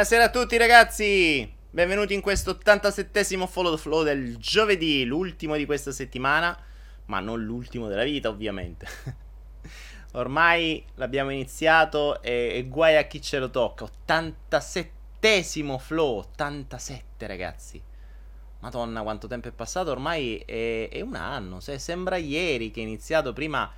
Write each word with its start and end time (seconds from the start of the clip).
Buonasera 0.00 0.28
a 0.28 0.30
tutti 0.30 0.56
ragazzi, 0.56 1.52
benvenuti 1.68 2.14
in 2.14 2.22
questo 2.22 2.52
87esimo 2.52 3.46
Follow 3.46 3.74
the 3.74 3.78
Flow 3.78 4.02
del 4.02 4.38
giovedì, 4.38 5.04
l'ultimo 5.04 5.56
di 5.56 5.66
questa 5.66 5.92
settimana, 5.92 6.58
ma 7.04 7.20
non 7.20 7.44
l'ultimo 7.44 7.86
della 7.86 8.04
vita 8.04 8.30
ovviamente. 8.30 8.86
Ormai 10.12 10.82
l'abbiamo 10.94 11.28
iniziato 11.28 12.22
e, 12.22 12.50
e 12.54 12.66
guai 12.66 12.96
a 12.96 13.02
chi 13.02 13.20
ce 13.20 13.40
lo 13.40 13.50
tocca, 13.50 13.84
87esimo 14.06 15.78
Flow, 15.78 16.20
87 16.20 17.26
ragazzi. 17.26 17.82
Madonna 18.60 19.02
quanto 19.02 19.26
tempo 19.26 19.48
è 19.48 19.52
passato, 19.52 19.90
ormai 19.90 20.38
è, 20.46 20.88
è 20.90 21.02
un 21.02 21.14
anno, 21.14 21.60
se, 21.60 21.78
sembra 21.78 22.16
ieri 22.16 22.70
che 22.70 22.80
è 22.80 22.84
iniziato, 22.84 23.34
prima 23.34 23.70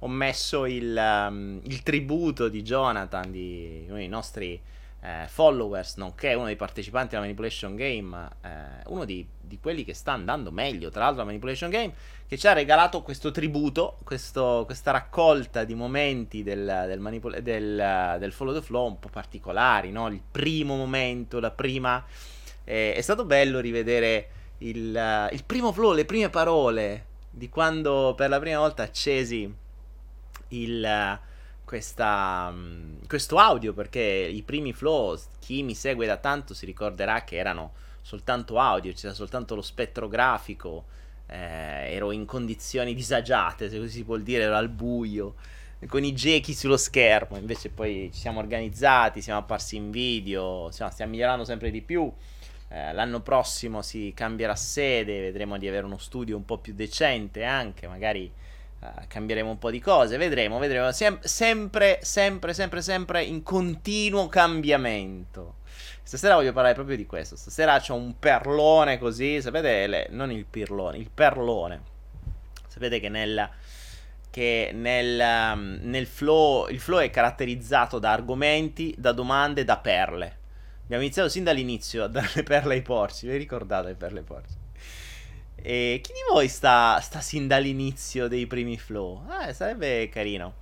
ho 0.00 0.08
messo 0.08 0.66
il, 0.66 0.94
um, 0.94 1.58
il 1.64 1.82
tributo 1.82 2.50
di 2.50 2.60
Jonathan, 2.60 3.30
di 3.30 3.86
uno 3.86 3.96
dei 3.96 4.08
nostri 4.08 4.60
eh, 5.00 5.24
followers, 5.28 5.96
nonché 5.96 6.34
uno 6.34 6.46
dei 6.46 6.56
partecipanti 6.56 7.14
alla 7.14 7.24
Manipulation 7.24 7.74
Game, 7.74 8.28
eh, 8.42 8.48
uno 8.86 9.04
di, 9.04 9.26
di, 9.40 9.58
quelli 9.58 9.84
che 9.84 9.94
sta 9.94 10.12
andando 10.12 10.50
meglio, 10.50 10.90
tra 10.90 11.00
l'altro, 11.00 11.22
alla 11.22 11.30
Manipulation 11.30 11.70
Game, 11.70 11.92
che 12.26 12.36
ci 12.36 12.46
ha 12.46 12.52
regalato 12.52 13.02
questo 13.02 13.30
tributo, 13.30 13.98
questo, 14.04 14.62
questa 14.66 14.90
raccolta 14.90 15.64
di 15.64 15.74
momenti 15.74 16.42
del, 16.42 16.84
del, 16.86 17.00
manipul- 17.00 17.40
del, 17.40 18.16
del, 18.18 18.32
Follow 18.32 18.54
the 18.54 18.62
Flow 18.62 18.86
un 18.86 18.98
po' 18.98 19.08
particolari, 19.08 19.90
no? 19.90 20.08
Il 20.08 20.22
primo 20.30 20.76
momento, 20.76 21.40
la 21.40 21.50
prima... 21.50 22.04
Eh, 22.64 22.94
è 22.94 23.00
stato 23.00 23.24
bello 23.24 23.58
rivedere 23.58 24.28
il, 24.58 25.28
il 25.32 25.44
primo 25.44 25.72
flow, 25.72 25.92
le 25.92 26.04
prime 26.04 26.28
parole 26.28 27.06
di 27.30 27.48
quando 27.48 28.14
per 28.16 28.28
la 28.28 28.38
prima 28.38 28.58
volta 28.58 28.82
accesi 28.82 29.52
il 30.48 31.18
questa, 31.70 32.50
mm, 32.50 33.02
questo 33.06 33.38
audio 33.38 33.72
perché 33.72 34.00
i 34.00 34.42
primi 34.42 34.72
flow, 34.72 35.16
chi 35.38 35.62
mi 35.62 35.76
segue 35.76 36.04
da 36.04 36.16
tanto 36.16 36.52
si 36.52 36.66
ricorderà 36.66 37.22
che 37.22 37.36
erano 37.36 37.74
soltanto 38.02 38.58
audio, 38.58 38.92
c'era 38.92 39.14
soltanto 39.14 39.54
lo 39.54 39.62
spettro 39.62 40.08
grafico, 40.08 40.86
eh, 41.26 41.94
ero 41.94 42.10
in 42.10 42.24
condizioni 42.24 42.92
disagiate, 42.92 43.70
se 43.70 43.78
così 43.78 43.98
si 43.98 44.04
può 44.04 44.16
dire, 44.16 44.42
ero 44.42 44.56
al 44.56 44.68
buio, 44.68 45.36
con 45.86 46.02
i 46.02 46.12
gechi 46.12 46.54
sullo 46.54 46.76
schermo, 46.76 47.36
invece 47.36 47.68
poi 47.68 48.10
ci 48.12 48.18
siamo 48.18 48.40
organizzati, 48.40 49.22
siamo 49.22 49.38
apparsi 49.38 49.76
in 49.76 49.92
video, 49.92 50.66
insomma, 50.66 50.90
stiamo 50.90 51.12
migliorando 51.12 51.44
sempre 51.44 51.70
di 51.70 51.82
più. 51.82 52.12
Eh, 52.68 52.92
l'anno 52.92 53.20
prossimo 53.20 53.80
si 53.80 54.12
cambierà 54.12 54.56
sede, 54.56 55.20
vedremo 55.20 55.56
di 55.56 55.68
avere 55.68 55.86
uno 55.86 55.98
studio 55.98 56.36
un 56.36 56.44
po' 56.44 56.58
più 56.58 56.74
decente 56.74 57.44
anche, 57.44 57.86
magari 57.86 58.28
Uh, 58.80 59.04
cambieremo 59.08 59.50
un 59.50 59.58
po' 59.58 59.70
di 59.70 59.78
cose, 59.78 60.16
vedremo, 60.16 60.58
vedremo. 60.58 60.90
Sem- 60.90 61.20
sempre, 61.20 61.98
sempre, 62.02 62.54
sempre, 62.54 62.80
sempre 62.80 63.22
in 63.22 63.42
continuo 63.42 64.26
cambiamento. 64.28 65.56
Stasera 66.02 66.34
voglio 66.34 66.52
parlare 66.52 66.74
proprio 66.74 66.96
di 66.96 67.04
questo. 67.04 67.36
Stasera 67.36 67.78
c'ho 67.78 67.94
un 67.94 68.18
perlone 68.18 68.98
così, 68.98 69.42
sapete, 69.42 69.86
le- 69.86 70.08
non 70.10 70.32
il 70.32 70.46
pirlone, 70.46 70.96
il 70.96 71.10
perlone. 71.12 71.82
Sapete 72.66 73.00
che 73.00 73.10
nel, 73.10 73.50
che 74.30 74.70
nel, 74.72 75.78
nel 75.82 76.06
flow, 76.06 76.68
il 76.68 76.80
flow 76.80 77.00
è 77.00 77.10
caratterizzato 77.10 77.98
da 77.98 78.12
argomenti, 78.12 78.94
da 78.96 79.12
domande, 79.12 79.62
da 79.62 79.76
perle. 79.76 80.38
Abbiamo 80.84 81.02
iniziato 81.02 81.28
sin 81.28 81.44
dall'inizio 81.44 82.04
a 82.04 82.08
dare 82.08 82.30
le 82.34 82.42
perle 82.42 82.74
ai 82.74 82.82
porci, 82.82 83.28
vi 83.28 83.36
ricordate 83.36 83.88
le 83.88 83.94
perle 83.94 84.18
ai 84.20 84.24
porci? 84.24 84.59
E 85.62 86.00
chi 86.02 86.12
di 86.12 86.20
voi 86.30 86.48
sta, 86.48 86.98
sta 87.00 87.20
sin 87.20 87.46
dall'inizio 87.46 88.28
dei 88.28 88.46
primi 88.46 88.78
flow? 88.78 89.24
Eh, 89.46 89.52
sarebbe 89.52 90.08
carino 90.08 90.54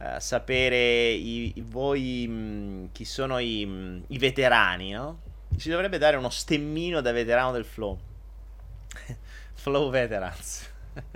uh, 0.00 0.18
sapere 0.18 1.10
i, 1.10 1.52
i 1.56 1.64
voi 1.66 2.26
mh, 2.28 2.32
mm, 2.32 2.84
chi 2.92 3.04
sono 3.04 3.38
i, 3.38 3.64
mh, 3.64 3.70
mm, 3.70 4.02
i, 4.08 4.18
veterani, 4.18 4.90
no? 4.90 5.20
Ci 5.56 5.68
dovrebbe 5.68 5.98
dare 5.98 6.16
uno 6.16 6.30
stemmino 6.30 7.00
da 7.00 7.12
veterano 7.12 7.52
del 7.52 7.64
flow. 7.64 7.98
flow 9.54 9.90
Veterans. 9.90 10.70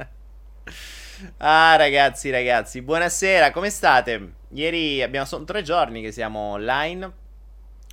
ah, 1.38 1.76
ragazzi, 1.76 2.31
ragazzi, 2.31 2.82
buonasera, 2.82 3.50
come 3.53 3.71
state? 3.71 4.32
Ieri 4.50 5.03
abbiamo 5.03 5.26
sono 5.26 5.44
tre 5.44 5.62
giorni 5.62 6.03
che 6.03 6.12
siamo 6.12 6.38
online. 6.38 7.22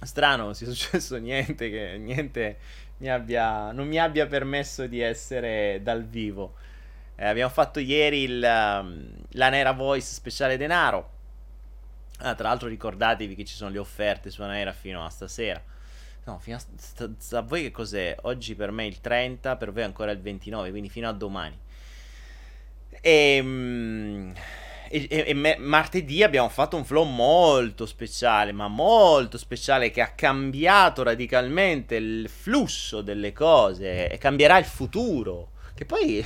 Strano, 0.04 0.46
non 0.46 0.56
si 0.56 0.66
è 0.66 0.68
successo 0.68 1.18
niente, 1.22 1.70
che, 1.70 1.98
niente 1.98 2.58
mi 3.02 3.10
abbia, 3.10 3.72
non 3.72 3.88
mi 3.88 3.98
abbia 3.98 4.28
permesso 4.28 4.86
di 4.86 5.02
essere 5.02 5.80
dal 5.82 6.06
vivo. 6.06 6.54
Eh, 7.16 7.26
abbiamo 7.26 7.50
fatto 7.50 7.80
ieri 7.80 8.22
il, 8.22 8.44
um, 8.44 9.12
la 9.32 9.50
Nera 9.50 9.72
Voice 9.72 10.06
speciale 10.06 10.56
denaro. 10.56 11.10
Ah, 12.20 12.36
tra 12.36 12.50
l'altro 12.50 12.68
ricordatevi 12.68 13.34
che 13.34 13.44
ci 13.44 13.56
sono 13.56 13.72
le 13.72 13.80
offerte 13.80 14.30
su 14.30 14.44
Nera 14.44 14.72
fino 14.72 15.04
a 15.04 15.10
stasera. 15.10 15.62
No, 16.26 16.38
fino 16.38 16.58
a, 16.58 16.60
st- 16.60 17.34
a 17.34 17.42
voi 17.42 17.64
che 17.64 17.72
cos'è? 17.72 18.16
Oggi 18.22 18.54
per 18.54 18.70
me 18.70 18.86
il 18.86 19.02
30, 19.02 19.58
per 19.58 19.72
voi 19.72 19.82
ancora 19.82 20.12
il 20.12 20.22
29, 20.22 20.70
quindi 20.70 20.90
fino 20.90 21.10
a 21.10 21.14
domani. 21.14 21.58
E... 23.02 24.34
E, 24.94 25.08
e, 25.10 25.24
e 25.28 25.58
martedì 25.58 26.22
abbiamo 26.22 26.50
fatto 26.50 26.76
un 26.76 26.84
flow 26.84 27.06
molto 27.06 27.86
speciale, 27.86 28.52
ma 28.52 28.68
molto 28.68 29.38
speciale, 29.38 29.90
che 29.90 30.02
ha 30.02 30.12
cambiato 30.12 31.02
radicalmente 31.02 31.96
il 31.96 32.28
flusso 32.28 33.02
delle 33.02 33.32
cose 33.32 34.10
e 34.10 34.18
cambierà 34.18 34.58
il 34.58 34.66
futuro. 34.66 35.52
Che 35.74 35.86
poi... 35.86 36.26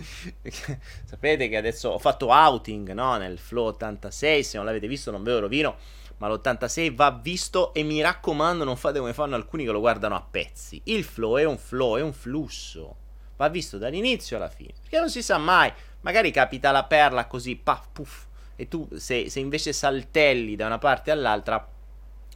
Sapete 1.04 1.48
che 1.48 1.56
adesso 1.56 1.90
ho 1.90 1.98
fatto 1.98 2.28
outing 2.28 2.92
no? 2.92 3.16
nel 3.16 3.38
flow 3.38 3.66
86, 3.66 4.44
se 4.44 4.56
non 4.56 4.66
l'avete 4.66 4.86
visto 4.86 5.10
non 5.10 5.22
ve 5.22 5.32
lo 5.32 5.40
rovino, 5.40 5.76
ma 6.18 6.28
l'86 6.28 6.94
va 6.94 7.10
visto 7.10 7.72
e 7.72 7.82
mi 7.82 8.00
raccomando 8.00 8.64
non 8.64 8.76
fate 8.76 8.98
come 8.98 9.14
fanno 9.14 9.36
alcuni 9.36 9.64
che 9.64 9.70
lo 9.70 9.80
guardano 9.80 10.16
a 10.16 10.26
pezzi. 10.28 10.80
Il 10.84 11.04
flow 11.04 11.36
è 11.36 11.44
un 11.44 11.58
flow, 11.58 11.96
è 11.96 12.02
un 12.02 12.12
flusso, 12.12 12.96
va 13.36 13.48
visto 13.48 13.78
dall'inizio 13.78 14.36
alla 14.36 14.50
fine, 14.50 14.72
perché 14.80 14.98
non 14.98 15.10
si 15.10 15.22
sa 15.22 15.38
mai, 15.38 15.72
magari 16.02 16.30
capita 16.30 16.70
la 16.70 16.84
perla 16.84 17.26
così, 17.26 17.56
paf, 17.56 17.88
puff, 17.92 18.24
e 18.56 18.68
tu 18.68 18.88
se, 18.96 19.30
se 19.30 19.40
invece 19.40 19.72
saltelli 19.72 20.56
da 20.56 20.66
una 20.66 20.78
parte 20.78 21.10
all'altra 21.10 21.66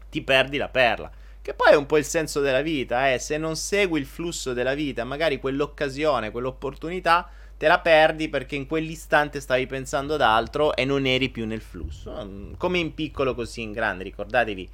ti 0.08 0.22
perdi 0.22 0.56
la 0.56 0.68
perla. 0.68 1.10
Che 1.42 1.52
poi 1.52 1.72
è 1.72 1.76
un 1.76 1.84
po' 1.84 1.98
il 1.98 2.06
senso 2.06 2.40
della 2.40 2.62
vita, 2.62 3.12
eh? 3.12 3.18
se 3.18 3.36
non 3.36 3.56
segui 3.56 4.00
il 4.00 4.06
flusso 4.06 4.54
della 4.54 4.72
vita, 4.72 5.04
magari 5.04 5.38
quell'occasione, 5.38 6.30
quell'opportunità, 6.30 7.28
te 7.58 7.66
la 7.68 7.80
perdi 7.80 8.30
perché 8.30 8.56
in 8.56 8.66
quell'istante 8.66 9.40
stavi 9.40 9.66
pensando 9.66 10.14
ad 10.14 10.22
altro 10.22 10.74
e 10.74 10.86
non 10.86 11.04
eri 11.04 11.28
più 11.28 11.44
nel 11.44 11.60
flusso. 11.60 12.24
Mm, 12.24 12.54
come 12.56 12.78
in 12.78 12.94
piccolo 12.94 13.34
così 13.34 13.60
in 13.60 13.72
grande, 13.72 14.04
ricordatevi 14.04 14.70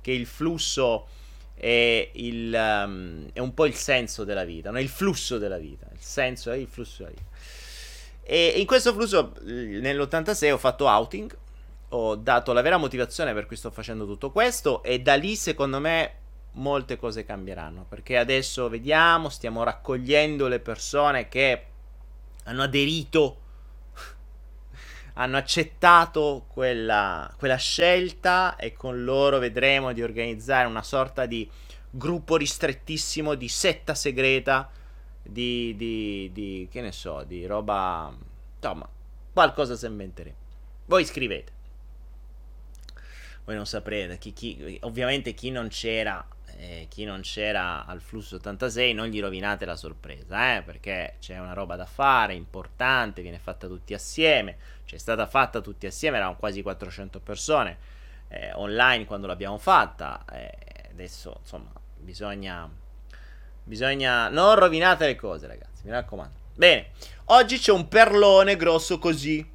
che 0.00 0.12
il 0.12 0.26
flusso 0.26 1.08
è, 1.54 2.10
il, 2.12 2.52
um, 2.54 3.28
è 3.32 3.38
un 3.40 3.54
po' 3.54 3.66
il 3.66 3.74
senso 3.74 4.22
della 4.24 4.44
vita, 4.44 4.70
no? 4.70 4.78
il 4.78 4.88
flusso 4.88 5.38
della 5.38 5.58
vita, 5.58 5.86
il 5.92 6.00
senso 6.00 6.52
è 6.52 6.56
il 6.56 6.68
flusso 6.68 7.02
della 7.02 7.14
vita. 7.16 7.30
E 8.22 8.54
in 8.56 8.66
questo 8.66 8.92
flusso, 8.92 9.32
nell'86 9.42 10.52
ho 10.52 10.58
fatto 10.58 10.86
outing, 10.86 11.36
ho 11.88 12.14
dato 12.14 12.52
la 12.52 12.62
vera 12.62 12.76
motivazione 12.76 13.34
per 13.34 13.46
cui 13.46 13.56
sto 13.56 13.70
facendo 13.70 14.06
tutto 14.06 14.30
questo 14.30 14.82
e 14.82 15.00
da 15.00 15.14
lì 15.14 15.36
secondo 15.36 15.78
me 15.78 16.14
molte 16.52 16.96
cose 16.96 17.24
cambieranno, 17.24 17.84
perché 17.88 18.16
adesso 18.16 18.68
vediamo, 18.68 19.28
stiamo 19.28 19.62
raccogliendo 19.62 20.48
le 20.48 20.60
persone 20.60 21.28
che 21.28 21.66
hanno 22.44 22.62
aderito, 22.62 23.40
hanno 25.14 25.36
accettato 25.36 26.46
quella, 26.48 27.32
quella 27.38 27.56
scelta 27.56 28.56
e 28.56 28.72
con 28.72 29.04
loro 29.04 29.38
vedremo 29.38 29.92
di 29.92 30.02
organizzare 30.02 30.66
una 30.66 30.82
sorta 30.82 31.26
di 31.26 31.48
gruppo 31.90 32.36
ristrettissimo 32.36 33.34
di 33.34 33.48
setta 33.48 33.94
segreta 33.94 34.70
di, 35.32 35.74
di, 35.76 36.30
di, 36.32 36.68
che 36.70 36.80
ne 36.80 36.92
so, 36.92 37.24
di 37.24 37.46
roba, 37.46 38.14
insomma, 38.56 38.88
qualcosa 39.32 39.74
si 39.74 39.86
inventeremo. 39.86 40.36
Voi 40.86 41.04
scrivete. 41.04 41.60
Voi 43.44 43.56
non 43.56 43.66
saprete, 43.66 44.18
chi, 44.18 44.32
chi, 44.32 44.78
ovviamente 44.82 45.34
chi 45.34 45.50
non 45.50 45.66
c'era, 45.66 46.24
eh, 46.58 46.86
chi 46.88 47.04
non 47.04 47.22
c'era 47.22 47.84
al 47.86 48.00
flusso 48.00 48.36
86 48.36 48.94
non 48.94 49.08
gli 49.08 49.20
rovinate 49.20 49.64
la 49.64 49.74
sorpresa, 49.74 50.56
eh, 50.56 50.62
perché 50.62 51.16
c'è 51.18 51.40
una 51.40 51.52
roba 51.52 51.74
da 51.74 51.86
fare, 51.86 52.34
importante, 52.34 53.20
viene 53.20 53.40
fatta 53.40 53.66
tutti 53.66 53.94
assieme, 53.94 54.56
c'è 54.84 54.96
stata 54.96 55.26
fatta 55.26 55.60
tutti 55.60 55.86
assieme, 55.86 56.18
erano 56.18 56.36
quasi 56.36 56.62
400 56.62 57.18
persone 57.18 57.78
eh, 58.28 58.52
online 58.52 59.06
quando 59.06 59.26
l'abbiamo 59.26 59.58
fatta, 59.58 60.24
eh, 60.30 60.56
adesso 60.90 61.38
insomma 61.40 61.72
bisogna 61.98 62.70
Bisogna... 63.64 64.28
Non 64.28 64.54
rovinate 64.54 65.06
le 65.06 65.16
cose, 65.16 65.46
ragazzi, 65.46 65.82
mi 65.84 65.90
raccomando. 65.90 66.34
Bene, 66.54 66.90
oggi 67.26 67.58
c'è 67.58 67.72
un 67.72 67.88
perlone 67.88 68.56
grosso 68.56 68.98
così. 68.98 69.48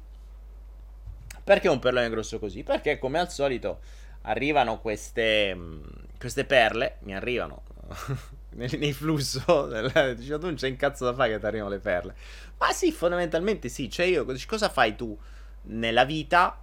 Perché 1.44 1.68
un 1.68 1.78
perlone 1.78 2.10
grosso 2.10 2.38
così? 2.38 2.62
Perché 2.62 2.98
come 2.98 3.18
al 3.18 3.30
solito 3.30 3.80
arrivano 4.22 4.80
queste, 4.80 5.54
mm, 5.54 5.82
queste 6.18 6.44
perle, 6.44 6.96
mi 7.00 7.14
arrivano 7.14 7.62
nei, 8.50 8.68
nei 8.78 8.92
flusso. 8.92 9.68
Dicevo, 10.14 10.38
tu 10.38 10.46
non 10.46 10.54
c'è 10.56 10.68
un 10.68 10.76
cazzo 10.76 11.04
da 11.04 11.14
fare 11.14 11.32
che 11.32 11.38
ti 11.38 11.46
arrivano 11.46 11.70
le 11.70 11.78
perle. 11.78 12.14
Ma 12.58 12.72
sì, 12.72 12.92
fondamentalmente 12.92 13.68
sì. 13.68 13.88
Cioè 13.88 14.06
io, 14.06 14.26
cosa 14.46 14.68
fai 14.68 14.96
tu 14.96 15.16
nella 15.62 16.04
vita? 16.04 16.60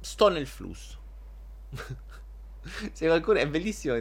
Sto 0.00 0.28
nel 0.28 0.46
flusso. 0.46 0.96
Se 2.92 3.06
qualcuno 3.06 3.38
è 3.38 3.46
bellissimo. 3.46 3.96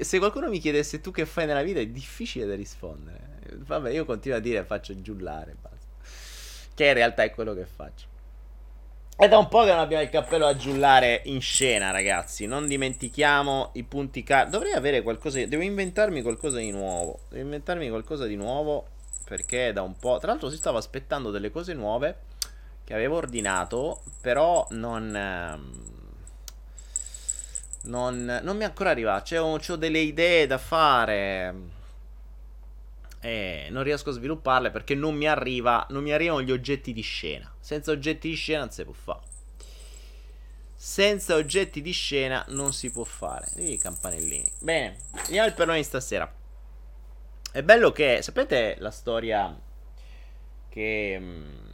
Se 0.00 0.18
qualcuno 0.18 0.48
mi 0.48 0.58
chiedesse 0.58 1.00
tu 1.00 1.10
che 1.10 1.26
fai 1.26 1.46
nella 1.46 1.62
vita, 1.62 1.80
è 1.80 1.86
difficile 1.86 2.46
da 2.46 2.54
rispondere. 2.54 3.34
Vabbè, 3.58 3.90
io 3.90 4.04
continuo 4.04 4.38
a 4.38 4.40
dire 4.40 4.64
faccio 4.64 5.00
giullare. 5.00 5.56
Basta. 5.60 5.86
Che 6.74 6.86
in 6.86 6.94
realtà 6.94 7.22
è 7.22 7.30
quello 7.30 7.54
che 7.54 7.64
faccio. 7.64 8.14
È 9.18 9.28
da 9.28 9.38
un 9.38 9.48
po' 9.48 9.62
che 9.62 9.70
non 9.70 9.78
abbiamo 9.78 10.02
il 10.02 10.10
cappello 10.10 10.44
a 10.46 10.54
giullare 10.56 11.22
in 11.24 11.40
scena, 11.40 11.90
ragazzi. 11.90 12.44
Non 12.44 12.66
dimentichiamo 12.66 13.70
i 13.74 13.82
punti 13.82 14.22
car. 14.22 14.48
Dovrei 14.48 14.72
avere 14.72 15.00
qualcosa. 15.00 15.42
Devo 15.46 15.62
inventarmi 15.62 16.20
qualcosa 16.20 16.58
di 16.58 16.70
nuovo. 16.70 17.20
Devo 17.30 17.42
inventarmi 17.42 17.88
qualcosa 17.88 18.26
di 18.26 18.36
nuovo. 18.36 18.88
Perché 19.24 19.68
è 19.68 19.72
da 19.72 19.80
un 19.80 19.96
po'. 19.96 20.18
Tra 20.18 20.32
l'altro, 20.32 20.50
si 20.50 20.58
stava 20.58 20.78
aspettando 20.78 21.30
delle 21.30 21.50
cose 21.50 21.72
nuove 21.72 22.18
che 22.84 22.92
avevo 22.92 23.16
ordinato. 23.16 24.02
Però 24.20 24.66
non. 24.70 25.16
Ehm, 25.16 25.95
non, 27.86 28.40
non 28.42 28.56
mi 28.56 28.62
è 28.62 28.66
ancora 28.66 28.90
arrivato. 28.90 29.24
C'è, 29.24 29.40
ho 29.40 29.76
delle 29.76 29.98
idee 29.98 30.46
da 30.46 30.58
fare 30.58 31.54
e 33.20 33.66
non 33.70 33.82
riesco 33.82 34.10
a 34.10 34.12
svilupparle 34.12 34.70
perché 34.70 34.94
non 34.94 35.16
mi 35.16 35.26
arriva, 35.26 35.84
non 35.90 36.02
mi 36.02 36.12
arrivano 36.12 36.42
gli 36.42 36.52
oggetti 36.52 36.92
di 36.92 37.00
scena. 37.00 37.52
Senza 37.58 37.90
oggetti 37.90 38.28
di 38.28 38.36
scena 38.36 38.60
non 38.60 38.70
si 38.70 38.84
può 38.84 38.92
fare. 38.92 39.20
Senza 40.76 41.34
oggetti 41.34 41.82
di 41.82 41.90
scena 41.90 42.44
non 42.48 42.72
si 42.72 42.90
può 42.90 43.02
fare. 43.02 43.48
I 43.56 43.78
campanellini. 43.78 44.48
Bene, 44.60 44.98
andiamo 45.12 45.48
al 45.48 45.54
perlone 45.54 45.78
di 45.78 45.84
stasera. 45.84 46.32
È 47.50 47.62
bello 47.62 47.90
che, 47.90 48.20
sapete 48.22 48.76
la 48.78 48.90
storia 48.90 49.58
che... 50.68 51.65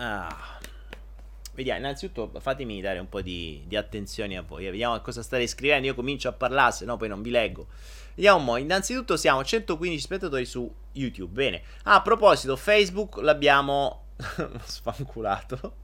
ah, 0.00 0.58
Vediamo, 1.52 1.80
innanzitutto 1.80 2.40
fatemi 2.40 2.80
dare 2.80 3.00
un 3.00 3.08
po' 3.08 3.20
di, 3.20 3.62
di 3.66 3.76
attenzione 3.76 4.36
a 4.36 4.42
voi. 4.42 4.64
Vediamo 4.64 4.98
cosa 5.00 5.22
state 5.22 5.46
scrivendo. 5.46 5.88
Io 5.88 5.94
comincio 5.94 6.28
a 6.28 6.32
parlare, 6.32 6.72
se 6.72 6.84
no 6.84 6.96
poi 6.96 7.08
non 7.08 7.22
vi 7.22 7.30
leggo. 7.30 7.66
Vediamo 8.14 8.38
un 8.38 8.44
po'. 8.46 8.56
Innanzitutto 8.56 9.16
siamo 9.16 9.44
115 9.44 10.00
spettatori 10.00 10.46
su 10.46 10.72
YouTube. 10.92 11.32
Bene. 11.32 11.62
Ah, 11.82 11.96
a 11.96 12.02
proposito, 12.02 12.56
Facebook 12.56 13.16
l'abbiamo 13.16 14.04
sfanculato. 14.64 15.74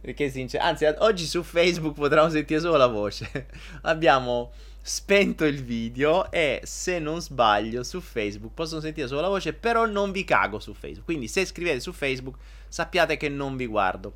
Perché 0.00 0.28
sinceramente, 0.28 0.86
anzi, 0.86 0.98
oggi 1.00 1.24
su 1.24 1.42
Facebook 1.42 1.94
potremo 1.94 2.28
sentire 2.28 2.58
solo 2.58 2.76
la 2.76 2.88
voce. 2.88 3.46
Abbiamo 3.82 4.50
spento 4.86 5.44
il 5.44 5.64
video 5.64 6.30
e 6.30 6.60
se 6.62 7.00
non 7.00 7.20
sbaglio 7.20 7.82
su 7.82 8.00
Facebook 8.00 8.54
possono 8.54 8.80
sentire 8.80 9.08
solo 9.08 9.20
la 9.20 9.28
voce, 9.28 9.52
però 9.52 9.84
non 9.84 10.12
vi 10.12 10.22
cago 10.22 10.60
su 10.60 10.74
Facebook. 10.74 11.04
Quindi 11.04 11.26
se 11.26 11.44
scrivete 11.44 11.80
su 11.80 11.92
Facebook 11.92 12.36
sappiate 12.68 13.16
che 13.16 13.28
non 13.28 13.56
vi 13.56 13.66
guardo. 13.66 14.12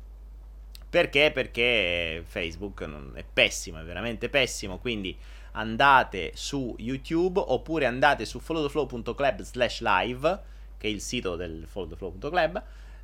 Perché? 0.89 1.31
Perché 1.33 2.23
Facebook 2.25 2.87
è 3.15 3.25
pessimo, 3.31 3.81
è 3.81 3.83
veramente 3.83 4.29
pessimo. 4.29 4.79
Quindi 4.79 5.17
andate 5.51 6.31
su 6.35 6.73
YouTube 6.77 7.41
oppure 7.45 7.85
andate 7.85 8.23
su 8.23 8.39
followtheflow.club 8.39 9.41
slash 9.41 9.81
live, 9.81 10.39
che 10.77 10.87
è 10.87 10.89
il 10.89 11.01
sito 11.01 11.35
del 11.35 11.65
followtheflow.club. 11.67 12.63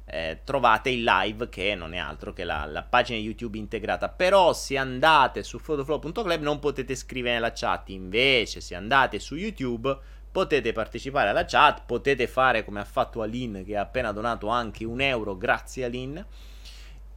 Eh, 0.10 0.40
trovate 0.46 0.90
il 0.90 1.04
live 1.04 1.50
che 1.50 1.76
non 1.76 1.94
è 1.94 1.98
altro 1.98 2.32
che 2.32 2.46
la, 2.46 2.66
la, 2.66 2.84
pagina 2.84 3.20
YouTube 3.20 3.58
integrata. 3.58 4.08
Però 4.08 4.54
se 4.54 4.78
andate 4.78 5.44
su 5.44 5.60
followtheflow.club 5.60 6.42
non 6.42 6.60
potete 6.60 6.96
scrivere 6.96 7.36
nella 7.36 7.52
chat. 7.54 7.90
Invece, 7.90 8.62
se 8.62 8.76
andate 8.76 9.20
su 9.20 9.36
YouTube 9.36 9.98
potete 10.32 10.72
partecipare 10.72 11.30
alla 11.30 11.46
chat. 11.46 11.84
Potete 11.86 12.28
fare 12.28 12.64
come 12.64 12.80
ha 12.80 12.86
fatto 12.86 13.22
Alin, 13.22 13.64
che 13.66 13.76
ha 13.76 13.82
appena 13.82 14.12
donato 14.12 14.48
anche 14.48 14.86
un 14.86 15.02
euro. 15.02 15.36
Grazie 15.38 15.86
Alin 15.86 16.26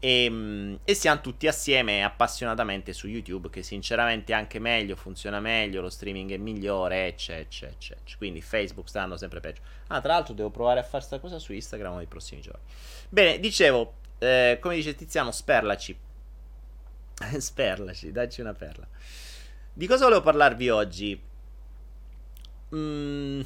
e, 0.01 0.25
ehm, 0.25 0.81
e, 0.83 0.95
siamo 0.95 1.21
tutti 1.21 1.47
assieme 1.47 2.03
appassionatamente 2.03 2.93
su 2.93 3.07
YouTube, 3.07 3.51
che 3.51 3.63
sinceramente 3.63 4.33
è 4.33 4.35
anche 4.35 4.59
meglio, 4.59 4.97
funziona 4.97 5.39
meglio, 5.41 5.83
lo 5.83 5.91
streaming 5.91 6.33
è 6.33 6.37
migliore, 6.39 7.07
eccetera, 7.07 7.71
eccetera. 7.71 8.17
Quindi 8.17 8.41
Facebook 8.41 8.89
sta 8.89 9.03
andando 9.03 9.21
sempre 9.21 9.41
peggio. 9.41 9.61
Ah, 9.89 10.01
tra 10.01 10.15
l'altro 10.15 10.33
devo 10.35 10.51
provare 10.51 10.81
a 10.81 10.83
fare 10.83 10.99
questa 10.99 11.21
cosa 11.21 11.39
su 11.39 11.53
Instagram 11.53 11.97
nei 11.97 12.07
prossimi 12.07 12.41
giorni. 12.41 12.63
Bene, 13.11 13.39
dicevo, 13.39 13.95
eh, 14.19 14.59
come 14.61 14.75
dice 14.75 14.95
Tiziano, 14.95 15.31
sperlaci. 15.31 15.97
sperlaci, 17.39 18.11
dacci 18.11 18.41
una 18.41 18.55
perla. 18.55 18.89
Di 19.73 19.87
cosa 19.87 20.05
volevo 20.05 20.23
parlarvi 20.23 20.69
oggi? 20.71 21.23
Mm, 22.75 23.41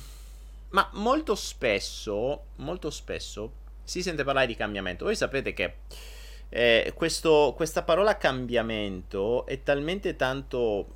ma 0.70 0.88
molto 0.92 1.34
spesso, 1.34 2.46
molto 2.56 2.90
spesso 2.90 3.62
si 3.82 4.02
sente 4.02 4.24
parlare 4.24 4.46
di 4.46 4.54
cambiamento. 4.54 5.04
Voi 5.04 5.16
sapete 5.16 5.52
che 5.52 5.76
eh, 6.56 6.92
questo, 6.94 7.52
questa 7.56 7.82
parola 7.82 8.16
cambiamento 8.16 9.44
è 9.44 9.64
talmente 9.64 10.14
tanto 10.14 10.86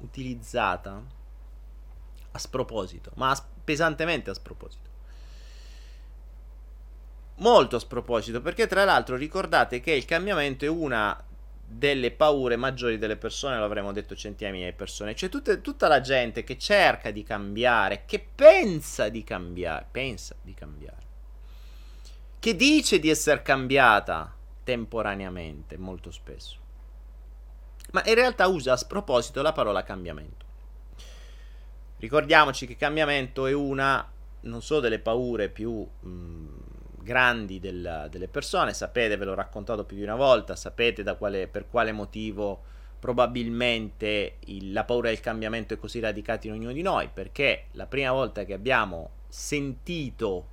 utilizzata 0.00 1.02
a 2.32 2.38
sproposito, 2.38 3.12
ma 3.14 3.30
a, 3.30 3.46
pesantemente 3.64 4.28
a 4.28 4.34
sproposito. 4.34 4.90
Molto 7.36 7.76
a 7.76 7.78
sproposito, 7.78 8.42
perché 8.42 8.66
tra 8.66 8.84
l'altro 8.84 9.16
ricordate 9.16 9.80
che 9.80 9.92
il 9.92 10.04
cambiamento 10.04 10.66
è 10.66 10.68
una 10.68 11.18
delle 11.64 12.10
paure 12.10 12.56
maggiori 12.56 12.98
delle 12.98 13.16
persone, 13.16 13.56
lo 13.56 13.64
avremmo 13.64 13.92
detto 13.92 14.14
centinaia 14.14 14.66
di 14.66 14.76
persone. 14.76 15.14
C'è 15.14 15.30
tutte, 15.30 15.62
tutta 15.62 15.88
la 15.88 16.02
gente 16.02 16.44
che 16.44 16.58
cerca 16.58 17.10
di 17.10 17.22
cambiare, 17.22 18.02
che 18.04 18.22
pensa 18.34 19.08
di 19.08 19.24
cambiare, 19.24 19.86
pensa 19.90 20.36
di 20.42 20.52
cambiare, 20.52 21.06
che 22.38 22.54
dice 22.54 22.98
di 22.98 23.08
essere 23.08 23.40
cambiata, 23.40 24.40
temporaneamente, 24.64 25.76
molto 25.76 26.10
spesso. 26.10 26.58
Ma 27.92 28.02
in 28.06 28.14
realtà 28.14 28.46
usa 28.46 28.72
a 28.72 28.76
sproposito 28.76 29.42
la 29.42 29.52
parola 29.52 29.82
cambiamento. 29.82 30.46
Ricordiamoci 31.98 32.66
che 32.66 32.76
cambiamento 32.76 33.46
è 33.46 33.52
una, 33.52 34.10
non 34.40 34.62
so, 34.62 34.80
delle 34.80 34.98
paure 34.98 35.48
più 35.48 35.86
mh, 36.00 36.46
grandi 37.02 37.60
del, 37.60 38.08
delle 38.10 38.28
persone, 38.28 38.72
sapete, 38.72 39.16
ve 39.16 39.24
l'ho 39.24 39.34
raccontato 39.34 39.84
più 39.84 39.96
di 39.96 40.02
una 40.02 40.16
volta, 40.16 40.56
sapete 40.56 41.04
quale, 41.16 41.48
per 41.48 41.68
quale 41.68 41.92
motivo 41.92 42.70
probabilmente 42.98 44.36
il, 44.46 44.72
la 44.72 44.84
paura 44.84 45.08
del 45.08 45.20
cambiamento 45.20 45.74
è 45.74 45.78
così 45.78 45.98
radicata 45.98 46.46
in 46.46 46.52
ognuno 46.54 46.72
di 46.72 46.82
noi, 46.82 47.08
perché 47.12 47.66
la 47.72 47.86
prima 47.86 48.12
volta 48.12 48.44
che 48.44 48.52
abbiamo 48.52 49.10
sentito, 49.28 50.46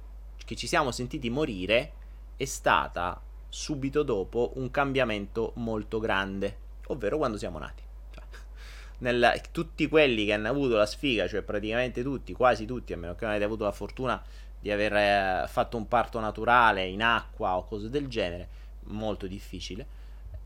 che 0.43 0.55
ci 0.55 0.65
siamo 0.65 0.91
sentiti 0.91 1.29
morire, 1.29 1.93
è 2.35 2.45
stata 2.45 3.21
subito 3.49 4.03
dopo 4.03 4.51
un 4.55 4.69
cambiamento 4.71 5.51
molto 5.55 5.99
grande, 5.99 6.57
ovvero 6.87 7.17
quando 7.17 7.37
siamo 7.37 7.57
nati. 7.57 7.83
Cioè, 8.11 8.23
nella, 8.99 9.33
tutti 9.51 9.87
quelli 9.87 10.25
che 10.25 10.33
hanno 10.33 10.49
avuto 10.49 10.75
la 10.75 10.85
sfiga, 10.85 11.27
cioè 11.27 11.41
praticamente 11.41 12.03
tutti, 12.03 12.33
quasi 12.33 12.65
tutti, 12.65 12.93
a 12.93 12.97
meno 12.97 13.15
che 13.15 13.21
non 13.21 13.31
avete 13.31 13.45
avuto 13.45 13.63
la 13.63 13.71
fortuna 13.71 14.21
di 14.59 14.71
aver 14.71 14.93
eh, 14.93 15.45
fatto 15.47 15.77
un 15.77 15.87
parto 15.87 16.19
naturale 16.19 16.85
in 16.85 17.01
acqua 17.01 17.57
o 17.57 17.65
cose 17.65 17.89
del 17.89 18.07
genere, 18.07 18.47
molto 18.85 19.25
difficile, 19.25 19.85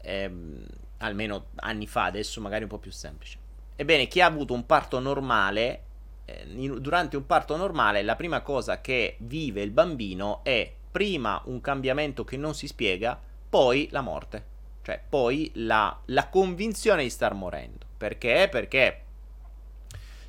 ehm, 0.01 0.65
almeno 0.97 1.47
anni 1.55 1.87
fa, 1.87 2.05
adesso 2.05 2.39
magari 2.39 2.63
un 2.63 2.69
po' 2.69 2.77
più 2.77 2.91
semplice. 2.91 3.37
Ebbene, 3.75 4.07
chi 4.07 4.21
ha 4.21 4.27
avuto 4.27 4.53
un 4.53 4.65
parto 4.65 4.99
normale, 4.99 5.83
eh, 6.25 6.45
in, 6.55 6.79
durante 6.79 7.17
un 7.17 7.25
parto 7.25 7.57
normale, 7.57 8.03
la 8.03 8.15
prima 8.15 8.41
cosa 8.41 8.81
che 8.81 9.17
vive 9.19 9.61
il 9.61 9.71
bambino 9.71 10.41
è 10.43 10.71
prima 10.93 11.41
un 11.45 11.59
cambiamento 11.59 12.23
che 12.23 12.37
non 12.37 12.53
si 12.53 12.67
spiega, 12.67 13.19
poi 13.49 13.87
la 13.91 14.01
morte. 14.01 14.51
Cioè, 14.83 15.01
poi 15.09 15.49
la, 15.55 15.99
la 16.05 16.27
convinzione 16.29 17.01
di 17.01 17.09
star 17.09 17.33
morendo. 17.33 17.85
Perché? 17.97 18.47
Perché 18.51 19.01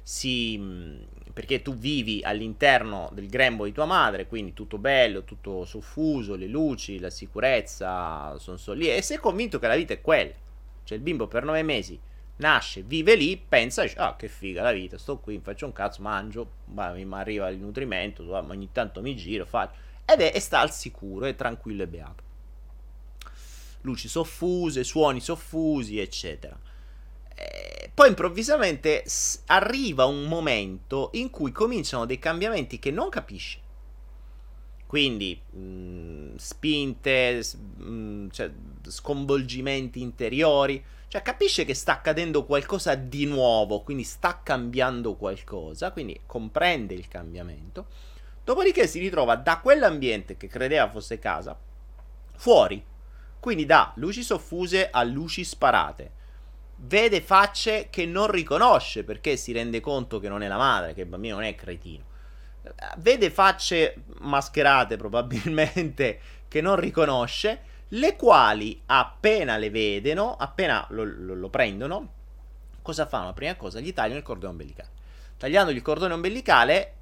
si, 0.03 0.59
perché 1.33 1.61
tu 1.61 1.75
vivi 1.75 2.23
all'interno 2.23 3.11
del 3.13 3.29
grembo 3.29 3.67
di 3.67 3.73
tua 3.73 3.85
madre, 3.85 4.27
quindi 4.27 4.55
tutto 4.55 4.79
bello, 4.79 5.25
tutto 5.25 5.67
soffuso, 5.67 6.35
le 6.35 6.47
luci, 6.47 6.99
la 6.99 7.11
sicurezza, 7.11 8.39
sono 8.39 8.57
solo 8.57 8.79
lì, 8.79 8.91
e 8.91 9.03
sei 9.03 9.19
convinto 9.19 9.59
che 9.59 9.67
la 9.67 9.77
vita 9.77 9.93
è 9.93 10.01
quella. 10.01 10.33
Cioè 10.85 10.97
il 10.97 11.03
bimbo 11.03 11.27
per 11.27 11.45
nove 11.45 11.63
mesi 11.63 12.01
nasce, 12.37 12.83
vive 12.83 13.17
lì, 13.17 13.37
pensa, 13.37 13.85
ah 13.97 14.17
che 14.17 14.29
figa 14.29 14.63
la 14.63 14.73
vita, 14.73 14.97
sto 14.97 15.19
qui, 15.19 15.41
faccio 15.43 15.67
un 15.67 15.73
cazzo, 15.73 16.01
mangio, 16.01 16.51
mi 16.67 17.07
arriva 17.11 17.49
il 17.49 17.59
nutrimento, 17.59 18.25
ogni 18.33 18.71
tanto 18.73 19.03
mi 19.03 19.15
giro, 19.15 19.45
faccio 19.45 19.93
ed 20.05 20.21
è, 20.21 20.33
e 20.35 20.41
sta 20.41 20.61
al 20.61 20.73
sicuro, 20.73 21.27
è 21.27 21.35
tranquillo 21.35 21.83
e 21.83 21.87
beato. 21.87 22.23
Luci 23.83 24.09
soffuse, 24.09 24.85
suoni 24.85 25.21
soffusi, 25.21 25.99
eccetera. 25.99 26.59
E 27.35 27.91
poi 27.93 28.09
improvvisamente 28.09 29.03
s- 29.07 29.43
arriva 29.47 30.05
un 30.05 30.25
momento 30.25 31.11
in 31.15 31.31
cui 31.31 31.53
cominciano 31.53 32.05
dei 32.05 32.19
cambiamenti 32.19 32.79
che 32.79 32.91
non 32.91 33.09
capisce. 33.09 33.61
Quindi 34.87 35.41
mh, 35.51 35.59
mm, 35.59 36.37
spinte, 36.37 37.43
mh, 37.77 37.85
mm, 37.85 38.29
cioè, 38.31 38.51
sconvolgimenti 38.89 40.01
interiori. 40.01 40.83
Cioè 41.09 41.23
capisce 41.23 41.65
che 41.65 41.75
sta 41.75 41.93
accadendo 41.93 42.45
qualcosa 42.45 42.95
di 42.95 43.25
nuovo, 43.25 43.83
quindi 43.83 44.03
sta 44.03 44.41
cambiando 44.43 45.15
qualcosa, 45.15 45.93
quindi 45.93 46.21
comprende 46.27 46.95
il 46.95 47.07
cambiamento 47.09 47.87
Dopodiché 48.45 48.87
si 48.87 48.99
ritrova 48.99 49.37
da 49.37 49.59
quell'ambiente 49.59 50.37
che 50.37 50.49
credeva 50.49 50.91
fosse 50.91 51.19
casa 51.19 51.59
fuori. 52.37 52.85
Quindi 53.41 53.65
da 53.67 53.93
luci 53.97 54.23
soffuse 54.23 54.91
a 54.91 55.03
luci 55.03 55.45
sparate. 55.45 56.23
Vede 56.77 57.23
facce 57.23 57.89
che 57.89 58.05
non 58.05 58.31
riconosce 58.31 59.05
perché 59.05 59.37
si 59.37 59.53
rende 59.53 59.81
conto 59.81 60.19
che 60.19 60.29
non 60.29 60.43
è 60.43 60.49
la 60.49 60.57
madre, 60.57 60.93
che 60.93 61.03
il 61.03 61.07
bambino 61.07 61.37
non 61.37 61.45
è 61.45 61.55
cretino. 61.55 62.05
Vede 62.99 63.31
facce 63.31 64.03
mascherate 64.21 64.97
probabilmente 64.97 66.21
che 66.49 66.61
non 66.61 66.77
riconosce, 66.77 67.73
le 67.89 68.17
quali 68.17 68.83
appena 68.87 69.57
le 69.57 69.71
vedono, 69.71 70.37
appena 70.37 70.87
lo, 70.91 71.05
lo, 71.05 71.35
lo 71.35 71.49
prendono, 71.49 72.13
cosa 72.83 73.07
fanno? 73.07 73.27
La 73.27 73.33
prima 73.33 73.55
cosa, 73.55 73.81
gli 73.81 73.93
tagliano 73.93 74.19
il 74.19 74.25
cordone 74.25 74.53
ombelicale. 74.53 74.89
Tagliandogli 75.37 75.77
il 75.77 75.83
cordone 75.83 76.15
ombelicale, 76.15 76.95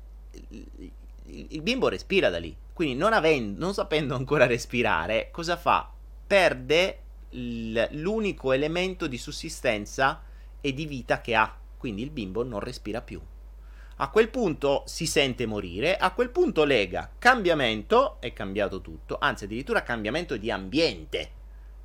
il 1.27 1.63
bimbo 1.63 1.89
respira 1.89 2.31
da 2.31 2.39
lì. 2.39 2.57
Quindi 2.73 2.95
non, 2.95 3.13
avendo, 3.13 3.65
non 3.65 3.75
sapendo 3.75 4.15
ancora 4.15 4.47
respirare, 4.47 5.29
cosa 5.31 5.57
fa? 5.57 5.91
Perde 6.27 6.99
l'unico 7.31 8.53
elemento 8.53 9.07
di 9.07 9.19
sussistenza 9.19 10.23
e 10.61 10.73
di 10.73 10.87
vita 10.87 11.21
che 11.21 11.35
ha. 11.35 11.55
Quindi 11.77 12.03
il 12.03 12.11
bimbo 12.11 12.43
non 12.43 12.61
respira 12.61 13.01
più. 13.01 13.21
A 13.97 14.09
quel 14.11 14.31
punto 14.31 14.83
si 14.87 15.07
sente 15.07 15.47
morire, 15.47 15.97
a 15.97 16.13
quel 16.13 16.31
punto 16.31 16.65
lega 16.65 17.11
cambiamento, 17.19 18.21
è 18.21 18.33
cambiato 18.33 18.81
tutto, 18.81 19.19
anzi 19.21 19.45
addirittura 19.45 19.83
cambiamento 19.83 20.37
di 20.37 20.51
ambiente. 20.51 21.31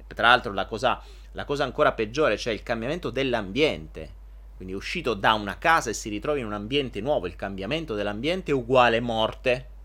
Tra 0.07 0.29
l'altro 0.29 0.53
la 0.53 0.65
cosa, 0.65 1.01
la 1.33 1.45
cosa 1.45 1.63
ancora 1.63 1.91
peggiore, 1.91 2.37
cioè 2.37 2.53
il 2.53 2.63
cambiamento 2.63 3.09
dell'ambiente. 3.09 4.15
Quindi 4.57 4.73
è 4.73 4.77
uscito 4.77 5.13
da 5.13 5.33
una 5.33 5.57
casa 5.57 5.89
e 5.89 5.93
si 5.93 6.09
ritrova 6.09 6.37
in 6.37 6.45
un 6.45 6.53
ambiente 6.53 6.99
nuovo, 6.99 7.27
il 7.27 7.37
cambiamento 7.37 7.93
dell'ambiente 7.93 8.51
è 8.51 8.53
uguale 8.53 8.99
morte 8.99 9.75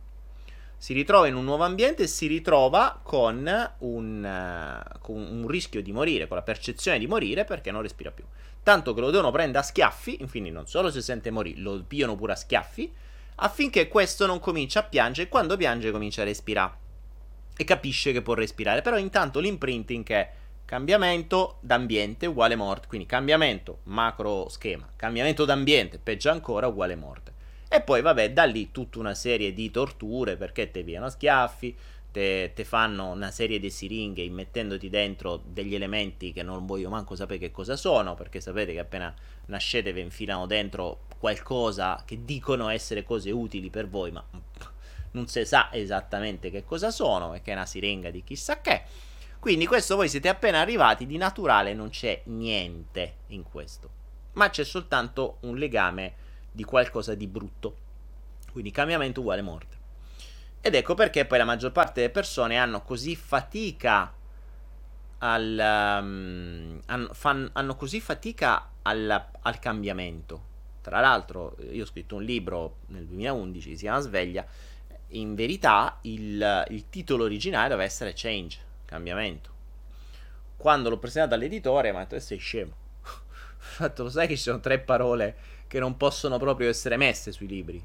si 0.83 0.95
ritrova 0.95 1.29
in 1.29 1.37
un 1.37 1.45
nuovo 1.45 1.62
ambiente 1.62 2.02
e 2.02 2.07
si 2.09 2.26
ritrova 2.26 2.99
con 3.05 3.49
un, 3.79 4.25
uh, 4.25 4.99
con 4.99 5.14
un, 5.17 5.47
rischio 5.47 5.81
di 5.81 5.93
morire, 5.93 6.26
con 6.26 6.37
la 6.37 6.43
percezione 6.43 6.99
di 6.99 7.07
morire 7.07 7.45
perché 7.45 7.71
non 7.71 7.83
respira 7.83 8.11
più. 8.11 8.25
Tanto 8.64 8.93
che 8.93 9.00
lo 9.00 9.11
devono 9.11 9.31
prendere 9.31 9.61
a 9.61 9.62
schiaffi, 9.62 10.21
infine 10.21 10.50
non 10.50 10.67
solo 10.67 10.91
si 10.91 11.00
sente 11.00 11.31
morire, 11.31 11.61
lo 11.61 11.85
piano 11.87 12.17
pure 12.17 12.33
a 12.33 12.35
schiaffi, 12.35 12.93
affinché 13.37 13.87
questo 13.87 14.26
non 14.26 14.41
cominci 14.41 14.76
a 14.76 14.83
piangere 14.83 15.29
e 15.29 15.31
quando 15.31 15.57
piange 15.57 15.93
comincia 15.93 16.23
a 16.23 16.25
respirare. 16.25 16.75
E 17.57 17.62
capisce 17.62 18.11
che 18.11 18.23
può 18.23 18.35
respirare, 18.35 18.83
però 18.83 18.99
intanto 18.99 19.38
l'imprinting 19.38 20.05
è 20.09 20.33
cambiamento 20.73 21.59
d'ambiente 21.61 22.25
uguale 22.25 22.57
morte, 22.57 22.87
quindi 22.87 23.07
cambiamento 23.07 23.81
macro 23.83 24.49
schema, 24.49 24.88
cambiamento 24.97 25.45
d'ambiente, 25.45 25.99
peggio 25.99 26.31
ancora 26.31 26.67
uguale 26.67 26.97
morte. 26.97 27.31
E 27.69 27.83
poi, 27.83 28.00
vabbè, 28.00 28.33
da 28.33 28.45
lì 28.45 28.71
tutta 28.71 28.99
una 28.99 29.12
serie 29.12 29.52
di 29.52 29.71
torture 29.71 30.38
perché 30.38 30.71
te 30.71 30.83
piano 30.83 31.11
schiaffi, 31.11 31.76
te, 32.11 32.52
te, 32.55 32.64
fanno 32.64 33.11
una 33.11 33.31
serie 33.31 33.61
di 33.61 33.69
siringhe 33.69 34.23
immettendoti 34.23 34.88
dentro 34.88 35.43
degli 35.45 35.75
elementi 35.75 36.33
che 36.33 36.43
non 36.43 36.64
voglio 36.64 36.88
manco 36.88 37.17
sapere 37.17 37.38
che 37.38 37.50
cosa 37.50 37.76
sono, 37.76 38.14
perché 38.14 38.41
sapete 38.41 38.73
che 38.73 38.79
appena 38.79 39.14
nascete 39.49 39.93
vi 39.93 40.00
infilano 40.00 40.47
dentro 40.47 41.00
qualcosa 41.19 42.02
che 42.07 42.25
dicono 42.25 42.71
essere 42.71 43.05
cose 43.05 43.31
utili 43.31 43.69
per 43.69 43.91
voi, 43.91 44.11
ma 44.11 44.25
non 45.11 45.29
si 45.29 45.45
sa 45.45 45.69
esattamente 45.71 46.50
che 46.50 46.64
cosa 46.64 46.91
sono, 46.91 47.33
perché 47.33 47.50
è 47.50 47.55
una 47.57 47.67
siringa 47.67 48.11
di 48.11 48.25
chissà 48.25 48.62
che. 48.62 49.11
Quindi 49.43 49.67
questo 49.67 49.97
voi 49.97 50.09
siete 50.09 50.29
appena 50.29 50.61
arrivati, 50.61 51.05
di 51.05 51.17
naturale 51.17 51.75
non 51.75 51.91
c'è 51.91 52.23
niente 52.27 53.17
in 53.31 53.43
questo, 53.43 53.91
ma 54.35 54.49
c'è 54.51 54.63
soltanto 54.63 55.39
un 55.41 55.57
legame 55.57 56.15
di 56.53 56.63
qualcosa 56.63 57.17
di 57.17 57.27
brutto. 57.27 57.77
Quindi 58.53 58.71
cambiamento 58.71 59.19
uguale 59.19 59.43
morte. 59.43 59.77
Ed 60.61 60.77
ecco 60.77 60.95
perché 60.95 61.25
poi 61.25 61.39
la 61.39 61.45
maggior 61.45 61.73
parte 61.73 62.03
delle 62.03 62.13
persone 62.13 62.57
hanno 62.57 62.83
così 62.83 63.17
fatica 63.17 64.15
al, 65.19 65.99
um, 66.01 66.81
hanno, 66.87 67.09
fan, 67.13 67.51
hanno, 67.53 67.75
così 67.75 68.01
fatica 68.01 68.71
al, 68.83 69.27
al, 69.41 69.59
cambiamento. 69.59 70.45
Tra 70.83 71.01
l'altro, 71.01 71.57
io 71.69 71.83
ho 71.83 71.87
scritto 71.87 72.15
un 72.15 72.23
libro 72.23 72.77
nel 72.91 73.07
2011, 73.07 73.71
si 73.71 73.83
chiama 73.83 73.99
Sveglia. 73.99 74.47
In 75.09 75.35
verità, 75.35 75.99
il, 76.03 76.65
il 76.69 76.89
titolo 76.91 77.25
originale 77.25 77.71
doveva 77.71 77.83
essere 77.83 78.13
Change, 78.15 78.71
cambiamento. 78.93 79.51
Quando 80.57 80.91
l'ho 80.91 80.99
presentato 80.99 81.35
all'editore, 81.35 81.91
mi 81.91 81.99
ha 81.99 82.01
detto: 82.01 82.21
Sei 82.21 82.39
scemo. 82.39 82.73
Fatto, 83.57 84.03
lo 84.03 84.11
sai 84.11 84.29
che 84.29 84.37
ci 84.37 84.43
sono 84.43 84.61
tre 84.61 84.79
parole 84.79 85.37
che 85.67 85.79
non 85.79 85.97
possono 85.97 86.39
proprio 86.39 86.69
essere 86.69 86.99
messe 86.99 87.33
sui 87.33 87.47
libri, 87.47 87.83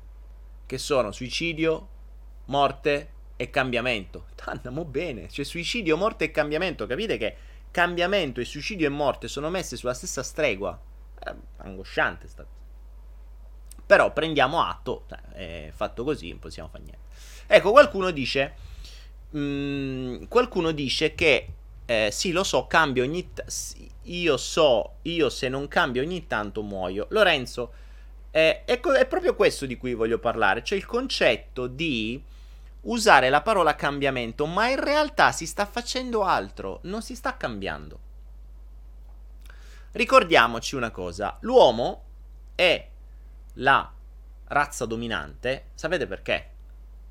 che 0.66 0.78
sono 0.78 1.12
suicidio, 1.12 1.88
morte 2.46 3.10
e 3.38 3.50
cambiamento. 3.50 4.28
Andiamo 4.46 4.84
bene, 4.84 5.30
cioè 5.30 5.46
suicidio, 5.46 5.96
morte 5.96 6.26
e 6.26 6.32
cambiamento, 6.32 6.86
capite 6.86 7.18
che 7.18 7.36
cambiamento 7.72 8.42
e 8.42 8.46
suicidio 8.46 8.88
e 8.88 8.90
morte 8.90 9.28
sono 9.28 9.50
messe 9.50 9.78
sulla 9.78 9.94
stessa 9.94 10.24
stregua? 10.24 10.78
È 11.18 11.34
angosciante 11.58 12.28
sta 12.28 12.44
cosa. 12.44 12.56
Però 13.86 14.12
prendiamo 14.12 14.62
atto, 14.62 15.06
è 15.32 15.72
fatto 15.74 16.04
così, 16.04 16.30
non 16.30 16.40
possiamo 16.40 16.68
fare 16.68 16.84
niente. 16.84 17.06
Ecco, 17.48 17.72
qualcuno 17.72 18.12
dice, 18.12 18.56
mh, 19.29 19.39
mm, 19.39 20.24
qualcuno 20.27 20.72
dice 20.72 21.15
che 21.15 21.48
eh, 21.86 22.10
sì, 22.12 22.31
lo 22.31 22.43
so, 22.43 22.67
cambio 22.67 23.03
ogni 23.03 23.34
tanto. 23.34 23.51
Io 24.03 24.38
so, 24.38 24.96
io 25.03 25.29
se 25.29 25.50
non 25.50 25.67
cambio 25.67 26.01
ogni 26.01 26.27
tanto 26.27 26.62
muoio. 26.62 27.07
Lorenzo, 27.10 27.74
eh, 28.31 28.63
è, 28.65 28.79
è 28.79 29.05
proprio 29.05 29.36
questo 29.36 29.65
di 29.65 29.77
cui 29.77 29.93
voglio 29.93 30.19
parlare, 30.19 30.63
cioè 30.63 30.77
il 30.77 30.86
concetto 30.86 31.67
di 31.67 32.22
usare 32.81 33.29
la 33.29 33.41
parola 33.41 33.75
cambiamento, 33.75 34.46
ma 34.46 34.69
in 34.69 34.81
realtà 34.81 35.31
si 35.31 35.46
sta 35.46 35.65
facendo 35.65 36.24
altro, 36.24 36.79
non 36.84 37.01
si 37.01 37.15
sta 37.15 37.36
cambiando. 37.36 38.00
Ricordiamoci 39.91 40.75
una 40.75 40.91
cosa, 40.91 41.38
l'uomo 41.41 42.03
è 42.55 42.88
la 43.55 43.91
razza 44.50 44.86
dominante, 44.86 45.67
sapete 45.74 46.05
perché? 46.05 46.50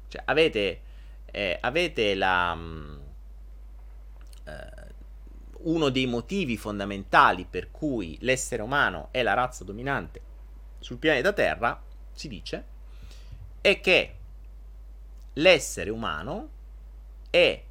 Cioè, 0.08 0.22
avete, 0.26 0.80
eh, 1.26 1.58
avete 1.60 2.14
la... 2.14 2.54
Mm, 2.54 2.98
eh, 4.44 4.84
uno 5.66 5.88
dei 5.88 6.06
motivi 6.06 6.56
fondamentali 6.56 7.44
per 7.44 7.70
cui 7.72 8.16
l'essere 8.20 8.62
umano 8.62 9.08
è 9.10 9.22
la 9.22 9.34
razza 9.34 9.64
dominante 9.64 10.20
sul 10.78 10.98
pianeta 10.98 11.32
Terra, 11.32 11.82
si 12.12 12.28
dice, 12.28 12.64
è 13.60 13.80
che 13.80 14.16
l'essere 15.32 15.90
umano 15.90 16.50
è 17.30 17.62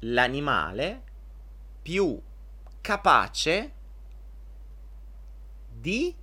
l'animale 0.00 1.02
più 1.82 2.20
capace 2.80 3.72
di 5.68 6.14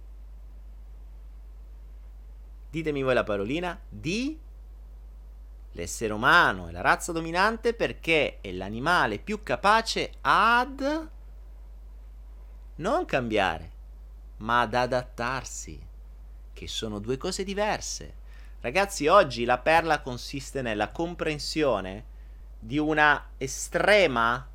ditemi 2.70 3.02
voi 3.02 3.14
la 3.14 3.24
parolina 3.24 3.80
di 3.90 4.40
L'essere 5.80 6.12
umano 6.12 6.68
è 6.68 6.72
la 6.72 6.82
razza 6.82 7.14
dominante 7.14 7.74
perché 7.74 8.40
è 8.42 8.52
l'animale 8.52 9.18
più 9.18 9.42
capace 9.44 10.12
ad 10.20 11.10
non 12.76 13.06
cambiare, 13.06 13.72
ma 14.40 14.60
ad 14.60 14.74
adattarsi, 14.74 15.82
che 16.52 16.68
sono 16.68 17.00
due 17.00 17.16
cose 17.16 17.46
diverse. 17.46 18.16
Ragazzi, 18.60 19.08
oggi 19.08 19.46
la 19.46 19.58
perla 19.58 20.02
consiste 20.02 20.62
nella 20.62 20.90
comprensione 20.90 22.04
di 22.60 22.78
una 22.78 23.30
estrema 23.38 24.46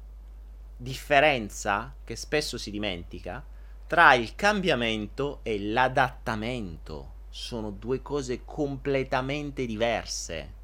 differenza 0.76 1.95
che 2.04 2.16
spesso 2.16 2.59
si 2.59 2.71
dimentica 2.71 3.43
tra 3.87 4.12
il 4.12 4.35
cambiamento 4.35 5.40
e 5.43 5.59
l'adattamento. 5.59 7.12
Sono 7.31 7.71
due 7.71 8.02
cose 8.02 8.45
completamente 8.45 9.64
diverse. 9.64 10.62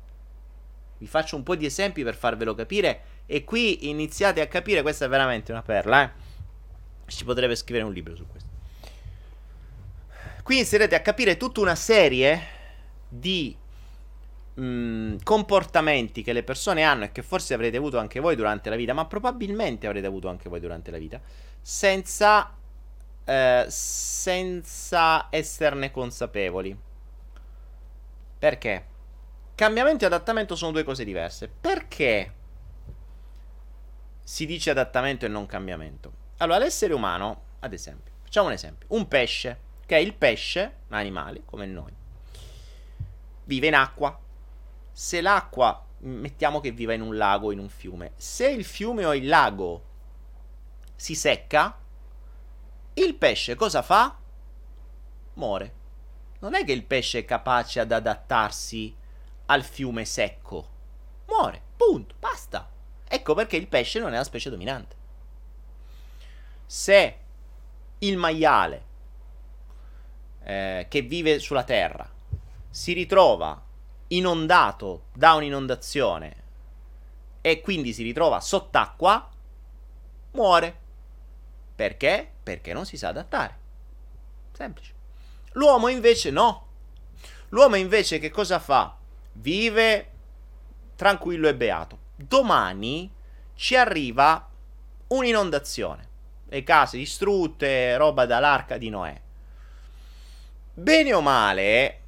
Vi 1.00 1.06
faccio 1.06 1.34
un 1.34 1.42
po' 1.42 1.56
di 1.56 1.64
esempi 1.64 2.04
per 2.04 2.14
farvelo 2.14 2.54
capire. 2.54 3.00
E 3.24 3.42
qui 3.42 3.88
iniziate 3.88 4.42
a 4.42 4.46
capire, 4.46 4.82
questa 4.82 5.06
è 5.06 5.08
veramente 5.08 5.50
una 5.50 5.62
perla, 5.62 6.02
eh. 6.04 6.10
Si 7.06 7.24
potrebbe 7.24 7.56
scrivere 7.56 7.86
un 7.86 7.92
libro 7.94 8.14
su 8.14 8.26
questo. 8.26 8.48
Qui 10.42 10.56
inizierete 10.56 10.94
a 10.94 11.00
capire 11.00 11.38
tutta 11.38 11.60
una 11.60 11.74
serie 11.74 12.40
di 13.08 13.56
mh, 14.54 14.62
mm, 14.62 15.16
comportamenti 15.22 16.22
che 16.22 16.34
le 16.34 16.42
persone 16.42 16.82
hanno 16.82 17.04
e 17.04 17.12
che 17.12 17.22
forse 17.22 17.54
avrete 17.54 17.78
avuto 17.78 17.98
anche 17.98 18.20
voi 18.20 18.36
durante 18.36 18.68
la 18.68 18.76
vita, 18.76 18.92
ma 18.92 19.06
probabilmente 19.06 19.86
avrete 19.86 20.06
avuto 20.06 20.28
anche 20.28 20.50
voi 20.50 20.60
durante 20.60 20.90
la 20.90 20.98
vita, 20.98 21.18
senza, 21.62 22.54
eh, 23.24 23.64
senza 23.68 25.28
esserne 25.30 25.90
consapevoli. 25.90 26.76
Perché? 28.38 28.84
Cambiamento 29.60 30.04
e 30.04 30.06
adattamento 30.06 30.56
sono 30.56 30.72
due 30.72 30.84
cose 30.84 31.04
diverse. 31.04 31.46
Perché 31.46 32.34
si 34.24 34.46
dice 34.46 34.70
adattamento 34.70 35.26
e 35.26 35.28
non 35.28 35.44
cambiamento? 35.44 36.12
Allora, 36.38 36.56
l'essere 36.56 36.94
umano, 36.94 37.42
ad 37.58 37.74
esempio, 37.74 38.14
facciamo 38.22 38.46
un 38.46 38.54
esempio, 38.54 38.86
un 38.92 39.06
pesce, 39.06 39.60
che 39.84 39.98
è 39.98 40.00
il 40.00 40.14
pesce, 40.14 40.76
animali 40.88 41.42
come 41.44 41.66
noi, 41.66 41.92
vive 43.44 43.66
in 43.66 43.74
acqua. 43.74 44.18
Se 44.92 45.20
l'acqua 45.20 45.84
mettiamo 45.98 46.60
che 46.60 46.70
viva 46.70 46.94
in 46.94 47.02
un 47.02 47.18
lago 47.18 47.48
o 47.48 47.52
in 47.52 47.58
un 47.58 47.68
fiume. 47.68 48.12
Se 48.16 48.48
il 48.48 48.64
fiume 48.64 49.04
o 49.04 49.14
il 49.14 49.28
lago 49.28 49.84
si 50.96 51.14
secca, 51.14 51.78
il 52.94 53.14
pesce 53.14 53.56
cosa 53.56 53.82
fa? 53.82 54.18
Muore. 55.34 55.74
Non 56.38 56.54
è 56.54 56.64
che 56.64 56.72
il 56.72 56.86
pesce 56.86 57.18
è 57.18 57.24
capace 57.26 57.78
ad 57.78 57.92
adattarsi 57.92 58.96
al 59.50 59.64
fiume 59.64 60.04
secco. 60.04 60.68
Muore, 61.26 61.60
punto, 61.76 62.14
basta. 62.18 62.68
Ecco 63.06 63.34
perché 63.34 63.56
il 63.56 63.66
pesce 63.66 63.98
non 63.98 64.12
è 64.12 64.16
la 64.16 64.24
specie 64.24 64.48
dominante. 64.48 64.96
Se 66.66 67.18
il 67.98 68.16
maiale 68.16 68.84
eh, 70.44 70.86
che 70.88 71.02
vive 71.02 71.40
sulla 71.40 71.64
terra 71.64 72.08
si 72.70 72.92
ritrova 72.92 73.60
inondato 74.08 75.06
da 75.12 75.34
un'inondazione 75.34 76.36
e 77.40 77.60
quindi 77.60 77.92
si 77.92 78.04
ritrova 78.04 78.40
sott'acqua, 78.40 79.28
muore. 80.32 80.78
Perché? 81.74 82.30
Perché 82.42 82.72
non 82.72 82.86
si 82.86 82.96
sa 82.96 83.08
adattare. 83.08 83.58
Semplice. 84.52 84.92
L'uomo 85.52 85.88
invece 85.88 86.30
no. 86.30 86.66
L'uomo 87.48 87.74
invece 87.74 88.20
che 88.20 88.30
cosa 88.30 88.60
fa? 88.60 88.98
Vive 89.32 90.10
tranquillo 90.96 91.48
e 91.48 91.54
beato. 91.54 91.98
Domani 92.16 93.10
ci 93.54 93.76
arriva 93.76 94.48
un'inondazione. 95.08 96.08
Le 96.48 96.62
case 96.62 96.96
distrutte, 96.96 97.96
roba 97.96 98.26
dall'arca 98.26 98.76
di 98.76 98.90
Noè. 98.90 99.20
Bene 100.74 101.12
o 101.12 101.20
male, 101.20 102.00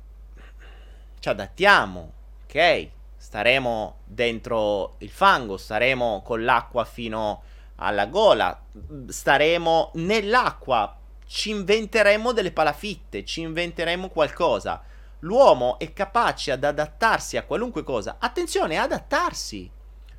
ci 1.20 1.28
adattiamo, 1.28 2.12
ok? 2.44 2.88
Staremo 3.16 3.98
dentro 4.04 4.96
il 4.98 5.10
fango, 5.10 5.56
staremo 5.56 6.22
con 6.22 6.44
l'acqua 6.44 6.84
fino 6.84 7.42
alla 7.76 8.06
gola, 8.06 8.60
staremo 9.08 9.92
nell'acqua, 9.94 10.96
ci 11.26 11.50
inventeremo 11.50 12.32
delle 12.32 12.52
palafitte, 12.52 13.24
ci 13.24 13.42
inventeremo 13.42 14.08
qualcosa. 14.08 14.82
L'uomo 15.22 15.78
è 15.78 15.92
capace 15.92 16.52
ad 16.52 16.62
adattarsi 16.62 17.36
a 17.36 17.44
qualunque 17.44 17.82
cosa. 17.82 18.16
Attenzione, 18.18 18.76
adattarsi. 18.76 19.70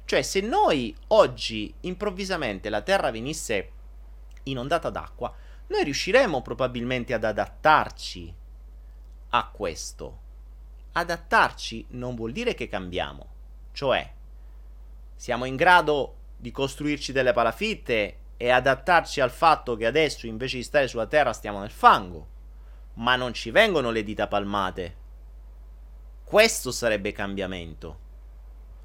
Cioè, 0.05 0.21
se 0.21 0.41
noi 0.41 0.95
oggi 1.07 1.73
improvvisamente 1.81 2.69
la 2.69 2.81
Terra 2.81 3.11
venisse 3.11 3.71
inondata 4.43 4.89
d'acqua, 4.89 5.33
noi 5.67 5.83
riusciremo 5.83 6.41
probabilmente 6.41 7.13
ad 7.13 7.23
adattarci 7.23 8.35
a 9.29 9.49
questo 9.49 10.23
adattarci 10.93 11.87
non 11.89 12.15
vuol 12.15 12.31
dire 12.31 12.53
che 12.53 12.67
cambiamo. 12.67 13.27
Cioè, 13.71 14.11
siamo 15.15 15.45
in 15.45 15.55
grado 15.55 16.15
di 16.37 16.51
costruirci 16.51 17.11
delle 17.11 17.33
palafitte 17.33 18.17
e 18.37 18.49
adattarci 18.49 19.21
al 19.21 19.31
fatto 19.31 19.75
che 19.75 19.85
adesso 19.85 20.27
invece 20.27 20.57
di 20.57 20.63
stare 20.63 20.87
sulla 20.87 21.07
terra 21.07 21.33
stiamo 21.33 21.59
nel 21.59 21.71
fango. 21.71 22.27
Ma 22.95 23.15
non 23.15 23.33
ci 23.33 23.51
vengono 23.51 23.91
le 23.91 24.03
dita 24.03 24.27
palmate. 24.27 24.95
Questo 26.23 26.71
sarebbe 26.71 27.11
cambiamento. 27.11 27.99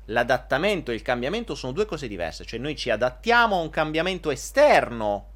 L'adattamento 0.06 0.90
e 0.90 0.94
il 0.94 1.02
cambiamento 1.02 1.54
sono 1.54 1.72
due 1.72 1.84
cose 1.84 2.08
diverse, 2.08 2.44
cioè 2.44 2.58
noi 2.58 2.76
ci 2.76 2.90
adattiamo 2.90 3.56
a 3.56 3.60
un 3.60 3.70
cambiamento 3.70 4.30
esterno 4.30 5.28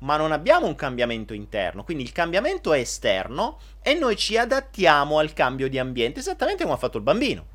ma 0.00 0.16
non 0.16 0.32
abbiamo 0.32 0.66
un 0.66 0.74
cambiamento 0.74 1.34
interno. 1.34 1.84
Quindi 1.84 2.02
il 2.04 2.12
cambiamento 2.12 2.72
è 2.72 2.78
esterno 2.78 3.58
e 3.82 3.94
noi 3.94 4.16
ci 4.16 4.36
adattiamo 4.36 5.18
al 5.18 5.32
cambio 5.32 5.68
di 5.68 5.78
ambiente, 5.78 6.20
esattamente 6.20 6.62
come 6.62 6.74
ha 6.74 6.78
fatto 6.78 6.98
il 6.98 7.02
bambino. 7.02 7.46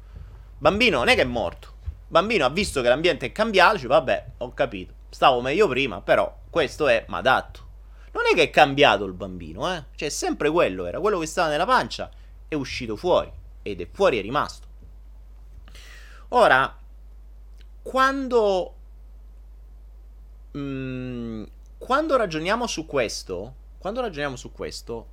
Bambino 0.57 0.99
non 0.99 1.07
è 1.07 1.15
che 1.15 1.21
è 1.21 1.25
morto. 1.25 1.73
Bambino 2.07 2.45
ha 2.45 2.49
visto 2.49 2.81
che 2.81 2.87
l'ambiente 2.87 3.27
è 3.27 3.31
cambiato, 3.31 3.75
dice 3.75 3.87
vabbè, 3.87 4.25
ho 4.37 4.53
capito. 4.53 4.93
Stavo 5.09 5.41
meglio 5.41 5.67
prima, 5.67 6.01
però 6.01 6.41
questo 6.49 6.87
è, 6.87 7.05
ma 7.07 7.17
adatto. 7.17 7.63
Non 8.15 8.23
è 8.31 8.33
che 8.33 8.43
è 8.43 8.49
cambiato 8.49 9.03
il 9.03 9.11
bambino, 9.11 9.73
eh? 9.73 9.83
Cioè, 9.93 10.07
sempre 10.07 10.49
quello 10.49 10.85
era, 10.85 11.01
quello 11.01 11.19
che 11.19 11.25
stava 11.25 11.49
nella 11.49 11.65
pancia 11.65 12.09
è 12.47 12.55
uscito 12.55 12.95
fuori 12.95 13.29
ed 13.61 13.81
è 13.81 13.87
fuori 13.91 14.17
è 14.17 14.21
rimasto. 14.21 14.67
Ora, 16.29 16.79
quando 17.81 18.75
mh, 20.51 20.59
mm, 20.59 21.43
quando 21.77 22.15
ragioniamo 22.15 22.67
su 22.67 22.85
questo, 22.85 23.53
quando 23.77 23.99
ragioniamo 23.99 24.37
su 24.37 24.53
questo, 24.53 25.07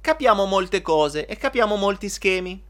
capiamo 0.00 0.46
molte 0.46 0.80
cose 0.80 1.26
e 1.26 1.36
capiamo 1.36 1.76
molti 1.76 2.08
schemi. 2.08 2.64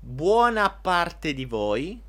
Buona 0.00 0.68
parte 0.68 1.32
di 1.32 1.44
voi, 1.44 2.02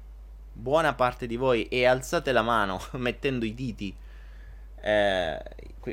buona 0.52 0.96
parte 0.96 1.28
di 1.28 1.36
voi, 1.36 1.68
e 1.68 1.86
alzate 1.86 2.32
la 2.32 2.42
mano 2.42 2.82
mettendo 2.98 3.46
i 3.46 3.54
diti, 3.54 3.96
eh, 4.88 5.42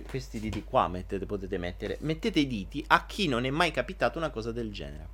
questi 0.07 0.39
diti 0.39 0.63
qua 0.63 0.87
mettete, 0.87 1.27
potete 1.27 1.59
mettere, 1.59 1.97
mettete 2.03 2.39
i 2.39 2.47
diti 2.47 2.85
a 2.87 3.07
chi 3.07 3.27
non 3.27 3.45
è 3.45 3.51
mai 3.51 3.73
capitato 3.73 4.19
una 4.19 4.31
cosa 4.31 4.53
del 4.53 4.73
genere. 4.73 5.09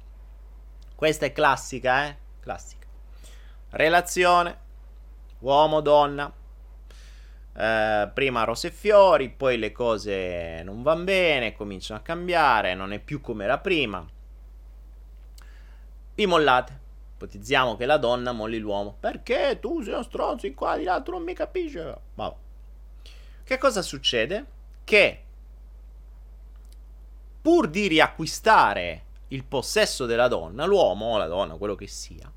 Questa 0.95 1.25
è 1.25 1.33
classica, 1.33 2.07
eh? 2.07 2.17
Classica. 2.41 2.87
Relazione, 3.71 4.59
uomo-donna, 5.39 6.31
eh, 7.55 8.11
prima 8.13 8.45
rose 8.45 8.67
e 8.67 8.71
fiori, 8.71 9.31
poi 9.31 9.57
le 9.57 9.73
cose 9.73 10.63
non 10.63 10.83
vanno 10.83 11.05
bene, 11.05 11.55
cominciano 11.55 12.01
a 12.01 12.03
cambiare, 12.03 12.75
non 12.75 12.93
è 12.93 12.99
più 12.99 13.23
come 13.23 13.45
era 13.45 13.59
prima. 13.59 14.07
Vi 16.15 16.27
mollate. 16.27 16.79
Ipotizziamo 17.15 17.77
che 17.77 17.87
la 17.87 17.97
donna 17.97 18.33
molli 18.33 18.59
l'uomo. 18.59 18.95
Perché 18.99 19.59
tu 19.59 19.83
sei 19.83 19.95
uno 19.95 20.03
stronzo 20.03 20.47
in 20.47 20.55
qua 20.55 20.77
di 20.77 20.85
là, 20.85 21.01
tu 21.01 21.13
non 21.13 21.23
mi 21.23 21.35
capisci. 21.35 21.81
Vabbè. 22.15 22.49
Che 23.51 23.59
cosa 23.59 23.83
succede? 23.83 24.47
Che 24.85 25.25
pur 27.43 27.67
di 27.67 27.89
riacquistare 27.89 29.07
il 29.27 29.43
possesso 29.43 30.07
della 30.07 30.29
donna, 30.29 30.67
l'uomo 30.67 31.07
o 31.07 31.19
la 31.19 31.27
donna, 31.27 31.57
quello 31.57 31.75
che 31.75 31.89
sia, 31.89 32.33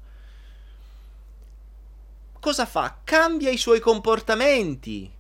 cosa 2.39 2.65
fa? 2.65 2.97
Cambia 3.04 3.52
i 3.52 3.58
suoi 3.58 3.80
comportamenti, 3.80 5.13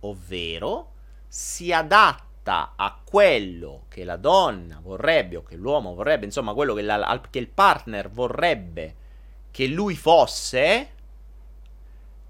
ovvero 0.00 0.92
si 1.28 1.70
adatta 1.70 2.72
a 2.74 2.98
quello 3.04 3.84
che 3.88 4.04
la 4.04 4.16
donna 4.16 4.80
vorrebbe 4.82 5.36
o 5.36 5.42
che 5.42 5.56
l'uomo 5.56 5.92
vorrebbe, 5.92 6.24
insomma 6.24 6.54
quello 6.54 6.72
che, 6.72 6.80
la, 6.80 7.20
che 7.28 7.40
il 7.40 7.48
partner 7.48 8.08
vorrebbe 8.08 8.94
che 9.50 9.66
lui 9.66 9.96
fosse 9.96 10.92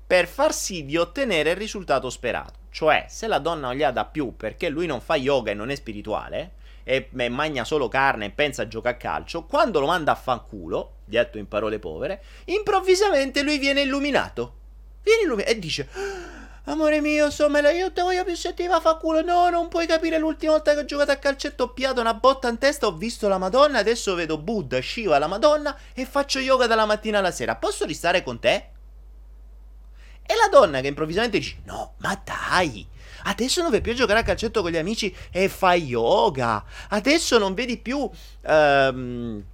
per 0.05 0.27
far 0.27 0.53
sì 0.53 0.85
di 0.85 0.97
ottenere 0.97 1.51
il 1.51 1.57
risultato 1.57 2.11
sperato. 2.11 2.65
Cioè, 2.77 3.07
se 3.09 3.27
la 3.27 3.39
donna 3.39 3.69
non 3.69 3.75
gli 3.75 3.83
da 3.87 4.05
più 4.05 4.37
perché 4.37 4.69
lui 4.69 4.85
non 4.85 5.01
fa 5.01 5.17
yoga 5.17 5.51
e 5.51 5.55
non 5.55 5.71
è 5.71 5.75
spirituale, 5.75 6.57
e, 6.85 7.09
e 7.17 7.29
mangia 7.31 7.65
solo 7.65 7.89
carne 7.89 8.27
e 8.27 8.31
pensa 8.31 8.61
a 8.61 8.69
giocare 8.69 8.97
a 8.97 8.99
calcio, 8.99 9.45
quando 9.45 9.81
lo 9.81 9.87
manda 9.87 10.13
a 10.13 10.15
fanculo, 10.15 10.97
detto 11.07 11.39
in 11.39 11.49
parole 11.49 11.79
povere, 11.79 12.23
improvvisamente 12.45 13.41
lui 13.41 13.57
viene 13.57 13.81
illuminato. 13.81 14.57
Viene 15.03 15.23
illuminato 15.23 15.53
e 15.53 15.59
dice... 15.59 15.89
Amore 16.65 17.01
mio, 17.01 17.27
insomma, 17.27 17.61
io 17.71 17.93
te 17.93 18.03
voglio 18.03 18.25
più 18.25 18.35
se 18.35 18.53
ti 18.53 18.67
va 18.67 18.77
a 18.77 18.81
fa 18.81 18.97
culo. 18.97 19.23
No, 19.23 19.49
non 19.49 19.69
puoi 19.69 19.87
capire 19.87 20.19
l'ultima 20.19 20.53
volta 20.53 20.75
che 20.75 20.81
ho 20.81 20.85
giocato 20.85 21.13
a 21.13 21.17
calcetto 21.17 21.63
ho 21.63 21.69
piato 21.69 22.03
una 22.03 22.13
botta 22.13 22.49
in 22.49 22.59
testa, 22.59 22.89
ho 22.89 22.93
visto 22.93 23.27
la 23.27 23.39
Madonna, 23.39 23.79
adesso 23.79 24.15
vedo 24.15 24.37
Buddha, 24.37 24.83
Shiva, 24.83 25.17
la 25.19 25.29
Madonna 25.29 25.75
e 25.95 26.05
faccio 26.05 26.41
yoga 26.41 26.67
dalla 26.67 26.85
mattina 26.85 27.21
alla 27.21 27.31
sera. 27.31 27.55
Posso 27.55 27.87
restare 27.87 28.23
con 28.23 28.39
te? 28.39 28.71
E 30.27 30.35
la 30.35 30.49
donna 30.51 30.81
che 30.81 30.89
improvvisamente 30.89 31.39
dice, 31.39 31.59
no, 31.65 31.95
ma 31.99 32.21
dai, 32.25 32.87
Adesso 33.27 33.61
non 33.61 33.71
vedi 33.71 33.83
più 33.83 33.95
giocare 33.95 34.21
a 34.21 34.23
calcetto 34.23 34.63
con 34.63 34.71
gli 34.71 34.77
amici 34.77 35.13
e 35.33 35.49
fai 35.49 35.83
yoga. 35.83 36.65
Adesso 36.91 37.39
non 37.39 37.55
vedi 37.55 37.77
più... 37.77 38.09
Um, 38.43 39.45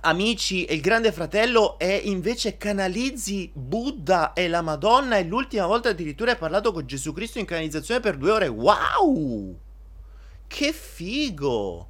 amici 0.00 0.64
e 0.64 0.74
il 0.74 0.80
grande 0.80 1.10
fratello 1.10 1.78
e 1.78 1.94
invece 1.96 2.58
canalizzi 2.58 3.50
Buddha 3.54 4.34
e 4.34 4.46
la 4.46 4.60
Madonna 4.60 5.16
e 5.16 5.24
l'ultima 5.24 5.66
volta 5.66 5.88
addirittura 5.88 6.32
hai 6.32 6.36
parlato 6.36 6.70
con 6.70 6.86
Gesù 6.86 7.14
Cristo 7.14 7.38
in 7.38 7.46
canalizzazione 7.46 8.00
per 8.00 8.16
due 8.16 8.30
ore. 8.30 8.48
Wow! 8.48 9.58
Che 10.46 10.72
figo! 10.72 11.88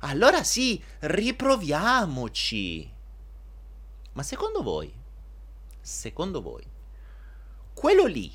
Allora 0.00 0.42
sì, 0.42 0.82
riproviamoci. 1.00 2.92
Ma 4.12 4.22
secondo 4.22 4.62
voi, 4.62 4.92
secondo 5.80 6.42
voi, 6.42 6.64
quello 7.78 8.06
lì 8.06 8.28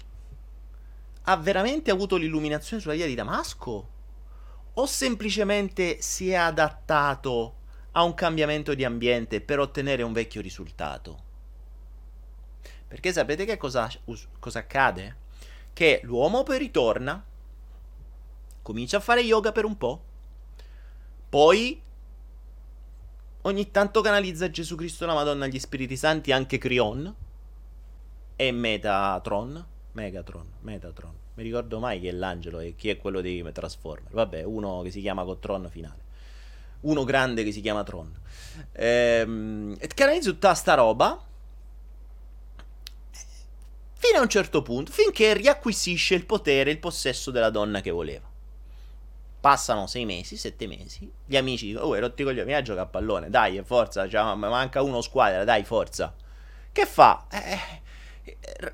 ha 1.23 1.35
veramente 1.35 1.91
avuto 1.91 2.15
l'illuminazione 2.15 2.81
sulla 2.81 2.93
via 2.93 3.05
di 3.05 3.13
Damasco? 3.13 3.89
O 4.75 4.85
semplicemente 4.85 6.01
si 6.01 6.29
è 6.29 6.35
adattato 6.35 7.55
a 7.91 8.03
un 8.03 8.13
cambiamento 8.13 8.73
di 8.73 8.85
ambiente 8.85 9.41
per 9.41 9.59
ottenere 9.59 10.01
un 10.01 10.13
vecchio 10.13 10.41
risultato? 10.41 11.31
Perché 12.87 13.11
sapete 13.11 13.43
che 13.43 13.57
cosa, 13.57 13.91
cosa 14.39 14.59
accade? 14.59 15.17
Che 15.73 15.99
l'uomo 16.03 16.43
poi 16.43 16.57
ritorna, 16.57 17.21
comincia 18.61 18.97
a 18.97 19.01
fare 19.01 19.21
yoga 19.21 19.51
per 19.51 19.65
un 19.65 19.77
po', 19.77 20.03
poi 21.27 21.81
ogni 23.41 23.71
tanto 23.71 23.99
canalizza 23.99 24.49
Gesù 24.49 24.77
Cristo 24.77 25.05
la 25.05 25.13
Madonna 25.13 25.47
gli 25.47 25.59
Spiriti 25.59 25.97
Santi 25.97 26.31
anche 26.31 26.57
Crion 26.57 27.13
e 28.35 28.51
Metatron. 28.51 29.65
Megatron, 29.93 30.47
Metatron. 30.61 31.13
Mi 31.35 31.43
ricordo 31.43 31.79
mai 31.79 31.99
chi 31.99 32.07
è 32.07 32.11
l'angelo 32.11 32.59
e 32.59 32.75
chi 32.75 32.89
è 32.89 32.97
quello 32.97 33.21
dei 33.21 33.43
Transformer. 33.51 34.11
Vabbè, 34.11 34.43
uno 34.43 34.81
che 34.83 34.91
si 34.91 35.01
chiama 35.01 35.23
con 35.23 35.39
Tron 35.39 35.67
finale. 35.69 36.01
Uno 36.81 37.03
grande 37.03 37.43
che 37.43 37.51
si 37.51 37.61
chiama 37.61 37.83
Tron. 37.83 38.11
Ehm, 38.73 39.75
e 39.79 39.87
canalizza 39.87 40.29
tutta 40.29 40.53
sta 40.53 40.73
roba 40.73 41.23
fino 43.93 44.17
a 44.17 44.21
un 44.21 44.29
certo 44.29 44.61
punto, 44.61 44.91
finché 44.91 45.33
riacquisisce 45.33 46.13
il 46.13 46.25
potere, 46.25 46.71
il 46.71 46.79
possesso 46.79 47.31
della 47.31 47.49
donna 47.49 47.79
che 47.81 47.89
voleva. 47.89 48.29
Passano 49.39 49.87
sei 49.87 50.05
mesi, 50.05 50.37
sette 50.37 50.67
mesi. 50.67 51.11
Gli 51.25 51.37
amici 51.37 51.67
dicono: 51.67 51.85
Oh, 51.85 51.99
rotti 51.99 52.23
coglioni, 52.23 52.45
vieni 52.45 52.59
a 52.59 52.63
giocare 52.63 52.85
a 52.85 52.89
pallone. 52.89 53.29
Dai, 53.29 53.61
forza. 53.63 54.07
Cioè, 54.07 54.35
manca 54.35 54.81
uno 54.81 55.01
squadra, 55.01 55.43
dai, 55.43 55.63
forza. 55.63 56.13
Che 56.71 56.85
fa? 56.85 57.27
Eh, 57.29 57.81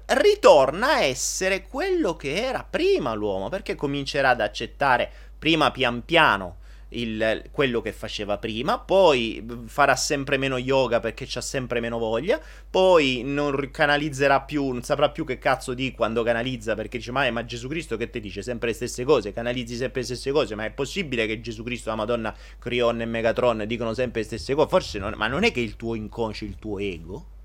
ritorna 0.05 0.93
a 0.93 1.03
essere 1.03 1.65
quello 1.67 2.15
che 2.15 2.35
era 2.35 2.65
prima 2.67 3.13
l'uomo. 3.13 3.49
Perché 3.49 3.75
comincerà 3.75 4.29
ad 4.29 4.41
accettare 4.41 5.11
prima 5.37 5.71
pian 5.71 6.03
piano 6.05 6.57
il, 6.89 7.43
quello 7.51 7.81
che 7.81 7.91
faceva 7.91 8.37
prima, 8.37 8.79
poi 8.79 9.45
farà 9.65 9.95
sempre 9.95 10.37
meno 10.37 10.57
yoga 10.57 10.99
perché 10.99 11.25
c'ha 11.27 11.41
sempre 11.41 11.79
meno 11.79 11.97
voglia, 11.97 12.41
poi 12.69 13.21
non 13.23 13.69
canalizzerà 13.71 14.41
più, 14.41 14.69
non 14.71 14.83
saprà 14.83 15.09
più 15.09 15.25
che 15.25 15.37
cazzo 15.37 15.73
di 15.73 15.91
quando 15.91 16.23
canalizza 16.23 16.75
perché 16.75 16.97
dice 16.97 17.11
ma, 17.11 17.29
ma 17.31 17.45
Gesù 17.45 17.67
Cristo 17.67 17.97
che 17.97 18.09
ti 18.09 18.19
dice 18.19 18.41
sempre 18.41 18.69
le 18.69 18.73
stesse 18.73 19.03
cose, 19.03 19.33
canalizzi 19.33 19.75
sempre 19.75 20.01
le 20.01 20.07
stesse 20.07 20.31
cose, 20.31 20.55
ma 20.55 20.65
è 20.65 20.71
possibile 20.71 21.27
che 21.27 21.41
Gesù 21.41 21.63
Cristo, 21.63 21.89
la 21.89 21.95
Madonna, 21.95 22.35
Crion 22.57 23.01
e 23.01 23.05
Megatron 23.05 23.65
dicono 23.67 23.93
sempre 23.93 24.21
le 24.21 24.27
stesse 24.27 24.55
cose? 24.55 24.67
Forse 24.69 24.99
non, 24.99 25.13
ma 25.15 25.27
non 25.27 25.43
è 25.43 25.51
che 25.51 25.61
il 25.61 25.75
tuo 25.75 25.95
inconscio, 25.95 26.45
il 26.45 26.57
tuo 26.57 26.79
ego? 26.79 27.37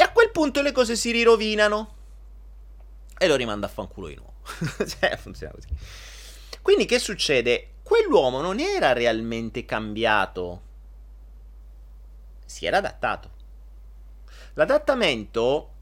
E 0.00 0.02
a 0.02 0.10
quel 0.12 0.30
punto 0.30 0.62
le 0.62 0.72
cose 0.72 0.96
si 0.96 1.10
rirovinano 1.10 1.96
e 3.18 3.26
lo 3.26 3.36
rimanda 3.36 3.66
a 3.66 3.68
fanculo 3.68 4.06
di 4.06 4.14
nuovo. 4.14 4.32
cioè, 4.86 5.18
funziona 5.18 5.52
così. 5.52 5.68
Quindi 6.62 6.86
che 6.86 6.98
succede? 6.98 7.72
quell'uomo 7.90 8.40
non 8.40 8.60
era 8.60 8.92
realmente 8.92 9.64
cambiato, 9.64 10.62
si 12.46 12.64
era 12.64 12.76
adattato. 12.76 13.30
L'adattamento 14.54 15.72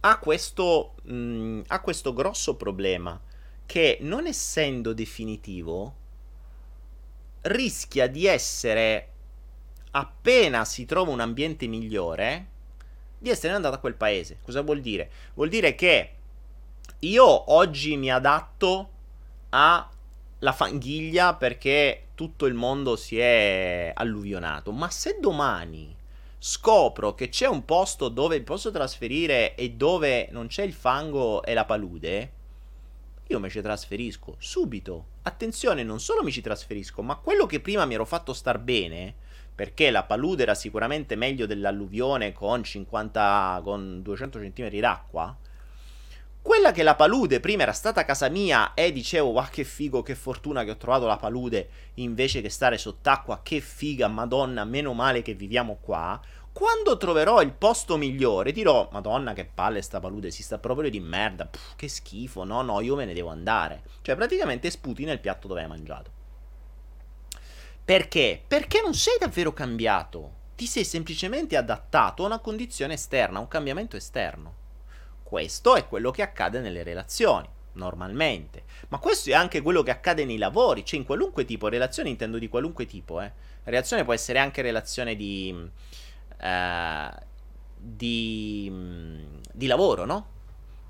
ha 0.00 0.18
questo, 0.18 0.94
mh, 1.02 1.12
mm, 1.12 1.60
ha 1.66 1.80
questo 1.82 2.14
grosso 2.14 2.56
problema 2.56 3.20
che 3.66 3.98
non 4.00 4.26
essendo 4.26 4.94
definitivo 4.94 5.96
rischia 7.42 8.06
di 8.06 8.26
essere 8.26 9.08
appena 9.90 10.64
si 10.64 10.86
trova 10.86 11.10
un 11.10 11.20
ambiente 11.20 11.66
migliore 11.66 12.48
di 13.20 13.28
essere 13.28 13.52
andato 13.52 13.76
a 13.76 13.78
quel 13.78 13.94
paese. 13.94 14.38
Cosa 14.42 14.62
vuol 14.62 14.80
dire? 14.80 15.10
Vuol 15.34 15.50
dire 15.50 15.74
che 15.74 16.14
io 17.00 17.52
oggi 17.52 17.96
mi 17.96 18.10
adatto 18.10 18.90
a 19.50 19.88
la 20.42 20.52
fanghiglia 20.52 21.34
perché 21.34 22.06
tutto 22.14 22.46
il 22.46 22.54
mondo 22.54 22.96
si 22.96 23.18
è 23.18 23.92
alluvionato. 23.94 24.72
Ma 24.72 24.90
se 24.90 25.18
domani 25.20 25.94
scopro 26.38 27.14
che 27.14 27.28
c'è 27.28 27.46
un 27.46 27.66
posto 27.66 28.08
dove 28.08 28.40
posso 28.42 28.70
trasferire 28.70 29.54
e 29.54 29.72
dove 29.72 30.28
non 30.30 30.46
c'è 30.46 30.62
il 30.62 30.72
fango 30.72 31.42
e 31.44 31.52
la 31.52 31.66
palude, 31.66 32.32
io 33.26 33.38
mi 33.38 33.50
ci 33.50 33.60
trasferisco 33.60 34.36
subito. 34.38 35.06
Attenzione, 35.22 35.82
non 35.82 36.00
solo 36.00 36.22
mi 36.22 36.32
ci 36.32 36.40
trasferisco, 36.40 37.02
ma 37.02 37.16
quello 37.16 37.44
che 37.44 37.60
prima 37.60 37.84
mi 37.84 37.94
ero 37.94 38.06
fatto 38.06 38.32
star 38.32 38.58
bene, 38.58 39.14
perché 39.60 39.90
la 39.90 40.04
palude 40.04 40.44
era 40.44 40.54
sicuramente 40.54 41.16
meglio 41.16 41.44
dell'alluvione 41.44 42.32
con 42.32 42.64
50 42.64 43.60
con 43.62 44.00
200 44.00 44.38
cm 44.38 44.80
d'acqua 44.80 45.36
quella 46.40 46.72
che 46.72 46.82
la 46.82 46.94
palude 46.94 47.40
prima 47.40 47.64
era 47.64 47.72
stata 47.72 48.06
casa 48.06 48.30
mia 48.30 48.72
e 48.72 48.90
dicevo, 48.90 49.32
wow, 49.32 49.48
che 49.50 49.64
figo, 49.64 50.02
che 50.02 50.14
fortuna 50.14 50.64
che 50.64 50.70
ho 50.70 50.78
trovato 50.78 51.04
la 51.04 51.18
palude 51.18 51.68
invece 51.96 52.40
che 52.40 52.48
stare 52.48 52.78
sott'acqua, 52.78 53.40
che 53.42 53.60
figa, 53.60 54.08
madonna, 54.08 54.64
meno 54.64 54.94
male 54.94 55.20
che 55.20 55.34
viviamo 55.34 55.76
qua. 55.78 56.18
Quando 56.50 56.96
troverò 56.96 57.42
il 57.42 57.52
posto 57.52 57.98
migliore 57.98 58.52
dirò, 58.52 58.88
madonna 58.90 59.34
che 59.34 59.44
palle 59.44 59.82
sta 59.82 60.00
palude, 60.00 60.30
si 60.30 60.42
sta 60.42 60.56
proprio 60.56 60.88
di 60.88 61.00
merda, 61.00 61.44
Puh, 61.44 61.58
che 61.76 61.88
schifo, 61.88 62.44
no, 62.44 62.62
no, 62.62 62.80
io 62.80 62.96
me 62.96 63.04
ne 63.04 63.12
devo 63.12 63.28
andare. 63.28 63.82
Cioè 64.00 64.16
praticamente 64.16 64.70
sputi 64.70 65.04
nel 65.04 65.20
piatto 65.20 65.46
dove 65.46 65.60
hai 65.60 65.68
mangiato. 65.68 66.19
Perché? 67.84 68.42
Perché 68.46 68.80
non 68.82 68.94
sei 68.94 69.16
davvero 69.18 69.52
cambiato, 69.52 70.38
ti 70.54 70.66
sei 70.66 70.84
semplicemente 70.84 71.56
adattato 71.56 72.22
a 72.22 72.26
una 72.26 72.38
condizione 72.38 72.94
esterna, 72.94 73.38
a 73.38 73.42
un 73.42 73.48
cambiamento 73.48 73.96
esterno. 73.96 74.54
Questo 75.22 75.76
è 75.76 75.86
quello 75.86 76.10
che 76.10 76.22
accade 76.22 76.60
nelle 76.60 76.82
relazioni, 76.82 77.48
normalmente. 77.72 78.64
Ma 78.88 78.98
questo 78.98 79.30
è 79.30 79.34
anche 79.34 79.60
quello 79.60 79.82
che 79.82 79.90
accade 79.90 80.24
nei 80.24 80.38
lavori, 80.38 80.84
cioè 80.84 80.98
in 80.98 81.06
qualunque 81.06 81.44
tipo, 81.44 81.68
relazione 81.68 82.08
intendo 82.08 82.38
di 82.38 82.48
qualunque 82.48 82.86
tipo, 82.86 83.20
eh. 83.20 83.32
Relazione 83.64 84.04
può 84.04 84.12
essere 84.12 84.38
anche 84.38 84.62
relazione 84.62 85.16
di... 85.16 85.70
Uh, 86.42 87.28
di, 87.82 88.70
di 89.52 89.66
lavoro, 89.66 90.04
no? 90.04 90.26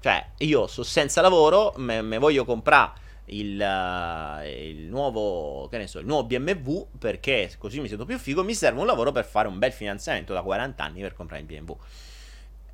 Cioè, 0.01 0.31
io 0.39 0.67
sono 0.67 0.87
senza 0.87 1.21
lavoro, 1.21 1.73
me, 1.77 2.03
me 2.03 2.19
voglio 2.19 2.45
comprare 2.45 2.93
il, 3.31 3.61
uh, 3.61 4.47
il, 4.47 4.87
nuovo, 4.87 5.69
che 5.69 5.79
ne 5.79 5.87
so, 5.87 5.99
il 5.99 6.07
nuovo 6.07 6.25
BMW 6.25 6.87
perché 6.99 7.53
così 7.59 7.81
mi 7.81 7.89
sento 7.89 8.05
più 8.05 8.19
figo, 8.19 8.45
mi 8.45 8.55
serve 8.55 8.81
un 8.81 8.87
lavoro 8.87 9.13
per 9.13 9.25
fare 9.25 9.49
un 9.49 9.59
bel 9.59 9.73
finanziamento 9.73 10.33
da 10.33 10.43
40 10.43 10.83
anni 10.83 11.01
per 11.01 11.15
comprare 11.15 11.41
il 11.41 11.47
BMW 11.47 11.77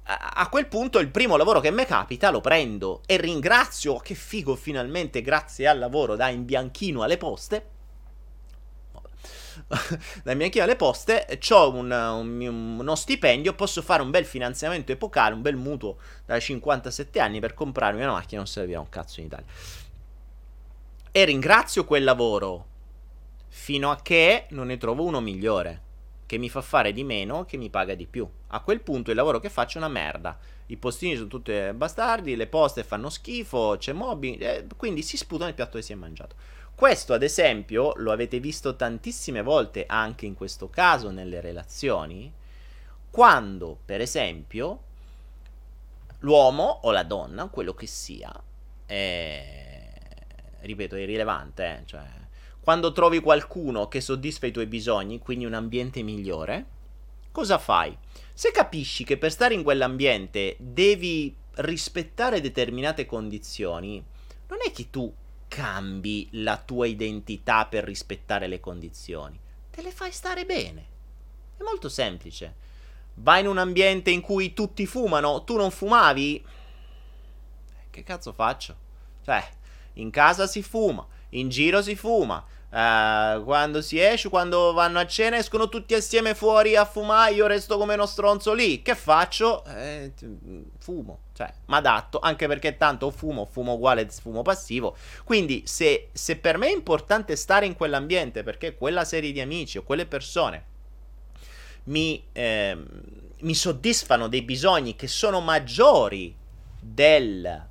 a 0.08 0.48
quel 0.48 0.68
punto 0.68 1.00
il 1.00 1.08
primo 1.08 1.36
lavoro 1.36 1.58
che 1.58 1.72
mi 1.72 1.84
capita 1.84 2.30
lo 2.30 2.40
prendo 2.40 3.02
e 3.06 3.16
ringrazio, 3.16 3.96
che 3.96 4.14
figo 4.14 4.54
finalmente 4.54 5.20
grazie 5.20 5.66
al 5.66 5.80
lavoro 5.80 6.14
da 6.14 6.28
imbianchino 6.28 7.02
alle 7.02 7.16
poste. 7.16 7.70
da 10.22 10.30
imbianchino 10.30 10.62
alle 10.62 10.76
poste 10.76 11.26
ho 11.50 11.72
un, 11.72 11.90
un, 11.90 12.78
uno 12.78 12.94
stipendio, 12.94 13.54
posso 13.54 13.82
fare 13.82 14.02
un 14.02 14.10
bel 14.10 14.24
finanziamento 14.24 14.92
epocale, 14.92 15.34
un 15.34 15.42
bel 15.42 15.56
mutuo 15.56 15.96
da 16.24 16.38
57 16.38 17.18
anni 17.18 17.40
per 17.40 17.54
comprarmi 17.54 18.00
una 18.00 18.12
macchina, 18.12 18.42
non 18.42 18.46
servirà 18.46 18.78
un 18.78 18.88
cazzo 18.88 19.18
in 19.18 19.26
Italia. 19.26 19.46
E 21.16 21.24
ringrazio 21.24 21.86
quel 21.86 22.04
lavoro 22.04 22.66
fino 23.48 23.90
a 23.90 24.02
che 24.02 24.48
non 24.50 24.66
ne 24.66 24.76
trovo 24.76 25.02
uno 25.02 25.22
migliore 25.22 25.80
che 26.26 26.36
mi 26.36 26.50
fa 26.50 26.60
fare 26.60 26.92
di 26.92 27.04
meno 27.04 27.46
che 27.46 27.56
mi 27.56 27.70
paga 27.70 27.94
di 27.94 28.04
più. 28.04 28.28
A 28.48 28.60
quel 28.60 28.82
punto 28.82 29.08
il 29.08 29.16
lavoro 29.16 29.40
che 29.40 29.48
faccio 29.48 29.78
è 29.78 29.80
una 29.80 29.88
merda. 29.88 30.38
I 30.66 30.76
postini 30.76 31.16
sono 31.16 31.28
tutti 31.28 31.54
bastardi, 31.72 32.36
le 32.36 32.48
poste 32.48 32.84
fanno 32.84 33.08
schifo, 33.08 33.76
c'è 33.78 33.94
mobbing, 33.94 34.42
eh, 34.42 34.66
quindi 34.76 35.00
si 35.00 35.16
sputa 35.16 35.46
nel 35.46 35.54
piatto 35.54 35.78
che 35.78 35.82
si 35.82 35.92
è 35.92 35.96
mangiato. 35.96 36.36
Questo, 36.74 37.14
ad 37.14 37.22
esempio, 37.22 37.94
lo 37.96 38.12
avete 38.12 38.38
visto 38.38 38.76
tantissime 38.76 39.40
volte 39.40 39.86
anche 39.86 40.26
in 40.26 40.34
questo 40.34 40.68
caso 40.68 41.10
nelle 41.10 41.40
relazioni, 41.40 42.30
quando, 43.10 43.78
per 43.82 44.02
esempio, 44.02 44.82
l'uomo 46.18 46.80
o 46.82 46.90
la 46.90 47.04
donna, 47.04 47.46
quello 47.46 47.72
che 47.72 47.86
sia, 47.86 48.30
è, 48.84 49.65
ripeto, 50.66 50.96
è 50.96 51.00
irrilevante, 51.00 51.64
eh, 51.64 51.86
cioè 51.86 52.04
quando 52.66 52.90
trovi 52.90 53.20
qualcuno 53.20 53.86
che 53.86 54.00
soddisfa 54.00 54.46
i 54.46 54.50
tuoi 54.50 54.66
bisogni, 54.66 55.20
quindi 55.20 55.44
un 55.44 55.54
ambiente 55.54 56.02
migliore, 56.02 56.66
cosa 57.30 57.58
fai? 57.58 57.96
Se 58.34 58.50
capisci 58.50 59.04
che 59.04 59.18
per 59.18 59.30
stare 59.30 59.54
in 59.54 59.62
quell'ambiente 59.62 60.56
devi 60.58 61.32
rispettare 61.58 62.40
determinate 62.40 63.06
condizioni, 63.06 64.04
non 64.48 64.58
è 64.66 64.72
che 64.72 64.90
tu 64.90 65.14
cambi 65.46 66.26
la 66.32 66.56
tua 66.56 66.86
identità 66.86 67.66
per 67.66 67.84
rispettare 67.84 68.48
le 68.48 68.58
condizioni, 68.58 69.38
te 69.70 69.80
le 69.80 69.92
fai 69.92 70.10
stare 70.10 70.44
bene. 70.44 70.86
È 71.56 71.62
molto 71.62 71.88
semplice. 71.88 72.54
Vai 73.14 73.42
in 73.42 73.46
un 73.46 73.58
ambiente 73.58 74.10
in 74.10 74.20
cui 74.20 74.52
tutti 74.52 74.86
fumano, 74.86 75.44
tu 75.44 75.54
non 75.56 75.70
fumavi? 75.70 76.44
Che 77.90 78.02
cazzo 78.02 78.32
faccio? 78.32 78.76
Cioè, 79.24 79.48
in 79.96 80.10
casa 80.10 80.46
si 80.46 80.62
fuma, 80.62 81.06
in 81.30 81.48
giro 81.48 81.82
si 81.82 81.94
fuma, 81.96 82.44
Uh, 82.68 83.42
quando 83.44 83.80
si 83.80 83.98
esce, 83.98 84.28
quando 84.28 84.72
vanno 84.72 84.98
a 84.98 85.06
cena, 85.06 85.38
escono 85.38 85.68
tutti 85.68 85.94
assieme 85.94 86.34
fuori 86.34 86.76
a 86.76 86.84
fumare. 86.84 87.32
Io 87.32 87.46
resto 87.46 87.78
come 87.78 87.94
uno 87.94 88.04
stronzo 88.06 88.52
lì. 88.52 88.82
Che 88.82 88.94
faccio? 88.94 89.64
Eh, 89.64 90.12
fumo. 90.78 91.20
Cioè, 91.32 91.50
mi 91.66 91.74
adatto. 91.74 92.18
Anche 92.18 92.46
perché 92.46 92.76
tanto 92.76 93.10
fumo, 93.10 93.46
fumo 93.46 93.74
uguale, 93.74 94.06
fumo 94.10 94.42
passivo. 94.42 94.96
Quindi, 95.24 95.62
se, 95.64 96.08
se 96.12 96.36
per 96.36 96.58
me 96.58 96.66
è 96.66 96.74
importante 96.74 97.36
stare 97.36 97.64
in 97.64 97.76
quell'ambiente, 97.76 98.42
perché 98.42 98.74
quella 98.74 99.04
serie 99.04 99.32
di 99.32 99.40
amici 99.40 99.78
o 99.78 99.82
quelle 99.82 100.04
persone 100.04 100.64
mi, 101.84 102.22
eh, 102.32 102.76
mi 103.40 103.54
soddisfano 103.54 104.28
dei 104.28 104.42
bisogni 104.42 104.96
che 104.96 105.06
sono 105.06 105.40
maggiori 105.40 106.34
del, 106.78 107.68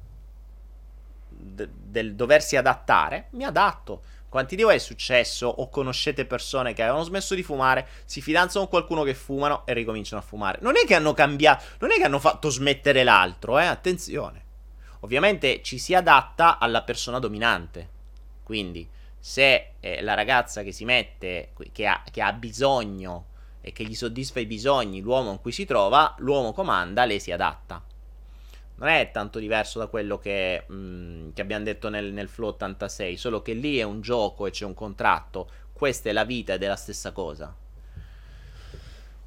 del 1.45 2.15
doversi 2.15 2.55
adattare, 2.55 3.27
mi 3.31 3.43
adatto 3.43 4.01
Quanti 4.36 4.58
di 4.58 4.63
voi 4.63 4.75
è 4.75 4.79
successo 4.79 5.47
o 5.47 5.69
conoscete 5.69 6.25
persone 6.25 6.73
che 6.73 6.81
avevano 6.81 7.05
smesso 7.05 7.36
di 7.36 7.41
fumare, 7.41 7.88
si 8.03 8.21
fidanzano 8.21 8.67
con 8.67 8.79
qualcuno 8.79 9.03
che 9.03 9.13
fumano 9.13 9.65
e 9.65 9.71
ricominciano 9.71 10.21
a 10.21 10.25
fumare? 10.25 10.58
Non 10.62 10.75
è 10.75 10.86
che 10.86 10.93
hanno 10.93 11.13
cambiato, 11.13 11.63
non 11.79 11.93
è 11.93 11.95
che 11.95 12.03
hanno 12.03 12.19
fatto 12.19 12.49
smettere 12.49 13.05
l'altro, 13.05 13.58
eh? 13.60 13.65
Attenzione. 13.65 14.43
Ovviamente 14.99 15.62
ci 15.63 15.77
si 15.77 15.95
adatta 15.95 16.60
alla 16.60 16.81
persona 16.81 17.19
dominante. 17.19 17.88
Quindi, 18.43 18.86
se 19.17 19.75
eh, 19.79 20.01
la 20.01 20.15
ragazza 20.15 20.63
che 20.63 20.73
si 20.73 20.84
mette, 20.84 21.53
che 21.71 21.88
ha, 21.88 22.03
che 22.12 22.21
ha 22.21 22.34
bisogno 22.34 23.27
e 23.62 23.71
che 23.71 23.86
gli 23.86 23.95
soddisfa 23.95 24.41
i 24.41 24.45
bisogni, 24.45 24.99
l'uomo 24.99 25.31
in 25.31 25.39
cui 25.39 25.53
si 25.53 25.63
trova, 25.63 26.13
l'uomo 26.17 26.51
comanda, 26.51 27.05
lei 27.05 27.21
si 27.21 27.31
adatta. 27.31 27.81
Non 28.77 28.89
è 28.89 29.09
tanto 29.11 29.39
diverso 29.39 29.79
da 29.79 29.88
quello 29.88 30.17
che, 30.17 30.65
mh, 30.67 31.31
che 31.33 31.41
abbiamo 31.41 31.63
detto 31.63 31.89
nel, 31.89 32.11
nel 32.11 32.27
Flow 32.27 32.49
86, 32.49 33.15
solo 33.17 33.41
che 33.41 33.53
lì 33.53 33.77
è 33.77 33.83
un 33.83 34.01
gioco 34.01 34.47
e 34.47 34.51
c'è 34.51 34.65
un 34.65 34.73
contratto. 34.73 35.49
Questa 35.71 36.09
è 36.09 36.11
la 36.11 36.25
vita 36.25 36.53
ed 36.53 36.63
è 36.63 36.67
la 36.67 36.75
stessa 36.75 37.11
cosa. 37.11 37.55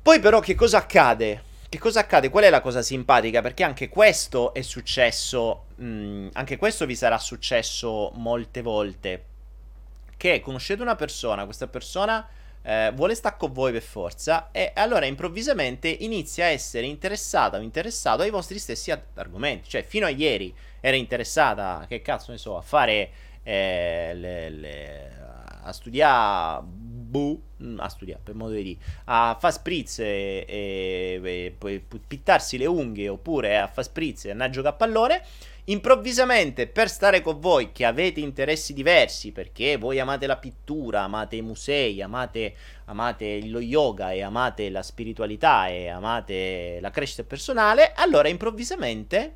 Poi 0.02 0.20
però 0.20 0.40
che 0.40 0.54
cosa 0.54 0.78
accade? 0.78 1.42
Che 1.68 1.78
cosa 1.78 2.00
accade? 2.00 2.30
Qual 2.30 2.44
è 2.44 2.50
la 2.50 2.62
cosa 2.62 2.80
simpatica? 2.80 3.42
Perché 3.42 3.62
anche 3.62 3.88
questo 3.88 4.54
è 4.54 4.62
successo, 4.62 5.66
mh, 5.76 6.28
anche 6.32 6.56
questo 6.56 6.86
vi 6.86 6.94
sarà 6.94 7.18
successo 7.18 8.10
molte 8.14 8.62
volte. 8.62 9.24
Che 10.16 10.40
conoscete 10.40 10.82
una 10.82 10.96
persona, 10.96 11.44
questa 11.44 11.68
persona 11.68 12.26
eh, 12.62 12.92
vuole 12.94 13.14
stare 13.14 13.36
con 13.38 13.52
voi 13.52 13.72
per 13.72 13.82
forza 13.82 14.50
e 14.52 14.72
allora 14.74 15.06
improvvisamente 15.06 15.88
inizia 15.88 16.46
a 16.46 16.48
essere 16.48 16.86
interessata 16.86 17.58
o 17.58 17.60
interessato 17.60 18.22
ai 18.22 18.30
vostri 18.30 18.58
stessi 18.58 18.92
argomenti. 19.14 19.68
Cioè, 19.68 19.82
fino 19.82 20.06
a 20.06 20.10
ieri 20.10 20.54
era 20.80 20.96
interessata, 20.96 21.86
che 21.88 22.02
cazzo 22.02 22.30
ne 22.32 22.38
so, 22.38 22.56
a 22.56 22.62
fare 22.62 23.10
eh, 23.42 24.12
le, 24.14 24.50
le, 24.50 25.16
a 25.62 25.72
studiare 25.72 26.62
bu, 27.08 27.40
mm, 27.62 27.78
a 27.80 27.88
studiare 27.88 28.20
per 28.22 28.34
modo 28.34 28.52
di 28.52 28.62
dire, 28.62 28.78
a 29.04 29.36
fare 29.38 29.52
spritz 29.52 30.00
e, 30.00 30.44
e, 30.46 31.20
e, 31.22 31.54
poi 31.56 31.80
pittarsi 31.80 32.58
le 32.58 32.66
unghie 32.66 33.08
oppure 33.08 33.58
a 33.58 33.66
fare 33.66 33.86
spritz 33.86 34.26
e 34.26 34.30
andare 34.30 34.50
a 34.50 34.52
giocare 34.52 34.74
a 34.74 34.78
pallone 34.78 35.22
improvvisamente 35.68 36.66
per 36.66 36.88
stare 36.88 37.20
con 37.20 37.40
voi 37.40 37.72
che 37.72 37.84
avete 37.84 38.20
interessi 38.20 38.72
diversi, 38.72 39.32
perché 39.32 39.76
voi 39.76 39.98
amate 39.98 40.26
la 40.26 40.36
pittura, 40.36 41.02
amate 41.02 41.36
i 41.36 41.42
musei, 41.42 42.00
amate, 42.02 42.54
amate 42.86 43.46
lo 43.46 43.60
yoga 43.60 44.12
e 44.12 44.22
amate 44.22 44.70
la 44.70 44.82
spiritualità 44.82 45.68
e 45.68 45.88
amate 45.88 46.78
la 46.80 46.90
crescita 46.90 47.24
personale, 47.24 47.92
allora 47.94 48.28
improvvisamente, 48.28 49.34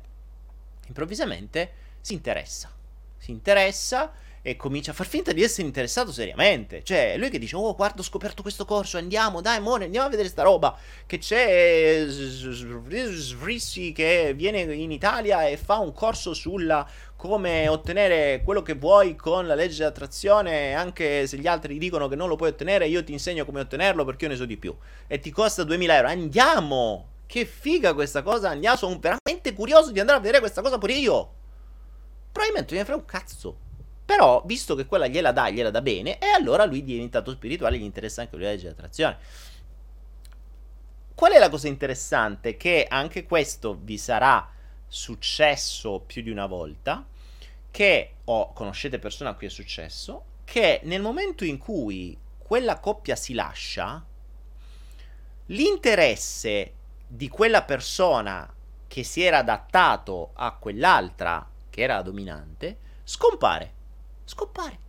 improvvisamente 0.87 1.71
si 2.01 2.13
interessa. 2.13 2.71
Si 3.17 3.31
interessa 3.31 4.11
e 4.45 4.57
comincia 4.57 4.91
a 4.91 4.93
far 4.93 5.07
finta 5.07 5.31
di 5.31 5.41
essere 5.41 5.65
interessato 5.65 6.11
seriamente. 6.11 6.83
Cioè, 6.83 7.15
lui 7.17 7.29
che 7.29 7.39
dice: 7.39 7.55
Oh, 7.55 7.73
guarda, 7.73 8.01
ho 8.01 8.03
scoperto 8.03 8.41
questo 8.41 8.65
corso, 8.65 8.97
andiamo, 8.97 9.39
dai, 9.41 9.57
amore, 9.57 9.85
andiamo 9.85 10.05
a 10.05 10.09
vedere 10.09 10.27
sta 10.27 10.43
roba. 10.43 10.77
Che 11.05 11.17
c'è 11.17 12.05
Svrissi 12.05 13.93
che 13.93 14.33
viene 14.35 14.59
in 14.61 14.91
Italia 14.91 15.47
e 15.47 15.55
fa 15.55 15.77
un 15.77 15.93
corso 15.93 16.33
sulla 16.33 16.85
come 17.15 17.69
ottenere 17.69 18.41
quello 18.43 18.61
che 18.61 18.73
vuoi 18.73 19.15
con 19.15 19.47
la 19.47 19.55
legge 19.55 19.77
di 19.77 19.83
attrazione, 19.83 20.73
anche 20.73 21.25
se 21.25 21.37
gli 21.37 21.47
altri 21.47 21.77
dicono 21.77 22.09
che 22.09 22.17
non 22.17 22.27
lo 22.27 22.35
puoi 22.35 22.49
ottenere, 22.49 22.87
io 22.87 23.01
ti 23.01 23.13
insegno 23.13 23.45
come 23.45 23.61
ottenerlo 23.61 24.03
perché 24.03 24.25
io 24.25 24.31
ne 24.31 24.35
so 24.35 24.43
di 24.43 24.57
più. 24.57 24.75
E 25.07 25.19
ti 25.19 25.31
costa 25.31 25.63
2000 25.63 25.95
euro. 25.95 26.07
Andiamo! 26.09 27.07
Che 27.25 27.45
figa 27.45 27.93
questa 27.93 28.21
cosa, 28.21 28.49
andiamo, 28.49 28.75
sono 28.75 28.99
veramente 28.99 29.53
curioso 29.53 29.91
di 29.91 30.01
andare 30.01 30.17
a 30.17 30.21
vedere 30.21 30.39
questa 30.39 30.61
cosa 30.61 30.77
pure 30.77 30.93
io. 30.93 31.33
Probabilmente 32.29 32.75
mi 32.75 32.83
frega 32.83 32.99
un 32.99 33.05
cazzo. 33.05 33.57
Però, 34.05 34.43
visto 34.45 34.75
che 34.75 34.85
quella 34.85 35.07
gliela 35.07 35.31
dà, 35.31 35.49
gliela 35.49 35.69
dà 35.69 35.81
bene, 35.81 36.19
e 36.19 36.27
allora 36.27 36.65
lui 36.65 36.83
diventato 36.83 37.31
spirituale, 37.31 37.77
gli 37.77 37.83
interessa 37.83 38.21
anche 38.21 38.35
lui 38.35 38.43
la 38.43 38.51
legge 38.51 38.63
dell'attrazione. 38.63 39.17
Qual 41.15 41.31
è 41.31 41.39
la 41.39 41.49
cosa 41.49 41.67
interessante? 41.67 42.57
Che 42.57 42.85
anche 42.89 43.23
questo 43.23 43.77
vi 43.81 43.97
sarà 43.97 44.51
successo 44.87 46.01
più 46.05 46.21
di 46.21 46.29
una 46.29 46.47
volta, 46.47 47.05
che, 47.71 48.15
o 48.25 48.51
conoscete 48.53 48.99
persone 48.99 49.29
a 49.29 49.35
cui 49.35 49.47
è 49.47 49.49
successo, 49.49 50.25
che 50.43 50.81
nel 50.83 51.01
momento 51.01 51.45
in 51.45 51.57
cui 51.57 52.17
quella 52.37 52.79
coppia 52.79 53.15
si 53.15 53.33
lascia, 53.33 54.05
l'interesse 55.47 56.73
di 57.07 57.29
quella 57.29 57.63
persona 57.63 58.53
che 58.87 59.03
si 59.03 59.21
era 59.23 59.39
adattato 59.39 60.31
a 60.33 60.51
quell'altra, 60.53 61.49
che 61.69 61.81
era 61.81 61.95
la 61.95 62.01
dominante, 62.01 62.77
scompare 63.03 63.81
scompare. 64.25 64.79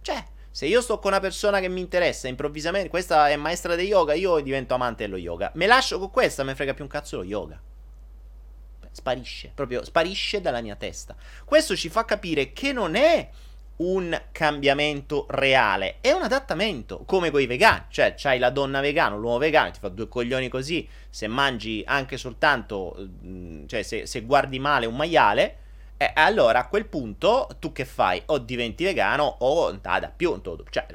Cioè, 0.00 0.24
se 0.50 0.66
io 0.66 0.82
sto 0.82 0.98
con 0.98 1.12
una 1.12 1.20
persona 1.20 1.60
che 1.60 1.68
mi 1.68 1.80
interessa, 1.80 2.28
improvvisamente, 2.28 2.90
questa 2.90 3.30
è 3.30 3.36
maestra 3.36 3.74
di 3.74 3.84
yoga, 3.84 4.12
io 4.12 4.38
divento 4.40 4.74
amante 4.74 5.04
dello 5.04 5.16
yoga. 5.16 5.50
Me 5.54 5.66
lascio 5.66 5.98
con 5.98 6.10
questa, 6.10 6.44
me 6.44 6.54
frega 6.54 6.74
più 6.74 6.84
un 6.84 6.90
cazzo 6.90 7.16
lo 7.16 7.24
yoga. 7.24 7.60
Sparisce, 8.90 9.50
proprio 9.54 9.82
sparisce 9.82 10.42
dalla 10.42 10.60
mia 10.60 10.76
testa. 10.76 11.16
Questo 11.46 11.74
ci 11.74 11.88
fa 11.88 12.04
capire 12.04 12.52
che 12.52 12.72
non 12.72 12.94
è 12.94 13.30
un 13.76 14.20
cambiamento 14.30 15.26
reale, 15.30 15.96
è 16.02 16.12
un 16.12 16.22
adattamento, 16.22 17.04
come 17.06 17.30
con 17.30 17.40
i 17.40 17.46
vegani. 17.46 17.86
Cioè, 17.88 18.14
c'hai 18.16 18.38
la 18.38 18.50
donna 18.50 18.80
vegana, 18.80 19.16
l'uomo 19.16 19.38
vegano, 19.38 19.70
ti 19.70 19.78
fa 19.80 19.88
due 19.88 20.08
coglioni 20.08 20.48
così, 20.48 20.86
se 21.08 21.26
mangi 21.28 21.82
anche 21.86 22.18
soltanto, 22.18 22.94
mm, 23.24 23.66
cioè 23.66 23.82
se, 23.82 24.06
se 24.06 24.20
guardi 24.20 24.58
male 24.58 24.84
un 24.84 24.96
maiale, 24.96 25.56
e 26.10 26.20
allora 26.20 26.60
a 26.60 26.68
quel 26.68 26.86
punto 26.86 27.48
tu 27.58 27.72
che 27.72 27.84
fai? 27.84 28.22
O 28.26 28.38
diventi 28.38 28.84
vegano 28.84 29.36
o 29.40 29.78
nada 29.82 30.12
più. 30.14 30.40
Cioè, 30.68 30.86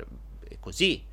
è 0.50 0.58
così. 0.60 1.04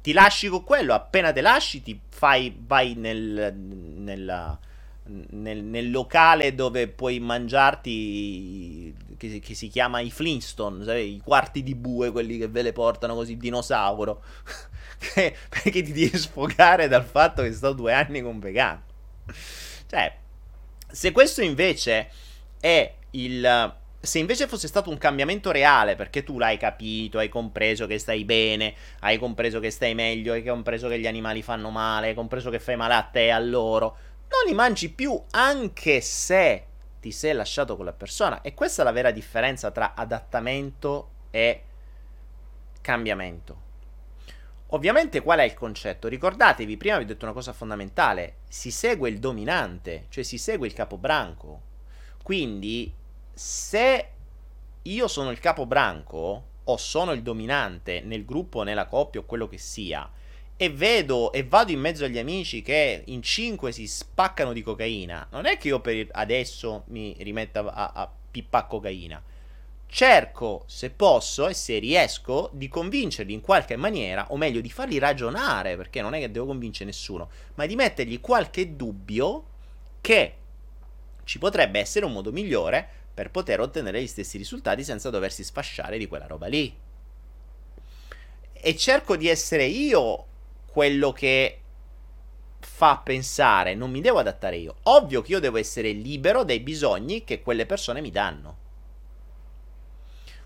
Ti 0.00 0.12
lasci 0.12 0.48
con 0.48 0.64
quello, 0.64 0.92
appena 0.92 1.32
te 1.32 1.40
lasci 1.40 1.82
ti 1.82 1.98
fai, 2.10 2.54
vai 2.66 2.94
nel, 2.94 3.54
nella, 3.54 4.58
nel, 5.04 5.62
nel 5.62 5.90
locale 5.90 6.54
dove 6.54 6.88
puoi 6.88 7.20
mangiarti, 7.20 8.94
che, 9.16 9.38
che 9.38 9.54
si 9.54 9.68
chiama 9.68 10.00
i 10.00 10.10
Flintstone, 10.10 10.84
sai, 10.84 11.14
i 11.14 11.20
quarti 11.24 11.62
di 11.62 11.74
bue, 11.74 12.10
quelli 12.10 12.36
che 12.36 12.48
ve 12.48 12.60
le 12.60 12.72
portano 12.72 13.14
così, 13.14 13.38
dinosauro. 13.38 14.22
perché 15.14 15.82
ti 15.82 15.92
devi 15.92 16.16
sfogare 16.16 16.86
dal 16.88 17.04
fatto 17.04 17.42
che 17.42 17.52
sto 17.52 17.72
due 17.72 17.94
anni 17.94 18.20
con 18.20 18.38
vegano. 18.38 18.82
Cioè, 19.86 20.16
se 20.90 21.12
questo 21.12 21.40
invece 21.40 22.10
è 22.60 22.94
il... 23.14 23.76
Se 24.00 24.18
invece 24.18 24.46
fosse 24.46 24.68
stato 24.68 24.90
un 24.90 24.98
cambiamento 24.98 25.50
reale, 25.50 25.96
perché 25.96 26.24
tu 26.24 26.38
l'hai 26.38 26.58
capito, 26.58 27.18
hai 27.18 27.30
compreso 27.30 27.86
che 27.86 27.98
stai 27.98 28.24
bene, 28.24 28.74
hai 29.00 29.18
compreso 29.18 29.60
che 29.60 29.70
stai 29.70 29.94
meglio, 29.94 30.34
hai 30.34 30.44
compreso 30.44 30.88
che 30.88 30.98
gli 30.98 31.06
animali 31.06 31.42
fanno 31.42 31.70
male, 31.70 32.08
hai 32.08 32.14
compreso 32.14 32.50
che 32.50 32.58
fai 32.60 32.76
male 32.76 32.94
a 32.94 33.02
te 33.02 33.24
e 33.24 33.30
a 33.30 33.38
loro, 33.38 33.96
non 34.28 34.46
li 34.46 34.52
mangi 34.52 34.90
più 34.90 35.18
anche 35.30 36.02
se 36.02 36.66
ti 37.00 37.12
sei 37.12 37.32
lasciato 37.32 37.76
con 37.76 37.86
la 37.86 37.94
persona. 37.94 38.42
E 38.42 38.52
questa 38.52 38.82
è 38.82 38.84
la 38.84 38.92
vera 38.92 39.10
differenza 39.10 39.70
tra 39.70 39.94
adattamento 39.94 41.10
e 41.30 41.62
cambiamento. 42.82 43.62
Ovviamente 44.68 45.22
qual 45.22 45.38
è 45.38 45.44
il 45.44 45.54
concetto? 45.54 46.08
Ricordatevi, 46.08 46.76
prima 46.76 46.98
vi 46.98 47.04
ho 47.04 47.06
detto 47.06 47.24
una 47.24 47.34
cosa 47.34 47.52
fondamentale, 47.52 48.38
si 48.48 48.70
segue 48.70 49.08
il 49.08 49.18
dominante, 49.18 50.06
cioè 50.10 50.24
si 50.24 50.36
segue 50.36 50.66
il 50.66 50.74
capobranco. 50.74 51.60
Quindi 52.22 52.92
se 53.34 54.08
io 54.82 55.08
sono 55.08 55.30
il 55.30 55.40
capobranco 55.40 56.44
o 56.64 56.76
sono 56.76 57.12
il 57.12 57.22
dominante 57.22 58.00
nel 58.00 58.24
gruppo, 58.24 58.62
nella 58.62 58.86
coppia 58.86 59.20
o 59.20 59.24
quello 59.24 59.48
che 59.48 59.58
sia, 59.58 60.08
e 60.56 60.70
vedo 60.70 61.32
e 61.32 61.44
vado 61.44 61.72
in 61.72 61.80
mezzo 61.80 62.04
agli 62.04 62.18
amici 62.18 62.62
che 62.62 63.02
in 63.06 63.22
5 63.22 63.72
si 63.72 63.86
spaccano 63.86 64.52
di 64.52 64.62
cocaina, 64.62 65.28
non 65.32 65.46
è 65.46 65.58
che 65.58 65.68
io 65.68 65.80
per 65.80 66.06
adesso 66.12 66.84
mi 66.88 67.14
rimetta 67.18 67.60
a, 67.60 67.92
a 67.94 68.10
pippa 68.30 68.64
cocaina. 68.64 69.22
Cerco, 69.86 70.64
se 70.66 70.90
posso 70.90 71.46
e 71.46 71.54
se 71.54 71.78
riesco, 71.78 72.50
di 72.52 72.68
convincerli 72.68 73.32
in 73.32 73.40
qualche 73.40 73.76
maniera, 73.76 74.26
o 74.30 74.36
meglio 74.36 74.60
di 74.60 74.70
farli 74.70 74.98
ragionare, 74.98 75.76
perché 75.76 76.00
non 76.00 76.14
è 76.14 76.18
che 76.18 76.30
devo 76.30 76.46
convincere 76.46 76.86
nessuno, 76.86 77.28
ma 77.54 77.66
di 77.66 77.76
mettergli 77.76 78.20
qualche 78.20 78.74
dubbio 78.74 79.44
che 80.00 80.34
ci 81.24 81.38
potrebbe 81.38 81.78
essere 81.78 82.04
un 82.06 82.12
modo 82.12 82.32
migliore 82.32 83.02
per 83.14 83.30
poter 83.30 83.60
ottenere 83.60 84.02
gli 84.02 84.08
stessi 84.08 84.36
risultati 84.36 84.82
senza 84.82 85.08
doversi 85.08 85.44
sfasciare 85.44 85.96
di 85.96 86.08
quella 86.08 86.26
roba 86.26 86.48
lì. 86.48 86.76
E 88.52 88.76
cerco 88.76 89.16
di 89.16 89.28
essere 89.28 89.64
io 89.64 90.26
quello 90.66 91.12
che 91.12 91.60
fa 92.58 92.96
pensare, 92.96 93.74
non 93.74 93.90
mi 93.90 94.00
devo 94.00 94.18
adattare 94.18 94.56
io. 94.56 94.76
Ovvio 94.84 95.22
che 95.22 95.32
io 95.32 95.40
devo 95.40 95.58
essere 95.58 95.92
libero 95.92 96.42
dai 96.42 96.60
bisogni 96.60 97.22
che 97.22 97.40
quelle 97.40 97.66
persone 97.66 98.00
mi 98.00 98.10
danno. 98.10 98.62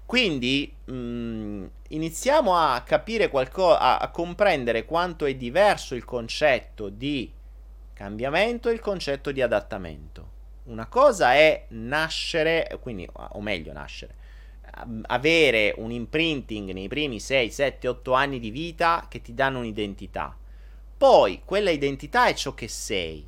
Quindi 0.05 0.75
mh, 0.85 0.93
mm, 0.93 1.67
iniziamo 1.89 2.57
a 2.57 2.81
capire 2.83 3.29
qualcosa, 3.29 3.79
a, 3.79 3.99
a 3.99 4.11
comprendere 4.11 4.85
quanto 4.85 5.27
è 5.27 5.35
diverso 5.35 5.95
il 5.95 6.05
concetto 6.05 6.89
di 6.89 7.31
cambiamento 7.93 8.69
e 8.69 8.73
il 8.73 8.81
concetto 8.81 9.33
di 9.33 9.43
adattamento. 9.43 10.37
Una 10.69 10.87
cosa 10.87 11.33
è 11.33 11.65
nascere, 11.69 12.79
quindi, 12.81 13.09
o 13.11 13.41
meglio 13.41 13.73
nascere, 13.73 14.15
avere 15.07 15.73
un 15.79 15.91
imprinting 15.91 16.73
nei 16.73 16.89
primi 16.89 17.21
6, 17.21 17.51
7, 17.51 17.89
8 17.89 18.13
anni 18.13 18.39
di 18.39 18.51
vita 18.51 19.07
che 19.09 19.23
ti 19.23 19.33
danno 19.33 19.61
un'identità. 19.61 20.37
Poi 20.99 21.41
quella 21.45 21.71
identità 21.71 22.27
è 22.27 22.35
ciò 22.35 22.53
che 22.53 22.69
sei. 22.69 23.27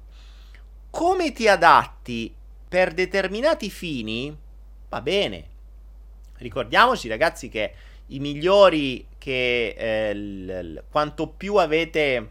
Come 0.90 1.32
ti 1.32 1.48
adatti 1.48 2.34
per 2.68 2.92
determinati 2.92 3.70
fini? 3.70 4.36
Va 4.90 5.00
bene. 5.00 5.48
Ricordiamoci 6.36 7.08
ragazzi 7.08 7.48
che 7.48 7.72
i 8.08 8.18
migliori 8.18 9.06
che 9.16 9.68
eh, 9.78 10.14
l- 10.14 10.74
l- 10.74 10.84
quanto 10.90 11.28
più 11.28 11.56
avete 11.56 12.30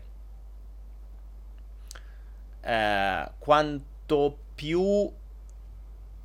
eh, 2.61 3.31
quanto 3.37 4.37
più 4.59 5.09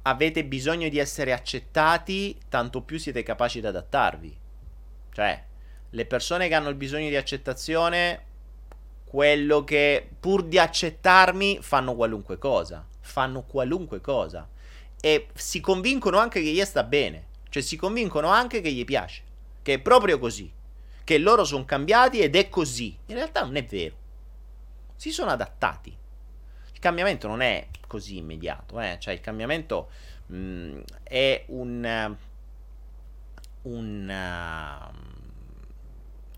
avete 0.02 0.44
bisogno 0.44 0.88
di 0.88 0.98
essere 0.98 1.32
accettati, 1.32 2.36
tanto 2.48 2.82
più 2.82 2.98
siete 2.98 3.22
capaci 3.22 3.60
di 3.60 3.66
adattarvi. 3.68 4.36
Cioè, 5.12 5.44
le 5.90 6.06
persone 6.06 6.48
che 6.48 6.54
hanno 6.54 6.68
il 6.68 6.74
bisogno 6.74 7.08
di 7.08 7.14
accettazione, 7.14 8.24
quello 9.04 9.62
che 9.62 10.08
pur 10.18 10.42
di 10.42 10.58
accettarmi 10.58 11.60
fanno 11.62 11.94
qualunque 11.94 12.36
cosa. 12.36 12.84
Fanno 13.02 13.42
qualunque 13.42 14.00
cosa. 14.00 14.48
E 15.00 15.28
si 15.34 15.60
convincono 15.60 16.18
anche 16.18 16.42
che 16.42 16.50
gli 16.50 16.64
sta 16.64 16.82
bene. 16.82 17.26
Cioè, 17.50 17.62
si 17.62 17.76
convincono 17.76 18.30
anche 18.30 18.60
che 18.60 18.72
gli 18.72 18.84
piace. 18.84 19.22
Che 19.62 19.74
è 19.74 19.78
proprio 19.78 20.18
così. 20.18 20.52
Che 21.04 21.18
loro 21.18 21.44
sono 21.44 21.64
cambiati 21.64 22.18
ed 22.18 22.34
è 22.34 22.48
così. 22.48 22.98
In 23.06 23.14
realtà 23.14 23.44
non 23.44 23.54
è 23.54 23.64
vero. 23.64 23.94
Si 24.96 25.12
sono 25.12 25.30
adattati 25.30 26.02
cambiamento 26.84 27.26
non 27.26 27.40
è 27.40 27.68
così 27.86 28.18
immediato, 28.18 28.78
eh? 28.78 28.98
cioè 29.00 29.14
il 29.14 29.20
cambiamento 29.20 29.88
mh, 30.26 30.80
è 31.02 31.44
un, 31.46 32.16
un, 33.62 34.94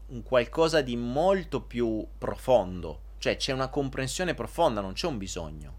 uh, 0.08 0.14
un 0.14 0.22
qualcosa 0.22 0.82
di 0.82 0.94
molto 0.94 1.62
più 1.62 2.06
profondo, 2.16 3.00
cioè 3.18 3.36
c'è 3.36 3.50
una 3.50 3.66
comprensione 3.66 4.34
profonda, 4.34 4.80
non 4.80 4.92
c'è 4.92 5.08
un 5.08 5.18
bisogno. 5.18 5.74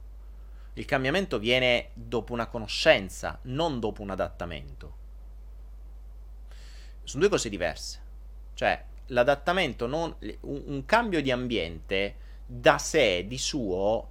Il 0.73 0.83
cambiamento 0.83 1.39
viene 1.39 1.91
dopo 1.93 2.33
una 2.33 2.47
conoscenza, 2.47 3.39
non 3.43 3.79
dopo 3.79 4.01
un 4.01 4.09
adattamento. 4.09 4.95
Sono 7.05 7.21
due 7.21 7.31
cose 7.31 7.47
diverse. 7.47 8.01
Cioè, 8.53 8.83
l'adattamento, 9.07 9.87
non, 9.87 10.13
un, 10.41 10.63
un 10.65 10.85
cambio 10.85 11.21
di 11.21 11.31
ambiente 11.31 12.15
da 12.45 12.77
sé, 12.77 13.25
di 13.27 13.37
suo, 13.37 14.09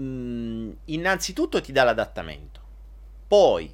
mh, 0.00 0.02
mm, 0.02 0.70
innanzitutto 0.86 1.60
ti 1.60 1.72
dà 1.72 1.84
l'adattamento. 1.84 2.60
Poi, 3.26 3.70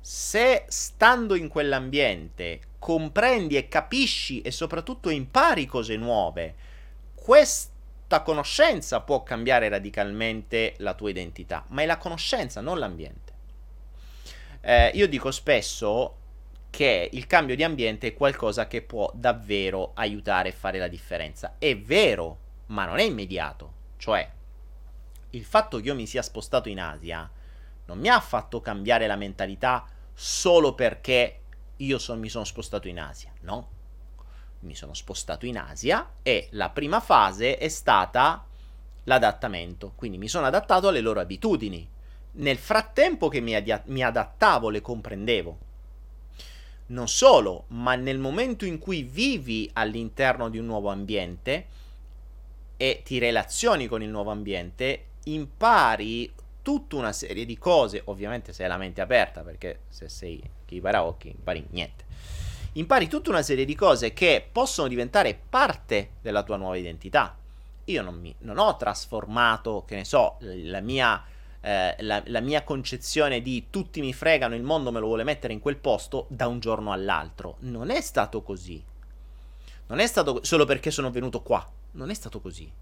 se 0.00 0.64
stando 0.68 1.34
in 1.34 1.48
quell'ambiente 1.48 2.60
comprendi 2.78 3.56
e 3.56 3.68
capisci 3.68 4.42
e 4.42 4.50
soprattutto 4.50 5.10
impari 5.10 5.66
cose 5.66 5.96
nuove, 5.96 6.54
questa 7.14 8.22
conoscenza 8.22 9.00
può 9.00 9.22
cambiare 9.22 9.68
radicalmente 9.68 10.74
la 10.78 10.94
tua 10.94 11.10
identità, 11.10 11.64
ma 11.68 11.82
è 11.82 11.86
la 11.86 11.98
conoscenza, 11.98 12.60
non 12.60 12.78
l'ambiente. 12.78 13.32
Eh, 14.60 14.90
io 14.94 15.08
dico 15.08 15.30
spesso 15.30 16.16
che 16.70 17.08
il 17.12 17.26
cambio 17.26 17.54
di 17.54 17.62
ambiente 17.62 18.08
è 18.08 18.14
qualcosa 18.14 18.66
che 18.66 18.82
può 18.82 19.10
davvero 19.14 19.92
aiutare 19.94 20.48
a 20.48 20.52
fare 20.52 20.78
la 20.78 20.88
differenza. 20.88 21.54
È 21.58 21.76
vero, 21.78 22.38
ma 22.66 22.84
non 22.84 22.98
è 22.98 23.04
immediato. 23.04 23.72
Cioè, 23.96 24.28
il 25.36 25.44
fatto 25.44 25.78
che 25.78 25.88
io 25.88 25.94
mi 25.94 26.06
sia 26.06 26.22
spostato 26.22 26.68
in 26.68 26.80
Asia 26.80 27.30
non 27.86 27.98
mi 27.98 28.08
ha 28.08 28.20
fatto 28.20 28.60
cambiare 28.60 29.06
la 29.06 29.16
mentalità 29.16 29.86
solo 30.14 30.74
perché 30.74 31.40
io 31.76 31.98
son, 31.98 32.18
mi 32.18 32.28
sono 32.28 32.44
spostato 32.44 32.88
in 32.88 32.98
Asia, 32.98 33.32
no? 33.40 33.68
Mi 34.60 34.74
sono 34.74 34.94
spostato 34.94 35.44
in 35.44 35.58
Asia 35.58 36.12
e 36.22 36.48
la 36.52 36.70
prima 36.70 37.00
fase 37.00 37.58
è 37.58 37.68
stata 37.68 38.46
l'adattamento, 39.04 39.92
quindi 39.94 40.16
mi 40.16 40.28
sono 40.28 40.46
adattato 40.46 40.88
alle 40.88 41.00
loro 41.00 41.20
abitudini. 41.20 41.86
Nel 42.36 42.56
frattempo 42.56 43.28
che 43.28 43.40
mi, 43.40 43.54
adia- 43.54 43.82
mi 43.86 44.02
adattavo, 44.02 44.70
le 44.70 44.80
comprendevo. 44.80 45.58
Non 46.86 47.08
solo, 47.08 47.64
ma 47.68 47.94
nel 47.94 48.18
momento 48.18 48.64
in 48.64 48.78
cui 48.78 49.02
vivi 49.02 49.68
all'interno 49.74 50.48
di 50.48 50.58
un 50.58 50.66
nuovo 50.66 50.90
ambiente 50.90 51.66
e 52.76 53.02
ti 53.04 53.18
relazioni 53.18 53.86
con 53.86 54.02
il 54.02 54.08
nuovo 54.08 54.30
ambiente, 54.30 55.06
impari 55.24 56.32
tutta 56.62 56.96
una 56.96 57.12
serie 57.12 57.44
di 57.44 57.58
cose, 57.58 58.02
ovviamente 58.06 58.52
se 58.52 58.62
hai 58.62 58.68
la 58.68 58.78
mente 58.78 59.00
aperta, 59.00 59.42
perché 59.42 59.80
se 59.88 60.08
sei 60.08 60.42
chi 60.64 60.80
paraocchi 60.80 61.28
impari 61.28 61.66
niente. 61.70 62.04
Impari 62.72 63.06
tutta 63.06 63.30
una 63.30 63.42
serie 63.42 63.64
di 63.64 63.74
cose 63.74 64.12
che 64.12 64.48
possono 64.50 64.88
diventare 64.88 65.38
parte 65.48 66.12
della 66.22 66.42
tua 66.42 66.56
nuova 66.56 66.76
identità. 66.76 67.36
Io 67.84 68.02
non, 68.02 68.18
mi, 68.18 68.34
non 68.38 68.58
ho 68.58 68.76
trasformato, 68.76 69.84
che 69.86 69.94
ne 69.94 70.04
so, 70.04 70.36
la 70.40 70.80
mia, 70.80 71.22
eh, 71.60 71.94
la, 71.98 72.22
la 72.26 72.40
mia 72.40 72.64
concezione 72.64 73.42
di 73.42 73.66
tutti 73.68 74.00
mi 74.00 74.14
fregano, 74.14 74.54
il 74.54 74.62
mondo 74.62 74.90
me 74.90 75.00
lo 75.00 75.06
vuole 75.06 75.22
mettere 75.22 75.52
in 75.52 75.60
quel 75.60 75.76
posto 75.76 76.26
da 76.30 76.46
un 76.48 76.60
giorno 76.60 76.92
all'altro. 76.92 77.56
Non 77.60 77.90
è 77.90 78.00
stato 78.00 78.42
così. 78.42 78.82
Non 79.86 79.98
è 79.98 80.06
stato 80.06 80.42
solo 80.42 80.64
perché 80.64 80.90
sono 80.90 81.10
venuto 81.10 81.42
qua. 81.42 81.64
Non 81.92 82.08
è 82.08 82.14
stato 82.14 82.40
così 82.40 82.72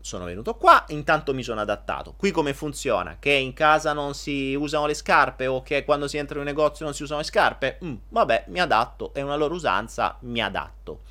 sono 0.00 0.24
venuto 0.24 0.54
qua, 0.54 0.84
intanto 0.88 1.34
mi 1.34 1.42
sono 1.42 1.60
adattato. 1.60 2.14
Qui 2.16 2.30
come 2.30 2.54
funziona? 2.54 3.16
Che 3.18 3.30
in 3.30 3.52
casa 3.52 3.92
non 3.92 4.14
si 4.14 4.54
usano 4.54 4.86
le 4.86 4.94
scarpe 4.94 5.46
o 5.46 5.62
che 5.62 5.84
quando 5.84 6.08
si 6.08 6.16
entra 6.16 6.34
in 6.34 6.40
un 6.40 6.46
negozio 6.46 6.84
non 6.84 6.94
si 6.94 7.02
usano 7.02 7.20
le 7.20 7.26
scarpe? 7.26 7.78
Mm, 7.84 7.94
vabbè, 8.08 8.44
mi 8.48 8.60
adatto, 8.60 9.12
è 9.12 9.20
una 9.20 9.36
loro 9.36 9.54
usanza, 9.54 10.16
mi 10.20 10.40
adatto. 10.40 11.02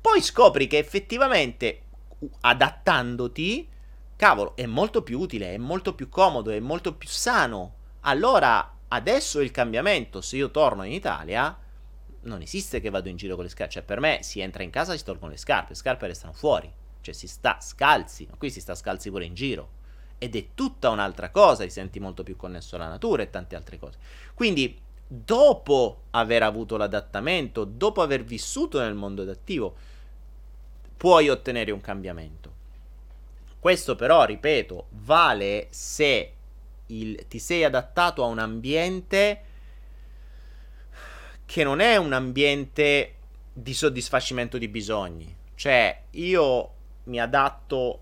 Poi 0.00 0.20
scopri 0.20 0.66
che 0.66 0.78
effettivamente 0.78 1.82
adattandoti, 2.40 3.68
cavolo, 4.16 4.56
è 4.56 4.66
molto 4.66 5.02
più 5.02 5.20
utile, 5.20 5.54
è 5.54 5.58
molto 5.58 5.94
più 5.94 6.08
comodo, 6.08 6.50
è 6.50 6.60
molto 6.60 6.94
più 6.94 7.08
sano. 7.08 7.74
Allora, 8.00 8.76
adesso 8.88 9.40
il 9.40 9.50
cambiamento, 9.50 10.20
se 10.20 10.36
io 10.36 10.50
torno 10.50 10.82
in 10.84 10.92
Italia, 10.92 11.56
non 12.22 12.40
esiste 12.40 12.80
che 12.80 12.90
vado 12.90 13.08
in 13.08 13.16
giro 13.16 13.34
con 13.34 13.44
le 13.44 13.50
scarpe. 13.50 13.74
Cioè, 13.74 13.82
per 13.82 14.00
me 14.00 14.20
si 14.22 14.40
entra 14.40 14.62
in 14.62 14.70
casa 14.70 14.94
e 14.94 14.98
si 14.98 15.04
tolgono 15.04 15.30
le 15.30 15.38
scarpe, 15.38 15.70
le 15.70 15.76
scarpe 15.76 16.06
restano 16.06 16.32
fuori 16.32 16.80
cioè 17.02 17.12
si 17.12 17.26
sta 17.26 17.58
scalzi, 17.60 18.26
ma 18.30 18.36
qui 18.36 18.50
si 18.50 18.60
sta 18.60 18.74
scalzi 18.74 19.10
pure 19.10 19.26
in 19.26 19.34
giro. 19.34 19.80
Ed 20.18 20.36
è 20.36 20.48
tutta 20.54 20.88
un'altra 20.88 21.30
cosa, 21.30 21.64
ti 21.64 21.70
senti 21.70 22.00
molto 22.00 22.22
più 22.22 22.36
connesso 22.36 22.76
alla 22.76 22.88
natura 22.88 23.22
e 23.22 23.30
tante 23.30 23.56
altre 23.56 23.78
cose. 23.78 23.98
Quindi, 24.34 24.80
dopo 25.06 26.04
aver 26.10 26.42
avuto 26.42 26.76
l'adattamento, 26.76 27.64
dopo 27.64 28.00
aver 28.00 28.24
vissuto 28.24 28.78
nel 28.78 28.94
mondo 28.94 29.22
adattivo, 29.22 29.74
puoi 30.96 31.28
ottenere 31.28 31.72
un 31.72 31.80
cambiamento. 31.80 32.50
Questo 33.58 33.96
però, 33.96 34.24
ripeto, 34.24 34.86
vale 34.90 35.66
se 35.70 36.32
il, 36.86 37.26
ti 37.28 37.38
sei 37.38 37.64
adattato 37.64 38.22
a 38.22 38.26
un 38.26 38.38
ambiente 38.38 39.42
che 41.44 41.64
non 41.64 41.80
è 41.80 41.96
un 41.96 42.12
ambiente 42.12 43.14
di 43.52 43.74
soddisfacimento 43.74 44.56
di 44.56 44.68
bisogni. 44.68 45.36
Cioè, 45.54 46.04
io 46.10 46.72
mi 47.04 47.20
adatto, 47.20 48.00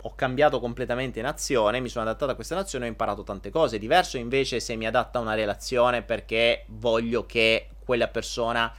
ho 0.00 0.14
cambiato 0.14 0.60
completamente 0.60 1.22
nazione, 1.22 1.80
mi 1.80 1.88
sono 1.88 2.08
adattato 2.08 2.32
a 2.32 2.34
questa 2.34 2.54
nazione 2.54 2.84
e 2.84 2.88
ho 2.88 2.90
imparato 2.90 3.22
tante 3.22 3.50
cose. 3.50 3.78
Diverso 3.78 4.16
invece 4.16 4.60
se 4.60 4.76
mi 4.76 4.86
adatta 4.86 5.18
a 5.18 5.22
una 5.22 5.34
relazione 5.34 6.02
perché 6.02 6.64
voglio 6.68 7.24
che 7.26 7.70
quella 7.84 8.08
persona 8.08 8.72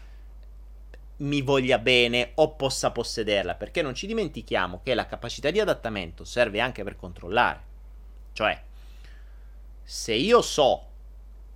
mi 1.18 1.42
voglia 1.42 1.80
bene 1.80 2.32
o 2.36 2.56
possa 2.56 2.92
possederla, 2.92 3.56
perché 3.56 3.82
non 3.82 3.96
ci 3.96 4.06
dimentichiamo 4.06 4.82
che 4.84 4.94
la 4.94 5.06
capacità 5.06 5.50
di 5.50 5.60
adattamento 5.60 6.26
serve 6.26 6.60
anche 6.60 6.84
per 6.84 6.96
controllare. 6.96 7.74
Cioè, 8.34 8.62
se 9.82 10.14
io 10.14 10.42
so 10.42 10.86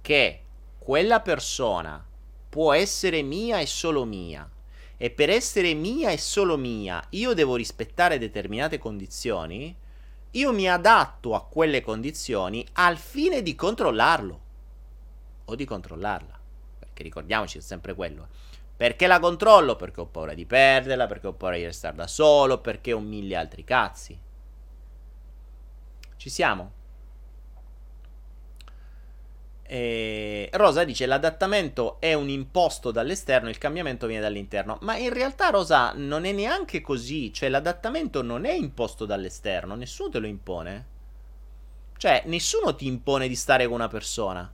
che 0.01 0.43
quella 0.77 1.19
persona 1.19 2.03
può 2.47 2.73
essere 2.73 3.21
mia 3.21 3.59
e 3.59 3.65
solo 3.65 4.05
mia, 4.05 4.49
e 5.01 5.09
per 5.11 5.29
essere 5.29 5.73
mia 5.73 6.09
e 6.09 6.17
solo 6.17 6.57
mia 6.57 7.01
io 7.11 7.33
devo 7.33 7.55
rispettare 7.55 8.17
determinate 8.17 8.77
condizioni, 8.77 9.73
io 10.31 10.51
mi 10.51 10.69
adatto 10.69 11.33
a 11.35 11.45
quelle 11.45 11.81
condizioni 11.81 12.67
al 12.73 12.97
fine 12.97 13.41
di 13.41 13.55
controllarlo 13.55 14.41
o 15.45 15.55
di 15.55 15.63
controllarla. 15.63 16.37
Perché 16.79 17.01
ricordiamoci 17.03 17.59
è 17.59 17.61
sempre 17.61 17.95
quello. 17.95 18.27
Perché 18.75 19.07
la 19.07 19.19
controllo? 19.19 19.77
Perché 19.77 20.01
ho 20.01 20.05
paura 20.05 20.33
di 20.33 20.45
perderla, 20.45 21.07
perché 21.07 21.27
ho 21.27 21.33
paura 21.33 21.55
di 21.55 21.63
restare 21.63 21.95
da 21.95 22.07
solo, 22.07 22.59
perché 22.59 22.91
ho 22.91 22.99
mille 22.99 23.37
altri 23.37 23.63
cazzi. 23.63 24.19
Ci 26.17 26.29
siamo? 26.29 26.71
E 29.71 30.49
Rosa 30.53 30.83
dice 30.83 31.05
l'adattamento 31.05 31.97
è 31.99 32.15
un 32.15 32.27
imposto 32.27 32.89
dall'esterno, 32.89 33.49
il 33.49 33.59
cambiamento 33.59 34.07
viene 34.07 34.23
dall'interno. 34.23 34.79
Ma 34.81 34.97
in 34.97 35.13
realtà 35.13 35.51
Rosa 35.51 35.93
non 35.95 36.25
è 36.25 36.31
neanche 36.31 36.81
così, 36.81 37.31
cioè 37.31 37.49
l'adattamento 37.49 38.23
non 38.23 38.45
è 38.45 38.51
imposto 38.51 39.05
dall'esterno, 39.05 39.75
nessuno 39.75 40.09
te 40.09 40.17
lo 40.17 40.25
impone. 40.25 40.87
Cioè, 41.97 42.23
nessuno 42.25 42.73
ti 42.73 42.87
impone 42.87 43.27
di 43.27 43.35
stare 43.35 43.65
con 43.65 43.75
una 43.75 43.87
persona. 43.87 44.51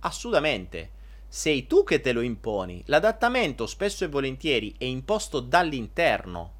Assolutamente. 0.00 0.90
sei 1.34 1.66
tu 1.66 1.82
che 1.82 2.00
te 2.00 2.12
lo 2.12 2.20
imponi. 2.20 2.80
L'adattamento 2.86 3.66
spesso 3.66 4.04
e 4.04 4.08
volentieri 4.08 4.72
è 4.78 4.84
imposto 4.84 5.40
dall'interno. 5.40 6.52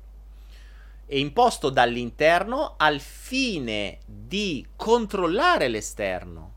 È 1.06 1.14
imposto 1.14 1.70
dall'interno 1.70 2.74
al 2.76 2.98
fine 2.98 4.00
di 4.04 4.66
controllare 4.74 5.68
l'esterno. 5.68 6.53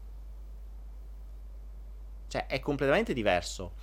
Cioè, 2.37 2.45
è 2.45 2.59
completamente 2.59 3.13
diverso. 3.13 3.73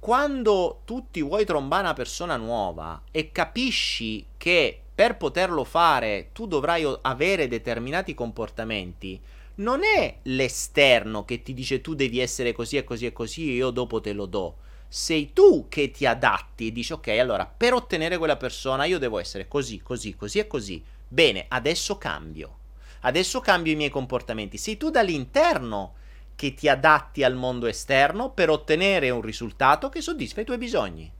Quando 0.00 0.80
tu 0.84 1.06
ti 1.10 1.22
vuoi 1.22 1.44
trombare 1.44 1.84
una 1.84 1.94
persona 1.94 2.36
nuova 2.36 3.02
e 3.10 3.30
capisci 3.30 4.26
che 4.36 4.80
per 4.94 5.16
poterlo 5.16 5.64
fare 5.64 6.30
tu 6.32 6.46
dovrai 6.46 6.84
avere 7.02 7.48
determinati 7.48 8.12
comportamenti, 8.12 9.20
non 9.56 9.82
è 9.84 10.16
l'esterno 10.22 11.24
che 11.24 11.42
ti 11.42 11.54
dice 11.54 11.80
tu 11.80 11.94
devi 11.94 12.18
essere 12.18 12.52
così 12.52 12.76
e 12.76 12.84
così 12.84 13.06
e 13.06 13.12
così 13.12 13.50
e 13.50 13.54
io 13.54 13.70
dopo 13.70 14.00
te 14.00 14.12
lo 14.12 14.26
do. 14.26 14.56
Sei 14.88 15.32
tu 15.32 15.66
che 15.68 15.90
ti 15.90 16.04
adatti 16.04 16.68
e 16.68 16.72
dici 16.72 16.92
ok, 16.92 17.08
allora 17.08 17.46
per 17.46 17.72
ottenere 17.72 18.18
quella 18.18 18.36
persona 18.36 18.84
io 18.84 18.98
devo 18.98 19.18
essere 19.18 19.48
così, 19.48 19.80
così, 19.80 20.14
così 20.14 20.38
e 20.38 20.46
così. 20.46 20.84
Bene, 21.06 21.46
adesso 21.48 21.96
cambio. 21.96 22.58
Adesso 23.00 23.40
cambio 23.40 23.72
i 23.72 23.76
miei 23.76 23.90
comportamenti. 23.90 24.58
Sei 24.58 24.76
tu 24.76 24.90
dall'interno 24.90 25.94
che 26.36 26.54
ti 26.54 26.68
adatti 26.68 27.22
al 27.22 27.34
mondo 27.34 27.66
esterno 27.66 28.30
per 28.30 28.50
ottenere 28.50 29.10
un 29.10 29.20
risultato 29.20 29.88
che 29.88 30.00
soddisfa 30.00 30.40
i 30.40 30.44
tuoi 30.44 30.58
bisogni. 30.58 31.10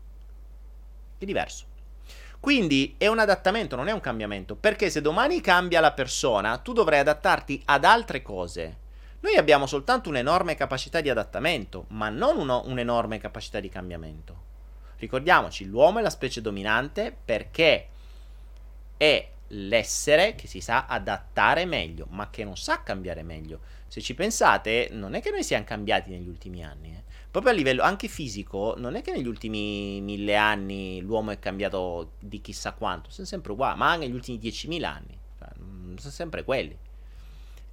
È 1.19 1.25
diverso. 1.25 1.67
Quindi 2.41 2.95
è 2.99 3.07
un 3.07 3.19
adattamento, 3.19 3.75
non 3.75 3.89
è 3.89 3.93
un 3.93 4.01
cambiamento, 4.01 4.55
perché 4.55 4.91
se 4.91 5.01
domani 5.01 5.41
cambia 5.41 5.81
la 5.81 5.93
persona, 5.93 6.59
tu 6.59 6.75
dovrai 6.75 6.99
adattarti 6.99 7.63
ad 7.65 7.85
altre 7.85 8.21
cose. 8.21 8.77
Noi 9.21 9.37
abbiamo 9.37 9.67
soltanto 9.67 10.11
un'enorme 10.11 10.55
capacità 10.55 11.01
di 11.01 11.09
adattamento, 11.09 11.87
ma 11.89 12.11
non 12.11 12.37
uno, 12.37 12.63
un'enorme 12.67 13.19
capacità 13.19 13.61
di 13.61 13.71
cambiamento. 13.71 14.43
Ricordiamoci, 14.97 15.65
l'uomo 15.65 16.01
è 16.01 16.03
la 16.03 16.11
specie 16.11 16.43
dominante 16.43 17.17
perché 17.25 17.89
è 18.99 19.29
l'essere 19.49 20.35
che 20.35 20.47
si 20.47 20.61
sa 20.61 20.85
adattare 20.87 21.65
meglio, 21.65 22.07
ma 22.11 22.29
che 22.29 22.45
non 22.45 22.59
sa 22.59 22.83
cambiare 22.83 23.23
meglio. 23.23 23.61
Se 23.95 24.01
ci 24.01 24.15
pensate, 24.15 24.89
non 24.91 25.15
è 25.15 25.23
che 25.23 25.31
noi 25.31 25.45
siamo 25.45 25.63
cambiati 25.63 26.11
negli 26.11 26.27
ultimi 26.27 26.65
anni. 26.65 26.89
Eh 26.89 27.03
proprio 27.31 27.53
a 27.53 27.57
livello 27.57 27.83
anche 27.83 28.09
fisico, 28.09 28.75
non 28.77 28.97
è 28.97 29.03
che 29.03 29.13
negli 29.13 29.29
ultimi 29.29 30.01
mille 30.01 30.35
anni 30.35 31.01
l'uomo 31.01 31.31
è 31.31 31.39
cambiato 31.39 32.15
di 32.19 32.41
chissà 32.41 32.73
quanto, 32.73 33.11
sono 33.11 33.25
sempre 33.25 33.53
uguali, 33.53 33.79
ma 33.79 33.91
anche 33.91 34.07
negli 34.07 34.15
ultimi 34.15 34.39
diecimila 34.39 34.89
anni, 34.89 35.17
cioè, 35.39 35.49
mm, 35.61 35.97
sono 35.97 36.13
sempre 36.13 36.43
quelli. 36.43 36.77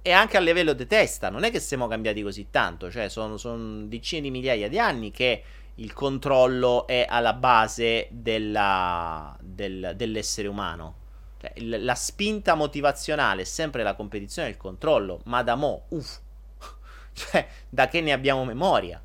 E 0.00 0.12
anche 0.12 0.36
a 0.36 0.40
livello 0.40 0.74
di 0.74 0.86
testa, 0.86 1.28
non 1.28 1.42
è 1.42 1.50
che 1.50 1.58
siamo 1.58 1.88
cambiati 1.88 2.22
così 2.22 2.50
tanto, 2.50 2.88
cioè 2.88 3.08
sono, 3.08 3.36
sono 3.36 3.84
decine 3.86 4.22
di 4.22 4.30
migliaia 4.30 4.68
di 4.68 4.78
anni 4.78 5.10
che 5.10 5.42
il 5.76 5.92
controllo 5.92 6.86
è 6.86 7.04
alla 7.08 7.32
base 7.32 8.06
della, 8.12 9.36
del, 9.40 9.94
dell'essere 9.96 10.46
umano. 10.46 11.01
Cioè, 11.42 11.52
il, 11.56 11.84
la 11.84 11.96
spinta 11.96 12.54
motivazionale 12.54 13.42
è 13.42 13.44
sempre 13.44 13.82
la 13.82 13.94
competizione 13.94 14.46
e 14.46 14.50
il 14.52 14.56
controllo, 14.56 15.22
ma 15.24 15.42
da 15.42 15.56
mo, 15.56 15.86
uff, 15.88 16.20
cioè 17.12 17.48
da 17.68 17.88
che 17.88 18.00
ne 18.00 18.12
abbiamo 18.12 18.44
memoria. 18.44 19.02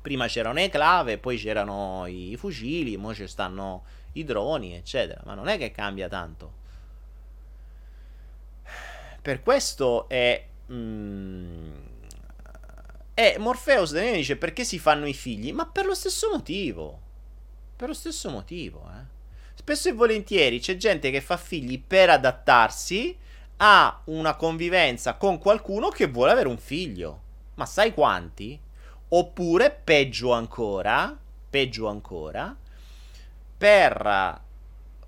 Prima 0.00 0.28
c'erano 0.28 0.54
le 0.54 0.68
clave, 0.68 1.18
poi 1.18 1.36
c'erano 1.36 2.06
i 2.06 2.36
fucili, 2.38 2.94
ora 2.94 3.14
ci 3.14 3.26
stanno 3.26 3.84
i 4.12 4.22
droni, 4.22 4.74
eccetera. 4.74 5.22
Ma 5.24 5.34
non 5.34 5.48
è 5.48 5.58
che 5.58 5.72
cambia 5.72 6.08
tanto. 6.08 6.52
Per 9.20 9.42
questo 9.42 10.08
è... 10.08 10.46
Mm, 10.70 11.72
e 13.14 13.36
Morpheus 13.38 13.92
Daniele 13.92 14.18
dice 14.18 14.36
perché 14.36 14.62
si 14.62 14.78
fanno 14.78 15.06
i 15.06 15.14
figli? 15.14 15.52
Ma 15.52 15.66
per 15.66 15.86
lo 15.86 15.94
stesso 15.94 16.28
motivo. 16.30 17.00
Per 17.74 17.88
lo 17.88 17.94
stesso 17.94 18.30
motivo, 18.30 18.88
eh. 18.88 19.13
Spesso 19.54 19.88
e 19.88 19.92
volentieri 19.92 20.60
c'è 20.60 20.76
gente 20.76 21.10
che 21.10 21.20
fa 21.20 21.36
figli 21.36 21.80
per 21.80 22.10
adattarsi 22.10 23.16
a 23.58 24.02
una 24.06 24.34
convivenza 24.34 25.14
con 25.14 25.38
qualcuno 25.38 25.88
che 25.88 26.06
vuole 26.06 26.32
avere 26.32 26.48
un 26.48 26.58
figlio. 26.58 27.22
Ma 27.54 27.66
sai 27.66 27.94
quanti? 27.94 28.58
Oppure, 29.08 29.70
peggio 29.70 30.32
ancora, 30.32 31.16
peggio 31.48 31.88
ancora, 31.88 32.54
per 33.56 34.42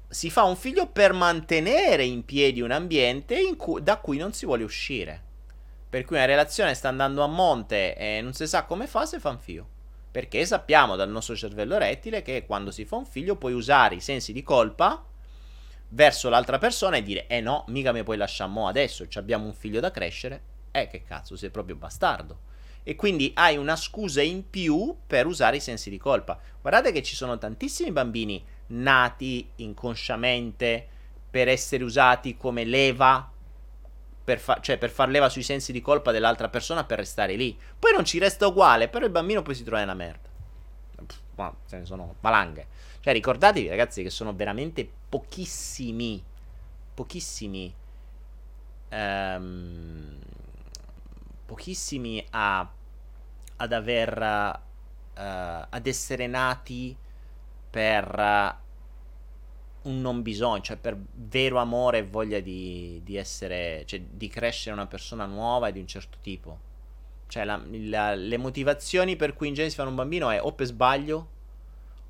si 0.09 0.31
fa 0.31 0.45
un 0.45 0.57
figlio 0.57 0.87
per 0.87 1.13
mantenere 1.13 2.05
in 2.05 2.25
piedi 2.25 2.61
un 2.61 2.71
ambiente 2.71 3.55
cui, 3.57 3.83
da 3.83 3.99
cui 3.99 4.17
non 4.17 4.33
si 4.33 4.47
vuole 4.47 4.65
uscire. 4.65 5.23
Per 5.91 6.05
cui 6.05 6.17
una 6.17 6.25
relazione 6.25 6.75
sta 6.75 6.89
andando 6.89 7.23
a 7.23 7.27
monte 7.27 7.97
e 7.97 8.21
non 8.21 8.33
si 8.33 8.47
sa 8.47 8.65
come 8.65 8.87
fa 8.87 9.05
se 9.07 9.19
fa 9.19 9.31
un 9.31 9.39
figlio. 9.39 9.69
Perché 10.17 10.47
sappiamo 10.47 10.97
dal 10.97 11.11
nostro 11.11 11.37
cervello 11.37 11.77
rettile 11.77 12.23
che 12.23 12.47
quando 12.47 12.71
si 12.71 12.87
fa 12.87 12.97
un 12.97 13.05
figlio 13.05 13.37
puoi 13.37 13.53
usare 13.53 13.97
i 13.97 14.01
sensi 14.01 14.33
di 14.33 14.43
colpa 14.43 15.05
verso 15.91 16.31
l'altra 16.31 16.57
persona 16.57 16.97
e 16.97 17.03
dire 17.03 17.27
eh 17.27 17.43
no, 17.43 17.65
mica 17.69 17.93
mi 17.93 18.03
puoi 18.03 18.17
lasciare 18.17 18.51
adesso, 18.65 19.07
abbiamo 19.17 19.45
un 19.45 19.53
figlio 19.53 19.79
da 19.79 19.91
crescere. 19.91 20.41
Eh 20.71 20.89
che 20.89 21.03
cazzo, 21.03 21.37
sei 21.37 21.51
proprio 21.51 21.77
bastardo 21.77 22.39
e 22.83 22.97
quindi 22.97 23.33
hai 23.35 23.59
una 23.59 23.77
scusa 23.77 24.23
in 24.23 24.49
più 24.49 24.97
per 25.07 25.27
usare 25.27 25.57
i 25.57 25.61
sensi 25.61 25.91
di 25.91 25.99
colpa. 25.99 26.41
Guardate 26.63 26.93
che 26.93 27.03
ci 27.03 27.15
sono 27.15 27.37
tantissimi 27.37 27.93
bambini 27.93 28.43
nati 28.69 29.51
inconsciamente 29.57 30.89
per 31.29 31.49
essere 31.49 31.85
usati 31.85 32.39
come 32.39 32.65
leva, 32.65 33.31
per, 34.27 34.41
fa- 34.41 34.59
cioè 34.61 34.77
per 34.77 34.91
far 34.91 35.09
leva 35.09 35.29
sui 35.29 35.45
sensi 35.45 35.71
di 35.71 35.81
colpa 35.81 36.11
dell'altra 36.11 36.49
persona 36.49 36.83
per 36.83 36.99
restare 36.99 37.37
lì. 37.37 37.57
Poi 37.79 37.93
non 37.93 38.05
ci 38.05 38.19
resta 38.19 38.49
uguale, 38.49 38.89
però 38.89 39.05
il 39.05 39.13
bambino 39.13 39.43
poi 39.43 39.55
si 39.55 39.63
trova 39.63 39.79
nella 39.79 39.95
merda. 39.95 40.29
ma 41.37 41.55
ce 41.69 41.79
ne 41.79 41.85
sono 41.85 42.17
valanghe. 42.21 42.67
Cioè 42.99 43.13
ricordatevi 43.13 43.69
ragazzi 43.69 44.03
che 44.03 44.11
sono 44.11 44.35
veramente 44.35 44.91
pochissimi, 45.09 46.21
pochissimi, 46.93 47.73
um, 48.91 50.19
pochissimi 51.47 52.27
a 52.31 52.69
ad 53.59 53.73
aver 53.73 54.19
uh, 54.19 55.67
ad 55.71 55.87
essere 55.87 56.27
nati 56.27 56.95
per 57.71 58.65
un 59.87 60.01
non 60.01 60.23
bisogno, 60.23 60.61
cioè 60.61 60.77
per 60.77 60.97
vero 61.15 61.59
amore 61.59 61.99
e 61.99 62.05
voglia 62.05 62.41
di, 62.41 63.01
di, 63.05 63.17
essere, 63.17 63.83
cioè 63.87 64.01
di 64.01 64.29
crescere 64.29 64.75
una 64.75 64.87
persona 64.87 65.27
nuova 65.27 65.69
e 65.69 65.73
di 65.73 65.81
un 65.81 65.87
certo 65.87 66.19
tipo. 66.21 66.59
Cioè 67.29 67.45
la, 67.45 67.61
la, 67.67 68.15
le 68.15 68.37
motivazioni 68.37 69.17
per 69.17 69.35
cui 69.35 69.49
in 69.49 69.55
genere 69.55 69.71
si 69.71 69.77
fa 69.77 69.87
un 69.89 69.95
bambino 69.95 70.31
è 70.31 70.41
o 70.41 70.53
per 70.53 70.67
sbaglio, 70.67 71.29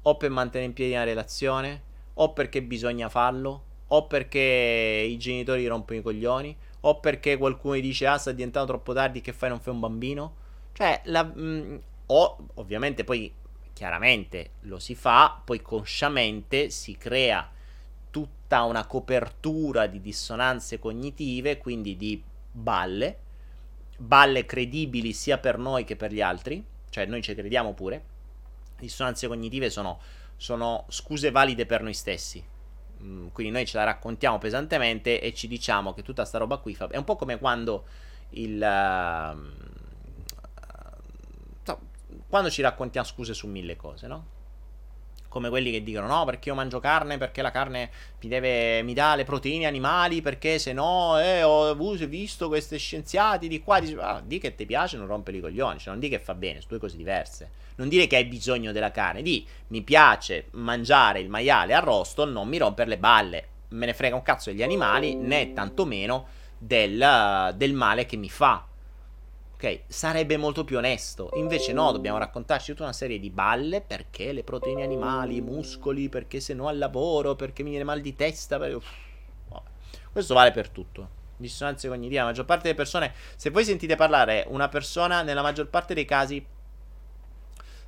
o 0.03 0.17
per 0.17 0.31
mantenere 0.31 0.69
in 0.69 0.75
piedi 0.75 0.93
una 0.93 1.05
relazione, 1.05 1.83
o 2.15 2.33
perché 2.33 2.63
bisogna 2.63 3.09
farlo, 3.09 3.63
o 3.89 4.07
perché 4.07 5.07
i 5.09 5.17
genitori 5.17 5.67
rompono 5.67 6.01
i 6.01 6.03
coglioni, 6.03 6.57
o 6.81 7.01
perché 7.01 7.37
qualcuno 7.37 7.77
gli 7.77 7.81
dice 7.83 8.07
ah 8.07 8.19
sta 8.19 8.33
diventando 8.33 8.69
troppo 8.69 8.93
tardi 8.93 9.21
che 9.21 9.33
fai 9.33 9.49
non 9.49 9.61
fai 9.61 9.73
un 9.73 9.81
bambino 9.81 10.45
cioè, 10.77 11.01
la, 11.05 11.25
mh, 11.25 11.41
mm, 11.41 11.77
o 12.09 12.37
ovviamente 12.57 13.03
poi 13.03 13.33
chiaramente 13.73 14.51
lo 14.63 14.79
si 14.79 14.95
fa, 14.95 15.41
poi 15.43 15.63
consciamente 15.63 16.69
si 16.69 16.99
crea 16.99 17.51
tutta 18.17 18.63
una 18.63 18.87
copertura 18.87 19.87
di 19.87 20.01
dissonanze 20.01 20.79
cognitive, 20.79 21.59
quindi 21.59 21.99
di 21.99 22.23
balle, 22.51 23.19
balle 23.99 24.47
credibili 24.47 25.13
sia 25.13 25.37
per 25.37 25.59
noi 25.59 25.85
che 25.85 25.97
per 25.97 26.15
gli 26.15 26.23
altri, 26.23 26.65
cioè 26.89 27.05
noi 27.05 27.21
ci 27.21 27.35
crediamo 27.35 27.75
pure. 27.75 28.03
Dissonanze 28.79 29.27
cognitive 29.27 29.69
sono, 29.69 30.01
sono 30.39 30.87
scuse 30.89 31.31
valide 31.31 31.67
per 31.67 31.83
noi 31.83 31.93
stessi. 31.93 32.43
Mm, 33.03 33.27
quindi 33.33 33.53
noi 33.53 33.67
ce 33.67 33.77
la 33.77 33.85
raccontiamo 33.85 34.39
pesantemente 34.39 35.21
e 35.21 35.35
ci 35.35 35.47
diciamo 35.47 35.93
che 35.93 36.03
tutta 36.03 36.25
sta 36.25 36.39
roba 36.39 36.57
qui 36.57 36.75
fa... 36.75 36.89
È 36.89 36.97
un 36.97 37.05
po' 37.05 37.17
come 37.17 37.39
quando 37.39 37.85
il... 38.31 38.57
Uh, 38.57 39.75
quando 42.31 42.49
ci 42.49 42.63
raccontiamo 42.63 43.07
scuse 43.07 43.35
su 43.35 43.47
mille 43.47 43.77
cose, 43.77 44.07
no? 44.07 44.36
Come 45.37 45.51
quelli 45.51 45.71
che 45.71 45.83
dicono 45.83 46.07
no, 46.07 46.25
perché 46.25 46.49
io 46.49 46.55
mangio 46.55 46.81
carne, 46.81 47.19
perché 47.19 47.43
la 47.43 47.51
carne 47.51 47.91
mi, 48.23 48.29
deve, 48.31 48.81
mi 48.81 48.95
dà 48.95 49.15
le 49.15 49.25
proteine 49.25 49.67
animali, 49.67 50.23
perché 50.23 50.59
se 50.59 50.73
no, 50.73 51.21
eh, 51.21 51.43
ho 51.43 51.75
visto 51.75 52.49
questi 52.49 52.79
scienziati 52.79 53.47
di 53.47 53.61
qua, 53.61 53.79
di, 53.79 53.95
ah, 54.01 54.23
di 54.25 54.39
che 54.39 54.55
ti 54.55 54.65
piace, 54.65 54.97
non 54.97 55.07
rompe 55.07 55.33
i 55.33 55.41
coglioni, 55.41 55.79
cioè 55.79 55.91
non 55.91 56.01
di 56.01 56.09
che 56.09 56.21
fa 56.21 56.35
bene, 56.35 56.63
sono 56.63 56.71
due 56.71 56.79
cose 56.79 56.97
diverse. 56.97 57.51
Non 57.75 57.91
dire 57.91 58.07
che 58.07 58.17
hai 58.17 58.25
bisogno 58.25 58.73
della 58.73 58.91
carne, 58.91 59.21
di 59.21 59.47
mi 59.67 59.83
piace 59.83 60.47
mangiare 60.53 61.21
il 61.21 61.29
maiale 61.29 61.75
arrosto, 61.75 62.25
non 62.25 62.49
mi 62.49 62.57
rompere 62.57 62.89
le 62.89 62.97
balle, 62.97 63.49
me 63.69 63.85
ne 63.85 63.93
frega 63.93 64.17
un 64.17 64.23
cazzo 64.23 64.49
degli 64.49 64.63
animali, 64.63 65.17
né 65.17 65.53
tantomeno 65.53 66.29
del, 66.57 67.53
del 67.55 67.75
male 67.75 68.07
che 68.07 68.17
mi 68.17 68.31
fa 68.31 68.65
Ok, 69.57 69.85
sarebbe 69.87 70.37
molto 70.37 70.65
più 70.65 70.77
onesto. 70.77 71.31
Invece 71.37 71.73
no, 71.73 71.91
dobbiamo 71.91 72.19
raccontarci 72.19 72.73
tutta 72.73 72.83
una 72.83 72.93
serie 72.93 73.19
di 73.19 73.31
balle 73.31 73.81
perché 73.81 74.33
le 74.33 74.45
proteine 74.45 74.83
animali, 74.83 75.37
i 75.37 75.41
muscoli, 75.41 76.11
perché 76.11 76.41
se 76.41 76.53
no 76.53 76.69
al 76.69 76.77
lavoro, 76.77 77.37
perché 77.37 77.63
mi 77.63 77.71
viene 77.71 77.85
mal 77.85 78.03
di 78.03 78.15
testa. 78.15 78.59
Perché... 78.59 78.85
Questo 80.13 80.35
vale 80.35 80.51
per 80.51 80.69
tutto. 80.69 81.09
Dissonanze 81.39 81.89
cognitive. 81.89 82.21
La 82.21 82.27
maggior 82.27 82.45
parte 82.45 82.65
delle 82.65 82.75
persone, 82.75 83.15
se 83.37 83.49
voi 83.49 83.65
sentite 83.65 83.97
parlare 83.97 84.45
una 84.49 84.69
persona, 84.69 85.23
nella 85.23 85.41
maggior 85.41 85.69
parte 85.69 85.95
dei 85.95 86.05
casi 86.05 86.45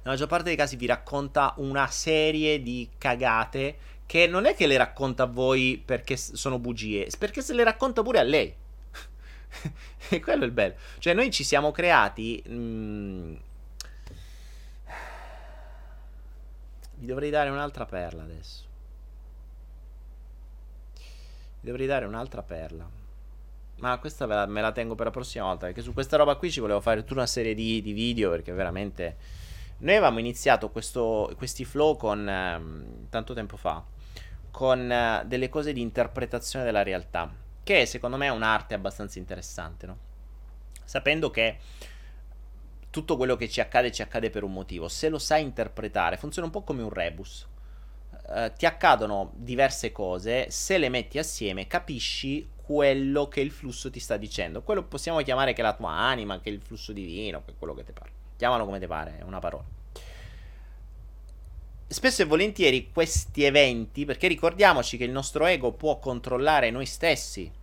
maggior 0.04 0.26
parte 0.26 0.44
dei 0.44 0.56
casi 0.56 0.76
vi 0.76 0.86
racconta 0.86 1.52
una 1.58 1.86
serie 1.88 2.62
di 2.62 2.88
cagate 2.96 3.76
che 4.06 4.26
non 4.26 4.46
è 4.46 4.54
che 4.54 4.66
le 4.66 4.78
racconta 4.78 5.24
a 5.24 5.26
voi 5.26 5.82
perché 5.84 6.16
sono 6.16 6.58
bugie, 6.58 7.10
perché 7.18 7.42
se 7.42 7.52
le 7.52 7.62
racconta 7.62 8.02
pure 8.02 8.18
a 8.18 8.22
lei. 8.22 8.54
e 10.10 10.20
quello 10.20 10.44
è 10.44 10.46
il 10.46 10.52
bello. 10.52 10.74
Cioè, 10.98 11.14
noi 11.14 11.30
ci 11.30 11.44
siamo 11.44 11.70
creati. 11.70 12.42
Mm, 12.48 13.34
vi 16.94 17.06
dovrei 17.06 17.30
dare 17.30 17.50
un'altra 17.50 17.86
perla 17.86 18.22
adesso. 18.22 18.66
Vi 21.60 21.66
dovrei 21.66 21.86
dare 21.86 22.04
un'altra 22.04 22.42
perla. 22.42 22.88
Ma 23.76 23.98
questa 23.98 24.26
la, 24.26 24.46
me 24.46 24.60
la 24.60 24.72
tengo 24.72 24.94
per 24.94 25.06
la 25.06 25.12
prossima 25.12 25.44
volta. 25.44 25.66
Perché 25.66 25.82
su 25.82 25.92
questa 25.92 26.16
roba 26.16 26.36
qui 26.36 26.50
ci 26.50 26.60
volevo 26.60 26.80
fare 26.80 27.00
tutta 27.00 27.14
una 27.14 27.26
serie 27.26 27.54
di, 27.54 27.80
di 27.82 27.92
video. 27.92 28.30
Perché 28.30 28.52
veramente. 28.52 29.16
Noi 29.80 29.94
avevamo 29.94 30.18
iniziato 30.18 30.70
questo, 30.70 31.32
questi 31.36 31.64
flow 31.64 31.96
con. 31.96 32.28
Eh, 32.28 33.08
tanto 33.08 33.34
tempo 33.34 33.56
fa. 33.56 33.84
Con 34.50 34.90
eh, 34.90 35.22
delle 35.26 35.48
cose 35.48 35.72
di 35.72 35.80
interpretazione 35.80 36.64
della 36.64 36.82
realtà. 36.82 37.46
Che 37.68 37.84
secondo 37.84 38.16
me 38.16 38.28
è 38.28 38.30
un'arte 38.30 38.72
abbastanza 38.72 39.18
interessante, 39.18 39.84
no? 39.84 39.98
Sapendo 40.84 41.30
che 41.30 41.58
tutto 42.88 43.18
quello 43.18 43.36
che 43.36 43.46
ci 43.50 43.60
accade 43.60 43.92
ci 43.92 44.00
accade 44.00 44.30
per 44.30 44.42
un 44.42 44.54
motivo. 44.54 44.88
Se 44.88 45.10
lo 45.10 45.18
sai 45.18 45.42
interpretare, 45.42 46.16
funziona 46.16 46.46
un 46.46 46.52
po' 46.54 46.62
come 46.62 46.80
un 46.80 46.88
rebus. 46.88 47.46
Uh, 48.26 48.50
ti 48.56 48.64
accadono 48.64 49.32
diverse 49.34 49.92
cose, 49.92 50.50
se 50.50 50.78
le 50.78 50.88
metti 50.88 51.18
assieme 51.18 51.66
capisci 51.66 52.48
quello 52.56 53.28
che 53.28 53.42
il 53.42 53.50
flusso 53.50 53.90
ti 53.90 54.00
sta 54.00 54.16
dicendo. 54.16 54.62
Quello 54.62 54.84
possiamo 54.84 55.20
chiamare 55.20 55.52
che 55.52 55.60
la 55.60 55.74
tua 55.74 55.90
anima, 55.90 56.40
che 56.40 56.48
il 56.48 56.62
flusso 56.62 56.94
divino, 56.94 57.44
che 57.44 57.52
quello 57.58 57.74
che 57.74 57.84
ti 57.84 57.92
pare. 57.92 58.10
Chiamalo 58.38 58.64
come 58.64 58.78
ti 58.80 58.86
pare, 58.86 59.18
è 59.18 59.22
una 59.24 59.40
parola. 59.40 59.66
Spesso 61.86 62.22
e 62.22 62.24
volentieri 62.24 62.90
questi 62.90 63.44
eventi, 63.44 64.06
perché 64.06 64.26
ricordiamoci 64.26 64.96
che 64.96 65.04
il 65.04 65.10
nostro 65.10 65.44
ego 65.44 65.72
può 65.72 65.98
controllare 65.98 66.70
noi 66.70 66.84
stessi, 66.84 67.56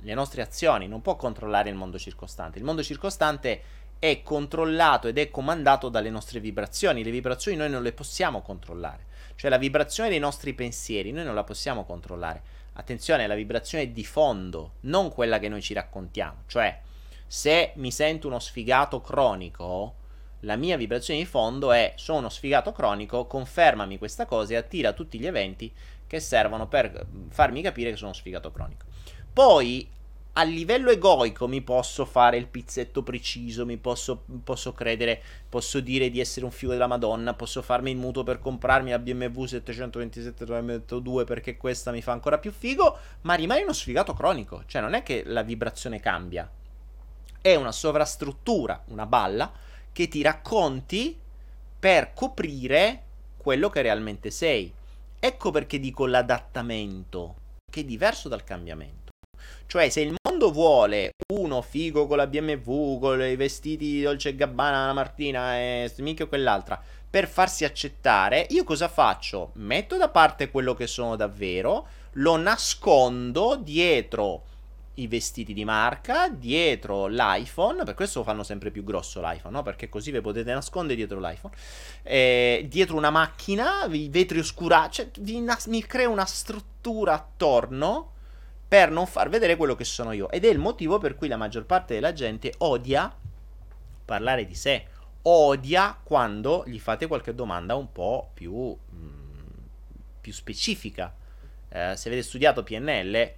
le 0.00 0.14
nostre 0.14 0.42
azioni, 0.42 0.86
non 0.86 1.02
può 1.02 1.16
controllare 1.16 1.70
il 1.70 1.74
mondo 1.74 1.98
circostante. 1.98 2.58
Il 2.58 2.64
mondo 2.64 2.82
circostante 2.82 3.62
è 3.98 4.22
controllato 4.22 5.08
ed 5.08 5.18
è 5.18 5.30
comandato 5.30 5.88
dalle 5.88 6.10
nostre 6.10 6.40
vibrazioni. 6.40 7.02
Le 7.02 7.10
vibrazioni 7.10 7.56
noi 7.56 7.70
non 7.70 7.82
le 7.82 7.92
possiamo 7.92 8.42
controllare. 8.42 9.06
Cioè 9.34 9.50
la 9.50 9.58
vibrazione 9.58 10.08
dei 10.08 10.18
nostri 10.18 10.52
pensieri 10.54 11.12
noi 11.12 11.24
non 11.24 11.34
la 11.34 11.44
possiamo 11.44 11.84
controllare. 11.84 12.42
Attenzione, 12.74 13.26
la 13.26 13.34
vibrazione 13.34 13.92
di 13.92 14.04
fondo, 14.04 14.74
non 14.80 15.10
quella 15.10 15.38
che 15.38 15.48
noi 15.48 15.62
ci 15.62 15.74
raccontiamo. 15.74 16.42
Cioè, 16.46 16.80
se 17.26 17.72
mi 17.76 17.90
sento 17.90 18.28
uno 18.28 18.38
sfigato 18.38 19.00
cronico, 19.00 19.94
la 20.42 20.54
mia 20.54 20.76
vibrazione 20.76 21.18
di 21.18 21.26
fondo 21.26 21.72
è 21.72 21.94
sono 21.96 22.18
uno 22.18 22.28
sfigato 22.28 22.70
cronico, 22.70 23.26
confermami 23.26 23.98
questa 23.98 24.26
cosa 24.26 24.54
e 24.54 24.56
attira 24.56 24.92
tutti 24.92 25.18
gli 25.18 25.26
eventi 25.26 25.72
che 26.06 26.20
servono 26.20 26.68
per 26.68 27.06
farmi 27.30 27.62
capire 27.62 27.90
che 27.90 27.96
sono 27.96 28.10
uno 28.10 28.18
sfigato 28.18 28.52
cronico. 28.52 28.86
Poi 29.32 29.88
a 30.38 30.42
livello 30.44 30.90
egoico 30.90 31.48
mi 31.48 31.62
posso 31.62 32.04
fare 32.04 32.36
il 32.36 32.46
pizzetto 32.46 33.02
preciso, 33.02 33.66
mi 33.66 33.76
posso, 33.76 34.22
posso, 34.44 34.72
credere, 34.72 35.20
posso 35.48 35.80
dire 35.80 36.10
di 36.10 36.20
essere 36.20 36.44
un 36.44 36.52
figo 36.52 36.70
della 36.70 36.86
Madonna, 36.86 37.34
posso 37.34 37.60
farmi 37.60 37.90
il 37.90 37.96
mutuo 37.96 38.22
per 38.22 38.38
comprarmi 38.38 38.90
la 38.90 39.00
BMW 39.00 39.44
727 39.46 40.44
2 41.00 41.24
perché 41.24 41.56
questa 41.56 41.90
mi 41.90 42.02
fa 42.02 42.12
ancora 42.12 42.38
più 42.38 42.52
figo, 42.52 42.98
ma 43.22 43.34
rimane 43.34 43.62
uno 43.62 43.72
sfigato 43.72 44.14
cronico, 44.14 44.62
cioè 44.66 44.80
non 44.80 44.94
è 44.94 45.02
che 45.02 45.24
la 45.26 45.42
vibrazione 45.42 45.98
cambia, 45.98 46.48
è 47.40 47.56
una 47.56 47.72
sovrastruttura, 47.72 48.84
una 48.88 49.06
balla 49.06 49.50
che 49.90 50.06
ti 50.06 50.22
racconti 50.22 51.18
per 51.80 52.12
coprire 52.14 53.02
quello 53.36 53.70
che 53.70 53.82
realmente 53.82 54.30
sei. 54.30 54.72
Ecco 55.18 55.50
perché 55.50 55.80
dico 55.80 56.06
l'adattamento, 56.06 57.34
che 57.68 57.80
è 57.80 57.84
diverso 57.84 58.28
dal 58.28 58.44
cambiamento. 58.44 58.97
Cioè, 59.68 59.90
se 59.90 60.00
il 60.00 60.14
mondo 60.22 60.50
vuole 60.50 61.12
uno 61.34 61.60
figo 61.60 62.06
con 62.06 62.16
la 62.16 62.26
BMW, 62.26 62.98
con 62.98 63.20
i 63.20 63.36
vestiti 63.36 64.00
Dolce 64.00 64.34
Gabbana 64.34 64.86
la 64.86 64.94
Martina 64.94 65.58
e 65.58 65.92
minchia 65.98 66.24
quell'altra, 66.24 66.82
per 67.10 67.28
farsi 67.28 67.66
accettare, 67.66 68.46
io 68.48 68.64
cosa 68.64 68.88
faccio? 68.88 69.50
Metto 69.56 69.98
da 69.98 70.08
parte 70.08 70.50
quello 70.50 70.72
che 70.72 70.86
sono 70.86 71.16
davvero, 71.16 71.86
lo 72.12 72.36
nascondo 72.36 73.56
dietro 73.56 74.44
i 74.94 75.06
vestiti 75.06 75.52
di 75.52 75.66
marca, 75.66 76.30
dietro 76.30 77.06
l'iPhone, 77.06 77.84
per 77.84 77.92
questo 77.92 78.22
fanno 78.22 78.44
sempre 78.44 78.70
più 78.70 78.84
grosso 78.84 79.20
l'iPhone, 79.20 79.54
no? 79.54 79.62
Perché 79.62 79.90
così 79.90 80.10
vi 80.10 80.22
potete 80.22 80.50
nascondere 80.50 80.96
dietro 80.96 81.20
l'iPhone, 81.20 81.54
eh, 82.04 82.64
dietro 82.70 82.96
una 82.96 83.10
macchina, 83.10 83.84
i 83.84 84.08
vetri 84.08 84.38
oscurati, 84.38 84.94
cioè 84.94 85.10
nas- 85.40 85.66
mi 85.66 85.84
crea 85.84 86.08
una 86.08 86.24
struttura 86.24 87.12
attorno 87.12 88.12
per 88.68 88.90
non 88.90 89.06
far 89.06 89.30
vedere 89.30 89.56
quello 89.56 89.74
che 89.74 89.84
sono 89.84 90.12
io. 90.12 90.30
Ed 90.30 90.44
è 90.44 90.48
il 90.48 90.58
motivo 90.58 90.98
per 90.98 91.16
cui 91.16 91.26
la 91.26 91.38
maggior 91.38 91.64
parte 91.64 91.94
della 91.94 92.12
gente 92.12 92.52
odia 92.58 93.16
parlare 94.04 94.46
di 94.46 94.54
sé, 94.54 94.86
odia 95.22 95.98
quando 96.02 96.64
gli 96.66 96.78
fate 96.78 97.06
qualche 97.06 97.34
domanda 97.34 97.74
un 97.74 97.92
po' 97.92 98.30
più, 98.32 98.54
mh, 98.54 98.96
mm, 98.96 99.64
più 100.20 100.32
specifica. 100.32 101.14
Eh, 101.68 101.94
se 101.94 102.08
avete 102.08 102.22
studiato 102.22 102.62
PNL, 102.62 103.32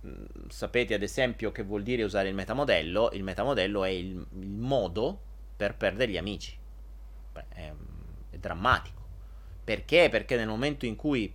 mh, 0.00 0.08
mm, 0.08 0.24
sapete 0.48 0.94
ad 0.94 1.02
esempio 1.02 1.52
che 1.52 1.62
vuol 1.62 1.82
dire 1.82 2.02
usare 2.02 2.28
il 2.28 2.34
metamodello. 2.34 3.10
Il 3.12 3.22
metamodello 3.22 3.84
è 3.84 3.90
il, 3.90 4.26
il 4.38 4.46
modo 4.48 5.20
per 5.56 5.76
perdere 5.76 6.10
gli 6.10 6.16
amici. 6.16 6.56
Beh, 7.32 7.44
è, 7.48 7.72
è 8.30 8.36
drammatico. 8.38 8.98
Perché? 9.62 10.08
Perché 10.08 10.34
nel 10.36 10.48
momento 10.48 10.84
in 10.84 10.96
cui 10.96 11.32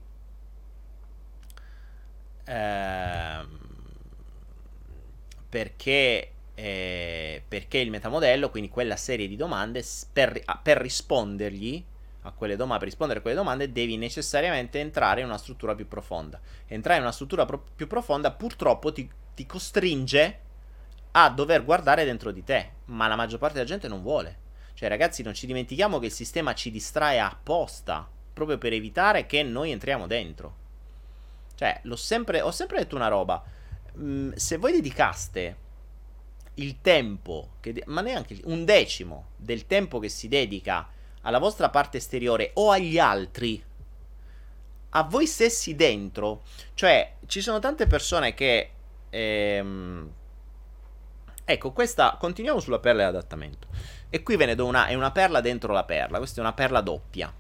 Ehm, 2.45 3.59
perché, 5.49 6.31
eh, 6.53 7.43
perché 7.47 7.77
il 7.77 7.89
metamodello, 7.89 8.49
quindi 8.49 8.69
quella 8.69 8.95
serie 8.95 9.27
di 9.27 9.35
domande, 9.35 9.83
per, 10.11 10.41
per 10.61 10.77
rispondergli 10.77 11.83
a 12.23 12.31
quelle 12.31 12.55
domande, 12.55 12.79
per 12.79 12.87
rispondere 12.87 13.19
a 13.19 13.21
quelle 13.21 13.37
domande, 13.37 13.71
devi 13.71 13.97
necessariamente 13.97 14.79
entrare 14.79 15.21
in 15.21 15.27
una 15.27 15.37
struttura 15.37 15.75
più 15.75 15.87
profonda. 15.87 16.39
Entrare 16.67 16.97
in 16.97 17.03
una 17.03 17.13
struttura 17.13 17.45
pro- 17.45 17.63
più 17.75 17.87
profonda 17.87 18.31
purtroppo 18.31 18.91
ti, 18.91 19.09
ti 19.33 19.45
costringe 19.45 20.39
a 21.11 21.29
dover 21.29 21.63
guardare 21.63 22.03
dentro 22.03 22.31
di 22.31 22.43
te, 22.43 22.71
ma 22.85 23.07
la 23.07 23.15
maggior 23.15 23.39
parte 23.39 23.55
della 23.55 23.67
gente 23.67 23.87
non 23.87 24.01
vuole. 24.01 24.43
Cioè, 24.73 24.89
ragazzi, 24.89 25.23
non 25.23 25.33
ci 25.33 25.45
dimentichiamo 25.45 25.99
che 25.99 26.07
il 26.07 26.11
sistema 26.11 26.53
ci 26.53 26.69
distrae 26.69 27.19
apposta, 27.19 28.05
proprio 28.33 28.57
per 28.57 28.73
evitare 28.73 29.25
che 29.25 29.41
noi 29.43 29.71
entriamo 29.71 30.07
dentro. 30.07 30.63
Cioè, 31.55 31.81
sempre, 31.93 32.41
ho 32.41 32.51
sempre 32.51 32.79
detto 32.79 32.95
una 32.95 33.07
roba. 33.07 33.43
Mm, 33.97 34.33
se 34.33 34.57
voi 34.57 34.73
dedicaste 34.73 35.57
il 36.55 36.81
tempo, 36.81 37.51
che, 37.59 37.83
ma 37.87 38.01
neanche 38.01 38.39
un 38.45 38.65
decimo 38.65 39.29
del 39.37 39.65
tempo 39.67 39.99
che 39.99 40.09
si 40.09 40.27
dedica 40.27 40.87
alla 41.21 41.39
vostra 41.39 41.69
parte 41.69 41.97
esteriore 41.97 42.51
o 42.55 42.71
agli 42.71 42.99
altri, 42.99 43.63
a 44.97 45.03
voi 45.03 45.27
stessi 45.27 45.75
dentro, 45.75 46.43
cioè 46.73 47.15
ci 47.25 47.41
sono 47.41 47.59
tante 47.59 47.87
persone 47.87 48.33
che... 48.33 48.71
Ehm, 49.09 50.11
ecco, 51.43 51.71
questa... 51.71 52.15
Continuiamo 52.17 52.59
sulla 52.59 52.79
perla 52.79 53.03
e 53.03 53.05
adattamento. 53.05 53.67
E 54.09 54.23
qui 54.23 54.37
ve 54.37 54.45
ne 54.45 54.55
do 54.55 54.65
una... 54.65 54.87
È 54.87 54.93
una 54.93 55.11
perla 55.11 55.41
dentro 55.41 55.73
la 55.73 55.83
perla. 55.83 56.17
Questa 56.17 56.37
è 56.37 56.43
una 56.43 56.53
perla 56.53 56.79
doppia. 56.79 57.33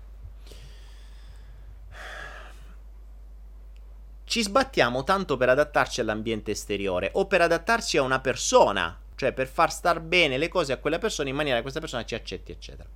Ci 4.25 4.41
sbattiamo 4.41 5.03
tanto 5.03 5.37
per 5.37 5.49
adattarci 5.49 6.01
all'ambiente 6.01 6.51
esteriore 6.51 7.11
o 7.13 7.27
per 7.27 7.41
adattarci 7.41 7.97
a 7.97 8.01
una 8.01 8.19
persona, 8.19 8.99
cioè 9.15 9.31
per 9.31 9.47
far 9.47 9.71
star 9.71 10.01
bene 10.01 10.37
le 10.37 10.49
cose 10.49 10.73
a 10.73 10.77
quella 10.77 10.97
persona 10.97 11.29
in 11.29 11.35
maniera 11.35 11.57
che 11.57 11.61
questa 11.61 11.79
persona 11.79 12.03
ci 12.05 12.15
accetti, 12.15 12.51
eccetera. 12.51 12.89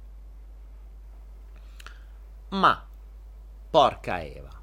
Ma, 2.49 2.87
porca 3.69 4.23
Eva, 4.23 4.59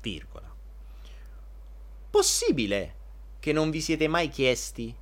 virgola, 0.00 0.54
possibile 2.08 2.94
che 3.40 3.52
non 3.52 3.70
vi 3.70 3.80
siete 3.80 4.06
mai 4.06 4.28
chiesti 4.28 4.94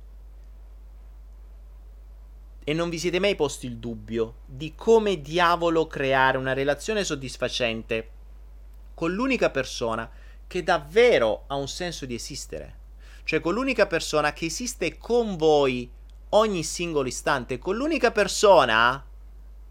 e 2.63 2.73
non 2.73 2.89
vi 2.89 2.97
siete 2.97 3.19
mai 3.19 3.35
posti 3.35 3.67
il 3.67 3.77
dubbio 3.77 4.39
di 4.45 4.73
come 4.75 5.21
diavolo 5.21 5.85
creare 5.85 6.37
una 6.37 6.53
relazione 6.53 7.03
soddisfacente 7.03 8.15
con 8.97 9.13
l'unica 9.13 9.51
persona 9.51 10.09
che 10.47 10.63
davvero 10.63 11.43
ha 11.45 11.53
un 11.53 11.67
senso 11.67 12.07
di 12.07 12.15
esistere. 12.15 12.79
Cioè 13.25 13.39
con 13.41 13.53
l'unica 13.53 13.85
persona 13.85 14.33
che 14.33 14.45
esiste 14.45 14.97
con 14.97 15.35
voi 15.35 15.87
ogni 16.29 16.63
singolo 16.63 17.07
istante, 17.07 17.59
con 17.59 17.75
l'unica 17.75 18.09
persona 18.09 19.05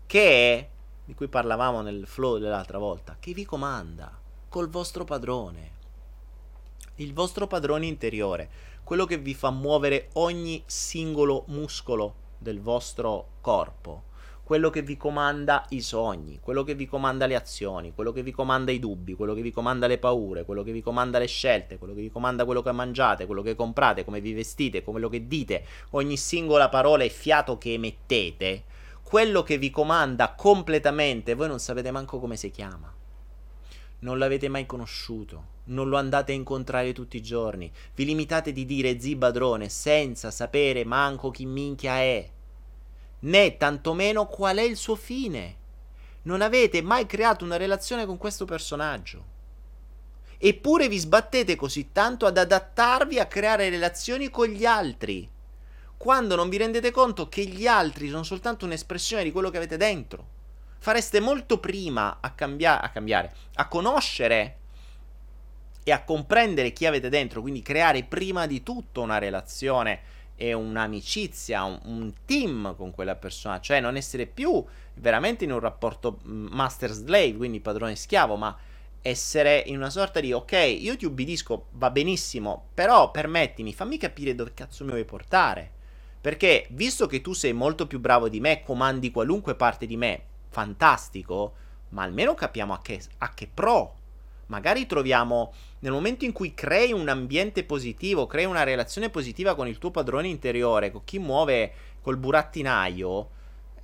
che, 0.06 0.70
di 1.04 1.14
cui 1.14 1.26
parlavamo 1.26 1.80
nel 1.80 2.06
flow 2.06 2.38
dell'altra 2.38 2.78
volta, 2.78 3.16
che 3.18 3.32
vi 3.32 3.44
comanda, 3.44 4.16
col 4.48 4.68
vostro 4.68 5.02
padrone. 5.02 5.70
Il 6.96 7.12
vostro 7.12 7.48
padrone 7.48 7.86
interiore, 7.86 8.48
quello 8.84 9.06
che 9.06 9.18
vi 9.18 9.34
fa 9.34 9.50
muovere 9.50 10.10
ogni 10.12 10.62
singolo 10.66 11.42
muscolo 11.48 12.14
del 12.38 12.60
vostro 12.60 13.30
corpo, 13.40 14.04
quello 14.46 14.70
che 14.70 14.82
vi 14.82 14.96
comanda 14.96 15.66
i 15.70 15.80
sogni, 15.80 16.38
quello 16.40 16.62
che 16.62 16.76
vi 16.76 16.86
comanda 16.86 17.26
le 17.26 17.34
azioni, 17.34 17.92
quello 17.92 18.12
che 18.12 18.22
vi 18.22 18.30
comanda 18.30 18.70
i 18.70 18.78
dubbi, 18.78 19.14
quello 19.14 19.34
che 19.34 19.42
vi 19.42 19.50
comanda 19.50 19.88
le 19.88 19.98
paure, 19.98 20.44
quello 20.44 20.62
che 20.62 20.70
vi 20.70 20.82
comanda 20.82 21.18
le 21.18 21.26
scelte, 21.26 21.78
quello 21.78 21.94
che 21.94 22.02
vi 22.02 22.12
comanda 22.12 22.44
quello 22.44 22.62
che 22.62 22.70
mangiate, 22.70 23.26
quello 23.26 23.42
che 23.42 23.56
comprate, 23.56 24.04
come 24.04 24.20
vi 24.20 24.34
vestite, 24.34 24.84
quello 24.84 25.08
che 25.08 25.26
dite, 25.26 25.64
ogni 25.90 26.16
singola 26.16 26.68
parola 26.68 27.02
e 27.02 27.08
fiato 27.08 27.58
che 27.58 27.72
emettete, 27.72 28.62
quello 29.02 29.42
che 29.42 29.58
vi 29.58 29.68
comanda 29.70 30.34
completamente, 30.34 31.34
voi 31.34 31.48
non 31.48 31.58
sapete 31.58 31.90
manco 31.90 32.20
come 32.20 32.36
si 32.36 32.52
chiama. 32.52 32.94
Non 33.98 34.16
l'avete 34.16 34.46
mai 34.48 34.64
conosciuto, 34.64 35.44
non 35.64 35.88
lo 35.88 35.96
andate 35.96 36.30
a 36.30 36.36
incontrare 36.36 36.92
tutti 36.92 37.16
i 37.16 37.22
giorni, 37.22 37.68
vi 37.96 38.04
limitate 38.04 38.52
di 38.52 38.64
dire 38.64 39.00
zibadrone 39.00 39.68
senza 39.68 40.30
sapere 40.30 40.84
manco 40.84 41.32
chi 41.32 41.46
minchia 41.46 41.96
è 41.96 42.34
né 43.20 43.56
tantomeno 43.56 44.26
qual 44.26 44.56
è 44.56 44.62
il 44.62 44.76
suo 44.76 44.94
fine. 44.94 45.56
Non 46.22 46.42
avete 46.42 46.82
mai 46.82 47.06
creato 47.06 47.44
una 47.44 47.56
relazione 47.56 48.04
con 48.04 48.16
questo 48.16 48.44
personaggio. 48.44 49.34
Eppure 50.38 50.88
vi 50.88 50.98
sbattete 50.98 51.56
così 51.56 51.92
tanto 51.92 52.26
ad 52.26 52.36
adattarvi 52.36 53.18
a 53.18 53.26
creare 53.26 53.70
relazioni 53.70 54.28
con 54.28 54.48
gli 54.48 54.66
altri, 54.66 55.28
quando 55.96 56.36
non 56.36 56.50
vi 56.50 56.58
rendete 56.58 56.90
conto 56.90 57.28
che 57.28 57.44
gli 57.44 57.66
altri 57.66 58.08
sono 58.08 58.22
soltanto 58.22 58.66
un'espressione 58.66 59.24
di 59.24 59.32
quello 59.32 59.48
che 59.50 59.56
avete 59.56 59.78
dentro. 59.78 60.34
Fareste 60.78 61.20
molto 61.20 61.58
prima 61.58 62.18
a, 62.20 62.32
cambia- 62.32 62.82
a 62.82 62.90
cambiare, 62.90 63.32
a 63.54 63.66
conoscere 63.66 64.58
e 65.82 65.90
a 65.90 66.04
comprendere 66.04 66.72
chi 66.72 66.84
avete 66.84 67.08
dentro, 67.08 67.40
quindi 67.40 67.62
creare 67.62 68.04
prima 68.04 68.46
di 68.46 68.62
tutto 68.62 69.00
una 69.00 69.18
relazione 69.18 70.00
e 70.36 70.52
un'amicizia, 70.52 71.64
un, 71.64 71.80
un, 71.84 72.12
team 72.24 72.76
con 72.76 72.90
quella 72.90 73.16
persona, 73.16 73.58
cioè 73.58 73.80
non 73.80 73.96
essere 73.96 74.26
più 74.26 74.62
veramente 74.94 75.44
in 75.44 75.52
un 75.52 75.60
rapporto 75.60 76.20
mm, 76.26 76.48
master-slave, 76.50 77.36
quindi 77.36 77.60
padrone-schiavo, 77.60 78.36
ma 78.36 78.56
essere 79.00 79.62
in 79.66 79.76
una 79.76 79.90
sorta 79.90 80.20
di 80.20 80.32
ok, 80.32 80.52
io 80.78 80.96
ti 80.96 81.06
ubbidisco, 81.06 81.66
va 81.72 81.90
benissimo, 81.90 82.66
però 82.74 83.10
permettimi, 83.10 83.72
fammi 83.72 83.96
capire 83.96 84.34
dove 84.34 84.52
cazzo 84.52 84.84
mi 84.84 84.90
vuoi 84.90 85.04
portare. 85.04 85.72
Perché 86.20 86.66
visto 86.70 87.06
che 87.06 87.20
tu 87.20 87.32
sei 87.32 87.52
molto 87.52 87.86
più 87.86 88.00
bravo 88.00 88.28
di 88.28 88.40
me, 88.40 88.62
comandi 88.62 89.10
qualunque 89.10 89.54
parte 89.54 89.86
di 89.86 89.96
me, 89.96 90.22
fantastico, 90.48 91.54
ma 91.90 92.02
almeno 92.02 92.34
capiamo 92.34 92.72
a 92.72 92.82
che, 92.82 93.00
a 93.18 93.32
che 93.32 93.48
pro 93.52 93.94
magari 94.46 94.86
troviamo 94.86 95.52
nel 95.86 95.94
momento 95.94 96.24
in 96.24 96.32
cui 96.32 96.52
crei 96.52 96.92
un 96.92 97.08
ambiente 97.08 97.62
positivo, 97.62 98.26
crei 98.26 98.44
una 98.44 98.64
relazione 98.64 99.08
positiva 99.08 99.54
con 99.54 99.68
il 99.68 99.78
tuo 99.78 99.92
padrone 99.92 100.26
interiore, 100.26 100.90
con 100.90 101.04
chi 101.04 101.20
muove 101.20 101.72
col 102.00 102.16
burattinaio, 102.16 103.30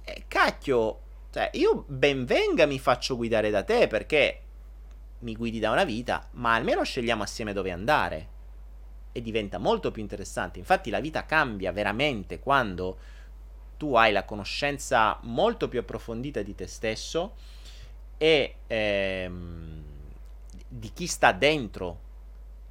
eh, 0.03 0.25
cacchio, 0.27 0.99
cioè 1.31 1.51
io 1.53 1.85
ben 1.87 2.25
venga 2.25 2.67
mi 2.67 2.81
faccio 2.81 3.15
guidare 3.15 3.51
da 3.51 3.63
te 3.63 3.87
perché 3.87 4.41
mi 5.21 5.37
guidi 5.37 5.61
da 5.61 5.71
una 5.71 5.85
vita, 5.85 6.27
ma 6.33 6.55
almeno 6.55 6.83
scegliamo 6.83 7.23
assieme 7.23 7.53
dove 7.53 7.71
andare. 7.71 8.29
E 9.13 9.23
diventa 9.23 9.59
molto 9.59 9.93
più 9.93 10.03
interessante. 10.03 10.59
Infatti 10.59 10.91
la 10.91 10.99
vita 10.99 11.25
cambia 11.25 11.71
veramente 11.71 12.41
quando 12.41 12.99
tu 13.77 13.95
hai 13.95 14.11
la 14.11 14.25
conoscenza 14.25 15.21
molto 15.23 15.69
più 15.69 15.79
approfondita 15.79 16.43
di 16.43 16.57
te 16.57 16.67
stesso 16.67 17.35
e 18.19 18.55
ehm, 18.67 19.82
di 20.75 20.91
chi 20.95 21.07
sta 21.07 21.33
dentro 21.33 22.01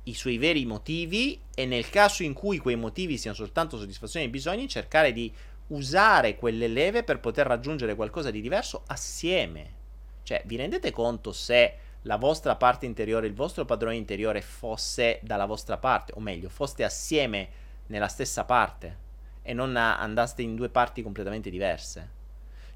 i 0.03 0.15
suoi 0.15 0.39
veri 0.39 0.65
motivi 0.65 1.39
e 1.53 1.65
nel 1.67 1.87
caso 1.89 2.23
in 2.23 2.33
cui 2.33 2.57
quei 2.57 2.75
motivi 2.75 3.19
siano 3.19 3.35
soltanto 3.37 3.77
soddisfazione 3.77 4.25
dei 4.25 4.33
bisogni, 4.33 4.67
cercare 4.67 5.13
di 5.13 5.31
usare 5.67 6.35
quelle 6.35 6.67
leve 6.67 7.03
per 7.03 7.19
poter 7.19 7.45
raggiungere 7.45 7.93
qualcosa 7.93 8.31
di 8.31 8.41
diverso 8.41 8.81
assieme. 8.87 9.79
Cioè, 10.23 10.41
vi 10.45 10.55
rendete 10.55 10.91
conto 10.91 11.31
se 11.31 11.75
la 12.03 12.17
vostra 12.17 12.55
parte 12.55 12.87
interiore, 12.87 13.27
il 13.27 13.35
vostro 13.35 13.65
padrone 13.65 13.95
interiore 13.95 14.41
fosse 14.41 15.19
dalla 15.21 15.45
vostra 15.45 15.77
parte, 15.77 16.13
o 16.15 16.19
meglio, 16.19 16.49
foste 16.49 16.83
assieme 16.83 17.49
nella 17.87 18.07
stessa 18.07 18.45
parte 18.45 18.97
e 19.43 19.53
non 19.53 19.75
andaste 19.75 20.41
in 20.41 20.55
due 20.55 20.69
parti 20.69 21.03
completamente 21.03 21.51
diverse. 21.51 22.19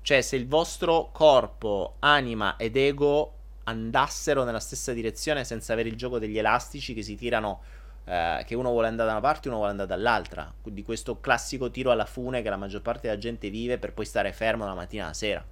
Cioè, 0.03 0.21
se 0.21 0.35
il 0.35 0.47
vostro 0.47 1.09
corpo, 1.11 1.95
anima 1.99 2.57
ed 2.57 2.77
ego 2.77 3.34
andassero 3.65 4.43
nella 4.43 4.59
stessa 4.59 4.93
direzione 4.93 5.43
senza 5.43 5.73
avere 5.73 5.89
il 5.89 5.95
gioco 5.95 6.19
degli 6.19 6.37
elastici 6.37 6.93
che 6.93 7.01
si 7.01 7.15
tirano 7.15 7.61
eh, 8.05 8.43
che 8.45 8.55
uno 8.55 8.69
vuole 8.69 8.87
andare 8.87 9.07
da 9.07 9.15
una 9.15 9.25
parte 9.25 9.45
e 9.45 9.49
uno 9.49 9.57
vuole 9.57 9.71
andare 9.71 9.89
dall'altra. 9.89 10.53
Di 10.63 10.83
questo 10.83 11.19
classico 11.19 11.71
tiro 11.71 11.91
alla 11.91 12.05
fune 12.05 12.41
che 12.41 12.49
la 12.49 12.57
maggior 12.57 12.81
parte 12.81 13.07
della 13.07 13.19
gente 13.19 13.49
vive 13.49 13.77
per 13.77 13.93
poi 13.93 14.05
stare 14.05 14.31
fermo 14.33 14.65
la 14.65 14.73
mattina 14.73 15.05
alla 15.05 15.13
sera. 15.13 15.43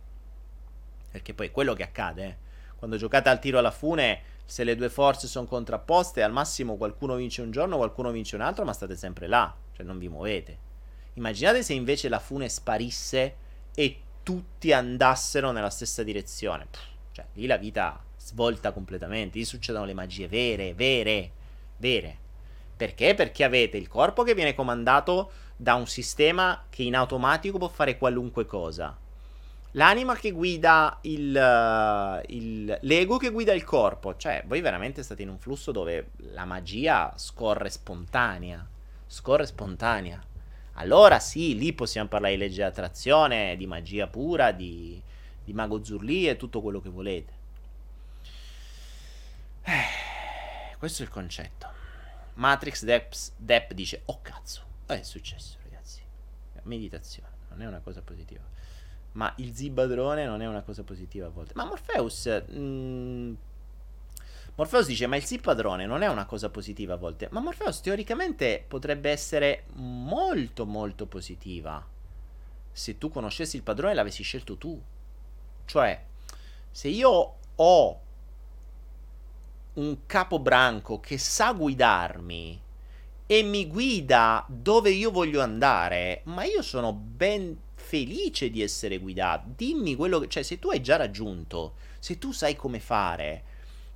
Perché 1.12 1.34
poi 1.34 1.48
è 1.48 1.52
quello 1.52 1.74
che 1.74 1.84
accade 1.84 2.26
eh. 2.26 2.38
quando 2.76 2.98
giocate 2.98 3.30
al 3.30 3.40
tiro 3.40 3.60
alla 3.60 3.72
fune 3.72 4.32
se 4.46 4.64
le 4.64 4.76
due 4.76 4.90
forze 4.90 5.28
sono 5.28 5.46
contrapposte 5.46 6.22
al 6.22 6.32
massimo 6.32 6.76
qualcuno 6.76 7.16
vince 7.16 7.42
un 7.42 7.52
giorno 7.52 7.78
qualcuno 7.78 8.12
vince 8.12 8.36
un 8.36 8.42
altro 8.42 8.66
ma 8.66 8.74
state 8.74 8.96
sempre 8.96 9.28
là 9.28 9.54
cioè 9.74 9.86
non 9.86 9.98
vi 9.98 10.10
muovete. 10.10 10.72
Immaginate 11.14 11.64
se 11.64 11.74
invece 11.74 12.10
la 12.10 12.20
fune 12.20 12.50
sparisse 12.50 13.36
e 13.74 13.98
tutti 14.24 14.72
andassero 14.72 15.52
nella 15.52 15.70
stessa 15.70 16.02
direzione. 16.04 16.68
Pff 16.70 16.93
cioè, 17.14 17.26
lì 17.34 17.46
la 17.46 17.58
vita 17.58 18.04
svolta 18.18 18.72
completamente, 18.72 19.38
lì 19.38 19.46
succedono 19.46 19.86
le 19.86 19.94
magie 19.94 20.28
vere, 20.28 20.74
vere, 20.74 21.32
vere. 21.78 22.18
Perché? 22.76 23.14
Perché 23.14 23.44
avete 23.44 23.78
il 23.78 23.88
corpo 23.88 24.24
che 24.24 24.34
viene 24.34 24.56
comandato 24.56 25.32
da 25.56 25.76
un 25.76 25.86
sistema 25.86 26.66
che 26.70 26.84
in 26.84 26.96
automatico 26.96 27.60
può 27.60 27.68
fare 27.70 27.98
qualunque 27.98 28.46
cosa. 28.46 28.98
L'anima 29.76 30.16
che 30.16 30.32
guida 30.32 30.98
il, 31.02 32.22
il, 32.28 32.78
l'ego 32.82 33.18
che 33.18 33.30
guida 33.30 33.54
il 33.54 33.64
corpo. 33.64 34.16
Cioè, 34.16 34.44
voi 34.48 34.62
veramente 34.62 35.04
state 35.04 35.22
in 35.22 35.30
un 35.30 35.38
flusso 35.38 35.72
dove 35.72 36.12
la 36.32 36.46
magia 36.46 37.14
scorre 37.16 37.70
spontanea. 37.70 38.68
Scorre 39.08 39.46
spontanea. 39.46 40.22
Allora 40.74 41.20
sì, 41.20 41.56
lì 41.58 41.74
possiamo 41.74 42.08
parlare 42.08 42.34
di 42.34 42.40
legge 42.40 42.56
di 42.56 42.62
attrazione, 42.64 43.56
di 43.56 43.68
magia 43.68 44.08
pura, 44.08 44.52
di, 44.52 45.02
di 45.44 45.54
Mago 45.54 45.84
Zurli 45.84 46.28
e 46.28 46.38
tutto 46.38 46.62
quello 46.62 46.82
che 46.82 46.90
volete. 46.90 47.34
Eh, 49.64 50.78
questo 50.78 51.04
è 51.04 51.06
il 51.06 51.12
concetto. 51.12 51.68
Matrix 52.36 52.84
Deps, 52.84 53.34
Depp 53.38 53.72
dice: 53.74 54.02
Oh 54.06 54.22
cazzo, 54.22 54.62
che 54.86 55.00
è 55.00 55.04
successo, 55.04 55.58
ragazzi? 55.64 56.02
Meditazione 56.64 57.34
non 57.54 57.62
è 57.62 57.68
una 57.68 57.80
cosa 57.80 58.02
positiva. 58.02 58.42
Ma 59.14 59.32
il 59.38 59.56
zibadrone 59.56 60.26
non 60.26 60.42
è 60.42 60.48
una 60.48 60.64
cosa 60.64 60.84
positiva 60.84 61.28
a 61.28 61.30
volte. 61.30 61.54
Ma 61.56 61.66
Morpheus. 61.66 62.26
Mh, 62.48 62.58
mm, 62.58 63.34
Morpheus 64.56 64.88
dice: 64.88 65.08
Ma 65.08 65.16
il 65.16 65.24
zibadrone 65.24 65.86
non 65.86 66.02
è 66.02 66.08
una 66.08 66.26
cosa 66.26 66.50
positiva 66.50 66.96
a 66.96 66.98
volte. 66.98 67.28
Ma 67.32 67.40
Morpheus 67.40 67.82
teoricamente 67.82 68.64
potrebbe 68.68 69.10
essere 69.12 69.66
molto, 69.74 70.66
molto 70.66 71.06
positiva. 71.06 71.86
Se 72.72 72.98
tu 72.98 73.10
conoscessi 73.10 73.56
il 73.56 73.64
padrone 73.64 73.92
e 73.92 73.96
l'avessi 73.96 74.24
scelto 74.24 74.58
tu. 74.58 74.82
Cioè, 75.66 76.04
se 76.72 76.88
io 76.88 77.36
ho 77.56 78.00
un 79.74 79.98
capobranco 80.06 81.00
che 81.00 81.18
sa 81.18 81.52
guidarmi 81.54 82.62
e 83.26 83.44
mi 83.44 83.68
guida 83.68 84.46
dove 84.48 84.92
io 84.92 85.10
voglio 85.10 85.42
andare, 85.42 86.22
ma 86.26 86.44
io 86.44 86.62
sono 86.62 86.94
ben 86.94 87.58
felice 87.74 88.50
di 88.50 88.62
essere 88.62 88.98
guidato. 88.98 89.50
Dimmi 89.56 89.96
quello 89.96 90.20
che... 90.20 90.28
Cioè, 90.28 90.44
se 90.44 90.60
tu 90.60 90.70
hai 90.70 90.82
già 90.82 90.96
raggiunto, 90.96 91.74
se 92.00 92.18
tu 92.18 92.32
sai 92.32 92.56
come 92.56 92.80
fare, 92.80 93.44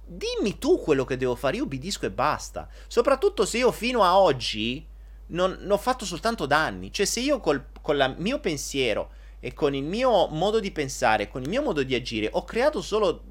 dimmi 0.06 0.58
tu 0.58 0.80
quello 0.80 1.06
che 1.06 1.18
devo 1.18 1.36
fare, 1.36 1.58
io 1.58 1.64
obbedisco 1.64 2.06
e 2.06 2.12
basta. 2.12 2.68
Soprattutto 2.88 3.46
se 3.46 3.58
io 3.58 3.72
fino 3.72 4.04
a 4.04 4.18
oggi 4.18 4.86
non, 5.28 5.58
non 5.62 5.72
ho 5.72 5.78
fatto 5.78 6.06
soltanto 6.06 6.46
danni. 6.46 6.92
Cioè, 6.92 7.06
se 7.06 7.20
io 7.20 7.40
col, 7.40 7.68
con 7.82 7.96
il 7.96 8.16
mio 8.20 8.40
pensiero 8.40 9.12
e 9.40 9.54
con 9.54 9.76
il 9.76 9.84
mio 9.84 10.28
modo 10.28 10.60
di 10.60 10.72
pensare, 10.72 11.28
con 11.28 11.44
il 11.44 11.50
mio 11.50 11.62
modo 11.62 11.84
di 11.84 11.94
agire, 11.94 12.30
ho 12.32 12.44
creato 12.44 12.82
solo 12.82 13.22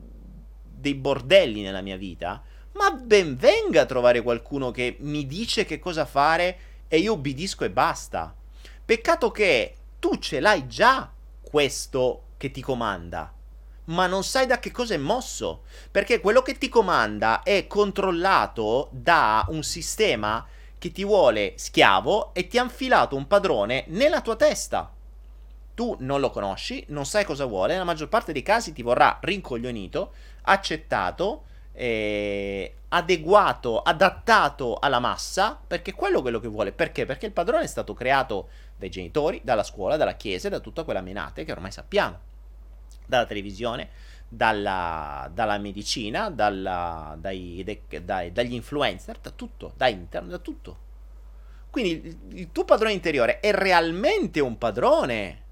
dei 0.62 0.94
bordelli 0.94 1.62
nella 1.62 1.80
mia 1.80 1.96
vita, 1.96 2.42
ma 2.72 2.90
ben 2.90 3.36
venga 3.36 3.82
a 3.82 3.86
trovare 3.86 4.22
qualcuno 4.22 4.70
che 4.70 4.96
mi 5.00 5.26
dice 5.26 5.64
che 5.64 5.78
cosa 5.78 6.04
fare 6.04 6.58
e 6.88 6.98
io 6.98 7.14
obbedisco 7.14 7.64
e 7.64 7.70
basta. 7.70 8.34
Peccato 8.84 9.30
che 9.30 9.74
tu 9.98 10.16
ce 10.18 10.38
l'hai 10.40 10.68
già 10.68 11.10
questo 11.42 12.22
che 12.36 12.50
ti 12.50 12.60
comanda, 12.60 13.32
ma 13.86 14.06
non 14.06 14.22
sai 14.22 14.46
da 14.46 14.58
che 14.60 14.70
cosa 14.70 14.94
è 14.94 14.98
mosso, 14.98 15.62
perché 15.90 16.20
quello 16.20 16.42
che 16.42 16.56
ti 16.58 16.68
comanda 16.68 17.42
è 17.42 17.66
controllato 17.66 18.90
da 18.92 19.44
un 19.48 19.64
sistema 19.64 20.46
che 20.78 20.92
ti 20.92 21.04
vuole 21.04 21.54
schiavo 21.56 22.32
e 22.34 22.46
ti 22.46 22.58
ha 22.58 22.62
infilato 22.62 23.16
un 23.16 23.26
padrone 23.26 23.86
nella 23.88 24.20
tua 24.20 24.36
testa 24.36 24.95
tu 25.76 25.94
non 26.00 26.20
lo 26.20 26.30
conosci, 26.30 26.82
non 26.88 27.04
sai 27.04 27.26
cosa 27.26 27.44
vuole, 27.44 27.74
nella 27.74 27.84
maggior 27.84 28.08
parte 28.08 28.32
dei 28.32 28.40
casi 28.40 28.72
ti 28.72 28.80
vorrà 28.80 29.18
rincoglionito, 29.20 30.14
accettato, 30.44 31.44
eh, 31.74 32.76
adeguato, 32.88 33.82
adattato 33.82 34.78
alla 34.80 35.00
massa, 35.00 35.60
perché 35.66 35.92
quello 35.92 36.20
è 36.20 36.22
quello 36.22 36.40
che 36.40 36.48
vuole. 36.48 36.72
Perché? 36.72 37.04
Perché 37.04 37.26
il 37.26 37.32
padrone 37.32 37.64
è 37.64 37.66
stato 37.66 37.92
creato 37.92 38.48
dai 38.78 38.88
genitori, 38.88 39.42
dalla 39.44 39.62
scuola, 39.62 39.98
dalla 39.98 40.14
chiesa 40.14 40.48
da 40.48 40.60
tutta 40.60 40.82
quella 40.82 41.02
menate 41.02 41.44
che 41.44 41.52
ormai 41.52 41.70
sappiamo, 41.70 42.18
dalla 43.04 43.26
televisione, 43.26 43.90
dalla, 44.26 45.30
dalla 45.30 45.58
medicina, 45.58 46.30
dalla, 46.30 47.18
dai, 47.20 47.82
dai, 48.02 48.32
dagli 48.32 48.54
influencer, 48.54 49.18
da 49.18 49.30
tutto, 49.30 49.74
da 49.76 49.88
internet, 49.88 50.30
da 50.30 50.38
tutto. 50.38 50.78
Quindi 51.68 51.90
il, 52.02 52.18
il 52.38 52.50
tuo 52.50 52.64
padrone 52.64 52.94
interiore 52.94 53.40
è 53.40 53.52
realmente 53.52 54.40
un 54.40 54.56
padrone 54.56 55.44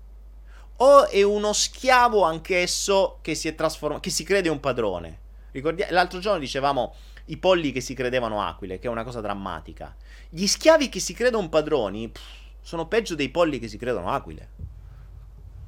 o 0.77 1.07
è 1.09 1.23
uno 1.23 1.53
schiavo 1.53 2.23
anch'esso 2.23 3.19
che 3.23 3.35
si 3.35 3.49
è 3.49 3.55
trasformato, 3.55 4.01
che 4.01 4.11
si 4.11 4.25
crede 4.25 4.49
un 4.49 4.61
padrone? 4.61 5.19
Ricordia- 5.53 5.87
l'altro 5.91 6.19
giorno 6.19 6.41
dicevamo 6.41 6.95
i 7.27 7.37
polli 7.37 7.73
che 7.73 7.81
si 7.81 7.95
credevano 7.95 8.43
aquile, 8.43 8.79
che 8.79 8.89
è 8.89 8.91
una 8.91 9.05
cosa 9.05 9.21
drammatica. 9.21 9.95
Gli 10.29 10.47
schiavi 10.47 10.89
che 10.89 10.99
si 10.99 11.15
credono 11.15 11.49
padroni 11.49 12.09
pff, 12.09 12.21
sono 12.61 12.87
peggio 12.87 13.15
dei 13.15 13.29
polli 13.29 13.59
che 13.59 13.69
si 13.69 13.79
credono 13.79 14.11
aquile. 14.11 14.49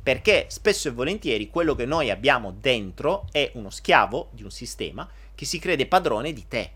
Perché 0.02 0.46
spesso 0.48 0.88
e 0.88 0.92
volentieri 0.92 1.50
quello 1.50 1.74
che 1.74 1.84
noi 1.84 2.10
abbiamo 2.10 2.52
dentro 2.52 3.26
è 3.32 3.50
uno 3.54 3.70
schiavo 3.70 4.28
di 4.32 4.42
un 4.42 4.50
sistema 4.50 5.08
che 5.34 5.44
si 5.44 5.58
crede 5.58 5.86
padrone 5.86 6.32
di 6.32 6.46
te. 6.46 6.72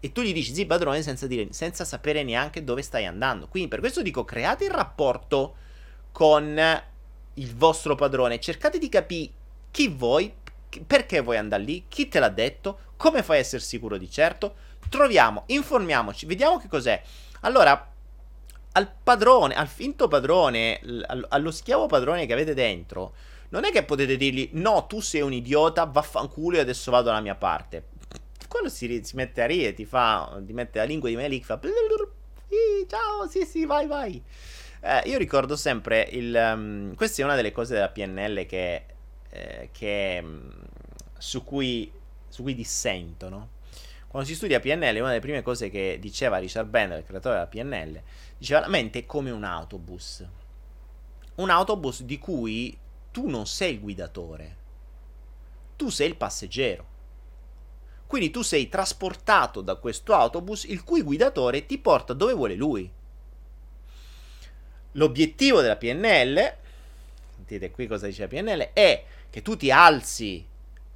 E 0.00 0.12
tu 0.12 0.22
gli 0.22 0.32
dici 0.32 0.54
sì 0.54 0.64
padrone 0.64 1.02
senza, 1.02 1.26
dire, 1.26 1.52
senza 1.52 1.84
sapere 1.84 2.22
neanche 2.22 2.64
dove 2.64 2.82
stai 2.82 3.04
andando. 3.04 3.48
Quindi 3.48 3.68
per 3.68 3.80
questo 3.80 4.02
dico 4.02 4.24
create 4.24 4.64
il 4.64 4.70
rapporto 4.70 5.56
con 6.12 6.58
il 7.34 7.54
vostro 7.54 7.94
padrone, 7.94 8.40
cercate 8.40 8.78
di 8.78 8.88
capire 8.88 9.30
chi 9.70 9.88
vuoi, 9.88 10.32
perché 10.86 11.20
vuoi 11.20 11.36
andare 11.36 11.62
lì, 11.62 11.84
chi 11.88 12.08
te 12.08 12.18
l'ha 12.18 12.28
detto, 12.28 12.78
come 12.96 13.22
fai 13.22 13.38
a 13.38 13.40
essere 13.40 13.62
sicuro 13.62 13.96
di 13.96 14.10
certo? 14.10 14.54
Troviamo, 14.88 15.44
informiamoci, 15.46 16.26
vediamo 16.26 16.58
che 16.58 16.68
cos'è. 16.68 17.00
Allora, 17.40 17.88
al 18.72 18.92
padrone, 19.02 19.54
al 19.54 19.68
finto 19.68 20.08
padrone, 20.08 20.80
allo 21.28 21.50
schiavo 21.50 21.86
padrone 21.86 22.26
che 22.26 22.32
avete 22.32 22.54
dentro, 22.54 23.14
non 23.50 23.64
è 23.64 23.70
che 23.70 23.84
potete 23.84 24.16
dirgli 24.16 24.50
no, 24.52 24.86
tu 24.86 25.00
sei 25.00 25.22
un 25.22 25.32
idiota, 25.32 25.84
vaffanculo 25.84 26.56
e 26.56 26.60
adesso 26.60 26.90
vado 26.90 27.06
dalla 27.06 27.20
mia 27.20 27.34
parte. 27.34 27.86
Quello 28.46 28.68
si, 28.68 29.00
si 29.04 29.16
mette 29.16 29.42
a 29.42 29.46
ridere, 29.46 29.74
ti 29.74 29.84
fa, 29.84 30.40
ti 30.40 30.52
mette 30.52 30.78
la 30.78 30.84
lingua 30.84 31.08
di 31.08 31.16
Melik, 31.16 31.44
fa 31.44 31.58
ciao, 32.86 33.28
sì, 33.28 33.44
sì, 33.44 33.64
vai, 33.64 33.86
vai. 33.86 34.22
Eh, 34.80 35.02
io 35.06 35.18
ricordo 35.18 35.56
sempre 35.56 36.08
il... 36.10 36.34
Um, 36.34 36.94
questa 36.94 37.20
è 37.20 37.24
una 37.24 37.36
delle 37.36 37.52
cose 37.52 37.74
della 37.74 37.90
PNL 37.90 38.46
che... 38.46 38.84
Eh, 39.28 39.68
che 39.72 40.20
um, 40.22 40.52
su, 41.18 41.44
cui, 41.44 41.92
su 42.28 42.42
cui 42.42 42.54
dissento, 42.54 43.28
no? 43.28 43.48
Quando 44.08 44.28
si 44.28 44.34
studia 44.34 44.58
PNL, 44.58 44.98
una 44.98 45.10
delle 45.10 45.20
prime 45.20 45.42
cose 45.42 45.70
che 45.70 45.98
diceva 46.00 46.38
Richard 46.38 46.68
Bender, 46.68 46.98
il 46.98 47.04
creatore 47.04 47.34
della 47.36 47.46
PNL, 47.46 48.02
diceva 48.36 48.58
la 48.58 48.68
mente 48.68 49.00
è 49.00 49.06
come 49.06 49.30
un 49.30 49.44
autobus. 49.44 50.26
Un 51.36 51.48
autobus 51.48 52.02
di 52.02 52.18
cui 52.18 52.76
tu 53.12 53.28
non 53.28 53.46
sei 53.46 53.74
il 53.74 53.80
guidatore, 53.80 54.56
tu 55.76 55.90
sei 55.90 56.08
il 56.08 56.16
passeggero. 56.16 56.86
Quindi 58.08 58.30
tu 58.30 58.42
sei 58.42 58.68
trasportato 58.68 59.60
da 59.60 59.76
questo 59.76 60.12
autobus 60.12 60.64
il 60.64 60.82
cui 60.82 61.02
guidatore 61.02 61.64
ti 61.64 61.78
porta 61.78 62.12
dove 62.12 62.32
vuole 62.32 62.56
lui. 62.56 62.90
L'obiettivo 64.92 65.60
della 65.60 65.76
PNL, 65.76 66.54
sentite 67.36 67.70
qui 67.70 67.86
cosa 67.86 68.06
dice 68.06 68.22
la 68.22 68.28
PNL, 68.28 68.70
è 68.72 69.04
che 69.30 69.42
tu 69.42 69.56
ti 69.56 69.70
alzi 69.70 70.44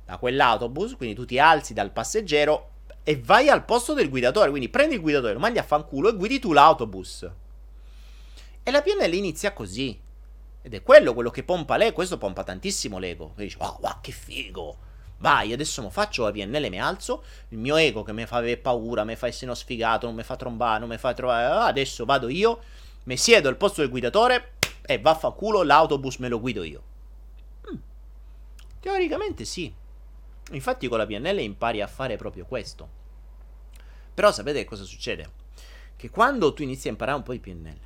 da 0.05 0.19
quell'autobus, 0.19 0.97
quindi 0.97 1.15
tu 1.15 1.25
ti 1.25 1.39
alzi 1.39 1.73
dal 1.73 1.93
passeggero 1.93 2.71
e 3.05 3.21
vai 3.21 3.49
al 3.49 3.65
posto 3.65 3.93
del 3.93 4.09
guidatore, 4.09 4.51
quindi 4.51 4.69
prendi 4.69 4.95
il 4.95 5.01
guidatore, 5.01 5.35
lo 5.35 5.39
mandi 5.39 5.59
a 5.59 5.63
fanculo 5.63 6.09
e 6.09 6.15
guidi 6.15 6.39
tu 6.39 6.53
l'autobus. 6.53 7.31
E 8.63 8.71
la 8.71 8.81
PNL 8.81 9.13
inizia 9.13 9.53
così. 9.53 10.01
Ed 10.63 10.73
è 10.73 10.83
quello, 10.83 11.13
quello 11.13 11.29
che 11.29 11.43
pompa 11.43 11.77
lei, 11.77 11.93
questo 11.93 12.17
pompa 12.17 12.43
tantissimo 12.43 12.99
l'ego. 12.99 13.35
E 13.37 13.43
dice, 13.43 13.59
wow, 13.61 13.77
wow, 13.81 14.01
che 14.01 14.11
figo. 14.13 14.79
Vai, 15.19 15.53
adesso 15.53 15.83
mo 15.83 15.91
faccio 15.91 16.25
la 16.25 16.33
PNL, 16.33 16.71
mi 16.71 16.81
alzo, 16.81 17.23
il 17.49 17.59
mio 17.59 17.77
ego 17.77 18.03
che 18.03 18.15
mi 18.15 18.25
fa 18.25 18.39
avere 18.39 18.57
paura, 18.57 19.05
mi 19.05 19.17
fa 19.17 19.27
essere 19.27 19.47
uno 19.47 19.55
sfigato, 19.55 20.07
non 20.07 20.15
mi 20.15 20.23
fa 20.23 20.37
trombare, 20.37 20.81
non 20.81 20.89
mi 20.89 20.97
fa 20.97 21.13
trovare... 21.13 21.69
Adesso 21.69 22.07
vado 22.07 22.31
io 22.31 22.61
mi 23.05 23.17
siedo 23.17 23.49
al 23.49 23.57
posto 23.57 23.81
del 23.81 23.91
guidatore 23.91 24.53
e 24.83 24.99
vaffanculo, 24.99 25.63
l'autobus 25.63 26.17
me 26.17 26.29
lo 26.29 26.41
guido 26.41 26.63
io. 26.63 26.83
Mm. 27.71 27.77
Teoricamente 28.81 29.45
sì. 29.45 29.73
Infatti 30.51 30.89
con 30.89 30.99
la 30.99 31.07
PNL 31.07 31.41
impari 31.41 31.81
a 31.81 31.87
fare 31.87 32.17
proprio 32.17 32.45
questo. 32.45 33.03
Però 34.13 34.31
sapete 34.31 34.65
cosa 34.65 34.85
succede? 34.85 35.43
Che 35.97 36.11
quando 36.11 36.53
tu 36.53 36.63
inizi 36.63 36.89
a 36.89 36.91
imparare 36.91 37.17
un 37.17 37.25
po' 37.25 37.33
di 37.33 37.41
PNL, 37.41 37.79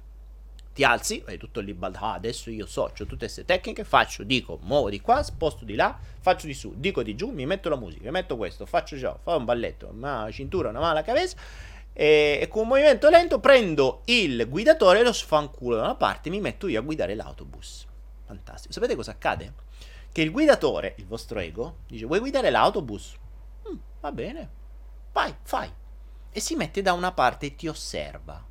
ti 0.73 0.85
alzi, 0.85 1.23
hai 1.27 1.39
tutto 1.39 1.61
lì, 1.61 1.77
ah, 1.81 2.13
adesso 2.13 2.51
io 2.51 2.65
so, 2.67 2.83
ho 2.83 2.93
tutte 2.93 3.17
queste 3.17 3.45
tecniche, 3.45 3.83
faccio, 3.83 4.23
dico, 4.23 4.59
muovo 4.63 4.91
di 4.91 5.01
qua, 5.01 5.23
sposto 5.25 5.65
di 5.65 5.75
là, 5.75 5.99
faccio 6.21 6.47
di 6.47 6.55
su, 6.55 6.75
dico 6.77 7.03
di 7.03 7.17
giù, 7.17 7.31
mi 7.31 7.47
metto 7.47 7.69
la 7.69 7.77
musica, 7.77 8.11
metto 8.13 8.37
questo, 8.37 8.65
faccio 8.65 8.97
ciò, 8.97 9.19
fa 9.21 9.35
un 9.35 9.45
balletto, 9.45 9.89
una 9.93 10.29
cintura, 10.31 10.69
una 10.69 10.79
mano 10.79 10.93
alla 10.93 11.03
cabeza 11.03 11.37
e, 12.01 12.39
e, 12.41 12.47
con 12.47 12.63
un 12.63 12.69
movimento 12.69 13.09
lento 13.09 13.41
prendo 13.41 14.03
il 14.05 14.47
guidatore 14.49 15.03
lo 15.03 15.13
sfanculo 15.13 15.75
da 15.75 15.83
una 15.83 15.97
parte 15.97 16.29
e 16.29 16.31
mi 16.31 16.41
metto 16.41 16.69
io 16.69 16.79
a 16.79 16.83
guidare 16.83 17.17
l'autobus. 17.17 17.89
Fantastico. 18.25 18.73
Sapete 18.73 18.95
cosa 18.95 19.11
accade? 19.11 19.53
Che 20.13 20.23
il 20.23 20.31
guidatore, 20.31 20.95
il 20.99 21.07
vostro 21.07 21.41
ego, 21.41 21.79
dice 21.89 22.07
vuoi 22.07 22.21
guidare 22.21 22.51
l'autobus? 22.51 23.17
Mm, 23.69 23.77
va 24.01 24.13
bene, 24.13 24.51
vai, 25.13 25.35
fai. 25.43 25.69
E 26.31 26.39
si 26.39 26.55
mette 26.55 26.83
da 26.83 26.93
una 26.93 27.11
parte 27.11 27.47
e 27.47 27.57
ti 27.57 27.67
osserva. 27.67 28.47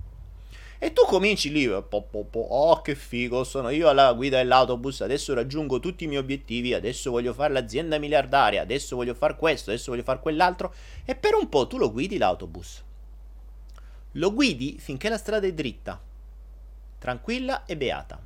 E 0.78 0.92
tu 0.92 1.06
cominci 1.06 1.50
lì, 1.50 1.70
po, 1.88 2.02
po, 2.02 2.26
po, 2.26 2.40
oh 2.40 2.82
che 2.82 2.96
figo, 2.96 3.46
sono 3.46 3.70
io 3.70 3.88
alla 3.88 4.12
guida 4.12 4.38
dell'autobus, 4.38 5.00
adesso 5.00 5.34
raggiungo 5.34 5.80
tutti 5.80 6.04
i 6.04 6.08
miei 6.08 6.20
obiettivi, 6.20 6.74
adesso 6.74 7.12
voglio 7.12 7.34
fare 7.34 7.54
l'azienda 7.54 7.98
miliardaria, 7.98 8.62
adesso 8.62 8.98
voglio 8.98 9.14
fare 9.14 9.38
questo, 9.38 9.70
adesso 9.70 9.92
voglio 9.92 10.04
fare 10.04 10.20
quell'altro, 10.20 10.74
e 11.06 11.16
per 11.16 11.34
un 11.34 11.48
po' 11.48 11.66
tu 11.66 11.78
lo 11.78 11.94
guidi 11.94 12.18
l'autobus. 12.18 12.84
Lo 14.14 14.34
guidi 14.34 14.78
finché 14.80 15.10
la 15.10 15.18
strada 15.18 15.46
è 15.46 15.54
dritta, 15.54 16.02
tranquilla 16.98 17.66
e 17.66 17.78
beata. 17.78 18.20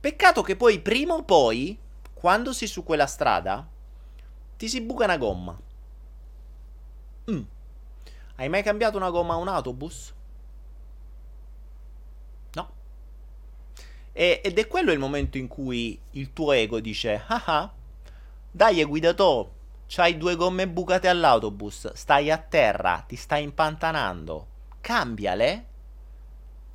Peccato 0.00 0.42
che 0.42 0.56
poi 0.56 0.80
prima 0.80 1.14
o 1.14 1.22
poi, 1.22 1.78
quando 2.12 2.52
sei 2.52 2.66
su 2.66 2.82
quella 2.82 3.06
strada, 3.06 3.66
ti 4.56 4.68
si 4.68 4.80
buca 4.80 5.04
una 5.04 5.16
gomma. 5.16 5.60
Mm. 7.30 7.42
Hai 8.36 8.48
mai 8.48 8.62
cambiato 8.62 8.96
una 8.96 9.10
gomma 9.10 9.34
a 9.34 9.36
un 9.36 9.46
autobus? 9.46 10.12
No. 12.54 12.72
E, 14.12 14.40
ed 14.42 14.58
è 14.58 14.66
quello 14.66 14.90
il 14.90 14.98
momento 14.98 15.38
in 15.38 15.46
cui 15.46 16.00
il 16.12 16.32
tuo 16.32 16.50
ego 16.50 16.80
dice: 16.80 17.22
Ah 17.28 17.42
ah, 17.46 17.72
dai, 18.50 18.82
guidatore 18.84 19.60
C'hai 19.94 20.16
due 20.16 20.36
gomme 20.36 20.66
bucate 20.66 21.06
all'autobus, 21.06 21.92
stai 21.92 22.30
a 22.30 22.38
terra, 22.38 23.04
ti 23.06 23.14
stai 23.14 23.42
impantanando. 23.42 24.46
Cambiale? 24.80 25.66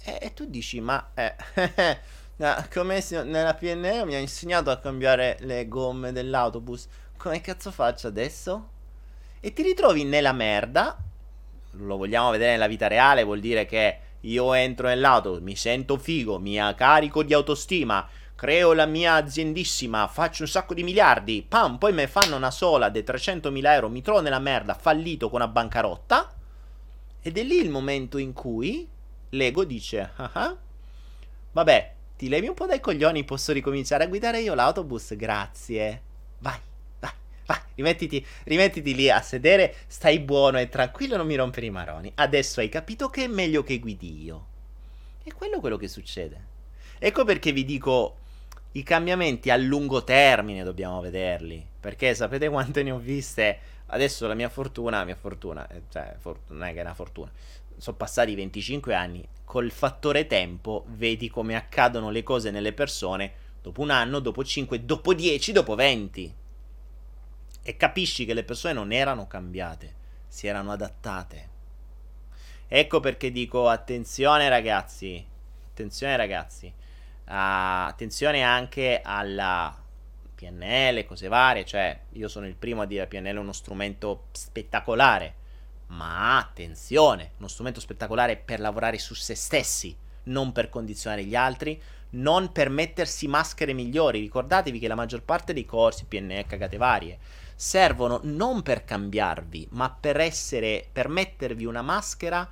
E, 0.03 0.19
e 0.21 0.33
tu 0.35 0.45
dici, 0.45 0.79
ma... 0.79 1.09
Eh, 1.15 1.35
come 2.71 3.01
se 3.01 3.23
nella 3.23 3.55
PNR 3.55 4.05
mi 4.05 4.13
ha 4.13 4.19
insegnato 4.19 4.69
a 4.69 4.77
cambiare 4.77 5.37
le 5.39 5.67
gomme 5.67 6.11
dell'autobus. 6.11 6.87
Come 7.17 7.41
cazzo 7.41 7.71
faccio 7.71 8.05
adesso? 8.05 8.69
E 9.39 9.51
ti 9.51 9.63
ritrovi 9.63 10.03
nella 10.03 10.31
merda. 10.31 10.95
Lo 11.71 11.97
vogliamo 11.97 12.29
vedere 12.29 12.51
nella 12.51 12.67
vita 12.67 12.85
reale, 12.85 13.23
vuol 13.23 13.39
dire 13.39 13.65
che 13.65 13.99
io 14.21 14.53
entro 14.53 14.89
nell'auto, 14.89 15.39
mi 15.41 15.55
sento 15.55 15.97
figo, 15.97 16.37
mi 16.37 16.59
carico 16.75 17.23
di 17.23 17.33
autostima, 17.33 18.07
creo 18.37 18.73
la 18.73 18.85
mia 18.85 19.15
aziendissima, 19.15 20.07
faccio 20.07 20.43
un 20.43 20.47
sacco 20.47 20.75
di 20.75 20.83
miliardi, 20.83 21.43
pam, 21.45 21.79
poi 21.79 21.91
me 21.91 22.05
fanno 22.05 22.35
una 22.35 22.51
sola 22.51 22.89
dei 22.89 23.01
300.000 23.01 23.65
euro, 23.73 23.89
mi 23.89 24.03
trovo 24.03 24.21
nella 24.21 24.37
merda, 24.37 24.75
fallito 24.75 25.27
con 25.27 25.41
una 25.41 25.49
bancarotta, 25.49 26.31
ed 27.19 27.35
è 27.35 27.41
lì 27.41 27.59
il 27.59 27.71
momento 27.71 28.19
in 28.19 28.33
cui 28.33 28.87
l'ego 29.29 29.63
dice, 29.63 30.11
ah, 30.17 30.29
ah 30.33 30.57
vabbè, 31.51 31.93
ti 32.15 32.29
levi 32.29 32.47
un 32.47 32.53
po' 32.53 32.67
dai 32.67 32.79
coglioni, 32.79 33.23
posso 33.23 33.53
ricominciare 33.53 34.03
a 34.03 34.07
guidare 34.07 34.39
io 34.41 34.53
l'autobus, 34.53 35.15
grazie, 35.15 36.01
vai. 36.37 36.59
vai, 36.99 37.11
vai, 37.47 37.59
Rimettiti, 37.73 38.23
rimettiti 38.43 38.93
lì 38.93 39.09
a 39.09 39.19
sedere, 39.19 39.77
stai 39.87 40.19
buono 40.19 40.59
e 40.59 40.69
tranquillo, 40.69 41.17
non 41.17 41.25
mi 41.25 41.35
rompere 41.35 41.65
i 41.65 41.71
maroni. 41.71 42.11
Adesso 42.13 42.59
hai 42.59 42.69
capito 42.69 43.09
che 43.09 43.23
è 43.23 43.27
meglio 43.27 43.63
che 43.63 43.79
guidi 43.79 44.23
io. 44.23 44.45
E 45.23 45.33
quello 45.33 45.57
è 45.57 45.59
quello 45.59 45.77
che 45.77 45.87
succede. 45.87 46.55
Ecco 46.99 47.23
perché 47.25 47.51
vi 47.51 47.65
dico 47.65 48.17
i 48.73 48.83
cambiamenti 48.83 49.49
a 49.49 49.57
lungo 49.57 50.03
termine 50.03 50.63
dobbiamo 50.63 51.01
vederli. 51.01 51.65
Perché 51.79 52.13
sapete 52.13 52.49
quante 52.49 52.83
ne 52.83 52.91
ho 52.91 52.99
viste? 52.99 53.59
Adesso 53.87 54.27
la 54.27 54.33
mia 54.33 54.49
fortuna, 54.49 55.03
mia 55.05 55.15
fortuna, 55.15 55.67
eh, 55.67 55.83
cioè, 55.89 56.15
non 56.47 56.63
è 56.63 56.73
che 56.73 56.79
è 56.79 56.81
una 56.81 56.93
fortuna. 56.93 57.31
Sono 57.77 57.95
passati 57.95 58.35
25 58.35 58.93
anni. 58.93 59.27
Col 59.45 59.71
fattore 59.71 60.27
tempo, 60.27 60.85
vedi 60.89 61.29
come 61.29 61.55
accadono 61.55 62.09
le 62.09 62.23
cose 62.23 62.51
nelle 62.51 62.73
persone 62.73 63.45
dopo 63.61 63.81
un 63.81 63.89
anno, 63.89 64.19
dopo 64.19 64.43
5, 64.43 64.85
dopo 64.85 65.13
10, 65.13 65.51
dopo 65.51 65.75
20. 65.75 66.35
E 67.63 67.77
capisci 67.77 68.25
che 68.25 68.33
le 68.33 68.43
persone 68.43 68.73
non 68.73 68.91
erano 68.91 69.27
cambiate, 69.27 69.93
si 70.27 70.47
erano 70.47 70.71
adattate. 70.71 71.49
Ecco 72.67 72.99
perché 72.99 73.31
dico 73.31 73.69
attenzione 73.69 74.49
ragazzi, 74.49 75.25
attenzione 75.67 76.17
ragazzi, 76.17 76.71
attenzione 77.29 78.41
anche 78.43 79.01
alla 79.03 79.75
PNL, 80.35 81.05
cose 81.05 81.27
varie, 81.27 81.65
cioè 81.65 81.99
io 82.11 82.27
sono 82.27 82.47
il 82.47 82.55
primo 82.55 82.81
a 82.81 82.85
dire 82.85 83.07
che 83.07 83.19
PNL 83.19 83.35
è 83.35 83.39
uno 83.39 83.53
strumento 83.53 84.27
spettacolare, 84.31 85.35
ma 85.87 86.37
attenzione, 86.37 87.31
uno 87.37 87.47
strumento 87.47 87.79
spettacolare 87.79 88.37
per 88.37 88.59
lavorare 88.59 88.97
su 88.97 89.13
se 89.13 89.35
stessi, 89.35 89.95
non 90.23 90.51
per 90.51 90.69
condizionare 90.69 91.23
gli 91.23 91.35
altri, 91.35 91.81
non 92.09 92.51
per 92.51 92.69
mettersi 92.69 93.27
maschere 93.27 93.73
migliori. 93.73 94.19
Ricordatevi 94.19 94.79
che 94.79 94.87
la 94.87 94.95
maggior 94.95 95.23
parte 95.23 95.53
dei 95.53 95.65
corsi, 95.65 96.05
PNL, 96.05 96.45
cagate 96.45 96.77
varie, 96.77 97.17
servono 97.55 98.19
non 98.23 98.61
per 98.61 98.85
cambiarvi, 98.85 99.69
ma 99.71 99.89
per 99.89 100.19
essere, 100.19 100.87
per 100.91 101.07
mettervi 101.07 101.65
una 101.65 101.81
maschera 101.81 102.47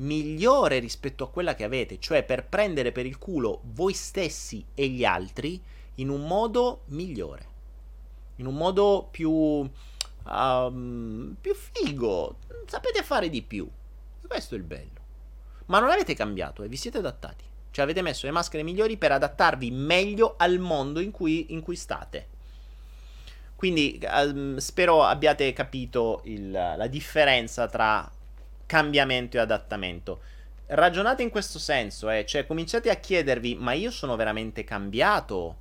migliore 0.00 0.78
rispetto 0.78 1.24
a 1.24 1.30
quella 1.30 1.54
che 1.54 1.64
avete, 1.64 1.98
cioè 1.98 2.22
per 2.22 2.46
prendere 2.46 2.92
per 2.92 3.06
il 3.06 3.18
culo 3.18 3.60
voi 3.72 3.94
stessi 3.94 4.64
e 4.74 4.88
gli 4.88 5.04
altri 5.04 5.60
in 5.96 6.08
un 6.08 6.26
modo 6.26 6.82
migliore, 6.86 7.46
in 8.36 8.46
un 8.46 8.54
modo 8.54 9.08
più, 9.10 9.30
um, 9.30 11.36
più 11.40 11.54
figo, 11.54 12.36
sapete 12.66 13.02
fare 13.02 13.28
di 13.28 13.42
più. 13.42 13.68
Questo 14.26 14.54
è 14.54 14.58
il 14.58 14.64
bello. 14.64 14.98
Ma 15.66 15.80
non 15.80 15.90
avete 15.90 16.14
cambiato 16.14 16.62
e 16.62 16.68
vi 16.68 16.76
siete 16.76 16.98
adattati. 16.98 17.44
Cioè 17.72 17.84
avete 17.84 18.02
messo 18.02 18.26
le 18.26 18.32
maschere 18.32 18.62
migliori 18.62 18.96
per 18.96 19.12
adattarvi 19.12 19.70
meglio 19.70 20.34
al 20.36 20.58
mondo 20.58 21.00
in 21.00 21.10
cui, 21.10 21.52
in 21.52 21.60
cui 21.60 21.76
state. 21.76 22.28
Quindi 23.54 24.00
um, 24.02 24.56
spero 24.56 25.04
abbiate 25.04 25.52
capito 25.52 26.22
il, 26.24 26.50
la 26.50 26.86
differenza 26.86 27.68
tra 27.68 28.10
cambiamento 28.70 29.36
e 29.36 29.40
adattamento. 29.40 30.20
Ragionate 30.66 31.24
in 31.24 31.30
questo 31.30 31.58
senso, 31.58 32.08
eh, 32.08 32.24
cioè 32.24 32.46
cominciate 32.46 32.88
a 32.88 32.94
chiedervi, 32.94 33.56
ma 33.56 33.72
io 33.72 33.90
sono 33.90 34.14
veramente 34.14 34.62
cambiato 34.62 35.56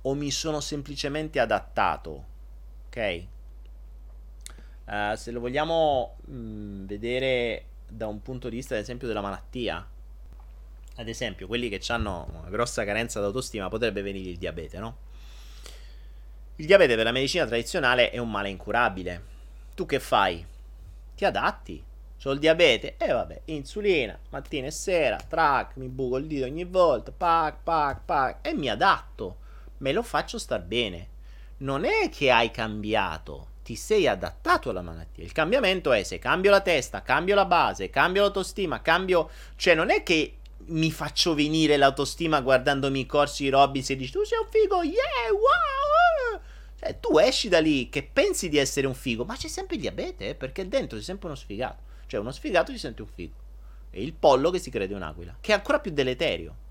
o 0.00 0.14
mi 0.14 0.30
sono 0.30 0.60
semplicemente 0.60 1.40
adattato? 1.40 2.24
Ok? 2.86 3.24
Uh, 4.86 5.14
se 5.14 5.30
lo 5.30 5.40
vogliamo 5.40 6.16
mh, 6.24 6.32
mm, 6.32 6.86
vedere 6.86 7.64
da 7.86 8.06
un 8.06 8.22
punto 8.22 8.48
di 8.48 8.56
vista, 8.56 8.74
ad 8.74 8.80
esempio, 8.80 9.06
della 9.06 9.20
malattia, 9.20 9.86
ad 10.96 11.06
esempio, 11.06 11.46
quelli 11.46 11.68
che 11.68 11.82
hanno 11.92 12.30
una 12.32 12.48
grossa 12.48 12.82
carenza 12.86 13.20
d'autostima 13.20 13.68
potrebbe 13.68 14.00
venire 14.00 14.30
il 14.30 14.38
diabete, 14.38 14.78
no? 14.78 14.96
Il 16.56 16.64
diabete 16.64 16.94
per 16.94 17.04
la 17.04 17.12
medicina 17.12 17.44
tradizionale 17.44 18.08
è 18.08 18.16
un 18.16 18.30
male 18.30 18.48
incurabile. 18.48 19.22
Tu 19.74 19.84
che 19.84 20.00
fai? 20.00 20.42
Ti 21.14 21.26
adatti. 21.26 21.84
C'ho 22.20 22.32
il 22.32 22.40
diabete, 22.40 22.96
e 22.98 23.06
eh, 23.06 23.12
vabbè, 23.12 23.42
insulina, 23.46 24.18
mattina 24.30 24.66
e 24.66 24.72
sera, 24.72 25.16
track, 25.16 25.76
mi 25.76 25.86
buco 25.86 26.16
il 26.16 26.26
dito 26.26 26.46
ogni 26.46 26.64
volta, 26.64 27.12
pac, 27.12 27.58
pac, 27.62 28.00
pac, 28.04 28.46
e 28.46 28.54
mi 28.54 28.68
adatto, 28.68 29.36
me 29.78 29.92
lo 29.92 30.02
faccio 30.02 30.36
star 30.38 30.62
bene. 30.62 31.16
Non 31.58 31.84
è 31.84 32.08
che 32.10 32.32
hai 32.32 32.50
cambiato, 32.50 33.50
ti 33.62 33.76
sei 33.76 34.08
adattato 34.08 34.70
alla 34.70 34.82
malattia. 34.82 35.22
Il 35.22 35.30
cambiamento 35.30 35.92
è 35.92 36.02
se 36.02 36.18
cambio 36.18 36.50
la 36.50 36.60
testa, 36.60 37.02
cambio 37.02 37.36
la 37.36 37.44
base, 37.44 37.90
cambio 37.90 38.22
l'autostima, 38.22 38.82
cambio... 38.82 39.30
Cioè 39.54 39.74
non 39.74 39.90
è 39.90 40.02
che 40.02 40.38
mi 40.66 40.90
faccio 40.90 41.34
venire 41.34 41.76
l'autostima 41.76 42.40
guardandomi 42.40 43.00
i 43.00 43.06
corsi 43.06 43.44
di 43.44 43.50
Robbins 43.50 43.90
e 43.90 43.96
dici 43.96 44.12
tu 44.12 44.24
sei 44.24 44.38
un 44.38 44.48
figo, 44.50 44.82
yeah, 44.82 45.32
wow! 45.32 46.40
Cioè 46.80 46.98
tu 46.98 47.18
esci 47.18 47.48
da 47.48 47.60
lì 47.60 47.88
che 47.88 48.02
pensi 48.02 48.48
di 48.48 48.58
essere 48.58 48.86
un 48.86 48.94
figo, 48.94 49.24
ma 49.24 49.36
c'è 49.36 49.48
sempre 49.48 49.76
il 49.76 49.82
diabete, 49.82 50.30
eh, 50.30 50.34
perché 50.34 50.66
dentro 50.66 50.96
sei 50.96 51.04
sempre 51.04 51.26
uno 51.26 51.36
sfigato. 51.36 51.86
Cioè, 52.08 52.18
uno 52.18 52.32
sfigato 52.32 52.72
si 52.72 52.78
sente 52.78 53.02
un 53.02 53.08
figo. 53.08 53.36
E 53.90 54.02
il 54.02 54.14
pollo 54.14 54.50
che 54.50 54.58
si 54.58 54.70
crede 54.70 54.94
un'aquila. 54.94 55.36
Che 55.40 55.52
è 55.52 55.54
ancora 55.54 55.78
più 55.78 55.92
deleterio. 55.92 56.66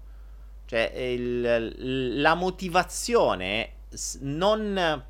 Cioè, 0.65 0.91
il, 0.95 2.19
la 2.19 2.33
motivazione 2.33 3.73
non. 4.19 5.03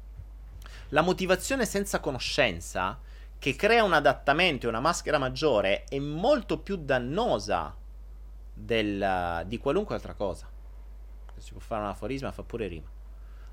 La 0.89 1.01
motivazione 1.01 1.65
senza 1.65 1.99
conoscenza 1.99 2.99
che 3.39 3.55
crea 3.55 3.83
un 3.83 3.93
adattamento 3.93 4.65
e 4.65 4.69
una 4.69 4.79
maschera 4.79 5.17
maggiore 5.17 5.83
è 5.85 5.99
molto 5.99 6.59
più 6.59 6.75
dannosa 6.77 7.75
del, 8.53 9.43
di 9.47 9.57
qualunque 9.57 9.95
altra 9.95 10.13
cosa. 10.13 10.49
Si 11.37 11.51
può 11.51 11.61
fare 11.61 11.83
un 11.83 11.89
aforisma, 11.89 12.31
fa 12.31 12.43
pure 12.43 12.67
rima. 12.67 12.87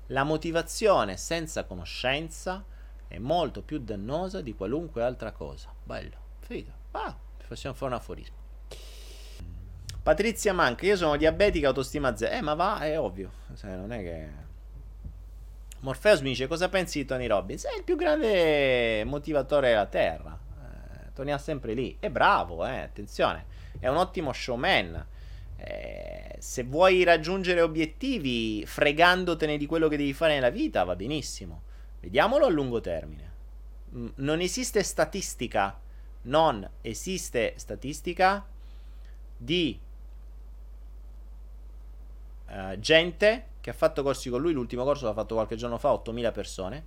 La 0.07 0.23
motivazione 0.23 1.17
senza 1.17 1.63
conoscenza 1.65 2.63
è 3.07 3.17
molto 3.17 3.61
più 3.61 3.79
dannosa 3.79 4.41
di 4.41 4.55
qualunque 4.55 5.03
altra 5.03 5.31
cosa. 5.31 5.73
Bello. 5.83 6.24
Figa. 6.45 6.71
Ah, 6.91 7.17
possiamo 7.47 7.75
fare 7.75 7.91
un 7.91 7.97
aforismo. 7.97 8.35
Patrizia 10.03 10.53
Manca, 10.53 10.85
io 10.85 10.95
sono 10.95 11.17
diabetica, 11.17 11.69
autostima 11.69 12.15
zero. 12.15 12.35
Eh, 12.35 12.41
ma 12.41 12.53
va, 12.53 12.79
è 12.81 12.99
ovvio. 12.99 13.31
Cioè, 13.55 13.75
non 13.75 13.91
è 13.91 14.03
che... 14.03 14.43
Morpheus 15.79 16.21
mi 16.21 16.29
dice, 16.29 16.45
cosa 16.45 16.69
pensi 16.69 16.99
di 16.99 17.05
Tony 17.05 17.25
Robbins? 17.25 17.65
È 17.65 17.75
il 17.75 17.83
più 17.83 17.95
grande 17.95 19.03
motivatore 19.05 19.69
della 19.69 19.87
Terra. 19.87 20.37
Eh, 20.37 21.13
Tony 21.13 21.31
è 21.31 21.37
sempre 21.39 21.73
lì. 21.73 21.97
È 21.99 22.11
bravo, 22.11 22.63
eh, 22.63 22.81
attenzione. 22.81 23.45
È 23.79 23.87
un 23.87 23.97
ottimo 23.97 24.31
showman. 24.31 25.07
Eh, 25.57 26.35
se 26.37 26.63
vuoi 26.63 27.03
raggiungere 27.03 27.61
obiettivi 27.61 28.63
fregandotene 28.67 29.57
di 29.57 29.65
quello 29.65 29.87
che 29.87 29.97
devi 29.97 30.13
fare 30.13 30.35
nella 30.35 30.51
vita, 30.51 30.83
va 30.83 30.95
benissimo. 30.95 31.63
Vediamolo 31.99 32.45
a 32.45 32.49
lungo 32.49 32.81
termine. 32.81 33.33
Mm, 33.95 34.07
non 34.17 34.39
esiste 34.41 34.83
statistica 34.83 35.79
non 36.25 36.67
esiste 36.81 37.53
statistica 37.57 38.45
di 39.37 39.79
uh, 42.47 42.79
gente 42.79 43.47
che 43.61 43.69
ha 43.71 43.73
fatto 43.73 44.03
corsi 44.03 44.29
con 44.29 44.41
lui, 44.41 44.53
l'ultimo 44.53 44.83
corso 44.83 45.05
l'ha 45.05 45.13
fatto 45.13 45.33
qualche 45.35 45.55
giorno 45.55 45.77
fa, 45.77 45.91
8000 45.93 46.31
persone. 46.31 46.85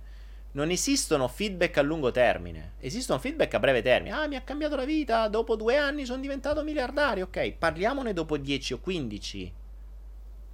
Non 0.51 0.71
esistono 0.71 1.27
feedback 1.27 1.77
a 1.77 1.81
lungo 1.81 2.09
termine, 2.09 2.71
esistono 2.79 3.19
feedback 3.19 3.53
a 3.53 3.59
breve 3.59 3.81
termine. 3.81 4.15
Ah, 4.15 4.27
mi 4.27 4.35
ha 4.35 4.41
cambiato 4.41 4.75
la 4.75 4.85
vita, 4.85 5.27
dopo 5.27 5.55
due 5.55 5.77
anni 5.77 6.05
sono 6.05 6.21
diventato 6.21 6.63
miliardario. 6.63 7.25
Ok, 7.25 7.51
parliamone 7.51 8.13
dopo 8.13 8.37
10 8.37 8.73
o 8.73 8.79
15. 8.79 9.53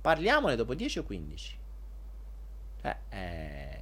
Parliamone 0.01 0.55
dopo 0.55 0.75
10 0.75 0.99
o 0.99 1.03
15. 1.03 1.57
Cioè, 2.81 2.97
è... 3.09 3.79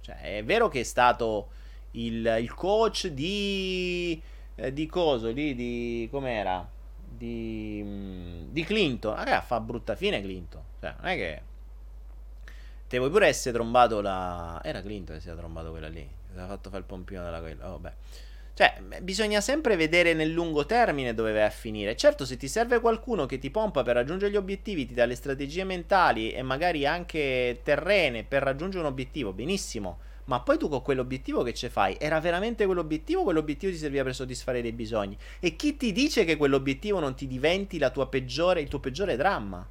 cioè, 0.00 0.36
è 0.36 0.44
vero 0.44 0.68
che 0.68 0.80
è 0.80 0.84
stato 0.84 1.48
il, 1.96 2.36
il 2.40 2.54
coach 2.54 3.08
di, 3.08 4.20
eh, 4.54 4.72
di 4.72 4.86
coso 4.86 5.30
lì, 5.30 5.54
di 5.54 6.08
com'era? 6.10 6.68
Di, 7.08 7.80
mm, 7.84 8.46
di 8.50 8.64
Clinton. 8.64 9.14
Raga, 9.14 9.40
fa 9.40 9.60
brutta 9.60 9.94
fine 9.96 10.20
Clinton. 10.20 10.62
Cioè, 10.80 10.94
non 11.00 11.10
è 11.10 11.16
che 11.16 11.42
te 12.88 12.98
vuoi 12.98 13.10
pure 13.10 13.26
essere 13.26 13.54
trombato 13.54 14.00
la... 14.00 14.60
Era 14.62 14.82
Clinton 14.82 15.16
che 15.16 15.22
si 15.22 15.28
era 15.28 15.36
trombato 15.36 15.70
quella 15.70 15.88
lì. 15.88 16.06
Si 16.28 16.32
era 16.34 16.46
fatto 16.46 16.68
fare 16.68 16.82
il 16.82 16.88
pompino 16.88 17.24
della 17.24 17.40
quella. 17.40 17.68
Oh, 17.68 17.78
vabbè. 17.78 17.94
Cioè, 18.56 18.80
bisogna 19.02 19.42
sempre 19.42 19.76
vedere 19.76 20.14
nel 20.14 20.30
lungo 20.30 20.64
termine 20.64 21.12
dove 21.12 21.32
vai 21.32 21.42
a 21.42 21.50
finire. 21.50 21.94
Certo, 21.94 22.24
se 22.24 22.38
ti 22.38 22.48
serve 22.48 22.80
qualcuno 22.80 23.26
che 23.26 23.38
ti 23.38 23.50
pompa 23.50 23.82
per 23.82 23.96
raggiungere 23.96 24.32
gli 24.32 24.36
obiettivi, 24.36 24.86
ti 24.86 24.94
dà 24.94 25.04
le 25.04 25.14
strategie 25.14 25.64
mentali 25.64 26.32
e 26.32 26.40
magari 26.40 26.86
anche 26.86 27.60
terrene 27.62 28.24
per 28.24 28.42
raggiungere 28.42 28.82
un 28.82 28.90
obiettivo, 28.90 29.34
benissimo. 29.34 29.98
Ma 30.26 30.40
poi 30.40 30.58
tu 30.58 30.68
con 30.68 30.82
quell'obiettivo 30.82 31.42
che 31.42 31.54
ce 31.54 31.70
fai? 31.70 31.96
Era 32.00 32.18
veramente 32.20 32.66
quell'obiettivo 32.66 33.22
quell'obiettivo 33.22 33.70
ti 33.70 33.78
serviva 33.78 34.02
per 34.02 34.14
soddisfare 34.14 34.60
dei 34.60 34.72
bisogni? 34.72 35.16
E 35.38 35.54
chi 35.54 35.76
ti 35.76 35.92
dice 35.92 36.24
che 36.24 36.36
quell'obiettivo 36.36 36.98
non 36.98 37.14
ti 37.14 37.26
diventi 37.28 37.78
peggiore, 38.08 38.60
il 38.60 38.68
tuo 38.68 38.80
peggiore 38.80 39.16
dramma? 39.16 39.66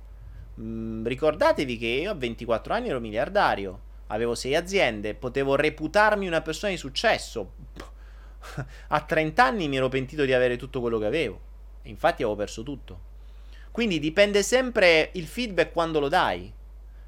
Mm, 0.61 1.05
ricordatevi 1.05 1.77
che 1.77 1.87
io 1.87 2.11
a 2.11 2.15
24 2.15 2.73
anni 2.73 2.87
ero 2.87 3.01
miliardario, 3.01 3.79
avevo 4.07 4.33
6 4.33 4.55
aziende, 4.55 5.13
potevo 5.13 5.55
reputarmi 5.55 6.25
una 6.25 6.41
persona 6.41 6.71
di 6.71 6.77
successo. 6.77 7.51
a 8.87 9.01
30 9.01 9.43
anni 9.43 9.67
mi 9.67 9.75
ero 9.75 9.89
pentito 9.89 10.23
di 10.23 10.31
avere 10.31 10.55
tutto 10.55 10.79
quello 10.79 10.99
che 10.99 11.05
avevo. 11.05 11.39
Infatti 11.83 12.23
avevo 12.23 12.37
perso 12.37 12.63
tutto. 12.63 13.13
Quindi 13.71 13.99
dipende 13.99 14.41
sempre 14.41 15.09
il 15.15 15.27
feedback 15.27 15.73
quando 15.73 15.99
lo 15.99 16.07
dai. 16.07 16.49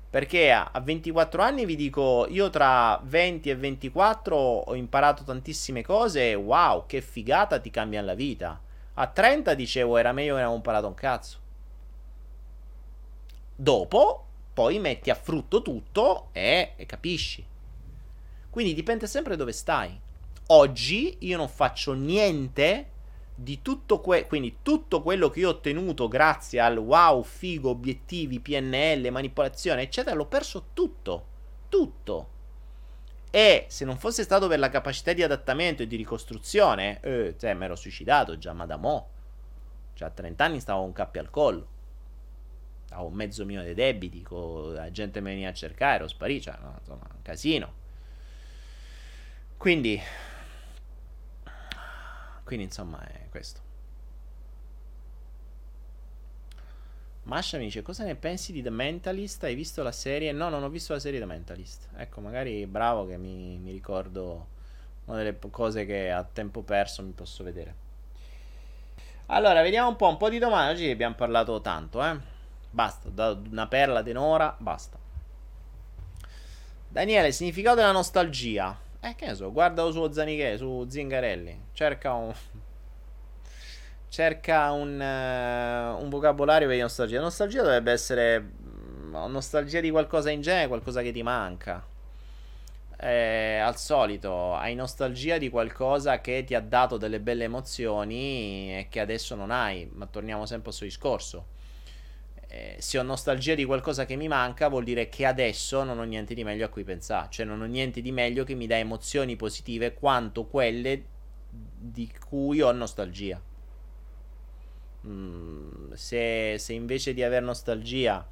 Perché 0.09 0.51
a, 0.51 0.71
24 0.81 1.41
anni 1.41 1.65
vi 1.65 1.75
dico, 1.75 2.25
io 2.29 2.49
tra 2.49 2.99
20 3.03 3.49
e 3.49 3.55
24 3.55 4.35
ho 4.35 4.75
imparato 4.75 5.23
tantissime 5.23 5.83
cose, 5.83 6.33
wow, 6.33 6.85
che 6.85 7.01
figata, 7.01 7.59
ti 7.59 7.69
cambia 7.69 8.01
la 8.01 8.13
vita. 8.13 8.59
A 8.93 9.07
30 9.07 9.53
dicevo, 9.53 9.97
era 9.97 10.13
meglio 10.13 10.35
che 10.35 10.41
non 10.41 10.41
avevo 10.41 10.55
imparato 10.55 10.87
un 10.87 10.93
cazzo. 10.93 11.37
Dopo, 13.55 14.25
poi 14.53 14.79
metti 14.79 15.09
a 15.09 15.15
frutto 15.15 15.61
tutto 15.61 16.29
e, 16.31 16.73
e 16.75 16.85
capisci. 16.85 17.45
Quindi 18.49 18.73
dipende 18.73 19.07
sempre 19.07 19.35
dove 19.35 19.51
stai. 19.51 19.99
Oggi 20.47 21.17
io 21.19 21.37
non 21.37 21.49
faccio 21.49 21.93
niente 21.93 22.91
di 23.39 23.61
tutto 23.61 24.01
que- 24.01 24.25
quindi 24.25 24.57
tutto 24.63 25.03
quello 25.03 25.29
che 25.29 25.41
io 25.41 25.49
ho 25.49 25.51
ottenuto 25.51 26.07
grazie 26.07 26.59
al 26.59 26.77
wow, 26.77 27.21
figo, 27.21 27.69
obiettivi, 27.69 28.39
PNL, 28.39 29.11
manipolazione, 29.11 29.83
eccetera, 29.83 30.15
l'ho 30.15 30.25
perso 30.25 30.69
tutto. 30.73 31.25
Tutto. 31.69 32.29
E 33.29 33.65
se 33.69 33.85
non 33.85 33.97
fosse 33.97 34.23
stato 34.23 34.47
per 34.47 34.57
la 34.57 34.69
capacità 34.69 35.13
di 35.13 35.21
adattamento 35.21 35.83
e 35.83 35.87
di 35.87 35.95
ricostruzione, 35.95 36.99
eh, 37.01 37.35
cioè, 37.37 37.53
mi 37.53 37.65
ero 37.65 37.75
suicidato 37.75 38.39
già, 38.39 38.53
ma 38.53 38.65
da 38.65 38.77
mo'. 38.77 39.09
Cioè, 39.93 40.07
a 40.07 40.11
30 40.11 40.43
anni 40.43 40.59
stavo 40.59 40.81
un 40.81 40.93
cappio 40.93 41.21
al 41.21 41.29
collo. 41.29 41.67
Avevo 42.89 43.09
mezzo 43.09 43.45
milione 43.45 43.67
di 43.67 43.73
debiti, 43.75 44.25
la 44.29 44.89
gente 44.89 45.21
mi 45.21 45.29
veniva 45.29 45.49
a 45.49 45.53
cercare, 45.53 45.97
ero 45.97 46.07
sparito, 46.07 46.45
cioè, 46.45 46.55
no, 46.59 46.75
insomma, 46.79 47.07
un 47.13 47.21
casino. 47.21 47.73
Quindi, 49.57 50.01
quindi 52.47 52.63
insomma 52.63 53.05
è 53.05 53.27
questo. 53.29 53.59
Masha 57.23 57.57
mi 57.57 57.65
dice 57.65 57.81
cosa 57.81 58.05
ne 58.05 58.15
pensi 58.15 58.53
di 58.53 58.61
The 58.61 58.69
Mentalist? 58.69 59.43
Hai 59.43 59.53
visto 59.53 59.83
la 59.83 59.91
serie? 59.91 60.31
No, 60.31 60.47
non 60.47 60.63
ho 60.63 60.69
visto 60.69 60.93
la 60.93 60.99
serie 60.99 61.19
The 61.19 61.25
Mentalist. 61.25 61.89
Ecco, 61.97 62.21
magari 62.21 62.65
bravo 62.65 63.05
che 63.05 63.17
mi, 63.17 63.57
mi 63.57 63.73
ricordo 63.73 64.47
una 65.05 65.17
delle 65.17 65.37
cose 65.51 65.85
che 65.85 66.09
a 66.09 66.23
tempo 66.23 66.61
perso 66.61 67.03
mi 67.03 67.11
posso 67.11 67.43
vedere. 67.43 67.75
Allora, 69.25 69.61
vediamo 69.61 69.89
un 69.89 69.97
po', 69.97 70.07
un 70.07 70.15
po' 70.15 70.29
di 70.29 70.39
domande. 70.39 70.71
Oggi 70.71 70.89
abbiamo 70.89 71.15
parlato 71.15 71.59
tanto, 71.59 72.01
eh. 72.01 72.17
Basta, 72.69 73.09
da 73.09 73.31
una 73.31 73.67
perla 73.67 74.01
tenora, 74.01 74.55
basta. 74.57 74.97
Daniele, 76.87 77.33
significato 77.33 77.75
della 77.75 77.91
nostalgia. 77.91 78.85
Eh, 79.07 79.15
che 79.15 79.27
ne 79.27 79.35
so, 79.35 79.51
guarda 79.51 79.89
su 79.91 80.11
Zaniche, 80.11 80.57
su 80.57 80.85
Zingarelli. 80.87 81.61
Cerca 81.73 82.13
un... 82.13 82.33
Cerca 84.09 84.71
un, 84.71 84.99
uh, 84.99 86.01
un 86.01 86.09
vocabolario 86.09 86.67
per 86.67 86.79
nostalgia. 86.79 87.19
nostalgia 87.19 87.61
dovrebbe 87.61 87.91
essere 87.91 88.39
mm, 88.39 89.15
nostalgia 89.27 89.79
di 89.79 89.91
qualcosa 89.91 90.29
in 90.31 90.41
genere, 90.41 90.67
qualcosa 90.67 91.01
che 91.01 91.11
ti 91.11 91.23
manca 91.23 91.83
eh, 92.99 93.59
al 93.59 93.77
solito 93.77 94.55
hai 94.55 94.73
nostalgia 94.73 95.37
di 95.37 95.49
qualcosa 95.49 96.19
che 96.19 96.43
ti 96.43 96.55
ha 96.55 96.61
dato 96.61 96.97
delle 96.97 97.19
belle 97.19 97.43
emozioni 97.43 98.75
e 98.75 98.87
che 98.89 98.99
adesso 98.99 99.35
non 99.35 99.51
hai, 99.51 99.87
ma 99.93 100.07
torniamo 100.07 100.45
sempre 100.45 100.69
al 100.69 100.75
suo 100.75 100.85
discorso. 100.85 101.45
Eh, 102.49 102.77
se 102.79 102.97
ho 102.97 103.03
nostalgia 103.03 103.55
di 103.55 103.65
qualcosa 103.65 104.05
che 104.05 104.15
mi 104.15 104.27
manca, 104.27 104.69
vuol 104.69 104.83
dire 104.83 105.09
che 105.09 105.25
adesso 105.25 105.83
non 105.83 105.99
ho 105.99 106.03
niente 106.03 106.33
di 106.33 106.43
meglio 106.43 106.65
a 106.65 106.69
cui 106.69 106.83
pensare, 106.83 107.27
cioè 107.29 107.45
non 107.45 107.61
ho 107.61 107.65
niente 107.65 108.01
di 108.01 108.11
meglio 108.11 108.43
che 108.43 108.53
mi 108.53 108.67
dà 108.67 108.77
emozioni 108.77 109.35
positive 109.35 109.93
quanto 109.93 110.45
quelle 110.45 111.05
di 111.49 112.11
cui 112.27 112.61
ho 112.61 112.71
nostalgia. 112.71 113.41
Mm, 115.05 115.91
se, 115.93 116.55
se, 116.57 116.73
invece 116.73 117.13
di 117.13 117.23
aver 117.23 117.41
nostalgia, 117.43 118.27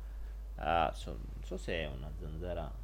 uh, 0.58 0.94
so, 0.94 1.10
non 1.10 1.44
so 1.44 1.58
se 1.58 1.74
è 1.74 1.88
una 1.88 2.12
zanzara 2.18 2.84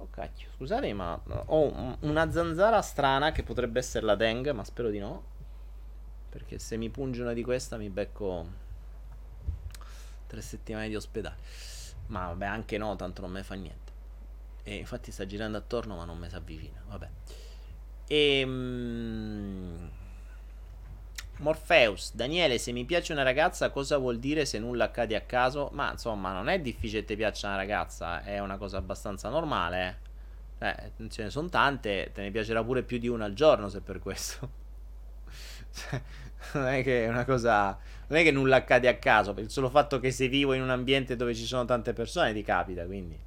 Oh 0.00 0.08
cacchio, 0.10 0.48
scusate 0.56 0.92
ma 0.92 1.20
ho 1.46 1.96
una 2.00 2.30
zanzara 2.30 2.80
strana 2.82 3.32
che 3.32 3.42
potrebbe 3.42 3.80
essere 3.80 4.06
la 4.06 4.14
dengue, 4.14 4.52
ma 4.52 4.62
spero 4.62 4.90
di 4.90 5.00
no. 5.00 5.36
Perché 6.28 6.58
se 6.60 6.76
mi 6.76 6.88
punge 6.88 7.20
una 7.20 7.32
di 7.32 7.42
questa 7.42 7.76
mi 7.76 7.88
becco 7.88 8.46
tre 10.28 10.40
settimane 10.40 10.88
di 10.88 10.94
ospedale. 10.94 11.36
Ma 12.06 12.28
vabbè, 12.28 12.46
anche 12.46 12.78
no, 12.78 12.94
tanto 12.94 13.22
non 13.22 13.32
me 13.32 13.42
fa 13.42 13.54
niente. 13.54 13.92
E 14.62 14.76
infatti 14.76 15.10
sta 15.10 15.26
girando 15.26 15.58
attorno 15.58 15.96
ma 15.96 16.04
non 16.04 16.18
mi 16.18 16.28
si 16.28 16.36
avvicina, 16.36 16.80
vabbè. 16.86 17.08
E... 18.06 18.40
Ehm, 18.40 19.90
Morpheus, 21.38 22.14
Daniele, 22.14 22.58
se 22.58 22.72
mi 22.72 22.84
piace 22.84 23.12
una 23.12 23.22
ragazza, 23.22 23.70
cosa 23.70 23.96
vuol 23.96 24.18
dire 24.18 24.44
se 24.44 24.58
nulla 24.58 24.84
accade 24.84 25.14
a 25.14 25.20
caso? 25.20 25.70
Ma 25.72 25.92
insomma, 25.92 26.32
non 26.32 26.48
è 26.48 26.58
difficile 26.60 27.00
che 27.00 27.06
ti 27.06 27.16
piaccia 27.16 27.46
una 27.46 27.56
ragazza, 27.56 28.24
è 28.24 28.40
una 28.40 28.56
cosa 28.56 28.78
abbastanza 28.78 29.28
normale. 29.28 30.06
Eh, 30.58 30.92
ce 31.08 31.22
ne 31.22 31.30
sono 31.30 31.48
tante, 31.48 32.10
te 32.12 32.22
ne 32.22 32.30
piacerà 32.32 32.64
pure 32.64 32.82
più 32.82 32.98
di 32.98 33.06
una 33.06 33.26
al 33.26 33.34
giorno 33.34 33.68
se 33.68 33.80
per 33.80 34.00
questo. 34.00 34.50
non 36.54 36.66
è 36.66 36.82
che 36.82 37.04
è 37.04 37.08
una 37.08 37.24
cosa. 37.24 37.78
Non 38.08 38.18
è 38.18 38.22
che 38.22 38.30
nulla 38.30 38.56
accade 38.56 38.88
a 38.88 38.96
caso, 38.96 39.34
il 39.38 39.50
solo 39.50 39.68
fatto 39.68 40.00
che 40.00 40.10
sei 40.10 40.28
vivo 40.28 40.54
in 40.54 40.62
un 40.62 40.70
ambiente 40.70 41.14
dove 41.16 41.34
ci 41.34 41.44
sono 41.44 41.64
tante 41.66 41.92
persone 41.92 42.32
ti 42.32 42.42
capita, 42.42 42.84
quindi. 42.84 43.18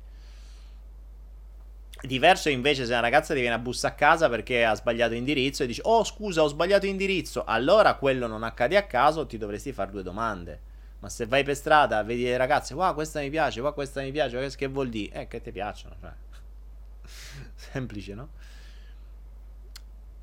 Diverso 2.03 2.49
invece 2.49 2.86
se 2.86 2.91
una 2.93 3.01
ragazza 3.01 3.34
ti 3.36 3.39
viene 3.41 3.55
a 3.55 3.59
bussa 3.59 3.89
a 3.89 3.93
casa 3.93 4.27
perché 4.27 4.65
ha 4.65 4.73
sbagliato 4.73 5.13
indirizzo 5.13 5.61
e 5.63 5.67
dici 5.67 5.82
"Oh, 5.84 6.03
scusa, 6.03 6.41
ho 6.41 6.47
sbagliato 6.47 6.86
indirizzo". 6.88 7.43
Allora 7.45 7.93
quello 7.95 8.25
non 8.27 8.43
accade 8.43 8.75
a 8.75 8.84
caso, 8.84 9.27
ti 9.27 9.38
dovresti 9.38 9.71
fare 9.71 9.91
due 9.91 10.01
domande. 10.01 10.59
Ma 10.99 11.09
se 11.09 11.25
vai 11.27 11.43
per 11.43 11.55
strada, 11.55 12.01
vedi 12.03 12.23
le 12.23 12.38
ragazze, 12.38 12.73
"Wow, 12.73 12.93
questa 12.95 13.19
mi 13.19 13.29
piace, 13.29 13.61
wow, 13.61 13.73
questa 13.73 14.01
mi 14.01 14.11
piace", 14.11 14.49
che 14.55 14.67
vuol 14.67 14.89
dire? 14.89 15.21
Eh, 15.21 15.27
che 15.27 15.41
ti 15.41 15.51
piacciono, 15.51 15.95
cioè. 15.99 16.11
Semplice, 17.55 18.13
no? 18.15 18.29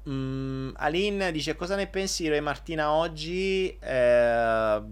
Mm, 0.09 0.71
Aline 0.77 1.33
dice 1.33 1.57
cosa 1.57 1.77
ne 1.77 1.87
pensi 1.87 2.23
di 2.23 2.29
Re 2.31 2.41
Martina 2.41 2.93
oggi? 2.93 3.77
Eh, 3.79 4.83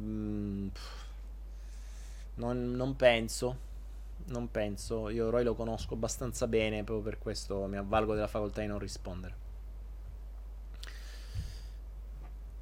non, 2.35 2.73
non 2.73 2.97
penso 2.97 3.64
non 4.27 4.51
penso. 4.51 5.09
Io 5.11 5.31
Roy 5.31 5.45
lo 5.45 5.55
conosco 5.55 5.95
abbastanza 5.95 6.47
bene, 6.47 6.85
proprio 6.85 7.11
per 7.11 7.19
questo 7.19 7.67
mi 7.67 7.77
avvalgo 7.77 8.14
della 8.14 8.27
facoltà 8.27 8.61
di 8.61 8.67
non 8.67 8.79
rispondere. 8.79 9.45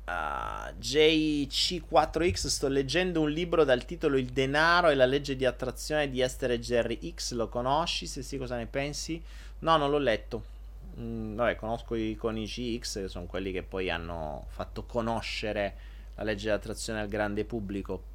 Uh, 0.07 0.11
ah, 0.11 0.75
JC4X 0.79 2.49
sto 2.49 2.69
leggendo 2.69 3.23
un 3.23 3.31
libro 3.31 3.65
dal 3.65 3.87
titolo 3.87 4.19
Il 4.19 4.27
denaro 4.27 4.91
e 4.91 4.95
la 4.95 5.07
legge 5.07 5.35
di 5.35 5.47
attrazione 5.47 6.11
di 6.11 6.21
Esther 6.21 6.51
e 6.53 6.61
Jerry 6.61 7.15
X. 7.15 7.33
Lo 7.33 7.49
conosci? 7.49 8.07
Se 8.07 8.23
sì, 8.23 8.37
cosa 8.37 8.57
ne 8.57 8.67
pensi? 8.67 9.23
No, 9.61 9.77
non 9.77 9.91
l'ho 9.91 9.99
letto. 9.99 10.53
Mm, 10.99 11.35
vabbè, 11.37 11.57
conosco 11.57 11.95
i 11.95 12.15
conici 12.15 12.79
X, 12.79 13.01
che 13.01 13.09
sono 13.09 13.27
quelli 13.27 13.53
che 13.53 13.63
poi 13.63 13.91
hanno 13.91 14.47
fatto 14.49 14.85
conoscere 14.85 15.77
la 16.15 16.23
legge 16.23 16.45
di 16.45 16.51
attrazione 16.51 17.01
al 17.01 17.09
grande 17.09 17.45
pubblico 17.45 18.13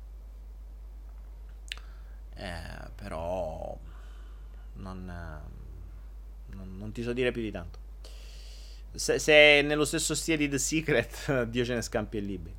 eh, 2.40 2.90
però 2.96 3.78
non, 4.76 5.06
non, 6.46 6.78
non, 6.78 6.92
ti 6.94 7.04
so 7.04 7.12
dire 7.12 7.32
più 7.32 7.42
di 7.42 7.52
tanto. 7.52 7.80
Se, 8.94 9.20
se 9.20 9.34
è 9.34 9.62
nello 9.62 9.84
stesso 9.86 10.16
stile 10.16 10.38
di 10.38 10.48
The 10.48 10.58
Secret, 10.58 11.44
Dio 11.52 11.66
ce 11.66 11.74
ne 11.74 11.82
scampi 11.82 12.18
e 12.18 12.22
liberi. 12.22 12.56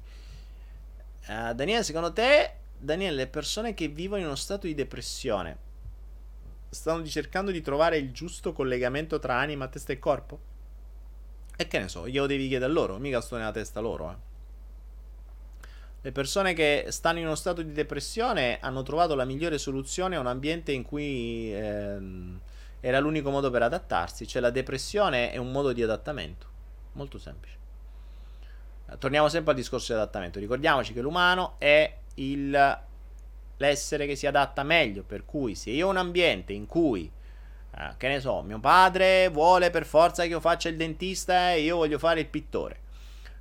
Uh, 1.28 1.54
Daniele, 1.54 1.82
secondo 1.82 2.12
te, 2.12 2.56
Daniele, 2.76 3.16
le 3.16 3.26
persone 3.26 3.72
che 3.72 3.88
vivono 3.88 4.20
in 4.20 4.26
uno 4.26 4.36
stato 4.36 4.66
di 4.66 4.74
depressione 4.74 5.68
stanno 6.70 7.04
cercando 7.04 7.50
di 7.50 7.60
trovare 7.60 7.98
il 7.98 8.12
giusto 8.12 8.52
collegamento 8.52 9.18
tra 9.18 9.36
anima, 9.36 9.68
testa 9.68 9.92
e 9.92 9.98
corpo? 9.98 10.38
E 11.56 11.66
che 11.68 11.78
ne 11.78 11.88
so, 11.88 12.08
glielo 12.08 12.26
devi 12.26 12.48
chiedere 12.48 12.70
a 12.70 12.74
loro, 12.74 12.96
mica 12.98 13.20
sto 13.20 13.36
nella 13.36 13.50
testa 13.50 13.80
loro, 13.80 14.10
eh. 14.10 14.28
Le 16.02 16.12
persone 16.12 16.54
che 16.54 16.86
stanno 16.88 17.18
in 17.18 17.26
uno 17.26 17.34
stato 17.34 17.60
di 17.60 17.72
depressione 17.72 18.58
hanno 18.60 18.82
trovato 18.82 19.14
la 19.14 19.26
migliore 19.26 19.58
soluzione 19.58 20.16
a 20.16 20.20
un 20.20 20.28
ambiente 20.28 20.72
in 20.72 20.82
cui 20.82 21.52
ehm, 21.54 22.40
era 22.80 22.98
l'unico 23.00 23.28
modo 23.30 23.50
per 23.50 23.62
adattarsi, 23.64 24.26
cioè 24.26 24.40
la 24.40 24.48
depressione 24.48 25.30
è 25.30 25.36
un 25.36 25.52
modo 25.52 25.72
di 25.72 25.82
adattamento, 25.82 26.46
molto 26.92 27.18
semplice. 27.18 27.58
Torniamo 28.98 29.28
sempre 29.28 29.50
al 29.50 29.58
discorso 29.58 29.92
di 29.92 29.98
adattamento, 29.98 30.38
ricordiamoci 30.38 30.94
che 30.94 31.02
l'umano 31.02 31.56
è 31.58 31.94
il, 32.14 32.78
l'essere 33.60 34.06
che 34.06 34.16
si 34.16 34.26
adatta 34.26 34.62
meglio, 34.62 35.02
per 35.02 35.24
cui 35.24 35.54
se 35.54 35.70
io 35.70 35.86
ho 35.86 35.90
un 35.90 35.98
ambiente 35.98 36.52
in 36.52 36.66
cui 36.66 37.10
eh, 37.76 37.94
che 37.96 38.08
ne 38.08 38.20
so, 38.20 38.42
mio 38.42 38.58
padre 38.58 39.28
vuole 39.28 39.70
per 39.70 39.86
forza 39.86 40.22
che 40.22 40.30
io 40.30 40.40
faccia 40.40 40.68
il 40.68 40.76
dentista 40.76 41.52
e 41.52 41.60
io 41.60 41.76
voglio 41.76 41.98
fare 41.98 42.20
il 42.20 42.26
pittore. 42.26 42.78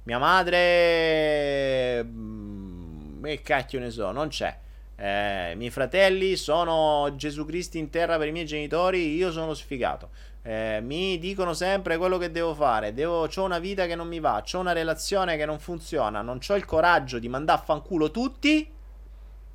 Mia 0.04 0.20
madre... 0.20 2.04
Mm, 2.04 3.24
che 3.24 3.42
cacchio 3.42 3.80
ne 3.80 3.90
so, 3.90 4.12
non 4.12 4.28
c'è. 4.28 4.58
Eh, 4.96 5.52
I 5.52 5.56
miei 5.56 5.70
fratelli 5.70 6.36
sono 6.36 7.14
Gesù 7.16 7.46
Cristo 7.46 7.78
in 7.78 7.90
terra 7.90 8.18
per 8.18 8.28
i 8.28 8.32
miei 8.32 8.46
genitori, 8.46 9.16
io 9.16 9.32
sono 9.32 9.54
sfigato. 9.54 10.10
Eh, 10.42 10.80
mi 10.82 11.18
dicono 11.20 11.54
sempre 11.54 11.98
quello 11.98 12.18
che 12.18 12.32
devo 12.32 12.54
fare. 12.54 12.94
Devo, 12.94 13.28
ho 13.34 13.44
una 13.44 13.60
vita 13.60 13.86
che 13.88 13.96
non 13.96 14.08
mi 14.08 14.20
va, 14.20 14.44
ho 14.52 14.60
una 14.60 14.74
relazione 14.74 15.38
che 15.38 15.46
non 15.46 15.60
funziona, 15.60 16.22
non 16.22 16.40
ho 16.46 16.56
il 16.56 16.66
coraggio 16.66 17.20
di 17.20 17.30
mandare 17.30 17.60
a 17.60 17.64
fanculo 17.64 18.12
tutti. 18.12 18.78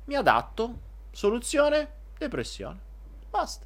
Mi 0.05 0.15
adatto. 0.15 0.79
Soluzione? 1.11 1.89
Depressione. 2.17 2.79
Basta. 3.29 3.65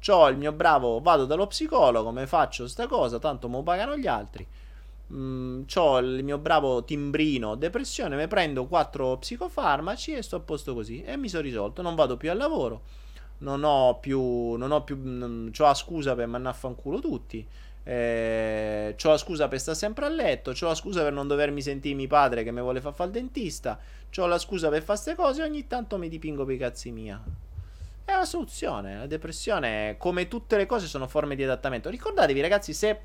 C'ho 0.00 0.28
il 0.28 0.36
mio 0.36 0.52
bravo, 0.52 1.00
vado 1.00 1.26
dallo 1.26 1.46
psicologo, 1.46 2.10
mi 2.10 2.24
faccio 2.26 2.66
sta 2.66 2.86
cosa, 2.86 3.18
tanto 3.18 3.50
mi 3.50 3.62
pagano 3.62 3.98
gli 3.98 4.06
altri 4.06 4.46
Mm, 5.12 5.62
ho 5.74 5.98
il 5.98 6.22
mio 6.22 6.38
bravo 6.38 6.84
timbrino 6.84 7.56
depressione, 7.56 8.14
mi 8.14 8.28
prendo 8.28 8.66
quattro 8.66 9.16
psicofarmaci 9.18 10.14
e 10.14 10.22
sto 10.22 10.36
a 10.36 10.40
posto 10.40 10.72
così. 10.74 11.02
E 11.02 11.16
mi 11.16 11.28
sono 11.28 11.42
risolto. 11.42 11.82
Non 11.82 11.94
vado 11.94 12.16
più 12.16 12.30
al 12.30 12.36
lavoro. 12.36 12.82
Non 13.38 13.64
ho 13.64 13.98
più. 13.98 14.52
Non 14.54 14.70
ho 14.70 14.82
più. 14.84 14.98
Non, 15.02 15.50
ho 15.56 15.62
la 15.62 15.74
scusa 15.74 16.14
per 16.14 16.26
mandare 16.26 16.54
a 16.54 16.58
fanculo 16.58 17.00
tutti. 17.00 17.46
Eh, 17.90 18.94
ho 19.02 19.08
la 19.08 19.16
scusa 19.16 19.48
per 19.48 19.58
stare 19.58 19.76
sempre 19.76 20.06
a 20.06 20.08
letto. 20.08 20.50
Ho 20.50 20.66
la 20.66 20.76
scusa 20.76 21.02
per 21.02 21.12
non 21.12 21.26
dovermi 21.26 21.60
sentire 21.60 21.96
mio 21.96 22.06
padre 22.06 22.44
che 22.44 22.52
mi 22.52 22.60
vuole 22.60 22.80
far 22.80 22.94
fare 22.94 23.08
il 23.08 23.16
dentista. 23.16 23.80
Ho 24.18 24.26
la 24.26 24.38
scusa 24.38 24.68
per 24.68 24.84
fare 24.84 25.00
queste 25.00 25.20
cose. 25.20 25.42
Ogni 25.42 25.66
tanto 25.66 25.98
mi 25.98 26.08
dipingo 26.08 26.44
per 26.44 26.54
i 26.54 26.58
cazzi 26.58 26.92
mia. 26.92 27.20
È 28.04 28.12
una 28.12 28.24
soluzione. 28.24 28.96
La 28.96 29.06
depressione, 29.06 29.96
come 29.98 30.28
tutte 30.28 30.56
le 30.56 30.66
cose, 30.66 30.86
sono 30.86 31.08
forme 31.08 31.34
di 31.34 31.42
adattamento. 31.42 31.90
Ricordatevi, 31.90 32.40
ragazzi, 32.40 32.72
se 32.72 33.00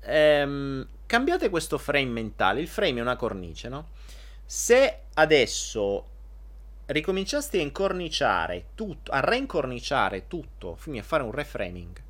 ehm, 0.00 0.88
cambiate 1.06 1.48
questo 1.48 1.78
frame 1.78 2.10
mentale. 2.10 2.60
Il 2.60 2.68
frame 2.68 2.98
è 2.98 3.02
una 3.02 3.14
cornice, 3.14 3.68
no? 3.68 3.90
Se 4.44 5.02
adesso 5.14 6.04
ricominciasti 6.86 7.58
a 7.58 7.62
incorniciare 7.62 8.66
tutto, 8.74 9.12
a 9.12 9.20
reincorniciare 9.20 10.26
tutto, 10.26 10.76
quindi 10.82 11.00
a 11.00 11.04
fare 11.04 11.22
un 11.22 11.30
reframing, 11.30 12.02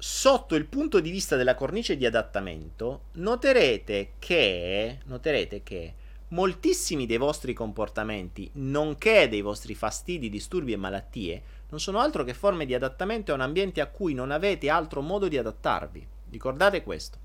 sotto 0.00 0.54
il 0.54 0.66
punto 0.66 1.00
di 1.00 1.10
vista 1.10 1.34
della 1.34 1.56
cornice 1.56 1.96
di 1.96 2.06
adattamento, 2.06 3.06
noterete 3.14 4.12
che, 4.20 5.00
noterete 5.06 5.62
che 5.64 5.94
moltissimi 6.28 7.04
dei 7.04 7.16
vostri 7.16 7.52
comportamenti, 7.52 8.48
nonché 8.54 9.28
dei 9.28 9.40
vostri 9.40 9.74
fastidi, 9.74 10.30
disturbi 10.30 10.72
e 10.72 10.76
malattie, 10.76 11.42
non 11.70 11.80
sono 11.80 11.98
altro 11.98 12.22
che 12.22 12.32
forme 12.32 12.64
di 12.64 12.74
adattamento 12.74 13.32
a 13.32 13.34
un 13.34 13.40
ambiente 13.40 13.80
a 13.80 13.86
cui 13.86 14.14
non 14.14 14.30
avete 14.30 14.70
altro 14.70 15.02
modo 15.02 15.26
di 15.26 15.36
adattarvi. 15.36 16.06
Ricordate 16.30 16.82
questo. 16.82 17.18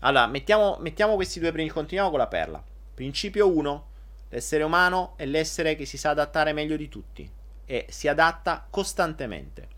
Allora, 0.00 0.26
mettiamo, 0.26 0.78
mettiamo 0.80 1.16
questi 1.16 1.40
due 1.40 1.52
primi, 1.52 1.68
continuiamo 1.68 2.10
con 2.10 2.18
la 2.18 2.28
perla. 2.28 2.62
Principio 2.94 3.48
1. 3.48 3.86
L'essere 4.30 4.62
umano 4.62 5.14
è 5.16 5.26
l'essere 5.26 5.74
che 5.74 5.84
si 5.84 5.98
sa 5.98 6.10
adattare 6.10 6.52
meglio 6.52 6.76
di 6.76 6.88
tutti 6.88 7.28
e 7.64 7.86
si 7.88 8.08
adatta 8.08 8.66
costantemente. 8.70 9.68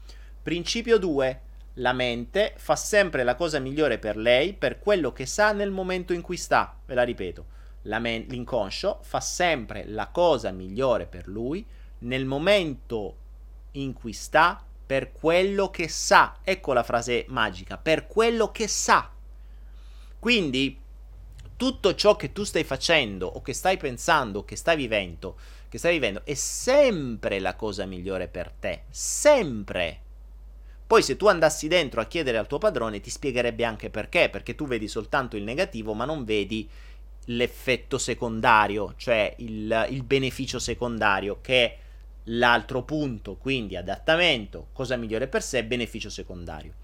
Principio 0.43 0.99
2. 0.99 1.41
La 1.79 1.93
mente 1.93 2.55
fa 2.57 2.77
sempre 2.77 3.25
la 3.25 3.35
cosa 3.35 3.59
migliore 3.59 3.99
per 3.99 4.17
lei 4.17 4.53
per 4.53 4.79
quello 4.79 5.13
che 5.13 5.27
sa 5.27 5.53
nel 5.53 5.73
momento 5.73 6.13
in 6.13 6.21
cui 6.21 6.37
sta. 6.37 6.79
Ve 6.87 6.95
la 6.95 7.03
ripeto. 7.03 7.47
La 7.83 7.99
men- 7.99 8.27
l'inconscio 8.29 9.01
fa 9.03 9.21
sempre 9.21 9.85
la 9.85 10.07
cosa 10.09 10.53
migliore 10.53 11.07
per 11.07 11.27
lui 11.27 11.67
nel 11.99 12.27
momento 12.27 13.17
in 13.73 13.93
cui 13.93 14.13
sta 14.13 14.65
per 14.87 15.11
quello 15.11 15.71
che 15.71 15.89
sa. 15.89 16.37
Ecco 16.45 16.73
la 16.73 16.85
frase 16.85 17.25
magica, 17.29 17.77
per 17.77 18.07
quello 18.07 18.53
che 18.53 18.69
sa. 18.69 19.11
Quindi 20.21 20.81
tutto 21.57 21.95
ciò 21.95 22.15
che 22.15 22.33
tu 22.33 22.45
stai 22.45 22.65
facendo 22.65 23.27
o 23.27 23.43
che 23.43 23.53
stai 23.53 23.79
pensando 23.79 24.41
o 24.41 24.45
che 24.45 24.55
stai 24.57 24.77
vivendo, 24.77 25.37
che 25.69 25.79
stai 25.79 25.95
vivendo 25.95 26.23
è 26.25 26.35
sempre 26.35 27.41
la 27.41 27.57
cosa 27.57 27.85
migliore 27.85 28.29
per 28.29 28.53
te, 28.53 28.85
sempre. 28.91 30.04
Poi 30.87 31.03
se 31.03 31.17
tu 31.17 31.27
andassi 31.27 31.67
dentro 31.67 32.01
a 32.01 32.07
chiedere 32.07 32.37
al 32.37 32.47
tuo 32.47 32.59
padrone 32.59 33.01
ti 33.01 33.11
spiegherebbe 33.11 33.65
anche 33.65 33.89
perché, 33.89 34.29
perché 34.29 34.55
tu 34.55 34.67
vedi 34.67 34.87
soltanto 34.87 35.37
il 35.37 35.43
negativo 35.43 35.95
ma 35.95 36.05
non 36.05 36.25
vedi 36.25 36.69
l'effetto 37.27 37.97
secondario, 37.97 38.95
cioè 38.97 39.35
il, 39.39 39.87
il 39.91 40.03
beneficio 40.03 40.59
secondario 40.59 41.39
che 41.41 41.65
è 41.65 41.79
l'altro 42.25 42.83
punto, 42.83 43.37
quindi 43.37 43.77
adattamento, 43.77 44.69
cosa 44.73 44.97
migliore 44.97 45.27
per 45.27 45.43
sé, 45.43 45.65
beneficio 45.65 46.11
secondario. 46.11 46.75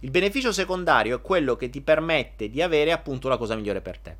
Il 0.00 0.10
beneficio 0.10 0.52
secondario 0.52 1.16
è 1.16 1.20
quello 1.20 1.56
che 1.56 1.68
ti 1.68 1.80
permette 1.80 2.48
di 2.48 2.62
avere 2.62 2.92
appunto 2.92 3.28
la 3.28 3.36
cosa 3.36 3.54
migliore 3.54 3.80
per 3.80 3.98
te. 3.98 4.16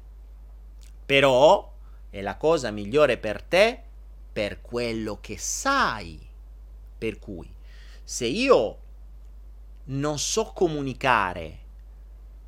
Però 1.07 1.73
è 2.11 2.21
la 2.21 2.37
cosa 2.37 2.71
migliore 2.71 3.17
per 3.17 3.43
te 3.43 3.81
per 4.33 4.61
quello 4.61 5.19
che 5.21 5.39
sai. 5.39 6.19
Per 6.99 7.19
cui, 7.19 7.51
se 8.05 8.27
io 8.27 8.79
non 9.91 10.19
so 10.19 10.53
comunicare, 10.55 11.59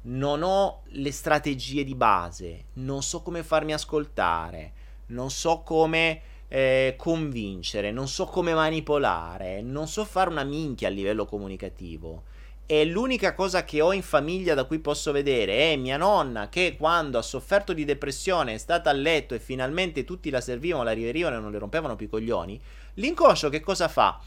non 0.03 0.43
ho 0.43 0.83
le 0.91 1.11
strategie 1.11 1.83
di 1.83 1.95
base, 1.95 2.67
non 2.75 3.03
so 3.03 3.21
come 3.23 3.43
farmi 3.43 3.73
ascoltare, 3.73 4.73
non 5.07 5.31
so 5.31 5.63
come 5.65 6.21
eh, 6.47 6.95
convincere, 6.97 7.91
non 7.91 8.07
so 8.07 8.27
come 8.27 8.55
manipolare, 8.55 9.61
non 9.61 9.89
so 9.89 10.05
fare 10.05 10.31
una 10.31 10.45
minchia 10.45 10.87
a 10.87 10.93
livello 10.93 11.25
comunicativo. 11.25 12.25
E 12.65 12.85
l'unica 12.85 13.35
cosa 13.35 13.65
che 13.65 13.81
ho 13.81 13.93
in 13.93 14.03
famiglia 14.03 14.55
da 14.55 14.65
cui 14.65 14.79
posso 14.79 15.11
vedere 15.11 15.73
è 15.73 15.77
mia 15.77 15.97
nonna 15.97 16.49
che 16.49 16.77
quando 16.79 17.19
ha 17.19 17.23
sofferto 17.23 17.73
di 17.73 17.85
depressione 17.85 18.55
è 18.55 18.59
stata 18.59 18.89
a 18.89 18.95
letto 18.95 19.35
e 19.35 19.41
finalmente 19.41 20.05
tutti 20.05 20.31
la 20.31 20.41
servivano, 20.41 20.85
la 20.85 20.93
riverivano 20.93 21.37
e 21.37 21.41
non 21.41 21.51
le 21.51 21.59
rompevano 21.59 21.97
più 21.97 22.07
i 22.07 22.11
coglioni. 22.11 22.61
L'inconscio 22.95 23.49
che 23.49 23.61
cosa 23.61 23.89
fa? 23.89 24.21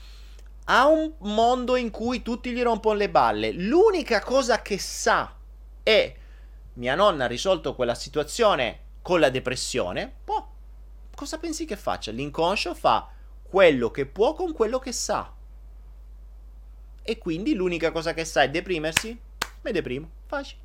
Ha 0.66 0.88
un 0.88 1.14
mondo 1.20 1.76
in 1.76 1.92
cui 1.92 2.22
tutti 2.22 2.52
gli 2.52 2.62
rompono 2.62 2.98
le 2.98 3.10
balle. 3.10 3.52
L'unica 3.52 4.22
cosa 4.22 4.62
che 4.62 4.80
sa 4.80 5.36
è 5.84 6.16
mia 6.74 6.96
nonna 6.96 7.26
ha 7.26 7.28
risolto 7.28 7.76
quella 7.76 7.96
situazione 7.96 8.80
con 9.02 9.20
la 9.20 9.30
depressione. 9.30 10.12
Boh, 10.24 10.48
cosa 11.16 11.38
pensi 11.38 11.66
che 11.66 11.76
faccia? 11.78 12.12
L'inconscio 12.12 12.74
fa 12.74 13.10
quello 13.44 13.92
che 13.92 14.06
può 14.06 14.34
con 14.34 14.52
quello 14.54 14.80
che 14.80 14.92
sa. 14.92 15.32
E 17.04 17.18
quindi 17.20 17.54
l'unica 17.54 17.92
cosa 17.92 18.14
che 18.14 18.26
sa 18.26 18.42
è 18.42 18.50
deprimersi. 18.50 19.18
Me 19.62 19.72
deprimo. 19.72 20.10
Facile. 20.26 20.64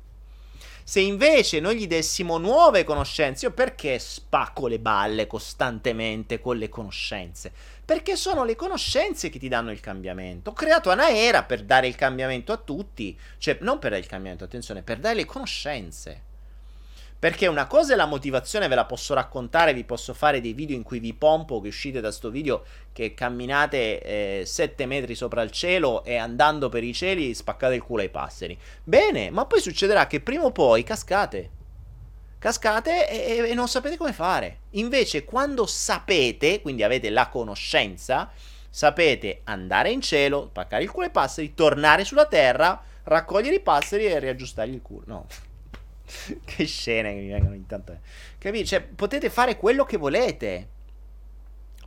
Se 0.83 0.99
invece 0.99 1.59
noi 1.59 1.77
gli 1.77 1.87
dessimo 1.87 2.37
nuove 2.37 2.83
conoscenze, 2.83 3.45
io 3.45 3.53
perché 3.53 3.99
spacco 3.99 4.67
le 4.67 4.79
balle 4.79 5.27
costantemente 5.27 6.41
con 6.41 6.57
le 6.57 6.69
conoscenze? 6.69 7.53
Perché 7.91 8.15
sono 8.15 8.45
le 8.45 8.55
conoscenze 8.55 9.27
che 9.27 9.37
ti 9.37 9.49
danno 9.49 9.69
il 9.69 9.81
cambiamento. 9.81 10.51
Ho 10.51 10.53
creato 10.53 10.91
Anaera 10.91 11.43
per 11.43 11.61
dare 11.63 11.87
il 11.87 11.95
cambiamento 11.95 12.53
a 12.53 12.57
tutti, 12.57 13.19
cioè 13.37 13.57
non 13.59 13.79
per 13.79 13.89
dare 13.89 14.01
il 14.01 14.07
cambiamento, 14.07 14.45
attenzione, 14.45 14.81
per 14.81 14.97
dare 14.97 15.15
le 15.15 15.25
conoscenze. 15.25 16.21
Perché 17.19 17.47
una 17.47 17.67
cosa 17.67 17.91
è 17.91 17.97
la 17.97 18.05
motivazione, 18.05 18.69
ve 18.69 18.75
la 18.75 18.85
posso 18.85 19.13
raccontare, 19.13 19.73
vi 19.73 19.83
posso 19.83 20.13
fare 20.13 20.39
dei 20.39 20.53
video 20.53 20.77
in 20.77 20.83
cui 20.83 20.99
vi 20.99 21.13
pompo, 21.13 21.59
che 21.59 21.67
uscite 21.67 21.99
da 21.99 22.13
sto 22.13 22.29
video, 22.29 22.63
che 22.93 23.13
camminate 23.13 24.45
7 24.45 24.83
eh, 24.83 24.85
metri 24.85 25.13
sopra 25.13 25.41
il 25.41 25.51
cielo 25.51 26.05
e 26.05 26.15
andando 26.15 26.69
per 26.69 26.85
i 26.85 26.93
cieli 26.93 27.33
spaccate 27.33 27.75
il 27.75 27.83
culo 27.83 28.03
ai 28.03 28.09
passeri. 28.09 28.57
Bene, 28.85 29.29
ma 29.31 29.45
poi 29.45 29.59
succederà 29.59 30.07
che 30.07 30.21
prima 30.21 30.45
o 30.45 30.53
poi 30.53 30.83
cascate. 30.83 31.59
Cascate 32.41 33.07
e, 33.07 33.51
e 33.51 33.53
non 33.53 33.67
sapete 33.67 33.97
come 33.97 34.13
fare. 34.13 34.61
Invece 34.71 35.25
quando 35.25 35.67
sapete, 35.67 36.59
quindi 36.59 36.81
avete 36.81 37.11
la 37.11 37.29
conoscenza, 37.29 38.31
sapete 38.67 39.41
andare 39.43 39.91
in 39.91 40.01
cielo, 40.01 40.47
spaccare 40.49 40.81
il 40.81 40.89
culo 40.89 41.05
ai 41.05 41.11
passeri, 41.11 41.53
tornare 41.53 42.03
sulla 42.03 42.25
terra, 42.25 42.81
raccogliere 43.03 43.57
i 43.57 43.61
passeri 43.61 44.05
e 44.05 44.17
riaggiustargli 44.17 44.73
il 44.73 44.81
culo. 44.81 45.03
No. 45.05 45.27
che 46.43 46.65
scene 46.65 47.13
che 47.13 47.19
mi 47.19 47.27
vengono 47.27 47.53
intanto. 47.53 47.99
Capite? 48.39 48.65
Cioè, 48.65 48.81
potete 48.81 49.29
fare 49.29 49.55
quello 49.55 49.83
che 49.83 49.97
volete. 49.97 50.67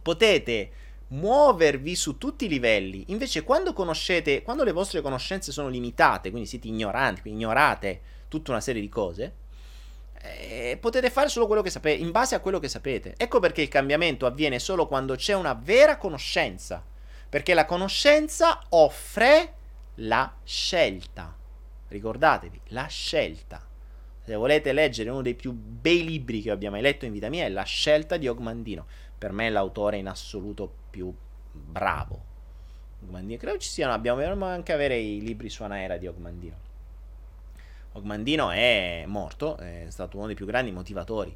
Potete 0.02 0.70
muovervi 1.09 1.97
su 1.97 2.16
tutti 2.16 2.44
i 2.44 2.48
livelli. 2.48 3.06
Invece, 3.09 3.43
quando 3.43 3.72
conoscete, 3.72 4.43
quando 4.43 4.62
le 4.62 4.70
vostre 4.70 5.01
conoscenze 5.01 5.51
sono 5.51 5.66
limitate, 5.66 6.31
quindi 6.31 6.48
siete 6.48 6.68
ignoranti, 6.68 7.22
quindi 7.22 7.43
ignorate 7.43 8.01
tutta 8.28 8.52
una 8.52 8.60
serie 8.60 8.81
di 8.81 8.89
cose, 8.89 9.43
eh, 10.24 10.78
potete 10.80 11.10
fare 11.10 11.28
solo 11.28 11.46
quello 11.46 11.62
che 11.62 11.70
sapete, 11.70 12.02
in 12.02 12.10
base 12.10 12.34
a 12.34 12.40
quello 12.40 12.59
che 12.59 12.68
sapete. 12.68 13.14
Ecco 13.16 13.40
perché 13.40 13.62
il 13.62 13.68
cambiamento 13.68 14.26
avviene 14.26 14.59
solo 14.59 14.86
quando 14.86 15.14
c'è 15.16 15.34
una 15.34 15.55
vera 15.55 15.96
conoscenza. 15.96 16.82
Perché 17.28 17.52
la 17.52 17.66
conoscenza 17.66 18.60
offre 18.70 19.55
la 19.96 20.32
scelta. 20.44 21.36
Ricordatevi, 21.88 22.60
la 22.68 22.86
scelta. 22.86 23.66
Se 24.24 24.34
volete 24.34 24.72
leggere 24.72 25.10
uno 25.10 25.20
dei 25.20 25.34
più 25.34 25.52
bei 25.52 26.02
libri 26.05 26.40
che 26.40 26.51
abbia 26.51 26.70
mai 26.70 26.80
letto 26.80 27.05
in 27.05 27.12
vita 27.12 27.28
mia 27.28 27.44
è 27.44 27.51
La 27.51 27.64
scelta 27.64 28.16
di 28.16 28.26
Ogmandino. 28.26 28.86
Per 29.18 29.32
me 29.32 29.48
è 29.48 29.51
l'autore 29.51 29.98
in 29.98 30.09
assoluto 30.09 30.72
più 30.88 31.12
bravo. 31.52 32.32
Ogmandino. 33.05 33.38
Credo 33.38 33.59
ci 33.59 33.68
siano, 33.68 33.92
abbiamo 33.92 34.46
anche 34.46 34.72
avere 34.72 34.96
i 34.96 35.20
libri 35.20 35.51
su 35.51 35.62
Anaera 35.62 35.98
di 35.98 36.06
Ogmandino. 36.06 36.64
Ogmandino 37.96 38.50
è 38.50 39.04
morto, 39.06 39.56
è 39.56 39.86
stato 39.88 40.16
uno 40.16 40.26
dei 40.26 40.34
più 40.34 40.46
grandi 40.46 40.70
motivatori 40.70 41.34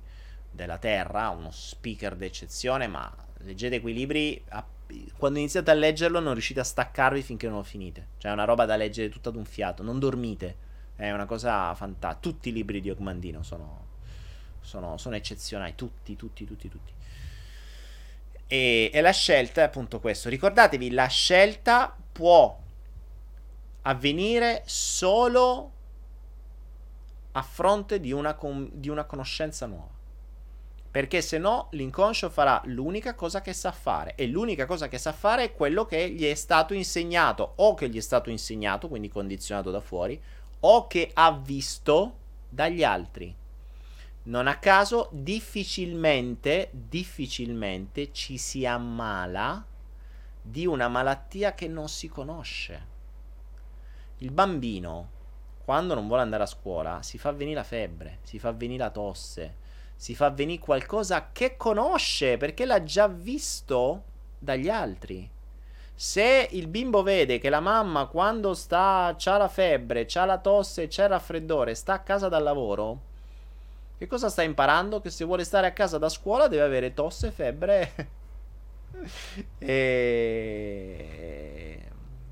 della 0.50 0.78
Terra, 0.78 1.28
uno 1.30 1.50
speaker 1.50 2.16
d'eccezione, 2.16 2.86
ma 2.86 3.12
leggete 3.38 3.80
quei 3.80 3.94
libri, 3.94 4.44
quando 5.16 5.38
iniziate 5.38 5.70
a 5.70 5.74
leggerlo 5.74 6.20
non 6.20 6.32
riuscite 6.32 6.60
a 6.60 6.64
staccarvi 6.64 7.22
finché 7.22 7.46
non 7.48 7.58
lo 7.58 7.62
finite. 7.62 8.08
Cioè 8.18 8.30
è 8.30 8.34
una 8.34 8.44
roba 8.44 8.64
da 8.64 8.76
leggere 8.76 9.08
tutta 9.08 9.30
d'un 9.30 9.44
fiato, 9.44 9.82
non 9.82 9.98
dormite 9.98 10.66
è 10.98 11.12
una 11.12 11.26
cosa 11.26 11.72
fantastica. 11.76 12.20
Tutti 12.20 12.48
i 12.48 12.52
libri 12.52 12.80
di 12.80 12.90
Ogmandino 12.90 13.44
sono, 13.44 13.86
sono, 14.60 14.96
sono 14.96 15.14
eccezionali. 15.14 15.76
Tutti, 15.76 16.16
tutti, 16.16 16.44
tutti, 16.44 16.68
tutti. 16.68 16.92
E, 18.48 18.90
e 18.92 19.00
la 19.00 19.12
scelta 19.12 19.60
è 19.60 19.64
appunto 19.64 20.00
questo. 20.00 20.28
Ricordatevi, 20.28 20.90
la 20.90 21.06
scelta 21.06 21.96
può 22.10 22.58
avvenire 23.82 24.62
solo 24.66 25.74
a 27.38 27.42
fronte 27.42 28.00
di 28.00 28.10
una, 28.10 28.36
di 28.72 28.88
una 28.88 29.04
conoscenza 29.04 29.66
nuova. 29.66 29.96
Perché 30.90 31.22
se 31.22 31.38
no 31.38 31.68
l'inconscio 31.72 32.30
farà 32.30 32.60
l'unica 32.64 33.14
cosa 33.14 33.40
che 33.40 33.52
sa 33.52 33.70
fare. 33.70 34.14
E 34.16 34.26
l'unica 34.26 34.66
cosa 34.66 34.88
che 34.88 34.98
sa 34.98 35.12
fare 35.12 35.44
è 35.44 35.52
quello 35.52 35.84
che 35.84 36.10
gli 36.10 36.24
è 36.24 36.34
stato 36.34 36.74
insegnato. 36.74 37.52
O 37.56 37.74
che 37.74 37.88
gli 37.88 37.96
è 37.96 38.00
stato 38.00 38.30
insegnato, 38.30 38.88
quindi 38.88 39.08
condizionato 39.08 39.70
da 39.70 39.80
fuori, 39.80 40.20
o 40.60 40.86
che 40.88 41.10
ha 41.14 41.32
visto 41.32 42.16
dagli 42.48 42.82
altri. 42.82 43.32
Non 44.24 44.48
a 44.48 44.58
caso 44.58 45.08
difficilmente, 45.12 46.70
difficilmente 46.72 48.12
ci 48.12 48.36
si 48.36 48.66
ammala 48.66 49.64
di 50.42 50.66
una 50.66 50.88
malattia 50.88 51.54
che 51.54 51.68
non 51.68 51.88
si 51.88 52.08
conosce. 52.08 52.96
Il 54.18 54.32
bambino, 54.32 55.10
quando 55.68 55.92
non 55.92 56.06
vuole 56.06 56.22
andare 56.22 56.44
a 56.44 56.46
scuola, 56.46 57.02
si 57.02 57.18
fa 57.18 57.30
venire 57.30 57.58
la 57.58 57.62
febbre, 57.62 58.20
si 58.22 58.38
fa 58.38 58.52
venire 58.52 58.84
la 58.84 58.88
tosse, 58.88 59.56
si 59.96 60.14
fa 60.14 60.30
venire 60.30 60.62
qualcosa 60.62 61.28
che 61.30 61.58
conosce 61.58 62.38
perché 62.38 62.64
l'ha 62.64 62.82
già 62.82 63.06
visto 63.06 64.04
dagli 64.38 64.70
altri. 64.70 65.30
Se 65.94 66.48
il 66.52 66.68
bimbo 66.68 67.02
vede 67.02 67.38
che 67.38 67.50
la 67.50 67.60
mamma 67.60 68.06
quando 68.06 68.54
sta 68.54 69.14
c'ha 69.18 69.36
la 69.36 69.48
febbre, 69.48 70.06
c'ha 70.06 70.24
la 70.24 70.38
tosse, 70.38 70.86
c'è 70.86 71.02
il 71.02 71.10
raffreddore, 71.10 71.74
sta 71.74 71.92
a 71.92 72.00
casa 72.00 72.30
dal 72.30 72.44
lavoro, 72.44 73.00
che 73.98 74.06
cosa 74.06 74.30
sta 74.30 74.42
imparando? 74.42 75.02
Che 75.02 75.10
se 75.10 75.26
vuole 75.26 75.44
stare 75.44 75.66
a 75.66 75.72
casa 75.72 75.98
da 75.98 76.08
scuola 76.08 76.48
deve 76.48 76.62
avere 76.62 76.94
tosse, 76.94 77.30
febbre 77.30 77.92
e... 79.58 80.30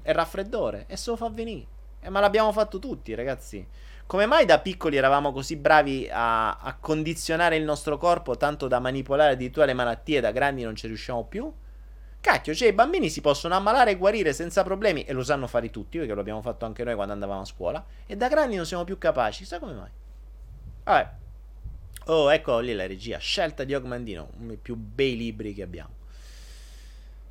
e 0.01 0.13
raffreddore 0.15 0.87
e 0.87 0.97
se 0.97 1.11
lo 1.11 1.17
fa 1.17 1.29
venire. 1.29 1.75
Eh, 2.01 2.11
ma 2.11 2.21
l'abbiamo 2.21 2.53
fatto 2.53 2.79
tutti, 2.79 3.15
ragazzi. 3.15 3.67
Come 4.07 4.27
mai 4.27 4.45
da 4.45 4.61
piccoli 4.61 4.97
eravamo 4.97 5.33
così 5.33 5.57
bravi 5.57 6.09
a, 6.11 6.59
a 6.59 6.77
condizionare 6.79 7.57
il 7.57 7.65
nostro 7.65 7.99
corpo 7.99 8.37
tanto 8.37 8.69
da 8.69 8.79
manipolare 8.79 9.33
addirittura 9.33 9.67
le 9.67 9.75
malattie, 9.75 10.21
da 10.21 10.31
grandi 10.31 10.63
non 10.63 10.77
ci 10.77 10.87
riusciamo 10.87 11.25
più? 11.25 11.53
Cacchio, 12.21 12.55
cioè 12.55 12.69
i 12.69 12.73
bambini 12.73 13.09
si 13.09 13.21
possono 13.21 13.55
ammalare 13.55 13.93
e 13.93 13.97
guarire 13.97 14.33
senza 14.33 14.63
problemi 14.63 15.05
e 15.05 15.13
lo 15.13 15.23
sanno 15.23 15.47
fare 15.47 15.71
tutti 15.71 15.99
perché 15.99 16.13
lo 16.13 16.21
abbiamo 16.21 16.43
fatto 16.43 16.65
anche 16.65 16.85
noi 16.85 16.95
quando 16.95 17.13
andavamo 17.13 17.41
a 17.41 17.45
scuola 17.45 17.85
e 18.07 18.17
da 18.17 18.29
grandi 18.29 18.57
non 18.57 18.67
siamo 18.67 18.85
più 18.85 18.99
capaci, 18.99 19.45
sa 19.45 19.59
come 19.59 19.75
mai? 19.75 19.91
Vabbè. 20.85 21.11
Oh, 22.07 22.33
ecco 22.33 22.59
lì 22.61 22.75
la 22.75 22.87
regia, 22.87 23.19
scelta 23.19 23.65
di 23.65 23.75
Ogmandino, 23.75 24.31
uno 24.39 24.49
dei 24.49 24.57
più 24.57 24.77
bei 24.77 25.17
libri 25.17 25.53
che 25.53 25.63
abbiamo. 25.63 25.96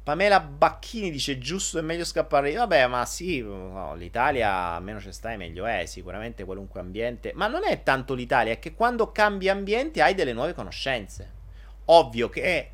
Pamela 0.05 0.39
Bacchini 0.39 1.09
dice 1.09 1.39
giusto 1.39 1.79
è 1.79 1.81
meglio 1.81 2.05
scappare. 2.05 2.53
Vabbè, 2.53 2.85
ma 2.85 3.07
sì, 3.07 3.41
no, 3.41 3.95
l'Italia 3.95 4.79
meno 4.79 4.99
ci 4.99 5.11
stai 5.11 5.35
meglio 5.35 5.65
è, 5.65 5.87
sicuramente 5.87 6.43
qualunque 6.43 6.79
ambiente. 6.79 7.31
Ma 7.33 7.47
non 7.47 7.63
è 7.63 7.81
tanto 7.81 8.13
l'Italia, 8.13 8.53
è 8.53 8.59
che 8.59 8.75
quando 8.75 9.11
cambi 9.11 9.49
ambiente 9.49 10.03
hai 10.03 10.13
delle 10.13 10.31
nuove 10.31 10.53
conoscenze. 10.53 11.31
Ovvio 11.85 12.29
che 12.29 12.69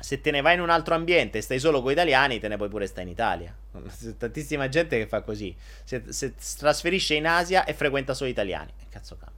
se 0.00 0.20
te 0.20 0.32
ne 0.32 0.40
vai 0.40 0.54
in 0.54 0.62
un 0.62 0.70
altro 0.70 0.96
ambiente 0.96 1.38
e 1.38 1.42
stai 1.42 1.60
solo 1.60 1.80
con 1.80 1.90
gli 1.90 1.94
italiani, 1.94 2.40
te 2.40 2.48
ne 2.48 2.56
puoi 2.56 2.70
pure 2.70 2.88
stare 2.88 3.02
in 3.02 3.12
Italia. 3.12 3.56
C'è 3.96 4.16
tantissima 4.16 4.68
gente 4.68 4.98
che 4.98 5.06
fa 5.06 5.22
così. 5.22 5.54
Se, 5.84 6.06
se 6.08 6.34
trasferisce 6.58 7.14
in 7.14 7.28
Asia 7.28 7.64
e 7.64 7.72
frequenta 7.72 8.14
solo 8.14 8.30
italiani. 8.30 8.72
E 8.80 8.86
cazzo 8.88 9.16
cambia 9.16 9.35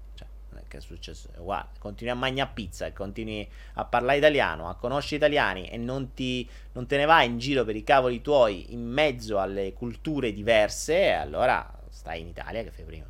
che 0.69 0.77
è 0.77 0.81
successo? 0.81 1.29
Uguale, 1.39 1.71
continui 1.79 2.13
a 2.13 2.17
mangiare 2.17 2.51
pizza 2.55 2.87
e 2.87 2.93
continui 2.93 3.49
a 3.75 3.85
parlare 3.85 4.19
italiano, 4.19 4.69
a 4.69 4.77
conoscere 4.77 5.17
italiani 5.17 5.69
e 5.69 5.77
non, 5.77 6.15
ti, 6.15 6.49
non 6.73 6.87
te 6.87 6.97
ne 6.97 7.05
vai 7.05 7.27
in 7.27 7.39
giro 7.39 7.65
per 7.65 7.75
i 7.75 7.83
cavoli 7.83 8.21
tuoi 8.21 8.73
in 8.73 8.87
mezzo 8.87 9.41
alle 9.41 9.73
culture 9.73 10.33
diverse, 10.33 11.11
allora 11.13 11.69
stai 11.91 12.21
in 12.21 12.29
Italia 12.29 12.63
che 12.63 12.71
fai 12.71 12.85
prima. 12.85 13.07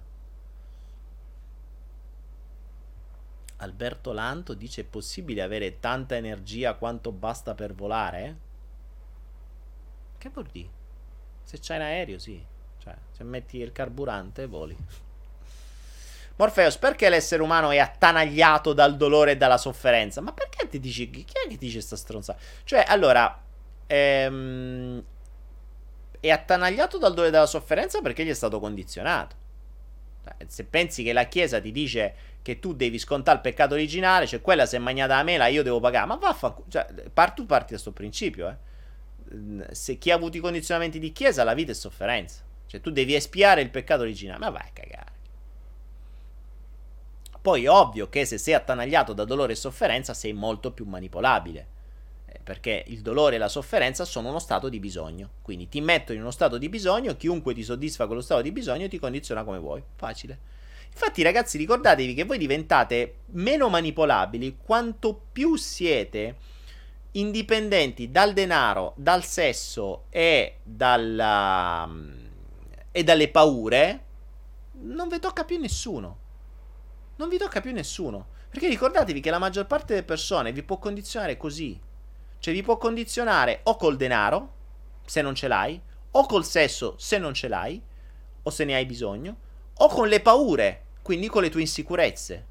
Alberto 3.57 4.13
Lanto 4.13 4.55
dice: 4.55 4.83
È 4.83 4.85
possibile 4.85 5.43
avere 5.43 5.81
tanta 5.81 6.17
energia 6.17 6.75
quanto 6.75 7.13
basta 7.13 7.55
per 7.55 7.75
volare? 7.75 8.37
Che 10.17 10.29
vuol 10.31 10.47
dire? 10.47 10.71
Se 11.43 11.59
c'hai 11.61 11.79
un 11.79 11.83
aereo, 11.83 12.19
sì. 12.19 12.45
Cioè, 12.79 12.97
se 13.11 13.25
metti 13.25 13.59
il 13.59 13.73
carburante, 13.73 14.47
voli. 14.47 14.77
Morpheus, 16.39 16.77
perché 16.77 17.09
l'essere 17.09 17.43
umano 17.43 17.71
è 17.71 17.79
attanagliato 17.79 18.73
dal 18.73 18.97
dolore 18.97 19.33
e 19.33 19.37
dalla 19.37 19.59
sofferenza? 19.59 20.21
Ma 20.21 20.33
perché 20.33 20.69
ti 20.69 20.79
dici. 20.79 21.11
Chi 21.11 21.25
è 21.25 21.49
che 21.49 21.57
dice 21.57 21.81
sta 21.81 21.97
stronzata? 21.97 22.39
Cioè, 22.65 22.85
allora. 22.87 23.43
Ehm, 23.87 25.03
è 26.21 26.31
attanagliato 26.31 26.99
dal 26.99 27.11
dolore 27.11 27.29
e 27.29 27.33
dalla 27.33 27.47
sofferenza 27.47 28.01
perché 28.01 28.25
gli 28.25 28.29
è 28.29 28.35
stato 28.35 28.61
condizionato. 28.61 29.35
Cioè, 30.23 30.35
se 30.47 30.65
pensi 30.65 31.03
che 31.03 31.13
la 31.13 31.25
Chiesa 31.25 31.61
ti 31.61 31.73
dice 31.73 32.15
che 32.43 32.61
tu 32.61 32.73
devi 32.73 32.99
scontare 32.99 33.39
il 33.39 33.43
peccato 33.43 33.75
originale, 33.75 34.27
cioè 34.27 34.41
quella 34.41 34.65
se 34.65 34.77
è 34.77 34.81
magnata 34.81 35.17
la 35.17 35.25
mela, 35.25 35.49
io 35.49 35.65
devo 35.65 35.81
pagare. 35.81 36.07
Ma 36.07 36.17
vaffanculo. 36.17 36.67
Cioè, 36.69 36.87
par- 37.13 37.33
tu 37.33 37.47
parti 37.47 37.65
da 37.65 37.71
questo 37.71 37.93
principio, 37.93 38.49
eh. 38.49 39.75
Se 39.75 39.99
chi 39.99 40.13
ha 40.13 40.15
avuto 40.15 40.37
i 40.37 40.41
condizionamenti 40.41 41.01
di 41.01 41.11
Chiesa, 41.11 41.43
la 41.43 41.55
vita 41.55 41.73
è 41.73 41.75
sofferenza. 41.75 42.43
Cioè, 42.67 42.81
tu 42.81 42.91
devi 42.91 43.17
espiare 43.17 43.61
il 43.61 43.71
peccato 43.71 44.03
originale. 44.03 44.39
Ma 44.39 44.51
vai 44.51 44.63
a 44.63 44.71
cagare. 44.73 45.17
Poi 47.41 47.65
è 47.65 47.71
ovvio 47.71 48.09
che 48.09 48.25
se 48.25 48.37
sei 48.37 48.55
attanagliato 48.55 49.13
da 49.13 49.25
dolore 49.25 49.53
e 49.53 49.57
sofferenza 49.57 50.13
sei 50.13 50.33
molto 50.33 50.73
più 50.73 50.85
manipolabile, 50.85 51.67
eh, 52.27 52.41
perché 52.43 52.85
il 52.89 53.01
dolore 53.01 53.37
e 53.37 53.39
la 53.39 53.49
sofferenza 53.49 54.05
sono 54.05 54.29
uno 54.29 54.41
stato 54.41 54.69
di 54.69 54.81
bisogno. 54.81 55.31
Quindi 55.43 55.69
ti 55.69 55.81
metto 55.81 56.13
in 56.13 56.21
uno 56.21 56.33
stato 56.33 56.59
di 56.59 56.69
bisogno, 56.69 57.17
chiunque 57.17 57.55
ti 57.55 57.63
soddisfa 57.63 58.07
quello 58.07 58.21
stato 58.21 58.43
di 58.43 58.53
bisogno 58.53 58.89
ti 58.89 58.99
condiziona 58.99 59.45
come 59.45 59.59
vuoi. 59.59 59.83
Facile. 59.95 60.57
Infatti 60.91 61.23
ragazzi 61.23 61.59
ricordatevi 61.59 62.15
che 62.15 62.25
voi 62.25 62.39
diventate 62.39 63.19
meno 63.27 63.69
manipolabili 63.69 64.59
quanto 64.63 65.21
più 65.31 65.55
siete 65.55 66.37
indipendenti 67.13 68.11
dal 68.11 68.33
denaro, 68.33 68.95
dal 68.97 69.25
sesso 69.25 70.05
e, 70.11 70.57
dalla, 70.63 71.89
e 72.91 73.05
dalle 73.05 73.29
paure, 73.29 74.05
non 74.81 75.09
vi 75.09 75.19
tocca 75.19 75.45
più 75.45 75.59
nessuno 75.59 76.27
non 77.19 77.29
vi 77.29 77.39
tocca 77.39 77.61
più 77.61 77.73
nessuno. 77.73 78.29
Perché 78.51 78.69
ricordatevi 78.69 79.21
che 79.21 79.31
la 79.31 79.39
maggior 79.39 79.67
parte 79.67 79.93
delle 79.93 80.05
persone 80.05 80.53
vi 80.53 80.63
può 80.63 80.79
condizionare 80.79 81.37
così. 81.37 81.79
Cioè 82.39 82.55
vi 82.55 82.63
può 82.63 82.79
condizionare 82.79 83.61
o 83.65 83.77
col 83.77 83.97
denaro, 83.97 84.55
se 85.05 85.21
non 85.23 85.35
ce 85.35 85.49
l'hai, 85.49 85.81
o 86.13 86.27
col 86.27 86.45
sesso, 86.45 86.95
se 86.97 87.19
non 87.19 87.35
ce 87.35 87.49
l'hai, 87.49 87.81
o 88.43 88.51
se 88.51 88.65
ne 88.65 88.75
hai 88.75 88.87
bisogno, 88.87 89.37
o 89.75 89.89
con 89.89 90.09
le 90.09 90.21
paure, 90.21 90.85
quindi 91.03 91.29
con 91.29 91.43
le 91.43 91.51
tue 91.51 91.61
insicurezze. 91.61 92.47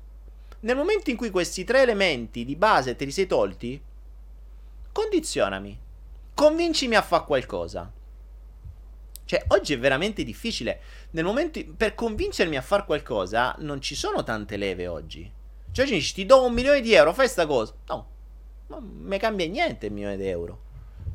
Nel 0.60 0.76
momento 0.76 1.10
in 1.10 1.18
cui 1.18 1.30
questi 1.30 1.64
tre 1.64 1.82
elementi 1.82 2.44
di 2.46 2.56
base 2.56 2.96
te 2.96 3.06
li 3.06 3.12
sei 3.12 3.28
tolti, 3.28 3.82
condizionami. 4.92 5.80
Convincimi 6.34 6.96
a 6.96 7.02
fare 7.02 7.24
qualcosa. 7.24 7.92
Cioè, 9.28 9.44
oggi 9.50 9.74
è 9.74 9.78
veramente 9.78 10.24
difficile. 10.24 10.80
Nel 11.12 11.26
momento 11.26 11.60
in... 11.60 11.76
per 11.76 11.96
convincermi 11.96 12.56
a 12.56 12.62
fare 12.62 12.86
qualcosa, 12.86 13.54
non 13.60 13.82
ci 13.82 13.94
sono 13.94 14.24
tante 14.24 14.56
leve 14.56 14.88
oggi. 14.88 15.30
Cioè, 15.70 15.84
oggi 15.84 15.96
dici, 15.96 16.14
ti 16.14 16.26
do 16.26 16.46
un 16.46 16.54
milione 16.54 16.80
di 16.80 16.94
euro, 16.94 17.14
fai 17.14 17.28
sta 17.28 17.46
cosa. 17.46 17.74
No, 17.88 18.08
non 18.68 18.84
mi 19.02 19.18
cambia 19.18 19.46
niente 19.46 19.88
il 19.88 19.92
milione 19.92 20.16
di 20.16 20.28
euro. 20.28 20.62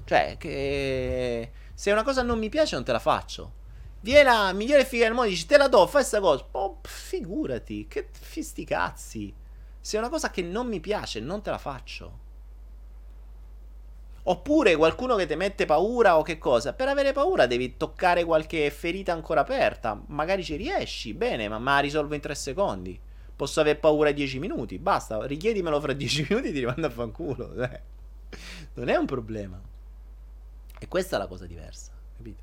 Cioè, 0.05 0.37
che 0.39 1.53
se 1.73 1.91
una 1.91 2.03
cosa 2.03 2.21
non 2.21 2.39
mi 2.39 2.51
piace, 2.51 2.75
non 2.75 2.85
te 2.85 2.93
la 2.93 2.99
faccio. 2.99 3.55
Viene 4.01 4.25
la 4.25 4.53
migliore 4.53 4.85
figa 4.85 5.05
del 5.07 5.15
mondo, 5.15 5.31
dici, 5.31 5.47
te 5.47 5.57
la 5.57 5.69
do, 5.69 5.87
fai 5.87 6.05
sta 6.05 6.21
cosa. 6.21 6.47
Oh, 6.51 6.81
figurati, 6.83 7.87
che 7.89 8.11
fisti 8.13 8.65
cazzi. 8.65 9.35
Se 9.81 9.97
è 9.97 9.99
una 10.01 10.11
cosa 10.11 10.31
che 10.31 10.43
non 10.43 10.69
mi 10.69 10.81
piace, 10.81 11.19
non 11.19 11.41
te 11.41 11.49
la 11.49 11.57
faccio. 11.57 12.19
Oppure 14.25 14.77
qualcuno 14.77 15.17
che 15.17 15.27
ti 15.27 15.35
mette 15.35 15.65
paura 15.65 16.17
o 16.17 16.23
che 16.23 16.39
cosa? 16.39 16.75
Per 16.75 16.87
avere 16.87 17.13
paura 17.13 17.47
devi 17.47 17.77
toccare 17.77 18.25
qualche 18.25 18.71
ferita 18.71 19.13
ancora 19.13 19.41
aperta. 19.41 20.01
Magari 20.07 20.45
ci 20.45 20.55
riesci, 20.55 21.13
bene, 21.13 21.49
ma, 21.49 21.59
ma 21.59 21.81
risolvo 21.81 22.15
in 22.15 22.21
3 22.21 22.35
secondi. 22.35 22.99
Posso 23.35 23.61
aver 23.61 23.81
paura 23.81 24.13
10 24.13 24.39
minuti, 24.39 24.79
basta, 24.79 25.27
richiedimelo 25.27 25.81
fra 25.81 25.93
10 25.95 26.27
minuti 26.29 26.49
e 26.49 26.53
ti 26.53 26.59
rimando 26.61 26.87
a 26.87 26.91
fanculo. 26.91 27.53
Eh. 27.55 27.81
Non 28.75 28.89
è 28.89 28.95
un 28.95 29.07
problema. 29.07 29.61
E 30.79 30.87
questa 30.87 31.17
è 31.17 31.19
la 31.19 31.27
cosa 31.27 31.47
diversa, 31.47 31.91
capito? 32.17 32.43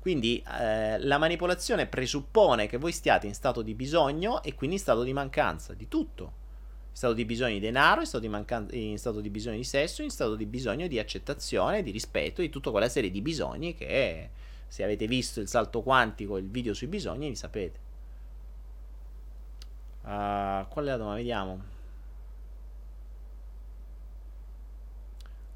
Quindi 0.00 0.42
eh, 0.58 0.98
la 0.98 1.18
manipolazione 1.18 1.86
presuppone 1.86 2.66
che 2.66 2.76
voi 2.76 2.92
stiate 2.92 3.26
in 3.26 3.34
stato 3.34 3.62
di 3.62 3.74
bisogno 3.74 4.42
e 4.42 4.54
quindi 4.54 4.76
in 4.76 4.82
stato 4.82 5.02
di 5.02 5.12
mancanza 5.12 5.74
di 5.74 5.86
tutto 5.86 6.46
stato 6.98 7.12
di 7.12 7.24
bisogno 7.24 7.52
di 7.52 7.60
denaro, 7.60 8.00
in 8.00 8.06
stato 8.08 8.24
di, 8.24 8.28
mancan- 8.28 8.66
in 8.72 8.98
stato 8.98 9.20
di 9.20 9.30
bisogno 9.30 9.56
di 9.56 9.62
sesso, 9.62 10.02
in 10.02 10.10
stato 10.10 10.34
di 10.34 10.46
bisogno 10.46 10.88
di 10.88 10.98
accettazione, 10.98 11.84
di 11.84 11.92
rispetto, 11.92 12.40
di 12.40 12.48
tutta 12.48 12.72
quella 12.72 12.88
serie 12.88 13.12
di 13.12 13.22
bisogni 13.22 13.72
che 13.76 14.30
se 14.66 14.82
avete 14.82 15.06
visto 15.06 15.38
il 15.38 15.46
salto 15.46 15.82
quantico, 15.82 16.38
il 16.38 16.50
video 16.50 16.74
sui 16.74 16.88
bisogni, 16.88 17.28
li 17.28 17.36
sapete. 17.36 17.78
Uh, 20.02 20.66
qual 20.66 20.86
è 20.86 20.88
la 20.88 20.96
domanda? 20.96 21.18
Vediamo. 21.18 21.62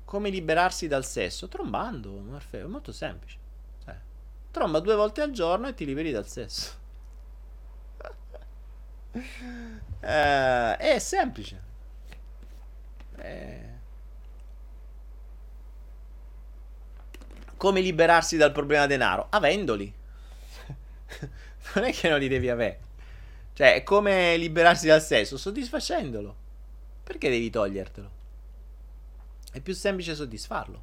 Come 0.05 0.31
liberarsi 0.31 0.86
dal 0.86 1.05
sesso? 1.05 1.48
Trombando, 1.48 2.12
Morfeo, 2.20 2.66
è 2.66 2.69
molto 2.69 2.93
semplice. 2.93 3.36
Cioè, 3.85 3.97
tromba 4.52 4.78
due 4.78 4.94
volte 4.94 5.23
al 5.23 5.32
giorno 5.32 5.66
e 5.66 5.74
ti 5.74 5.85
liberi 5.85 6.12
dal 6.12 6.28
sesso. 6.28 6.81
Uh, 9.12 10.76
è 10.78 10.97
semplice. 10.98 11.62
È... 13.16 13.70
Come 17.56 17.80
liberarsi 17.80 18.36
dal 18.36 18.52
problema 18.52 18.86
denaro? 18.86 19.26
Avendoli. 19.30 19.93
non 21.74 21.84
è 21.84 21.93
che 21.93 22.09
non 22.09 22.18
li 22.18 22.28
devi 22.28 22.48
avere. 22.48 22.80
Cioè, 23.52 23.74
è 23.74 23.82
come 23.82 24.36
liberarsi 24.36 24.86
dal 24.86 25.02
sesso? 25.02 25.36
Soddisfacendolo. 25.36 26.36
Perché 27.05 27.28
devi 27.28 27.51
togliertelo? 27.51 28.10
È 29.52 29.60
più 29.60 29.74
semplice 29.74 30.14
soddisfarlo. 30.14 30.82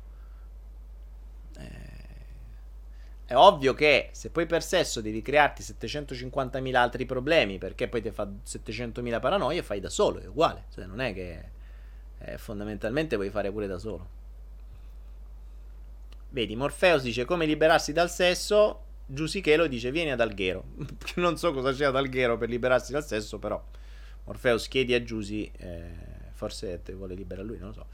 Eh... 1.57 1.97
È 3.29 3.35
ovvio 3.35 3.75
che 3.75 4.09
se 4.11 4.31
poi 4.31 4.47
per 4.47 4.63
sesso 4.63 5.01
devi 5.01 5.21
crearti 5.21 5.61
750.000 5.61 6.73
altri 6.73 7.05
problemi 7.05 7.59
perché 7.59 7.87
poi 7.87 8.01
ti 8.01 8.09
fa 8.09 8.27
700.000 8.27 9.19
paranoie, 9.19 9.61
fai 9.61 9.79
da 9.79 9.87
solo, 9.87 10.19
è 10.19 10.25
uguale. 10.25 10.63
Cioè, 10.73 10.87
non 10.87 10.99
è 10.99 11.13
che 11.13 11.49
eh, 12.17 12.39
fondamentalmente 12.39 13.17
puoi 13.17 13.29
fare 13.29 13.51
pure 13.51 13.67
da 13.67 13.77
solo. 13.77 14.09
Vedi, 16.29 16.55
Morpheus 16.55 17.03
dice 17.03 17.25
come 17.25 17.45
liberarsi 17.45 17.93
dal 17.93 18.09
sesso, 18.09 18.85
Giusichelo 19.05 19.67
dice 19.67 19.91
vieni 19.91 20.09
ad 20.09 20.21
Alghero. 20.21 20.63
non 21.17 21.37
so 21.37 21.53
cosa 21.53 21.71
c'è 21.71 21.85
ad 21.85 21.95
Alghero 21.95 22.35
per 22.35 22.49
liberarsi 22.49 22.91
dal 22.91 23.05
sesso, 23.05 23.37
però 23.37 23.63
Morpheus 24.23 24.67
chiedi 24.67 24.95
a 24.95 25.03
Giusi, 25.03 25.51
eh, 25.55 25.91
forse 26.31 26.81
te 26.81 26.93
vuole 26.93 27.13
liberare 27.13 27.45
lui, 27.45 27.59
non 27.59 27.67
lo 27.67 27.73
so. 27.73 27.85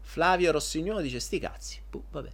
Flavio 0.00 0.50
Rossignolo 0.50 1.00
dice 1.00 1.20
sti 1.20 1.38
cazzi. 1.38 1.80
Puh, 1.88 2.02
vabbè. 2.10 2.30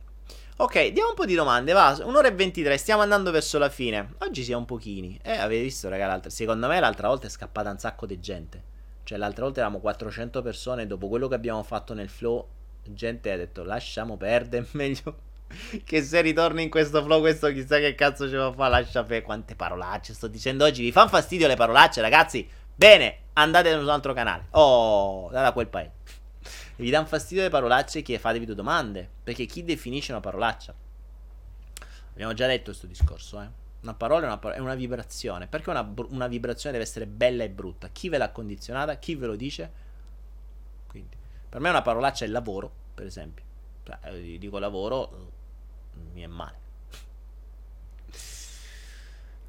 Ok, 0.56 0.92
diamo 0.92 1.08
un 1.08 1.14
po' 1.16 1.24
di 1.24 1.34
domande, 1.34 1.72
va, 1.72 1.98
un'ora 2.04 2.28
e 2.28 2.32
23, 2.32 2.78
stiamo 2.78 3.02
andando 3.02 3.32
verso 3.32 3.58
la 3.58 3.68
fine. 3.68 4.14
Oggi 4.18 4.44
siamo 4.44 4.60
un 4.60 4.66
pochini. 4.66 5.18
Eh, 5.20 5.32
avete 5.32 5.62
visto, 5.62 5.88
raga, 5.88 6.22
secondo 6.28 6.68
me 6.68 6.78
l'altra 6.78 7.08
volta 7.08 7.26
è 7.26 7.30
scappata 7.30 7.70
un 7.70 7.78
sacco 7.78 8.06
di 8.06 8.20
gente. 8.20 8.62
Cioè, 9.02 9.18
l'altra 9.18 9.42
volta 9.42 9.58
eravamo 9.58 9.80
400 9.80 10.42
persone, 10.42 10.86
dopo 10.86 11.08
quello 11.08 11.26
che 11.26 11.34
abbiamo 11.34 11.64
fatto 11.64 11.92
nel 11.92 12.08
flow, 12.08 12.46
gente 12.84 13.32
ha 13.32 13.36
detto 13.36 13.64
lasciamo 13.64 14.16
perdere, 14.16 14.68
meglio 14.74 15.16
che 15.82 16.02
se 16.04 16.20
ritorni 16.20 16.62
in 16.62 16.70
questo 16.70 17.02
flow, 17.02 17.18
questo 17.18 17.48
chissà 17.48 17.78
che 17.78 17.96
cazzo 17.96 18.28
ce 18.28 18.36
lo 18.36 18.52
fa, 18.52 18.68
lascia 18.68 19.02
per 19.02 19.22
quante 19.22 19.56
parolacce 19.56 20.14
sto 20.14 20.28
dicendo 20.28 20.64
oggi. 20.64 20.82
Vi 20.82 20.92
fanno 20.92 21.08
fastidio 21.08 21.48
le 21.48 21.56
parolacce, 21.56 22.00
ragazzi? 22.00 22.48
Bene, 22.72 23.18
andate 23.32 23.72
su 23.72 23.80
un 23.80 23.88
altro 23.88 24.12
canale. 24.12 24.46
Oh, 24.50 25.30
da 25.32 25.50
quel 25.50 25.66
paese 25.66 26.22
vi 26.76 26.90
danno 26.90 27.06
fastidio 27.06 27.42
le 27.42 27.50
parolacce, 27.50 28.02
che 28.02 28.18
fatevi 28.18 28.46
due 28.46 28.54
domande. 28.54 29.08
Perché 29.22 29.46
chi 29.46 29.64
definisce 29.64 30.12
una 30.12 30.20
parolaccia? 30.20 30.74
Abbiamo 32.12 32.32
già 32.32 32.46
detto 32.46 32.64
questo 32.66 32.86
discorso, 32.86 33.40
eh. 33.40 33.62
Una 33.82 33.94
parola 33.94 34.24
è 34.24 34.26
una, 34.26 34.38
parola, 34.38 34.58
è 34.58 34.62
una 34.62 34.74
vibrazione. 34.74 35.46
Perché 35.46 35.70
una, 35.70 35.92
una, 36.08 36.26
vibrazione 36.26 36.72
deve 36.72 36.88
essere 36.88 37.06
bella 37.06 37.44
e 37.44 37.50
brutta? 37.50 37.88
Chi 37.88 38.08
ve 38.08 38.18
l'ha 38.18 38.30
condizionata? 38.30 38.96
Chi 38.96 39.14
ve 39.14 39.26
lo 39.26 39.36
dice? 39.36 39.72
Quindi, 40.86 41.16
per 41.48 41.60
me 41.60 41.68
una 41.68 41.82
parolaccia 41.82 42.24
è 42.24 42.28
lavoro, 42.28 42.72
per 42.94 43.06
esempio. 43.06 43.44
Cioè, 43.84 44.38
dico 44.38 44.58
lavoro, 44.58 45.32
mi 46.12 46.22
è 46.22 46.26
male. 46.26 46.63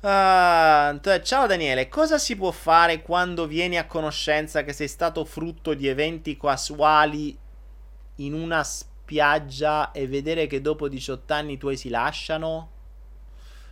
Uh, 0.06 0.99
ciao 1.23 1.48
Daniele, 1.48 1.90
cosa 1.90 2.19
si 2.19 2.36
può 2.36 2.52
fare 2.52 3.02
quando 3.02 3.48
vieni 3.48 3.80
a 3.80 3.88
conoscenza 3.88 4.64
che 4.64 4.72
sei 4.72 4.88
stato 4.88 5.26
frutto 5.26 5.73
di 5.73 5.88
eventi 5.88 6.38
casuali 6.38 7.36
in 8.18 8.36
una 8.36 8.64
spiaggia 8.64 9.91
e 9.91 10.07
vedere 10.07 10.45
che 10.45 10.61
dopo 10.61 10.88
18 10.88 11.34
anni 11.34 11.53
i 11.53 11.57
tuoi 11.57 11.76
si 11.76 11.90
lasciano? 11.90 12.69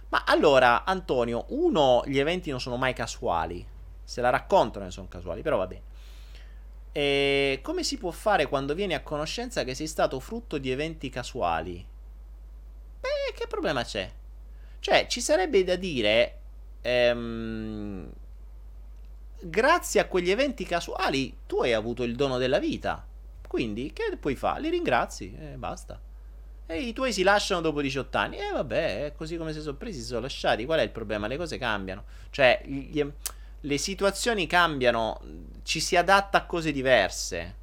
Ma 0.09 0.23
allora, 0.25 0.85
Antonio, 0.85 1.45
uno, 1.49 2.01
gli 2.07 2.17
eventi 2.17 2.49
non 2.49 2.59
sono 2.59 2.77
mai 2.77 2.93
casuali. 2.93 3.63
Se 4.03 4.19
la 4.19 4.31
raccontano 4.31 4.89
sono 4.89 5.07
casuali, 5.07 5.43
però 5.43 5.57
va 5.57 5.67
bene. 5.67 5.83
E 6.93 7.59
come 7.61 7.83
si 7.83 7.99
può 7.99 8.09
fare 8.09 8.47
quando 8.47 8.73
vieni 8.73 8.95
a 8.95 9.03
conoscenza 9.03 9.63
che 9.63 9.75
sei 9.75 9.85
stato 9.85 10.19
frutto 10.19 10.57
di 10.57 10.71
eventi 10.71 11.09
casuali? 11.09 11.85
Beh, 13.01 13.33
che 13.35 13.45
problema 13.45 13.83
c'è? 13.83 14.11
Cioè, 14.83 15.07
ci 15.07 15.21
sarebbe 15.21 15.63
da 15.63 15.77
dire, 15.77 16.39
ehm, 16.81 18.11
grazie 19.39 20.01
a 20.01 20.07
quegli 20.07 20.29
eventi 20.29 20.65
casuali, 20.65 21.37
tu 21.47 21.61
hai 21.61 21.71
avuto 21.71 22.03
il 22.03 22.15
dono 22.15 22.37
della 22.37 22.59
vita. 22.59 23.07
Quindi, 23.47 23.93
che 23.93 24.17
puoi 24.19 24.35
fare? 24.35 24.59
Li 24.59 24.69
ringrazi 24.69 25.37
e 25.39 25.55
basta. 25.55 25.97
E 26.65 26.81
i 26.81 26.91
tuoi 26.91 27.13
si 27.13 27.23
lasciano 27.23 27.61
dopo 27.61 27.79
18 27.79 28.17
anni. 28.17 28.37
E 28.39 28.51
vabbè, 28.51 29.05
è 29.05 29.13
così 29.13 29.37
come 29.37 29.53
si 29.53 29.61
sono 29.61 29.77
presi, 29.77 30.01
si 30.01 30.07
sono 30.07 30.19
lasciati. 30.19 30.65
Qual 30.65 30.79
è 30.79 30.83
il 30.83 30.89
problema? 30.89 31.27
Le 31.27 31.37
cose 31.37 31.57
cambiano. 31.57 32.03
Cioè, 32.29 32.61
gli, 32.65 33.01
le 33.61 33.77
situazioni 33.77 34.47
cambiano, 34.47 35.21
ci 35.63 35.79
si 35.79 35.95
adatta 35.95 36.39
a 36.39 36.45
cose 36.45 36.73
diverse. 36.73 37.55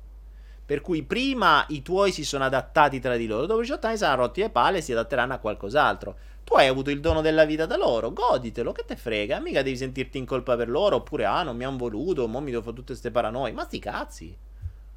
Per 0.65 0.81
cui 0.81 1.03
prima 1.03 1.67
i 1.69 1.83
tuoi 1.83 2.13
si 2.13 2.25
sono 2.25 2.45
adattati 2.45 2.99
tra 2.99 3.17
di 3.17 3.27
loro, 3.27 3.45
dopo 3.45 3.61
18 3.61 3.89
anni 3.89 3.97
saranno 3.99 4.23
rotti 4.23 4.41
le 4.41 4.49
palle 4.49 4.79
e 4.79 4.81
si 4.81 4.93
adatteranno 4.93 5.35
a 5.35 5.39
qualcos'altro. 5.39 6.17
Tu 6.51 6.57
hai 6.57 6.67
avuto 6.67 6.91
il 6.91 6.99
dono 6.99 7.21
della 7.21 7.45
vita 7.45 7.65
da 7.65 7.77
loro, 7.77 8.13
goditelo, 8.13 8.73
che 8.73 8.85
te 8.85 8.97
frega, 8.97 9.39
mica 9.39 9.63
devi 9.63 9.77
sentirti 9.77 10.19
in 10.19 10.27
colpa 10.27 10.57
per 10.57 10.69
loro, 10.69 10.97
oppure 10.97 11.25
ah, 11.25 11.45
non 11.45 11.57
mi 11.57 11.63
hanno 11.63 11.77
voluto, 11.77 12.27
mo 12.27 12.41
mi 12.41 12.51
devo 12.51 12.63
fare 12.63 12.75
tutte 12.75 12.89
queste 12.89 13.13
paranoie, 13.13 13.53
ma 13.53 13.63
sti 13.63 13.79
cazzi. 13.79 14.37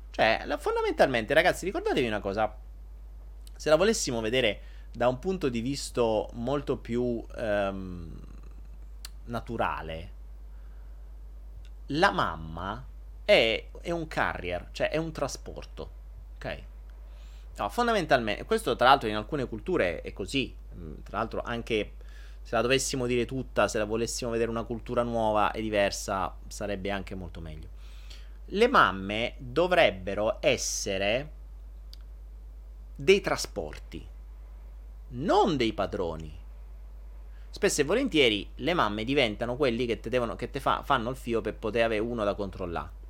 Cioè, 0.10 0.48
fondamentalmente, 0.58 1.32
ragazzi, 1.36 1.66
ricordatevi 1.66 2.08
una 2.08 2.22
cosa, 2.22 2.58
se 3.56 3.70
la 3.70 3.76
volessimo 3.76 4.20
vedere 4.20 4.62
da 4.92 5.08
un 5.08 5.20
punto 5.20 5.48
di 5.48 5.62
vista 5.62 6.02
molto 6.32 6.78
più 6.78 7.24
um, 7.36 8.20
naturale, 9.26 10.12
la 11.86 12.10
mamma 12.10 12.84
è, 13.24 13.64
è 13.80 13.92
un 13.92 14.08
carrier, 14.08 14.70
cioè 14.72 14.90
è 14.90 14.98
un 14.98 15.12
trasporto, 15.12 15.92
ok? 16.38 16.62
No, 17.58 17.70
fondamentalmente, 17.70 18.44
questo 18.46 18.76
tra 18.76 18.88
l'altro 18.88 19.08
in 19.08 19.16
alcune 19.16 19.48
culture 19.48 20.02
è 20.02 20.14
così. 20.14 20.62
Mm, 20.76 20.94
tra 21.04 21.18
l'altro 21.18 21.42
anche 21.42 21.94
se 22.42 22.56
la 22.56 22.62
dovessimo 22.62 23.06
dire 23.06 23.26
tutta, 23.26 23.68
se 23.68 23.78
la 23.78 23.86
volessimo 23.86 24.32
vedere 24.32 24.50
una 24.50 24.64
cultura 24.64 25.02
nuova 25.02 25.52
e 25.52 25.62
diversa, 25.62 26.36
sarebbe 26.48 26.92
anche 26.92 27.16
molto 27.16 27.40
meglio. 27.40 27.70
Le 28.46 28.68
mamme 28.68 29.36
dovrebbero 29.38 30.38
essere 30.42 31.32
dei 32.96 33.22
trasporti, 33.22 34.06
non 35.10 35.56
dei 35.56 35.72
padroni. 35.74 36.42
Spesso 37.50 37.82
e 37.82 37.86
volentieri 37.86 38.50
le 38.56 38.74
mamme 38.74 39.06
diventano 39.06 39.56
quelli 39.56 39.86
che 39.86 40.02
te, 40.02 40.10
devono, 40.10 40.36
che 40.36 40.50
te 40.50 40.60
fa, 40.60 40.82
fanno 40.84 41.10
il 41.10 41.16
fio 41.16 41.40
per 41.40 41.56
poter 41.56 41.86
avere 41.86 42.02
uno 42.02 42.26
da 42.26 42.34
controllare 42.34 43.02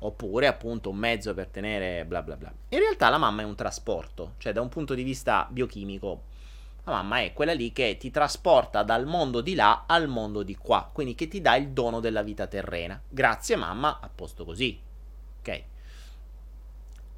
oppure 0.00 0.46
appunto 0.46 0.90
un 0.90 0.96
mezzo 0.96 1.34
per 1.34 1.48
tenere 1.48 2.04
bla 2.04 2.22
bla 2.22 2.36
bla. 2.36 2.52
In 2.68 2.78
realtà 2.78 3.08
la 3.08 3.18
mamma 3.18 3.42
è 3.42 3.44
un 3.44 3.54
trasporto, 3.54 4.34
cioè 4.38 4.52
da 4.52 4.60
un 4.60 4.68
punto 4.68 4.94
di 4.94 5.02
vista 5.02 5.46
biochimico, 5.50 6.24
la 6.90 6.96
mamma 6.96 7.20
è 7.20 7.32
quella 7.32 7.52
lì 7.52 7.72
che 7.72 7.96
ti 7.98 8.10
trasporta 8.10 8.82
dal 8.82 9.06
mondo 9.06 9.40
di 9.40 9.54
là 9.54 9.84
al 9.86 10.08
mondo 10.08 10.42
di 10.42 10.56
qua, 10.56 10.90
quindi 10.92 11.14
che 11.14 11.28
ti 11.28 11.40
dà 11.40 11.56
il 11.56 11.68
dono 11.68 12.00
della 12.00 12.22
vita 12.22 12.46
terrena. 12.46 13.00
Grazie 13.08 13.56
mamma, 13.56 14.00
a 14.00 14.10
posto 14.12 14.44
così. 14.44 14.78
Ok? 15.38 15.62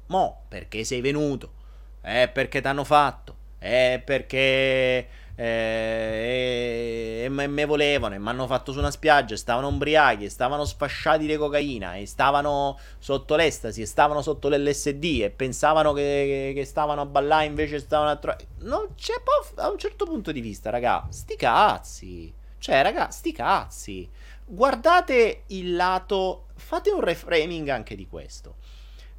Mo, 0.07 0.43
perché 0.47 0.83
sei 0.83 1.01
venuto? 1.01 1.53
È 1.99 2.29
perché 2.31 2.61
t'hanno 2.61 2.83
fatto? 2.83 3.35
È 3.57 4.01
perché 4.03 5.07
eh, 5.35 7.23
e, 7.23 7.29
me 7.29 7.65
volevano 7.65 8.13
e 8.13 8.19
mi 8.19 8.29
hanno 8.29 8.45
fatto 8.45 8.71
su 8.71 8.79
una 8.79 8.91
spiaggia, 8.91 9.35
stavano 9.35 9.67
ubriachi, 9.67 10.29
stavano 10.29 10.65
sfasciati 10.65 11.25
di 11.25 11.35
cocaina 11.35 11.95
e 11.95 12.05
stavano 12.05 12.77
sotto 12.99 13.35
l'estasi 13.35 13.81
e 13.81 13.85
stavano 13.85 14.21
sotto 14.21 14.49
l'LSD 14.49 15.21
e 15.21 15.31
pensavano 15.31 15.93
che, 15.93 16.51
che, 16.53 16.59
che 16.59 16.65
stavano 16.65 17.01
a 17.01 17.05
ballare 17.05 17.45
invece 17.45 17.79
stavano 17.79 18.11
a 18.11 18.15
trovare... 18.17 18.47
Non 18.59 18.89
c'è 18.95 19.13
a 19.55 19.69
un 19.69 19.77
certo 19.77 20.05
punto 20.05 20.31
di 20.31 20.41
vista, 20.41 20.69
raga, 20.69 21.07
sti 21.09 21.35
cazzi. 21.35 22.33
Cioè, 22.59 22.81
raga, 22.81 23.09
sti 23.09 23.31
cazzi. 23.31 24.09
Guardate 24.45 25.43
il 25.47 25.75
lato... 25.75 26.45
Fate 26.55 26.91
un 26.91 27.01
reframing 27.01 27.67
anche 27.69 27.95
di 27.95 28.07
questo. 28.07 28.55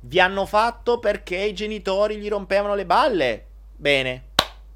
Vi 0.01 0.21
hanno 0.21 0.47
fatto 0.47 0.99
perché 0.99 1.37
i 1.37 1.55
genitori 1.55 2.17
gli 2.17 2.29
rompevano 2.29 2.75
le 2.75 2.87
balle. 2.87 3.47
Bene. 3.77 4.29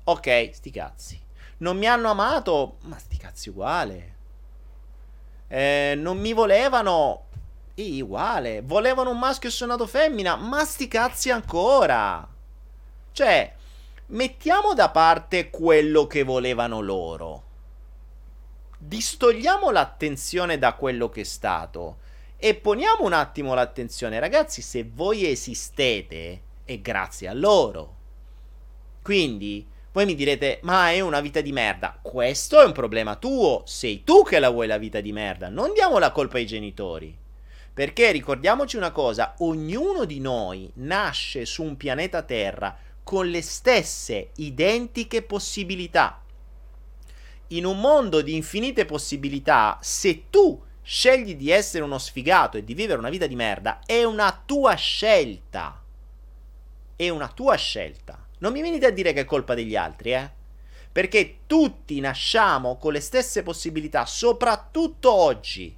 Ok, 0.05 0.51
sti 0.52 0.70
cazzi. 0.70 1.27
Non 1.59 1.76
mi 1.76 1.86
hanno 1.86 2.10
amato, 2.10 2.76
ma 2.82 2.98
sti 2.98 3.16
cazzi 3.16 3.48
uguale. 3.48 4.16
Eh, 5.48 5.94
non 5.97 6.18
mi 6.18 6.32
volevano, 6.32 7.26
e 7.74 8.02
uguale. 8.02 8.62
Volevano 8.62 9.10
un 9.10 9.18
maschio 9.18 9.48
e 9.48 9.52
sono 9.52 9.72
nato 9.72 9.86
femmina, 9.86 10.36
ma 10.36 10.64
sti 10.64 10.89
cazzi 10.89 11.30
ancora. 11.30 12.26
Cioè, 13.12 13.55
mettiamo 14.06 14.74
da 14.74 14.90
parte 14.90 15.51
quello 15.51 16.06
che 16.06 16.24
volevano 16.24 16.80
loro. 16.80 17.43
Distogliamo 18.78 19.70
l'attenzione 19.70 20.59
da 20.59 20.74
quello 20.74 21.09
che 21.09 21.20
è 21.20 21.24
stato. 21.24 21.98
E 22.36 22.55
poniamo 22.55 23.05
un 23.05 23.12
attimo 23.12 23.55
l'attenzione, 23.55 24.20
ragazzi, 24.20 24.62
se 24.62 24.89
voi 24.93 25.28
esistete 25.28 26.43
è 26.64 26.78
grazie 26.78 27.28
a 27.28 27.32
loro. 27.32 27.97
Quindi 29.02 29.66
voi 29.98 30.06
mi 30.06 30.14
direte, 30.14 30.60
ma 30.62 30.92
è 30.92 31.00
una 31.00 31.18
vita 31.18 31.40
di 31.40 31.50
merda. 31.50 31.98
Questo 32.00 32.60
è 32.60 32.64
un 32.64 32.70
problema 32.70 33.16
tuo. 33.16 33.62
Sei 33.66 34.04
tu 34.04 34.22
che 34.22 34.38
la 34.38 34.48
vuoi 34.48 34.68
la 34.68 34.78
vita 34.78 35.00
di 35.00 35.10
merda. 35.10 35.48
Non 35.48 35.72
diamo 35.72 35.98
la 35.98 36.12
colpa 36.12 36.36
ai 36.36 36.46
genitori. 36.46 37.16
Perché 37.74 38.12
ricordiamoci 38.12 38.76
una 38.76 38.92
cosa, 38.92 39.34
ognuno 39.38 40.04
di 40.04 40.20
noi 40.20 40.70
nasce 40.74 41.44
su 41.44 41.64
un 41.64 41.76
pianeta 41.76 42.22
Terra 42.22 42.78
con 43.02 43.28
le 43.28 43.42
stesse 43.42 44.30
identiche 44.36 45.22
possibilità. 45.22 46.22
In 47.48 47.64
un 47.64 47.80
mondo 47.80 48.22
di 48.22 48.36
infinite 48.36 48.84
possibilità, 48.84 49.78
se 49.80 50.26
tu 50.30 50.62
scegli 50.80 51.34
di 51.34 51.50
essere 51.50 51.82
uno 51.82 51.98
sfigato 51.98 52.56
e 52.56 52.62
di 52.62 52.74
vivere 52.74 53.00
una 53.00 53.10
vita 53.10 53.26
di 53.26 53.34
merda, 53.34 53.80
è 53.84 54.04
una 54.04 54.42
tua 54.46 54.76
scelta. 54.76 55.82
È 56.94 57.08
una 57.08 57.26
tua 57.26 57.56
scelta. 57.56 58.26
Non 58.39 58.52
mi 58.52 58.60
venite 58.60 58.86
a 58.86 58.90
dire 58.90 59.12
che 59.12 59.20
è 59.20 59.24
colpa 59.24 59.55
degli 59.55 59.77
altri, 59.77 60.12
eh? 60.12 60.31
Perché 60.90 61.39
tutti 61.47 62.01
nasciamo 62.01 62.77
con 62.77 62.93
le 62.93 63.01
stesse 63.01 63.43
possibilità, 63.43 64.06
soprattutto 64.06 65.12
oggi. 65.12 65.74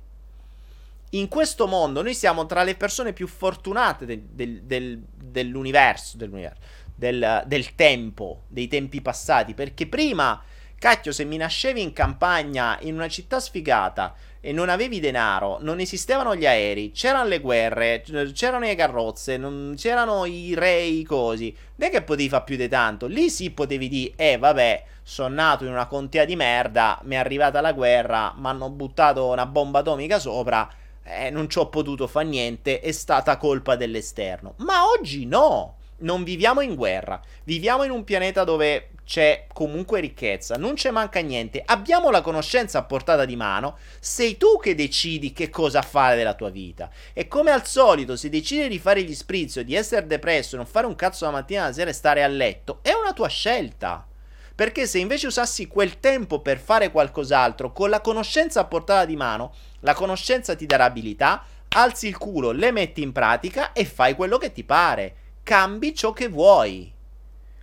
In 1.10 1.28
questo 1.28 1.66
mondo 1.66 2.02
noi 2.02 2.14
siamo 2.14 2.46
tra 2.46 2.62
le 2.62 2.76
persone 2.76 3.12
più 3.12 3.26
fortunate 3.26 4.06
del, 4.06 4.20
del, 4.20 4.62
del, 4.62 5.02
dell'universo, 5.12 6.16
dell'universo 6.16 6.60
del, 7.00 7.42
del 7.46 7.74
tempo, 7.74 8.42
dei 8.46 8.68
tempi 8.68 9.00
passati. 9.00 9.54
Perché 9.54 9.86
prima, 9.86 10.40
cacchio, 10.78 11.12
se 11.12 11.24
mi 11.24 11.38
nascevi 11.38 11.80
in 11.80 11.94
campagna, 11.94 12.78
in 12.82 12.94
una 12.94 13.08
città 13.08 13.40
sfigata, 13.40 14.14
e 14.40 14.52
non 14.52 14.70
avevi 14.70 15.00
denaro, 15.00 15.58
non 15.60 15.80
esistevano 15.80 16.34
gli 16.34 16.46
aerei, 16.46 16.92
c'erano 16.92 17.28
le 17.28 17.40
guerre, 17.40 18.02
c'erano 18.32 18.64
le 18.64 18.74
carrozze, 18.74 19.36
non 19.36 19.74
c'erano 19.76 20.24
i 20.24 20.54
re, 20.54 20.82
i 20.82 21.02
cosi. 21.04 21.54
Non 21.76 21.88
è 21.88 21.90
che 21.90 22.02
potevi 22.02 22.28
fare 22.28 22.44
più 22.44 22.56
di 22.56 22.68
tanto. 22.68 23.06
Lì 23.06 23.28
sì 23.28 23.50
potevi 23.50 23.88
dire, 23.88 24.12
eh 24.16 24.38
vabbè, 24.38 24.84
sono 25.02 25.34
nato 25.34 25.64
in 25.64 25.72
una 25.72 25.86
contea 25.86 26.24
di 26.24 26.36
merda, 26.36 26.98
mi 27.04 27.16
è 27.16 27.18
arrivata 27.18 27.60
la 27.60 27.72
guerra, 27.72 28.34
mi 28.36 28.46
hanno 28.46 28.70
buttato 28.70 29.26
una 29.26 29.44
bomba 29.44 29.80
atomica 29.80 30.18
sopra, 30.18 30.68
eh, 31.02 31.30
non 31.30 31.48
ci 31.50 31.58
ho 31.58 31.68
potuto 31.68 32.06
fare 32.06 32.26
niente, 32.26 32.80
è 32.80 32.92
stata 32.92 33.36
colpa 33.36 33.76
dell'esterno. 33.76 34.54
Ma 34.58 34.86
oggi 34.86 35.26
no! 35.26 35.74
Non 36.02 36.24
viviamo 36.24 36.62
in 36.62 36.76
guerra, 36.76 37.20
viviamo 37.44 37.84
in 37.84 37.90
un 37.90 38.04
pianeta 38.04 38.42
dove 38.44 38.92
c'è 39.10 39.46
comunque 39.52 39.98
ricchezza, 39.98 40.54
non 40.54 40.74
c'è 40.74 40.92
manca 40.92 41.18
niente, 41.18 41.60
abbiamo 41.66 42.12
la 42.12 42.20
conoscenza 42.20 42.78
a 42.78 42.84
portata 42.84 43.24
di 43.24 43.34
mano, 43.34 43.76
sei 43.98 44.36
tu 44.36 44.56
che 44.60 44.76
decidi 44.76 45.32
che 45.32 45.50
cosa 45.50 45.82
fare 45.82 46.14
della 46.14 46.34
tua 46.34 46.48
vita. 46.48 46.88
E 47.12 47.26
come 47.26 47.50
al 47.50 47.66
solito, 47.66 48.14
se 48.14 48.28
decidi 48.28 48.68
di 48.68 48.78
fare 48.78 49.02
gli 49.02 49.12
sprizzo, 49.12 49.64
di 49.64 49.74
essere 49.74 50.06
depresso, 50.06 50.54
non 50.54 50.64
fare 50.64 50.86
un 50.86 50.94
cazzo 50.94 51.24
la 51.24 51.32
mattina 51.32 51.64
alla 51.64 51.72
sera 51.72 51.90
e 51.90 51.92
stare 51.92 52.22
a 52.22 52.28
letto, 52.28 52.78
è 52.82 52.92
una 52.92 53.12
tua 53.12 53.26
scelta. 53.26 54.06
Perché 54.54 54.86
se 54.86 54.98
invece 54.98 55.26
usassi 55.26 55.66
quel 55.66 55.98
tempo 55.98 56.40
per 56.40 56.60
fare 56.60 56.92
qualcos'altro, 56.92 57.72
con 57.72 57.90
la 57.90 58.00
conoscenza 58.00 58.60
a 58.60 58.66
portata 58.66 59.06
di 59.06 59.16
mano, 59.16 59.52
la 59.80 59.94
conoscenza 59.94 60.54
ti 60.54 60.66
darà 60.66 60.84
abilità, 60.84 61.42
alzi 61.70 62.06
il 62.06 62.16
culo, 62.16 62.52
le 62.52 62.70
metti 62.70 63.02
in 63.02 63.10
pratica 63.10 63.72
e 63.72 63.84
fai 63.84 64.14
quello 64.14 64.38
che 64.38 64.52
ti 64.52 64.62
pare. 64.62 65.16
Cambi 65.42 65.96
ciò 65.96 66.12
che 66.12 66.28
vuoi. 66.28 66.92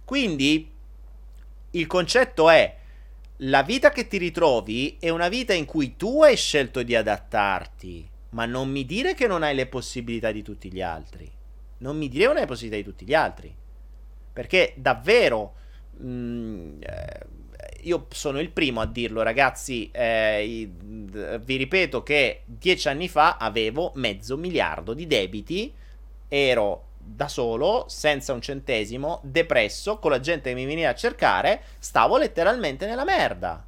Quindi 0.03 0.75
il 1.71 1.87
concetto 1.87 2.49
è 2.49 2.75
la 3.41 3.61
vita 3.61 3.91
che 3.91 4.07
ti 4.07 4.17
ritrovi 4.17 4.97
è 4.99 5.09
una 5.09 5.29
vita 5.29 5.53
in 5.53 5.65
cui 5.65 5.95
tu 5.95 6.23
hai 6.23 6.35
scelto 6.35 6.81
di 6.81 6.95
adattarti, 6.95 8.09
ma 8.29 8.45
non 8.45 8.69
mi 8.69 8.85
dire 8.85 9.13
che 9.13 9.27
non 9.27 9.43
hai 9.43 9.53
le 9.53 9.67
possibilità 9.67 10.31
di 10.31 10.41
tutti 10.41 10.71
gli 10.71 10.81
altri. 10.81 11.29
Non 11.79 11.97
mi 11.97 12.07
dire 12.07 12.21
che 12.21 12.27
non 12.27 12.35
hai 12.37 12.41
le 12.41 12.47
possibilità 12.47 12.83
di 12.83 12.89
tutti 12.89 13.05
gli 13.05 13.13
altri. 13.13 13.55
Perché 14.33 14.73
davvero 14.75 15.53
mh, 15.97 16.07
mm, 16.07 16.81
eh, 16.81 17.25
io 17.81 18.07
sono 18.09 18.39
il 18.39 18.49
primo 18.49 18.81
a 18.81 18.87
dirlo, 18.87 19.21
ragazzi. 19.21 19.89
Eh, 19.91 20.69
vi 21.43 21.55
ripeto 21.55 22.01
che 22.01 22.41
dieci 22.45 22.87
anni 22.87 23.07
fa 23.07 23.37
avevo 23.37 23.91
mezzo 23.95 24.35
miliardo 24.35 24.93
di 24.93 25.05
debiti. 25.05 25.71
Ero 26.27 26.86
da 27.07 27.27
solo, 27.27 27.85
senza 27.87 28.33
un 28.33 28.41
centesimo, 28.41 29.21
depresso, 29.23 29.97
con 29.99 30.11
la 30.11 30.19
gente 30.19 30.49
che 30.49 30.55
mi 30.55 30.65
veniva 30.65 30.89
a 30.89 30.95
cercare, 30.95 31.61
stavo 31.79 32.17
letteralmente 32.17 32.85
nella 32.85 33.05
merda. 33.05 33.65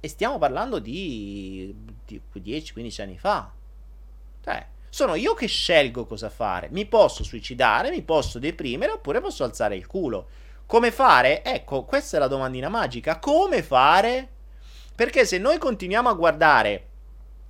E 0.00 0.08
stiamo 0.08 0.38
parlando 0.38 0.78
di, 0.78 1.74
di 2.04 2.20
10-15 2.34 3.02
anni 3.02 3.18
fa. 3.18 3.52
Cioè, 4.42 4.66
sono 4.88 5.14
io 5.14 5.34
che 5.34 5.46
scelgo 5.46 6.06
cosa 6.06 6.30
fare. 6.30 6.68
Mi 6.70 6.86
posso 6.86 7.24
suicidare, 7.24 7.90
mi 7.90 8.02
posso 8.02 8.38
deprimere 8.38 8.92
oppure 8.92 9.20
posso 9.20 9.44
alzare 9.44 9.76
il 9.76 9.86
culo. 9.86 10.28
Come 10.66 10.90
fare? 10.90 11.42
Ecco, 11.44 11.84
questa 11.84 12.16
è 12.16 12.20
la 12.20 12.28
domandina 12.28 12.68
magica. 12.68 13.18
Come 13.18 13.62
fare? 13.62 14.28
Perché 14.94 15.26
se 15.26 15.38
noi 15.38 15.58
continuiamo 15.58 16.08
a 16.08 16.14
guardare 16.14 16.88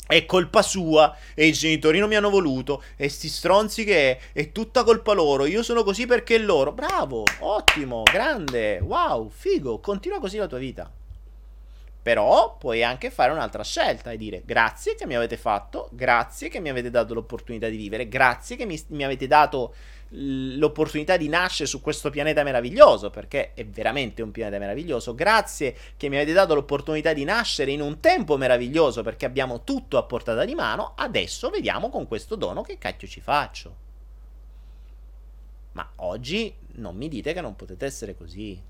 è 0.07 0.27
colpa 0.27 0.63
sua 0.63 1.17
e 1.35 1.47
i 1.47 1.53
genitori 1.53 1.99
non 1.99 2.09
mi 2.09 2.17
hanno 2.17 2.31
voluto 2.31 2.83
e 2.97 3.09
sti 3.09 3.29
stronzi 3.29 3.85
che 3.85 4.11
è, 4.11 4.19
è 4.33 4.53
tutta 4.53 4.85
colpa 4.85 5.13
loro, 5.13 5.47
io 5.47 5.63
sono 5.63 5.83
così 5.83 6.07
perché 6.07 6.39
loro. 6.39 6.73
Bravo, 6.73 7.25
ottimo, 7.41 8.03
grande, 8.03 8.81
wow, 8.81 9.29
figo, 9.31 9.79
continua 9.81 10.21
così 10.21 10.37
la 10.37 10.47
tua 10.47 10.59
vita. 10.59 10.91
Però 12.03 12.57
puoi 12.59 12.85
anche 12.85 13.11
fare 13.11 13.33
un'altra 13.33 13.65
scelta 13.65 14.11
e 14.11 14.19
dire 14.19 14.43
grazie 14.45 14.95
che 14.95 15.07
mi 15.07 15.17
avete 15.17 15.39
fatto, 15.39 15.89
grazie 15.93 16.51
che 16.51 16.61
mi 16.61 16.69
avete 16.69 16.91
dato 16.91 17.15
l'opportunità 17.15 17.69
di 17.69 17.79
vivere, 17.79 18.09
grazie 18.09 18.57
che 18.57 18.67
mi, 18.67 18.79
mi 18.89 19.05
avete 19.05 19.27
dato 19.27 19.75
l'opportunità 20.09 21.17
di 21.17 21.29
nascere 21.29 21.69
su 21.69 21.81
questo 21.81 22.11
pianeta 22.11 22.43
meraviglioso, 22.43 23.11
perché 23.11 23.53
è 23.55 23.65
veramente 23.67 24.23
un 24.23 24.31
pianeta 24.31 24.59
meraviglioso. 24.59 25.15
Grazie 25.15 25.77
che 25.97 26.09
mi 26.09 26.17
avete 26.17 26.33
dato 26.33 26.55
l'opportunità 26.55 27.13
di 27.13 27.25
nascere 27.25 27.71
in 27.71 27.81
un 27.81 28.01
tempo 28.01 28.37
meraviglioso, 28.37 29.03
perché 29.03 29.27
abbiamo 29.27 29.65
tutto 29.65 29.99
a 29.99 30.05
portata 30.05 30.45
di 30.45 30.55
mano. 30.55 30.95
Adesso 30.97 31.51
vediamo 31.51 31.91
con 31.91 32.07
questo 32.07 32.37
dono 32.37 32.63
che 32.63 32.79
cacchio 32.79 33.09
ci 33.09 33.21
faccio. 33.21 33.83
Ma 35.73 35.91
oggi 35.97 36.55
non 36.75 36.97
mi 36.97 37.09
dite 37.09 37.33
che 37.33 37.41
non 37.41 37.57
potete 37.57 37.85
essere 37.85 38.15
così. 38.15 38.61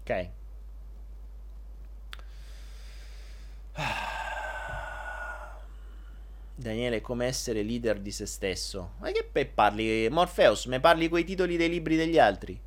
Ok? 0.00 0.28
Daniele, 6.62 7.00
come 7.00 7.26
essere 7.26 7.62
leader 7.62 7.98
di 8.00 8.10
se 8.10 8.26
stesso? 8.26 8.92
Ma 9.00 9.10
che 9.10 9.28
pe 9.30 9.46
parli? 9.46 10.08
Morpheus, 10.08 10.66
me 10.66 10.80
parli 10.80 11.08
quei 11.08 11.24
titoli 11.24 11.56
dei 11.56 11.68
libri 11.68 11.96
degli 11.96 12.18
altri? 12.18 12.58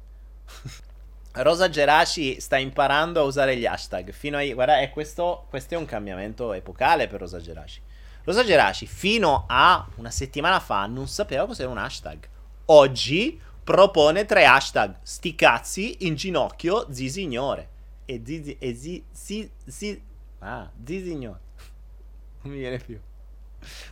Rosa 1.34 1.70
Geraci 1.70 2.40
sta 2.40 2.58
imparando 2.58 3.20
a 3.20 3.24
usare 3.24 3.58
gli 3.58 3.66
hashtag. 3.66 4.12
Fino 4.12 4.38
a. 4.38 4.54
Guarda, 4.54 4.80
è 4.80 4.90
questo, 4.90 5.46
questo 5.50 5.74
è 5.74 5.78
un 5.78 5.86
cambiamento 5.86 6.54
epocale 6.54 7.08
per 7.08 7.20
Rosa 7.20 7.42
Geraci. 7.42 7.82
Rosa 8.24 8.44
Geraci, 8.44 8.88
fino 8.88 9.46
a 9.48 9.88
una 9.96 10.12
settimana 10.12 10.60
fa, 10.60 10.86
non 10.86 11.08
sapeva 11.08 11.46
cos'era 11.46 11.70
un 11.70 11.78
hashtag. 11.78 12.28
Oggi 12.66 13.40
propone 13.64 14.26
tre 14.26 14.46
hashtag. 14.46 14.98
Sti 15.02 15.36
cazzi, 15.36 16.08
in 16.08 16.16
ginocchio, 16.16 16.88
zisignore. 16.92 17.70
E 18.06 18.22
zizi. 18.24 18.58
E 18.58 18.74
zi. 18.74 19.04
Si. 19.12 19.50
Si. 19.66 20.02
Ah, 20.40 20.70
zisignore. 20.84 21.40
Non 22.46 22.54
mi 22.54 22.60
viene 22.60 22.78
più. 22.78 23.00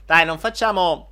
Dai, 0.06 0.26
non 0.26 0.40
facciamo. 0.40 1.10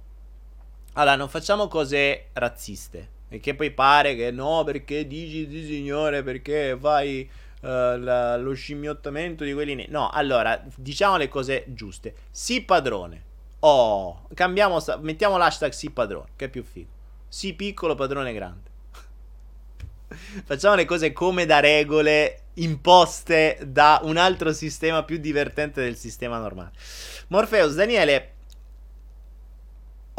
Allora, 0.93 1.15
non 1.15 1.29
facciamo 1.29 1.67
cose 1.67 2.27
razziste. 2.33 3.19
Che 3.39 3.55
poi 3.55 3.71
pare 3.71 4.15
che 4.15 4.29
no, 4.31 4.63
perché 4.65 5.07
dici 5.07 5.47
di 5.47 5.65
signore, 5.65 6.21
perché 6.21 6.77
fai 6.77 7.29
uh, 7.61 7.67
la, 7.67 8.35
lo 8.37 8.53
scimmiottamento 8.53 9.43
di 9.43 9.53
quelli. 9.53 9.75
Ne- 9.75 9.87
no, 9.89 10.09
allora, 10.09 10.61
diciamo 10.75 11.17
le 11.17 11.29
cose 11.29 11.63
giuste. 11.67 12.13
Sì, 12.29 12.61
padrone. 12.61 13.29
Oh, 13.59 14.27
cambiamo, 14.33 14.83
mettiamo 14.99 15.37
l'hashtag 15.37 15.71
sì, 15.71 15.91
padrone, 15.91 16.29
che 16.35 16.45
è 16.45 16.49
più 16.49 16.63
figo. 16.63 16.89
Sì, 17.27 17.53
piccolo, 17.53 17.95
padrone 17.95 18.33
grande. 18.33 18.69
Facciamo 20.43 20.75
le 20.75 20.85
cose 20.85 21.13
come 21.13 21.45
da 21.45 21.59
regole 21.59 22.41
imposte 22.55 23.59
da 23.65 24.01
un 24.03 24.17
altro 24.17 24.51
sistema 24.51 25.03
più 25.03 25.17
divertente 25.17 25.81
del 25.81 25.95
sistema 25.95 26.39
normale. 26.39 26.71
Morpheus, 27.27 27.75
Daniele, 27.75 28.33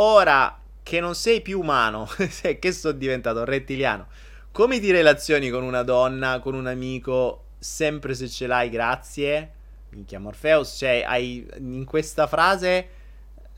Ora 0.05 0.59
che 0.83 0.99
non 0.99 1.15
sei 1.15 1.43
più 1.43 1.61
umano, 1.61 2.09
che 2.59 2.73
sono 2.73 2.93
diventato 2.93 3.45
rettiliano, 3.45 4.09
come 4.51 4.81
ti 4.81 4.91
relazioni 4.91 5.49
con 5.49 5.63
una 5.63 5.85
donna, 5.85 6.41
con 6.41 6.55
un 6.55 6.67
amico, 6.67 7.45
sempre 7.61 8.15
se 8.15 8.29
ce 8.29 8.49
l'hai, 8.49 8.69
grazie? 8.69 9.53
Minchia 9.91 10.19
Morpheus, 10.19 10.75
cioè, 10.77 11.05
hai, 11.07 11.49
in 11.59 11.85
questa 11.85 12.27
frase 12.27 12.89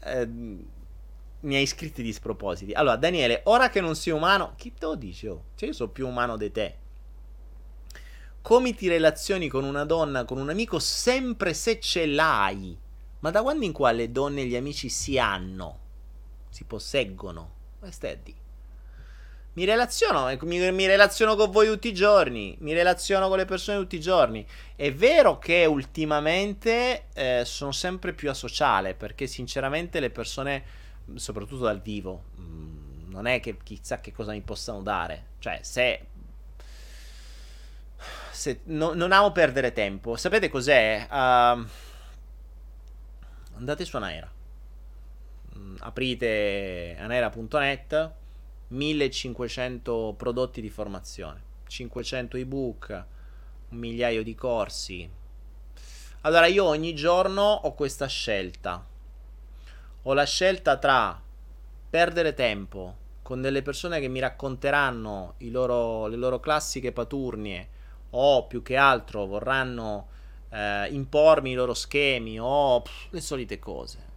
eh, 0.01 0.27
mi 0.27 1.55
hai 1.57 1.65
scritti 1.65 2.03
di 2.03 2.13
spropositi. 2.13 2.73
Allora, 2.73 2.97
Daniele, 2.97 3.41
ora 3.45 3.71
che 3.71 3.81
non 3.81 3.97
sei 3.97 4.13
umano, 4.13 4.53
chi 4.59 4.75
te 4.75 4.85
lo 4.85 4.97
dice? 4.97 5.29
Oh? 5.31 5.45
Cioè, 5.55 5.71
io 5.71 5.75
sono 5.75 5.93
più 5.93 6.07
umano 6.07 6.37
di 6.37 6.53
te. 6.53 6.77
Come 8.43 8.75
ti 8.75 8.87
relazioni 8.89 9.49
con 9.49 9.65
una 9.65 9.87
donna, 9.87 10.27
con 10.27 10.37
un 10.37 10.51
amico, 10.51 10.79
sempre 10.79 11.55
se 11.55 11.81
ce 11.81 12.05
l'hai? 12.05 12.77
Ma 13.21 13.31
da 13.31 13.41
quando 13.41 13.65
in 13.65 13.73
qua 13.73 13.93
le 13.93 14.13
donne 14.13 14.43
e 14.43 14.45
gli 14.45 14.57
amici 14.57 14.91
si 14.91 15.19
hanno? 15.19 15.84
Si 16.55 16.63
posseggono. 16.63 17.53
Questo 17.81 18.07
è 18.07 18.17
di. 18.23 18.33
Mi 19.55 19.65
relaziono, 19.65 20.37
mi, 20.43 20.73
mi, 20.73 20.87
relaziono 20.87 21.35
con 21.35 21.51
voi 21.51 21.67
tutti 21.67 21.89
i 21.89 21.95
giorni, 21.95 22.57
mi 22.61 22.73
relaziono 22.73 23.29
con 23.29 23.39
le 23.39 23.45
persone 23.45 23.79
tutti 23.79 23.97
i 23.97 24.01
giorni. 24.01 24.47
È 24.77 24.93
vero 24.93 25.39
che 25.39 25.65
ultimamente 25.65 27.07
eh, 27.13 27.43
sono 27.45 27.73
sempre 27.73 28.13
più 28.13 28.31
asociale, 28.31 28.95
perché 28.95 29.27
sinceramente 29.27 29.99
le 29.99 30.11
persone, 30.11 30.65
soprattutto 31.15 31.65
dal 31.65 31.81
vivo, 31.81 32.25
mh, 32.37 32.43
mm, 32.43 33.11
non 33.11 33.27
è 33.27 33.41
che 33.41 33.57
chissà 33.63 34.01
che 34.01 34.13
cosa 34.13 34.31
mi 34.33 34.41
possano 34.41 34.81
dare. 34.81 35.27
Cioè, 35.41 35.59
se... 35.63 36.07
se 38.31 38.61
no, 38.65 38.93
non 38.93 39.11
amo 39.13 39.33
perdere 39.33 39.73
tempo. 39.73 40.17
Sapete 40.17 40.49
cos'è? 40.49 41.07
Uh, 41.09 41.67
andate 43.57 43.85
su 43.85 43.97
Anaera 43.97 44.34
aprite 45.79 46.97
anera.net 46.99 48.13
1500 48.69 50.15
prodotti 50.17 50.61
di 50.61 50.71
formazione 50.71 51.43
500 51.67 52.37
ebook 52.37 53.05
un 53.71 53.79
migliaio 53.79 54.23
di 54.23 54.35
corsi. 54.35 55.09
Allora 56.23 56.47
io 56.47 56.65
ogni 56.65 56.95
giorno 56.95 57.43
ho 57.43 57.75
questa 57.75 58.07
scelta. 58.07 58.87
Ho 60.03 60.13
la 60.13 60.25
scelta 60.25 60.79
tra 60.79 61.21
perdere 61.91 62.35
tempo 62.35 63.03
con 63.23 63.41
delle 63.41 63.63
persone 63.63 64.01
che 64.01 64.09
mi 64.09 64.21
racconteranno 64.21 65.35
loro, 65.39 66.07
le 66.07 66.17
loro 66.17 66.41
classiche 66.41 66.93
paturnie 66.93 67.69
o 68.11 68.47
più 68.47 68.63
che 68.63 68.77
altro 68.77 69.27
vorranno 69.27 70.09
eh, 70.51 70.89
impormi 70.91 71.51
i 71.51 71.55
loro 71.55 71.75
schemi 71.75 72.39
o 72.39 72.81
pff, 72.83 73.11
le 73.11 73.21
solite 73.21 73.59
cose. 73.59 74.13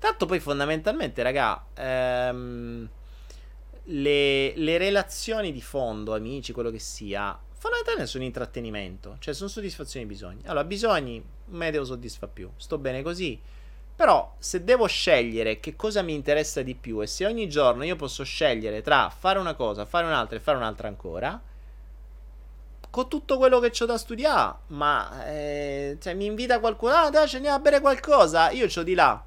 Tanto 0.00 0.24
poi 0.24 0.40
fondamentalmente, 0.40 1.22
raga, 1.22 1.62
ehm, 1.74 2.88
le, 3.84 4.56
le, 4.56 4.78
relazioni 4.78 5.52
di 5.52 5.60
fondo, 5.60 6.14
amici, 6.14 6.54
quello 6.54 6.70
che 6.70 6.78
sia, 6.78 7.38
fondamentalmente 7.52 8.10
sono 8.10 8.24
intrattenimento, 8.24 9.16
cioè 9.18 9.34
sono 9.34 9.50
soddisfazione 9.50 10.06
di 10.06 10.12
bisogni. 10.12 10.40
Allora, 10.46 10.64
bisogni, 10.64 11.22
me 11.48 11.70
devo 11.70 11.84
soddisfa 11.84 12.28
più, 12.28 12.50
sto 12.56 12.78
bene 12.78 13.02
così. 13.02 13.38
Però, 13.94 14.36
se 14.38 14.64
devo 14.64 14.86
scegliere 14.86 15.60
che 15.60 15.76
cosa 15.76 16.00
mi 16.00 16.14
interessa 16.14 16.62
di 16.62 16.74
più 16.74 17.02
e 17.02 17.06
se 17.06 17.26
ogni 17.26 17.46
giorno 17.46 17.84
io 17.84 17.96
posso 17.96 18.24
scegliere 18.24 18.80
tra 18.80 19.10
fare 19.10 19.38
una 19.38 19.52
cosa, 19.52 19.84
fare 19.84 20.06
un'altra 20.06 20.38
e 20.38 20.40
fare 20.40 20.56
un'altra 20.56 20.88
ancora, 20.88 21.38
con 22.88 23.06
tutto 23.06 23.36
quello 23.36 23.58
che 23.60 23.70
ho 23.78 23.84
da 23.84 23.98
studiare, 23.98 24.60
ma 24.68 25.26
eh, 25.26 25.98
cioè, 26.00 26.14
mi 26.14 26.24
invita 26.24 26.58
qualcuno, 26.58 26.94
ah, 26.94 27.10
dai, 27.10 27.28
andiamo 27.34 27.56
a 27.56 27.60
bere 27.60 27.80
qualcosa, 27.80 28.48
io 28.48 28.66
ho 28.74 28.82
di 28.82 28.94
là 28.94 29.24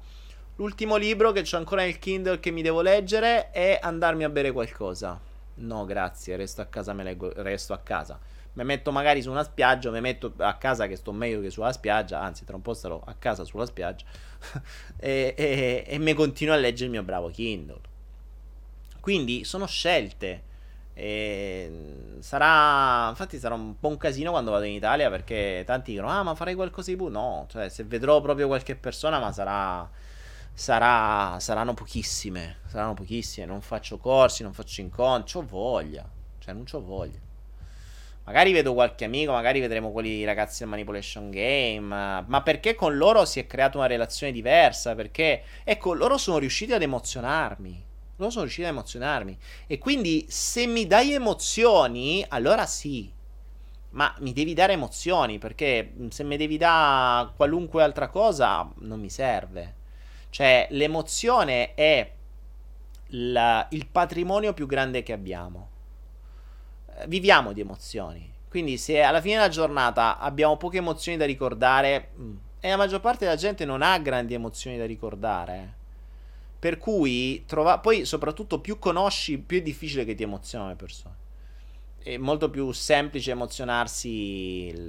L'ultimo 0.56 0.94
libro 0.94 1.32
che 1.32 1.44
ho 1.50 1.56
ancora 1.56 1.82
nel 1.82 1.98
Kindle 1.98 2.38
che 2.38 2.52
mi 2.52 2.62
devo 2.62 2.80
leggere 2.80 3.50
è 3.50 3.80
Andarmi 3.82 4.22
a 4.22 4.28
bere 4.28 4.52
qualcosa. 4.52 5.18
No, 5.56 5.84
grazie, 5.84 6.36
resto 6.36 6.60
a 6.60 6.66
casa, 6.66 6.92
me 6.92 7.02
leggo, 7.02 7.32
resto 7.42 7.72
a 7.72 7.78
casa. 7.78 8.20
Mi 8.52 8.62
metto 8.62 8.92
magari 8.92 9.20
su 9.20 9.32
una 9.32 9.42
spiaggia, 9.42 9.90
mi 9.90 10.00
metto 10.00 10.32
a 10.36 10.54
casa 10.54 10.86
che 10.86 10.94
sto 10.94 11.10
meglio 11.10 11.40
che 11.40 11.50
sulla 11.50 11.72
spiaggia, 11.72 12.20
anzi 12.20 12.44
tra 12.44 12.54
un 12.54 12.62
po' 12.62 12.72
starò 12.72 13.02
a 13.04 13.14
casa 13.14 13.42
sulla 13.42 13.66
spiaggia 13.66 14.04
e, 14.96 15.34
e, 15.36 15.84
e 15.88 15.98
mi 15.98 16.14
continuo 16.14 16.54
a 16.54 16.56
leggere 16.56 16.84
il 16.84 16.90
mio 16.92 17.02
bravo 17.02 17.30
Kindle. 17.30 17.80
Quindi 19.00 19.42
sono 19.42 19.66
scelte. 19.66 20.52
E 20.96 22.16
sarà 22.20 23.08
infatti 23.08 23.38
sarà 23.40 23.56
un 23.56 23.80
po' 23.80 23.88
un 23.88 23.96
casino 23.96 24.30
quando 24.30 24.52
vado 24.52 24.62
in 24.62 24.74
Italia 24.74 25.10
perché 25.10 25.64
tanti 25.66 25.90
dicono 25.90 26.08
ah 26.08 26.22
ma 26.22 26.36
farei 26.36 26.54
qualcosa 26.54 26.92
di 26.92 26.96
più 26.96 27.08
no 27.08 27.46
cioè 27.50 27.68
se 27.68 27.82
vedrò 27.82 28.20
proprio 28.20 28.46
qualche 28.46 28.76
persona 28.76 29.18
ma 29.18 29.32
sarà 29.32 29.90
sarà, 30.54 31.38
saranno 31.40 31.74
pochissime. 31.74 32.60
Saranno 32.66 32.94
pochissime. 32.94 33.46
Non 33.46 33.60
faccio 33.60 33.98
corsi, 33.98 34.42
non 34.42 34.54
faccio 34.54 34.80
incontri. 34.80 35.38
Ho 35.38 35.44
voglia. 35.46 36.08
Cioè, 36.38 36.54
non 36.54 36.64
ho 36.70 36.80
voglia. 36.80 37.18
Magari 38.26 38.52
vedo 38.52 38.72
qualche 38.72 39.04
amico, 39.04 39.32
magari 39.32 39.60
vedremo 39.60 39.92
quelli 39.92 40.24
ragazzi 40.24 40.60
del 40.60 40.68
Manipulation 40.68 41.30
Game. 41.30 42.24
Ma 42.26 42.42
perché 42.42 42.74
con 42.74 42.96
loro 42.96 43.26
si 43.26 43.38
è 43.38 43.46
creata 43.46 43.76
una 43.76 43.86
relazione 43.86 44.32
diversa? 44.32 44.94
Perché, 44.94 45.42
ecco, 45.62 45.92
loro 45.92 46.16
sono 46.16 46.38
riusciti 46.38 46.72
ad 46.72 46.80
emozionarmi. 46.80 47.84
Loro 48.16 48.30
sono 48.30 48.44
riusciti 48.44 48.66
ad 48.66 48.72
emozionarmi. 48.72 49.36
E 49.66 49.78
quindi, 49.78 50.24
se 50.28 50.66
mi 50.66 50.86
dai 50.86 51.12
emozioni, 51.12 52.24
allora 52.28 52.64
sì. 52.64 53.12
Ma 53.90 54.14
mi 54.20 54.32
devi 54.32 54.54
dare 54.54 54.72
emozioni. 54.72 55.36
Perché 55.36 55.92
se 56.08 56.24
mi 56.24 56.38
devi 56.38 56.56
dare 56.56 57.32
qualunque 57.36 57.82
altra 57.82 58.08
cosa, 58.08 58.66
non 58.78 59.00
mi 59.00 59.10
serve. 59.10 59.82
Cioè, 60.34 60.66
l'emozione 60.70 61.74
è 61.74 62.10
la, 63.10 63.68
il 63.70 63.86
patrimonio 63.86 64.52
più 64.52 64.66
grande 64.66 65.04
che 65.04 65.12
abbiamo. 65.12 65.68
Eh, 66.96 67.06
viviamo 67.06 67.52
di 67.52 67.60
emozioni. 67.60 68.32
Quindi, 68.48 68.76
se 68.76 69.00
alla 69.00 69.20
fine 69.20 69.36
della 69.36 69.48
giornata 69.48 70.18
abbiamo 70.18 70.56
poche 70.56 70.78
emozioni 70.78 71.16
da 71.16 71.24
ricordare, 71.24 72.08
mm, 72.18 72.36
e 72.58 72.68
la 72.68 72.76
maggior 72.76 73.00
parte 73.00 73.26
della 73.26 73.36
gente 73.36 73.64
non 73.64 73.80
ha 73.80 73.96
grandi 74.00 74.34
emozioni 74.34 74.76
da 74.76 74.86
ricordare. 74.86 75.72
Per 76.58 76.78
cui, 76.78 77.44
trova- 77.46 77.78
poi 77.78 78.04
soprattutto 78.04 78.58
più 78.58 78.80
conosci, 78.80 79.38
più 79.38 79.58
è 79.58 79.62
difficile 79.62 80.04
che 80.04 80.16
ti 80.16 80.24
emozionano 80.24 80.70
le 80.70 80.76
persone. 80.76 81.14
È 82.02 82.16
molto 82.16 82.50
più 82.50 82.72
semplice 82.72 83.30
emozionarsi 83.30 84.66
il, 84.66 84.88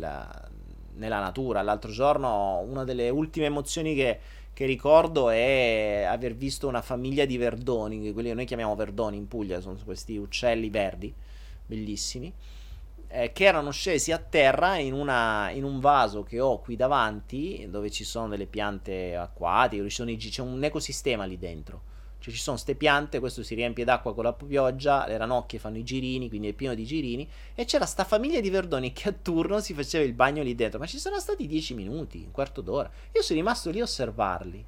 nella 0.95 1.19
natura. 1.19 1.61
L'altro 1.61 1.91
giorno, 1.91 2.63
una 2.67 2.83
delle 2.83 3.09
ultime 3.09 3.45
emozioni 3.45 3.93
che 3.93 4.19
che 4.55 4.65
ricordo 4.65 5.29
è 5.29 6.07
aver 6.09 6.33
visto 6.33 6.65
una 6.69 6.81
famiglia 6.81 7.25
di 7.25 7.35
verdoni, 7.35 8.13
quelli 8.13 8.29
che 8.29 8.35
noi 8.35 8.45
chiamiamo 8.45 8.73
verdoni 8.73 9.17
in 9.17 9.27
Puglia, 9.27 9.59
sono 9.59 9.77
questi 9.83 10.15
uccelli 10.15 10.69
verdi, 10.69 11.13
bellissimi, 11.65 12.31
eh, 13.09 13.33
che 13.33 13.43
erano 13.43 13.71
scesi 13.71 14.13
a 14.13 14.17
terra 14.17 14.77
in, 14.77 14.93
una, 14.93 15.49
in, 15.49 15.65
un 15.65 15.81
vaso 15.81 16.23
che 16.23 16.39
ho 16.39 16.61
qui 16.61 16.77
davanti, 16.77 17.67
dove 17.69 17.91
ci 17.91 18.05
sono 18.05 18.29
delle 18.29 18.45
piante 18.45 19.17
acquatiche, 19.17 19.85
c'è 19.87 20.41
un 20.41 20.63
ecosistema 20.63 21.25
lì 21.25 21.37
dentro 21.37 21.93
cioè 22.25 22.33
ci 22.33 22.39
sono 22.39 22.55
queste 22.55 22.73
piante, 22.73 23.19
questo 23.19 23.43
si 23.43 23.53
riempie 23.53 23.83
d'acqua 23.83 24.15
con 24.15 24.23
la 24.23 24.33
pioggia, 24.33 25.05
le 25.05 25.15
ranocchie 25.15 25.59
fanno 25.59 25.77
i 25.77 25.83
girini, 25.83 26.27
quindi 26.27 26.47
è 26.47 26.53
pieno 26.53 26.73
di 26.73 26.83
girini. 26.83 27.29
E 27.53 27.65
c'era 27.65 27.85
sta 27.85 28.03
famiglia 28.03 28.39
di 28.39 28.49
verdoni 28.49 28.93
che 28.93 29.09
a 29.09 29.11
turno 29.13 29.59
si 29.59 29.75
faceva 29.75 30.03
il 30.03 30.13
bagno 30.13 30.41
lì 30.41 30.55
dentro. 30.55 30.79
Ma 30.79 30.87
ci 30.87 30.97
sono 30.97 31.19
stati 31.19 31.45
dieci 31.45 31.75
minuti, 31.75 32.23
un 32.25 32.31
quarto 32.31 32.61
d'ora. 32.61 32.89
Io 33.11 33.21
sono 33.21 33.37
rimasto 33.37 33.69
lì 33.69 33.79
a 33.79 33.83
osservarli. 33.83 34.65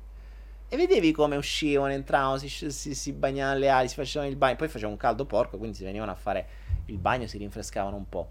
E 0.69 0.77
vedevi 0.77 1.11
come 1.11 1.35
uscivano, 1.35 1.91
entravano, 1.93 2.37
si, 2.37 2.47
si, 2.47 2.93
si 2.93 3.11
bagnavano 3.13 3.57
le 3.57 3.69
ali, 3.69 3.87
si 3.87 3.95
facevano 3.95 4.29
il 4.29 4.37
bagno. 4.37 4.55
Poi 4.55 4.67
faceva 4.67 4.91
un 4.91 4.97
caldo 4.97 5.25
porco, 5.25 5.57
quindi 5.57 5.77
si 5.77 5.83
venivano 5.83 6.11
a 6.11 6.15
fare 6.15 6.47
il 6.85 6.99
bagno, 6.99 7.25
si 7.25 7.39
rinfrescavano 7.39 7.95
un 7.95 8.07
po'. 8.07 8.27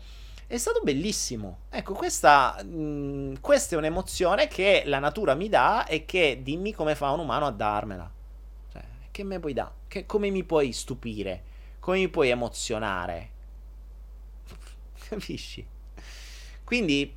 È 0.47 0.57
stato 0.57 0.83
bellissimo. 0.85 1.63
Ecco, 1.69 1.95
questa, 1.95 2.63
mh, 2.63 2.69
mm, 2.69 3.35
questa 3.41 3.75
è 3.75 3.79
un'emozione 3.79 4.47
che 4.47 4.85
la 4.87 5.01
natura 5.01 5.35
mi 5.35 5.49
dà 5.49 5.85
e 5.85 6.05
che 6.05 6.43
dimmi 6.45 6.73
come 6.73 6.95
fa 6.95 7.11
un 7.11 7.19
umano 7.19 7.47
a 7.47 7.51
darmela 7.51 8.09
che 9.17 9.25
me 9.25 9.41
puoi 9.41 9.55
dare? 9.55 9.73
Che, 9.89 10.05
come 10.05 10.29
mi 10.29 10.45
puoi 10.45 10.73
stupire? 10.73 11.43
Come 11.81 11.97
mi 11.97 12.09
puoi 12.09 12.29
emozionare? 12.29 13.31
Capisci? 15.09 15.67
Quindi 16.63 17.15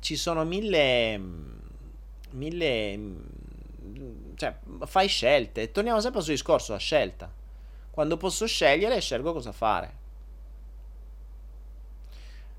ci 0.00 0.16
sono 0.16 0.42
mille. 0.44 1.20
mille. 2.30 3.00
cioè, 4.36 4.56
fai 4.86 5.06
scelte. 5.06 5.70
Torniamo 5.70 6.00
sempre 6.00 6.22
sul 6.22 6.32
discorso, 6.32 6.72
la 6.72 6.78
scelta. 6.78 7.30
Quando 7.90 8.16
posso 8.16 8.46
scegliere, 8.46 8.98
scelgo 8.98 9.34
cosa 9.34 9.52
fare. 9.52 10.00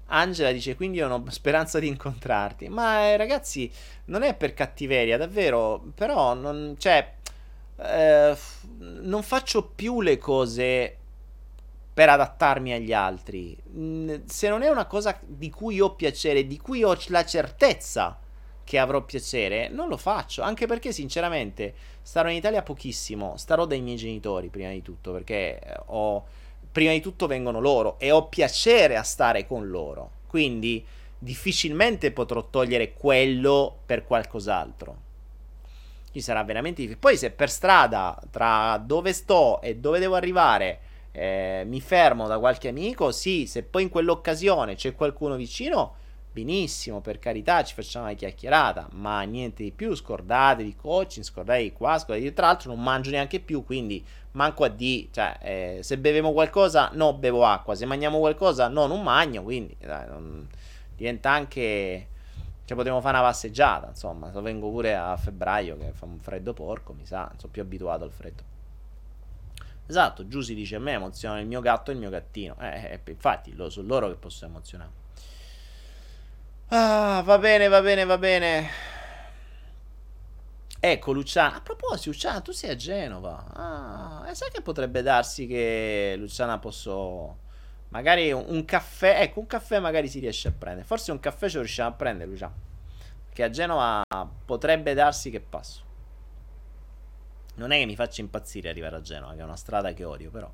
Angela 0.08 0.52
dice: 0.52 0.76
Quindi 0.76 0.98
io 0.98 1.10
ho 1.10 1.24
speranza 1.32 1.80
di 1.80 1.88
incontrarti. 1.88 2.70
Ma 2.70 3.08
eh, 3.08 3.18
ragazzi, 3.18 3.72
non 4.06 4.22
è 4.22 4.36
per 4.36 4.54
cattiveria, 4.54 5.18
davvero. 5.18 5.84
Però, 5.96 6.36
non, 6.36 6.76
cioè, 6.78 7.16
eh, 7.84 8.36
non 8.78 9.24
faccio 9.24 9.64
più 9.64 10.02
le 10.02 10.18
cose 10.18 10.98
per 11.94 12.10
adattarmi 12.10 12.74
agli 12.74 12.94
altri. 12.94 13.56
Se 14.26 14.50
non 14.50 14.64
è 14.64 14.70
una 14.70 14.86
cosa 14.86 15.20
di 15.26 15.50
cui 15.50 15.80
ho 15.80 15.94
piacere, 15.94 16.48
di 16.48 16.58
cui 16.58 16.84
ho 16.84 16.98
la 17.08 17.26
certezza 17.26 18.18
che 18.64 18.80
avrò 18.80 19.04
piacere, 19.04 19.68
non 19.68 19.90
lo 19.90 19.98
faccio. 19.98 20.42
Anche 20.42 20.66
perché, 20.66 20.92
sinceramente, 20.92 21.74
starò 22.02 22.30
in 22.30 22.38
Italia 22.38 22.64
pochissimo. 22.64 23.38
Starò 23.38 23.66
dai 23.66 23.82
miei 23.82 23.98
genitori, 23.98 24.50
prima 24.50 24.72
di 24.72 24.82
tutto, 24.82 25.12
perché 25.12 25.60
eh, 25.60 25.80
ho. 25.88 26.26
Prima 26.72 26.92
di 26.92 27.02
tutto 27.02 27.28
vengono 27.28 27.60
loro 27.60 28.00
e 28.00 28.10
ho 28.10 28.28
piacere 28.30 28.98
a 28.98 29.04
stare 29.04 29.46
con 29.46 29.70
loro. 29.70 30.10
Quindi 30.26 30.84
difficilmente 31.20 32.12
potrò 32.12 32.50
togliere 32.50 32.94
quello 32.94 33.78
per 33.86 34.06
qualcos'altro 34.06 35.03
ci 36.14 36.22
sarà 36.22 36.44
veramente 36.44 36.82
difficile. 36.82 37.00
Poi 37.02 37.18
se 37.18 37.32
per 37.32 37.50
strada, 37.50 38.18
tra 38.30 38.78
dove 38.78 39.12
sto 39.12 39.60
e 39.62 39.76
dove 39.76 40.00
devo 40.00 40.16
arrivare, 40.16 40.80
eh, 41.12 41.64
mi 41.66 41.82
fermo 41.82 42.28
da 42.28 42.40
qualche 42.40 42.70
amico, 42.70 43.12
sì, 43.12 43.46
se 43.48 43.64
poi 43.64 43.84
in 43.84 43.90
quell'occasione 43.90 44.76
c'è 44.76 44.96
qualcuno 44.96 45.36
vicino, 45.36 45.96
benissimo, 46.32 47.02
per 47.02 47.20
carità, 47.20 47.64
ci 47.64 47.74
facciamo 47.74 48.06
una 48.06 48.14
chiacchierata, 48.14 48.88
ma 48.94 49.22
niente 49.24 49.64
di 49.64 49.72
più, 49.72 49.94
scordatevi 49.94 50.76
coaching, 50.76 51.26
scordatevi 51.26 51.74
qua, 51.74 51.98
scordatevi 51.98 52.34
tra 52.34 52.48
l'altro 52.48 52.74
non 52.74 52.82
mangio 52.82 53.12
neanche 53.12 53.40
più, 53.40 53.64
quindi 53.64 54.04
manco 54.32 54.64
a 54.64 54.70
di, 54.70 55.10
cioè, 55.12 55.38
eh, 55.42 55.80
se 55.82 55.98
beviamo 55.98 56.32
qualcosa, 56.32 56.90
no, 56.94 57.14
bevo 57.14 57.46
acqua, 57.46 57.76
se 57.76 57.86
mangiamo 57.86 58.20
qualcosa, 58.20 58.68
no, 58.68 58.88
non 58.88 59.04
magno, 59.04 59.44
quindi 59.44 59.76
dai, 59.80 60.08
non... 60.08 60.48
diventa 60.96 61.32
anche 61.32 62.08
cioè, 62.66 62.78
potremmo 62.78 63.02
fare 63.02 63.18
una 63.18 63.28
passeggiata, 63.28 63.88
insomma. 63.88 64.32
Se 64.32 64.40
vengo 64.40 64.70
pure 64.70 64.96
a 64.96 65.18
febbraio, 65.18 65.78
che 65.78 65.92
fa 65.92 66.06
un 66.06 66.20
freddo 66.20 66.54
porco, 66.54 66.94
mi 66.94 67.06
sa, 67.06 67.32
sono 67.38 67.52
più 67.52 67.62
abituato 67.62 68.06
al 68.06 68.12
freddo. 68.12 68.52
Esatto, 69.86 70.28
Giù 70.28 70.40
si 70.40 70.56
dice 70.56 70.78
a 70.78 70.80
me 70.80 70.94
emoziona 70.94 71.40
il 71.40 71.48
mio 71.48 71.60
gatto 71.60 71.92
e 71.92 71.94
il 71.94 72.00
mio 72.00 72.10
gattino. 72.10 72.56
Eh, 72.60 73.00
eh, 73.06 73.12
infatti, 73.12 73.54
lo, 73.54 73.70
sono 73.70 73.88
loro 73.88 74.08
che 74.08 74.16
posso 74.16 74.46
emozionare. 74.46 75.02
Ah, 76.70 77.22
va 77.24 77.38
bene, 77.38 77.68
va 77.68 77.82
bene, 77.82 78.06
va 78.06 78.18
bene. 78.18 78.70
Ecco, 80.80 81.12
Luciana. 81.12 81.58
A 81.58 81.62
proposito, 81.62 82.10
Luciana, 82.12 82.40
tu 82.40 82.52
sei 82.52 82.72
a 82.72 82.76
Genova. 82.76 83.46
Ah, 83.54 84.30
e 84.30 84.36
sai 84.36 84.50
che 84.52 84.62
potrebbe 84.62 85.02
darsi 85.02 85.48
che 85.48 86.16
Luciana 86.18 86.60
posso 86.60 87.40
Magari 87.94 88.32
un, 88.32 88.44
un, 88.48 88.66
caffè, 88.66 89.22
ecco, 89.22 89.40
un 89.40 89.46
caffè 89.46 89.78
magari 89.78 90.08
si 90.08 90.20
riesce 90.20 90.48
a 90.48 90.52
prendere. 90.52 90.84
Forse 90.84 91.12
un 91.12 91.20
caffè 91.20 91.48
ce 91.48 91.58
lo 91.58 91.62
riusciamo 91.62 91.90
a 91.90 91.94
prendere, 91.94 92.28
Luciano. 92.28 92.54
Che 93.32 93.44
a 93.44 93.52
Genova 93.52 94.02
potrebbe 94.46 94.96
darsi 94.96 95.30
che 95.30 95.40
passo. 95.40 95.82
Non 97.56 97.72
è 97.72 97.78
che 97.78 97.86
mi 97.86 97.96
faccia 97.96 98.22
impazzire 98.22 98.70
arrivare 98.70 98.96
a 98.96 99.02
Genova, 99.02 99.34
che 99.34 99.42
è 99.42 99.44
una 99.44 99.56
strada 99.56 99.94
che 99.94 100.04
odio, 100.04 100.32
però. 100.32 100.52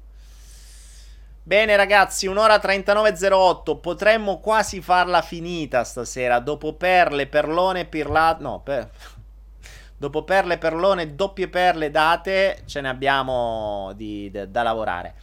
Bene 1.42 1.78
ragazzi, 1.78 2.28
un'ora 2.28 2.58
39.08, 2.58 3.80
potremmo 3.80 4.40
quasi 4.40 4.82
farla 4.82 5.22
finita 5.22 5.86
stasera, 5.86 6.40
dopo 6.40 6.74
perle, 6.74 7.26
perlone, 7.28 7.86
pirlate, 7.86 8.44
no, 8.44 8.60
per... 8.60 8.90
dopo 9.96 10.24
perle, 10.26 10.58
perlone, 10.58 11.16
doppie 11.16 11.48
perle 11.48 11.90
date, 11.90 12.64
ce 12.66 12.82
ne 12.82 12.90
abbiamo 12.90 13.94
di, 13.96 14.30
de, 14.30 14.52
da 14.52 14.62
lavorare. 14.62 15.16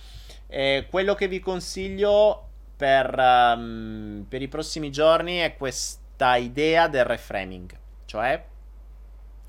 Eh, 0.49 0.87
quello 0.89 1.15
che 1.15 1.29
vi 1.29 1.41
consiglio 1.41 2.49
per, 2.77 3.15
um, 3.19 4.27
per 4.29 4.43
i 4.43 4.49
prossimi 4.49 4.91
giorni 4.91 5.39
è 5.39 5.57
questa 5.57 6.37
idea 6.37 6.89
del 6.89 7.05
reframing, 7.05 7.77
cioè 8.05 8.45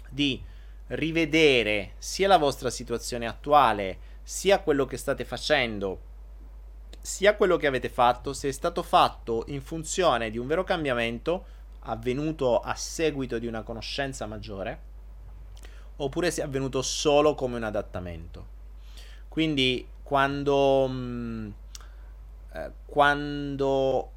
di 0.10 0.42
rivedere 0.88 1.94
sia 1.98 2.28
la 2.28 2.38
vostra 2.38 2.70
situazione 2.70 3.28
attuale, 3.28 4.00
sia 4.24 4.60
quello 4.60 4.86
che 4.86 4.98
state 4.98 5.26
facendo, 5.26 6.02
sia 7.00 7.36
quello 7.36 7.58
che 7.58 7.68
avete 7.68 7.90
fatto, 7.90 8.34
se 8.34 8.50
è 8.50 8.52
stato 8.52 8.84
fatto 8.84 9.44
in 9.48 9.62
funzione 9.62 10.30
di 10.30 10.38
un 10.38 10.48
vero 10.48 10.64
cambiamento 10.64 11.46
avvenuto 11.82 12.60
a 12.60 12.76
seguito 12.76 13.40
di 13.40 13.48
una 13.48 13.64
conoscenza 13.64 14.26
maggiore, 14.26 14.82
oppure 15.98 16.32
se 16.32 16.42
è 16.42 16.46
avvenuto 16.46 16.82
solo 16.82 17.36
come 17.36 17.58
un 17.58 17.64
adattamento. 17.64 18.56
Quindi 19.28 19.86
quando, 20.08 20.88
mh, 20.88 20.94
mm, 20.94 21.50
eh, 22.54 22.72
quando 22.86 24.12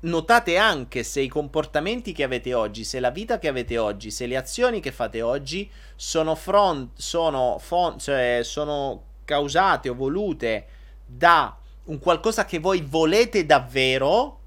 notate 0.00 0.56
anche 0.56 1.04
se 1.04 1.20
i 1.20 1.28
comportamenti 1.28 2.12
che 2.12 2.24
avete 2.24 2.52
oggi, 2.52 2.82
se 2.82 2.98
la 2.98 3.10
vita 3.10 3.38
che 3.38 3.46
avete 3.46 3.78
oggi, 3.78 4.10
se 4.10 4.26
le 4.26 4.36
azioni 4.36 4.80
che 4.80 4.90
fate 4.90 5.22
oggi 5.22 5.70
sono, 5.94 6.34
front, 6.34 6.98
sono, 6.98 7.58
fon, 7.60 8.00
cioè 8.00 8.40
sono 8.42 9.04
causate 9.24 9.88
o 9.88 9.94
volute 9.94 10.66
da 11.06 11.56
un 11.84 12.00
qualcosa 12.00 12.44
che 12.44 12.58
voi 12.58 12.80
volete 12.80 13.46
davvero 13.46 14.40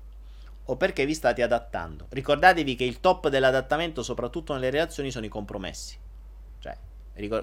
o 0.65 0.75
perché 0.75 1.05
vi 1.05 1.13
state 1.13 1.43
adattando. 1.43 2.07
Ricordatevi 2.09 2.75
che 2.75 2.83
il 2.83 2.99
top 2.99 3.29
dell'adattamento, 3.29 4.03
soprattutto 4.03 4.51
nelle 4.51 4.69
relazioni, 4.69 5.11
sono 5.11 5.25
i 5.25 5.29
compromessi. 5.29 5.97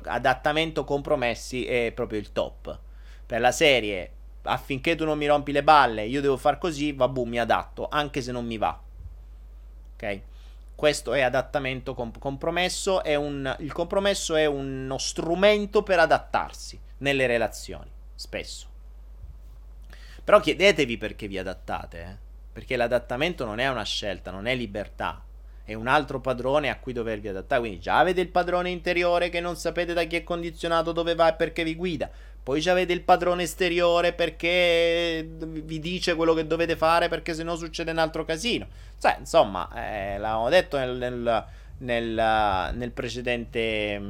Adattamento 0.04 0.84
compromessi 0.84 1.66
è 1.66 1.92
proprio 1.92 2.18
il 2.18 2.32
top. 2.32 2.78
Per 3.26 3.40
la 3.40 3.52
serie, 3.52 4.10
affinché 4.42 4.94
tu 4.94 5.04
non 5.04 5.18
mi 5.18 5.26
rompi 5.26 5.52
le 5.52 5.62
balle, 5.62 6.04
io 6.04 6.20
devo 6.20 6.36
far 6.36 6.58
così, 6.58 6.92
va 6.92 7.08
boom, 7.08 7.28
mi 7.28 7.38
adatto, 7.38 7.88
anche 7.90 8.22
se 8.22 8.32
non 8.32 8.46
mi 8.46 8.56
va. 8.56 8.80
Ok? 9.94 10.20
Questo 10.74 11.12
è 11.12 11.20
adattamento 11.20 11.92
comp- 11.94 12.18
compromesso. 12.18 13.02
È 13.02 13.14
un, 13.14 13.54
il 13.58 13.72
compromesso 13.72 14.36
è 14.36 14.46
uno 14.46 14.96
strumento 14.98 15.82
per 15.82 15.98
adattarsi 15.98 16.80
nelle 16.98 17.26
relazioni, 17.26 17.90
spesso. 18.14 18.66
Però 20.22 20.40
chiedetevi 20.40 20.98
perché 20.98 21.26
vi 21.26 21.38
adattate, 21.38 22.00
eh? 22.00 22.16
perché 22.52 22.76
l'adattamento 22.76 23.44
non 23.44 23.58
è 23.58 23.68
una 23.68 23.82
scelta, 23.82 24.30
non 24.30 24.46
è 24.46 24.54
libertà 24.54 25.22
è 25.68 25.74
un 25.74 25.86
altro 25.86 26.18
padrone 26.18 26.70
a 26.70 26.78
cui 26.78 26.94
dovervi 26.94 27.28
adattare. 27.28 27.60
Quindi 27.60 27.78
già 27.78 27.98
avete 27.98 28.22
il 28.22 28.30
padrone 28.30 28.70
interiore 28.70 29.28
che 29.28 29.38
non 29.38 29.54
sapete 29.54 29.92
da 29.92 30.04
chi 30.04 30.16
è 30.16 30.24
condizionato, 30.24 30.92
dove 30.92 31.14
va 31.14 31.28
e 31.28 31.34
perché 31.34 31.62
vi 31.62 31.74
guida. 31.74 32.08
Poi 32.42 32.58
già 32.62 32.72
avete 32.72 32.94
il 32.94 33.02
padrone 33.02 33.42
esteriore 33.42 34.14
perché 34.14 35.28
vi 35.28 35.78
dice 35.78 36.14
quello 36.14 36.32
che 36.32 36.46
dovete 36.46 36.74
fare 36.74 37.08
perché 37.08 37.34
sennò 37.34 37.54
succede 37.54 37.90
un 37.90 37.98
altro 37.98 38.24
casino. 38.24 38.66
Cioè, 38.98 39.16
insomma, 39.18 39.68
eh, 39.74 40.16
l'avevamo 40.16 40.48
detto 40.48 40.78
nel, 40.78 40.96
nel, 40.96 41.44
nel, 41.80 42.74
nel 42.74 42.90
precedente, 42.92 44.00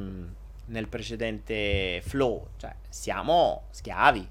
nel 0.63 0.87
precedente 0.87 2.01
flow. 2.05 2.51
Cioè, 2.55 2.73
siamo 2.87 3.63
schiavi. 3.71 4.25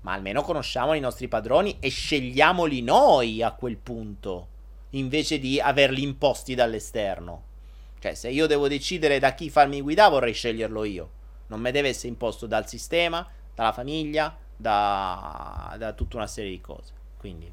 Ma 0.00 0.14
almeno 0.14 0.40
conosciamo 0.40 0.94
i 0.94 1.00
nostri 1.00 1.28
padroni 1.28 1.76
e 1.80 1.90
scegliamoli 1.90 2.80
noi 2.80 3.42
a 3.42 3.52
quel 3.52 3.76
punto 3.76 4.51
invece 4.92 5.38
di 5.38 5.60
averli 5.60 6.02
imposti 6.02 6.54
dall'esterno. 6.54 7.50
Cioè, 7.98 8.14
se 8.14 8.30
io 8.30 8.46
devo 8.46 8.68
decidere 8.68 9.18
da 9.18 9.34
chi 9.34 9.48
farmi 9.48 9.80
guidare, 9.80 10.10
vorrei 10.10 10.32
sceglierlo 10.32 10.84
io. 10.84 11.10
Non 11.48 11.60
mi 11.60 11.70
deve 11.70 11.88
essere 11.88 12.08
imposto 12.08 12.46
dal 12.46 12.66
sistema, 12.66 13.26
dalla 13.54 13.72
famiglia, 13.72 14.36
da, 14.56 15.74
da 15.78 15.92
tutta 15.92 16.16
una 16.16 16.26
serie 16.26 16.50
di 16.50 16.60
cose. 16.60 16.92
Quindi. 17.18 17.52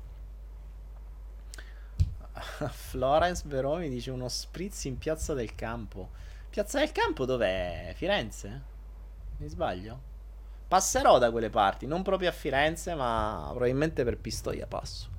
Florence 2.71 3.43
Veromi 3.45 3.89
dice 3.89 4.11
uno 4.11 4.27
spritz 4.27 4.85
in 4.85 4.97
Piazza 4.97 5.33
del 5.33 5.53
Campo. 5.55 6.09
Piazza 6.49 6.79
del 6.79 6.91
Campo 6.91 7.25
dov'è? 7.25 7.93
Firenze? 7.95 8.61
Mi 9.37 9.47
sbaglio? 9.47 10.07
Passerò 10.67 11.17
da 11.17 11.31
quelle 11.31 11.49
parti, 11.49 11.85
non 11.85 12.03
proprio 12.03 12.29
a 12.29 12.31
Firenze, 12.31 12.93
ma 12.95 13.47
probabilmente 13.49 14.03
per 14.03 14.17
Pistoia 14.17 14.67
passo. 14.67 15.09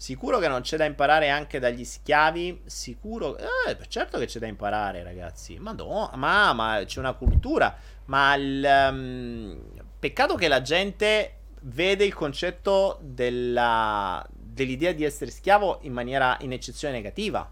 Sicuro 0.00 0.38
che 0.38 0.48
non 0.48 0.62
c'è 0.62 0.78
da 0.78 0.86
imparare 0.86 1.28
anche 1.28 1.58
dagli 1.58 1.84
schiavi? 1.84 2.62
Sicuro? 2.64 3.36
Eh, 3.36 3.76
certo 3.88 4.18
che 4.18 4.24
c'è 4.24 4.38
da 4.38 4.46
imparare, 4.46 5.02
ragazzi. 5.02 5.58
Madonna, 5.58 6.16
ma, 6.16 6.54
ma 6.54 6.82
c'è 6.86 7.00
una 7.00 7.12
cultura. 7.12 7.76
Ma 8.06 8.34
il 8.34 8.66
um, 8.90 9.60
peccato 9.98 10.36
che 10.36 10.48
la 10.48 10.62
gente 10.62 11.34
vede 11.64 12.06
il 12.06 12.14
concetto 12.14 12.98
della, 13.02 14.26
dell'idea 14.32 14.92
di 14.92 15.04
essere 15.04 15.30
schiavo 15.30 15.80
in 15.82 15.92
maniera 15.92 16.38
in 16.40 16.52
eccezione 16.52 16.94
negativa. 16.94 17.46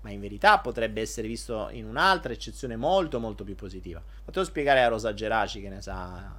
Ma 0.00 0.10
in 0.10 0.20
verità 0.20 0.58
potrebbe 0.58 1.02
essere 1.02 1.28
visto 1.28 1.68
in 1.70 1.84
un'altra 1.84 2.32
eccezione 2.32 2.76
molto 2.76 3.20
molto 3.20 3.44
più 3.44 3.56
positiva. 3.56 4.02
Fatelo 4.24 4.46
spiegare 4.46 4.82
a 4.82 4.88
Rosa 4.88 5.12
Geraci 5.12 5.60
che 5.60 5.68
ne 5.68 5.82
sa, 5.82 6.34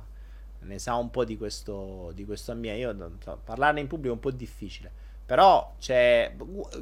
ne 0.57 0.79
sa 0.79 0.95
un 0.95 1.11
po' 1.11 1.23
di 1.23 1.37
questo, 1.37 2.11
di 2.15 2.25
questo 2.25 2.51
ambiente. 2.51 2.81
Io 2.81 3.37
parlarne 3.43 3.79
in 3.79 3.85
pubblico 3.85 4.11
è 4.11 4.15
un 4.15 4.19
po' 4.19 4.31
difficile. 4.31 5.00
Però 5.31 5.75
c'è. 5.79 6.35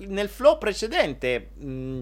Nel 0.08 0.28
flow 0.28 0.58
precedente 0.58 1.52
mh, 1.54 2.00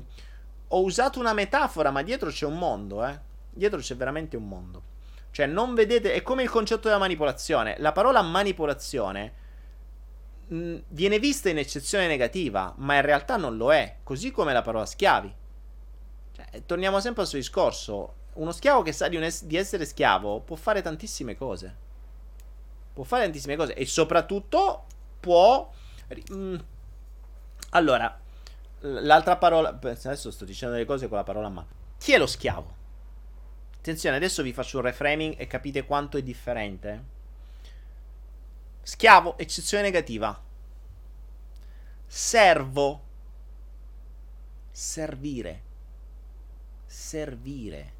ho 0.70 0.82
usato 0.82 1.20
una 1.20 1.34
metafora, 1.34 1.92
ma 1.92 2.04
dietro 2.04 2.30
c'è 2.30 2.46
un 2.46 2.58
mondo, 2.58 3.06
eh. 3.06 3.20
Dietro 3.50 3.80
c'è 3.80 3.98
veramente 3.98 4.38
un 4.38 4.48
mondo. 4.48 4.82
Cioè, 5.32 5.46
non 5.46 5.74
vedete. 5.74 6.14
È 6.14 6.22
come 6.22 6.44
il 6.44 6.50
concetto 6.50 6.88
della 6.88 7.00
manipolazione. 7.00 7.76
La 7.80 7.92
parola 7.92 8.22
manipolazione 8.22 9.34
mh, 10.48 10.76
viene 10.88 11.20
vista 11.20 11.50
in 11.50 11.58
eccezione 11.58 12.08
negativa, 12.08 12.74
ma 12.78 12.96
in 12.96 13.02
realtà 13.02 13.36
non 13.36 13.58
lo 13.58 13.74
è. 13.74 13.98
Così 14.02 14.32
come 14.32 14.54
la 14.54 14.62
parola 14.62 14.86
schiavi. 14.86 15.36
Cioè, 16.32 16.64
torniamo 16.66 17.02
sempre 17.02 17.24
al 17.24 17.28
suo 17.28 17.40
discorso. 17.40 18.14
Uno 18.36 18.54
schiavo 18.54 18.84
che 18.84 18.94
sa 18.94 19.10
di, 19.10 19.18
es- 19.18 19.44
di 19.44 19.58
essere 19.58 19.84
schiavo 19.84 20.40
può 20.40 20.56
fare 20.56 20.82
tantissime 20.82 21.36
cose. 21.36 21.76
Può 22.94 23.04
fare 23.04 23.24
tantissime 23.24 23.58
cose. 23.58 23.74
E 23.74 23.86
soprattutto 23.86 24.86
può. 25.20 25.70
Allora, 27.72 28.20
l'altra 28.80 29.38
parola. 29.38 29.70
Adesso 29.70 30.32
sto 30.32 30.46
dicendo 30.46 30.74
delle 30.74 30.86
cose 30.86 31.08
con 31.08 31.18
la 31.18 31.24
parola 31.24 31.50
ma. 31.50 31.66
Chi 31.98 32.14
è 32.14 32.18
lo 32.18 32.28
schiavo? 32.28 32.76
Attenzione, 33.78 34.18
adesso 34.18 34.44
vi 34.44 34.54
faccio 34.54 34.78
un 34.78 34.84
reframing 34.84 35.36
e 35.38 35.48
capite 35.48 35.86
quanto 35.86 36.18
è 36.18 36.22
differente. 36.22 37.16
Schiavo, 38.82 39.38
eccezione 39.38 39.84
negativa. 39.84 40.40
Servo. 42.06 43.04
Servire. 44.72 45.62
Servire. 46.86 47.94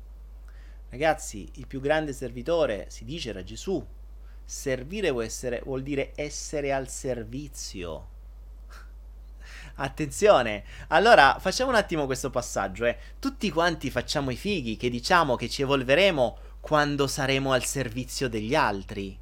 Ragazzi, 0.90 1.50
il 1.56 1.68
più 1.68 1.82
grande 1.82 2.14
servitore 2.14 2.90
si 2.90 3.04
dice 3.04 3.30
era 3.30 3.44
Gesù. 3.44 3.86
Servire 4.50 5.12
vuol, 5.12 5.26
essere, 5.26 5.62
vuol 5.66 5.84
dire 5.84 6.14
essere 6.16 6.72
al 6.72 6.88
servizio. 6.88 8.08
Attenzione, 9.76 10.64
allora 10.88 11.36
facciamo 11.38 11.72
un 11.72 11.76
attimo 11.76 12.06
questo 12.06 12.30
passaggio. 12.30 12.86
Eh. 12.86 12.98
Tutti 13.20 13.50
quanti 13.50 13.92
facciamo 13.92 14.32
i 14.32 14.38
fighi 14.38 14.78
che 14.78 14.90
diciamo 14.90 15.36
che 15.36 15.50
ci 15.50 15.64
evolveremo 15.64 16.38
quando 16.62 17.08
saremo 17.08 17.52
al 17.52 17.66
servizio 17.66 18.30
degli 18.30 18.56
altri. 18.56 19.20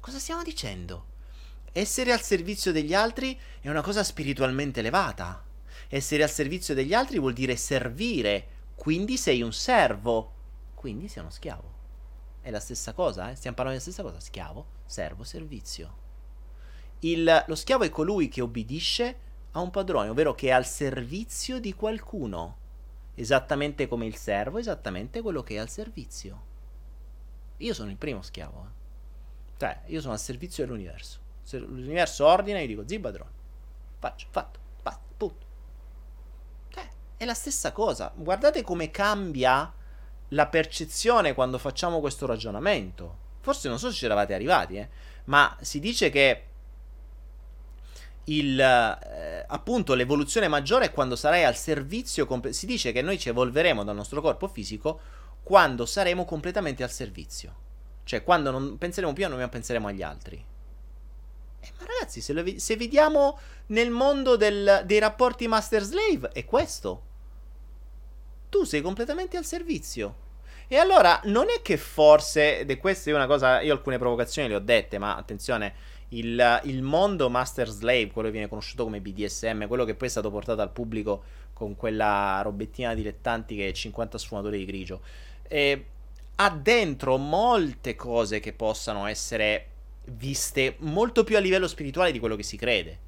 Cosa 0.00 0.18
stiamo 0.18 0.42
dicendo? 0.42 1.08
Essere 1.70 2.10
al 2.10 2.22
servizio 2.22 2.72
degli 2.72 2.94
altri 2.94 3.38
è 3.60 3.68
una 3.68 3.82
cosa 3.82 4.02
spiritualmente 4.02 4.80
elevata. 4.80 5.44
Essere 5.88 6.22
al 6.22 6.30
servizio 6.30 6.72
degli 6.72 6.94
altri 6.94 7.18
vuol 7.18 7.34
dire 7.34 7.54
servire, 7.56 8.46
quindi 8.76 9.18
sei 9.18 9.42
un 9.42 9.52
servo, 9.52 10.32
quindi 10.74 11.06
sei 11.06 11.20
uno 11.20 11.30
schiavo. 11.30 11.75
È 12.46 12.50
la 12.52 12.60
stessa 12.60 12.92
cosa, 12.92 13.28
eh? 13.28 13.34
stiamo 13.34 13.56
parlando 13.56 13.80
della 13.80 13.92
stessa 13.92 14.08
cosa. 14.08 14.20
Schiavo, 14.20 14.66
servo, 14.84 15.24
servizio. 15.24 15.96
Il, 17.00 17.44
lo 17.44 17.54
schiavo 17.56 17.82
è 17.82 17.88
colui 17.88 18.28
che 18.28 18.40
obbedisce 18.40 19.18
a 19.50 19.58
un 19.58 19.70
padrone, 19.70 20.10
ovvero 20.10 20.32
che 20.32 20.46
è 20.46 20.50
al 20.52 20.64
servizio 20.64 21.58
di 21.58 21.74
qualcuno. 21.74 22.58
Esattamente 23.16 23.88
come 23.88 24.06
il 24.06 24.14
servo, 24.14 24.58
esattamente 24.58 25.22
quello 25.22 25.42
che 25.42 25.56
è 25.56 25.58
al 25.58 25.68
servizio. 25.68 26.44
Io 27.56 27.74
sono 27.74 27.90
il 27.90 27.96
primo 27.96 28.22
schiavo. 28.22 28.64
Eh? 28.64 29.56
Cioè, 29.56 29.80
io 29.86 30.00
sono 30.00 30.12
al 30.12 30.20
servizio 30.20 30.64
dell'universo. 30.64 31.18
Se 31.42 31.58
l'universo 31.58 32.26
ordina, 32.26 32.60
io 32.60 32.68
dico, 32.68 32.86
zi 32.86 33.00
padrone. 33.00 33.30
Faccio, 33.98 34.28
fatto, 34.30 34.60
basta, 34.84 35.02
punto. 35.16 35.46
Cioè, 36.68 36.88
è 37.16 37.24
la 37.24 37.34
stessa 37.34 37.72
cosa. 37.72 38.12
Guardate 38.14 38.62
come 38.62 38.92
cambia 38.92 39.74
la 40.28 40.46
percezione 40.46 41.34
quando 41.34 41.58
facciamo 41.58 42.00
questo 42.00 42.26
ragionamento. 42.26 43.24
Forse 43.40 43.68
non 43.68 43.78
so 43.78 43.90
se 43.90 43.96
ci 43.96 44.04
eravate 44.04 44.34
arrivati, 44.34 44.76
eh, 44.76 44.88
ma 45.24 45.56
si 45.60 45.78
dice 45.78 46.10
che 46.10 46.44
il, 48.24 48.58
eh, 48.58 49.44
appunto 49.46 49.94
l'evoluzione 49.94 50.48
maggiore 50.48 50.86
è 50.86 50.92
quando 50.92 51.16
sarai 51.16 51.44
al 51.44 51.56
servizio. 51.56 52.26
Comp- 52.26 52.48
si 52.48 52.66
dice 52.66 52.92
che 52.92 53.02
noi 53.02 53.18
ci 53.18 53.28
evolveremo 53.28 53.84
dal 53.84 53.94
nostro 53.94 54.20
corpo 54.20 54.48
fisico 54.48 55.00
quando 55.42 55.86
saremo 55.86 56.24
completamente 56.24 56.82
al 56.82 56.90
servizio. 56.90 57.64
Cioè, 58.02 58.24
quando 58.24 58.50
non 58.50 58.78
penseremo 58.78 59.12
più 59.12 59.26
a 59.26 59.28
noi, 59.28 59.38
ma 59.38 59.48
penseremo 59.48 59.86
agli 59.88 60.02
altri. 60.02 60.44
Eh, 61.60 61.72
ma 61.78 61.86
ragazzi, 61.86 62.20
se, 62.20 62.32
ve- 62.32 62.58
se 62.58 62.76
vediamo 62.76 63.38
nel 63.66 63.90
mondo 63.90 64.36
del, 64.36 64.82
dei 64.84 64.98
rapporti 64.98 65.46
master-slave, 65.46 66.30
è 66.32 66.44
questo. 66.44 67.02
Tu 68.56 68.64
sei 68.64 68.80
completamente 68.80 69.36
al 69.36 69.44
servizio. 69.44 70.24
E 70.66 70.78
allora, 70.78 71.20
non 71.24 71.48
è 71.50 71.60
che 71.60 71.76
forse, 71.76 72.60
ed 72.60 72.70
è 72.70 72.78
questa 72.78 73.10
è 73.10 73.14
una 73.14 73.26
cosa, 73.26 73.60
io 73.60 73.74
alcune 73.74 73.98
provocazioni 73.98 74.48
le 74.48 74.54
ho 74.54 74.60
dette, 74.60 74.96
ma 74.96 75.14
attenzione, 75.14 75.74
il, 76.08 76.60
il 76.64 76.80
mondo 76.80 77.28
master-slave, 77.28 78.10
quello 78.10 78.28
che 78.28 78.32
viene 78.32 78.48
conosciuto 78.48 78.84
come 78.84 79.02
BDSM, 79.02 79.66
quello 79.66 79.84
che 79.84 79.94
poi 79.94 80.08
è 80.08 80.10
stato 80.10 80.30
portato 80.30 80.62
al 80.62 80.70
pubblico 80.70 81.22
con 81.52 81.76
quella 81.76 82.40
robettina 82.42 82.94
dilettanti 82.94 83.56
che 83.56 83.68
è 83.68 83.72
50 83.72 84.16
sfumature 84.16 84.56
di 84.56 84.64
grigio, 84.64 85.02
eh, 85.48 85.84
ha 86.36 86.50
dentro 86.50 87.18
molte 87.18 87.94
cose 87.94 88.40
che 88.40 88.54
possano 88.54 89.06
essere 89.06 89.66
viste 90.04 90.76
molto 90.78 91.24
più 91.24 91.36
a 91.36 91.40
livello 91.40 91.68
spirituale 91.68 92.10
di 92.10 92.18
quello 92.18 92.36
che 92.36 92.42
si 92.42 92.56
crede. 92.56 93.04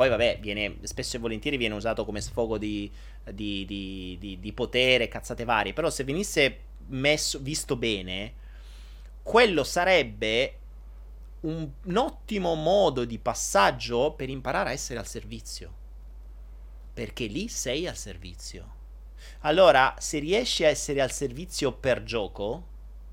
Poi, 0.00 0.08
vabbè, 0.08 0.38
viene, 0.40 0.78
spesso 0.84 1.16
e 1.16 1.18
volentieri 1.18 1.58
viene 1.58 1.74
usato 1.74 2.06
come 2.06 2.22
sfogo 2.22 2.56
di, 2.56 2.90
di, 3.34 3.66
di, 3.66 4.38
di 4.40 4.52
potere, 4.54 5.08
cazzate 5.08 5.44
varie. 5.44 5.74
Però, 5.74 5.90
se 5.90 6.04
venisse 6.04 6.60
messo, 6.86 7.38
visto 7.38 7.76
bene, 7.76 8.32
quello 9.22 9.62
sarebbe 9.62 10.54
un, 11.40 11.68
un 11.84 11.96
ottimo 11.98 12.54
modo 12.54 13.04
di 13.04 13.18
passaggio 13.18 14.14
per 14.14 14.30
imparare 14.30 14.70
a 14.70 14.72
essere 14.72 14.98
al 14.98 15.06
servizio. 15.06 15.74
Perché 16.94 17.26
lì 17.26 17.48
sei 17.48 17.86
al 17.86 17.98
servizio. 17.98 18.74
Allora, 19.40 19.96
se 19.98 20.18
riesci 20.18 20.64
a 20.64 20.68
essere 20.68 21.02
al 21.02 21.12
servizio 21.12 21.72
per 21.72 22.04
gioco, 22.04 22.64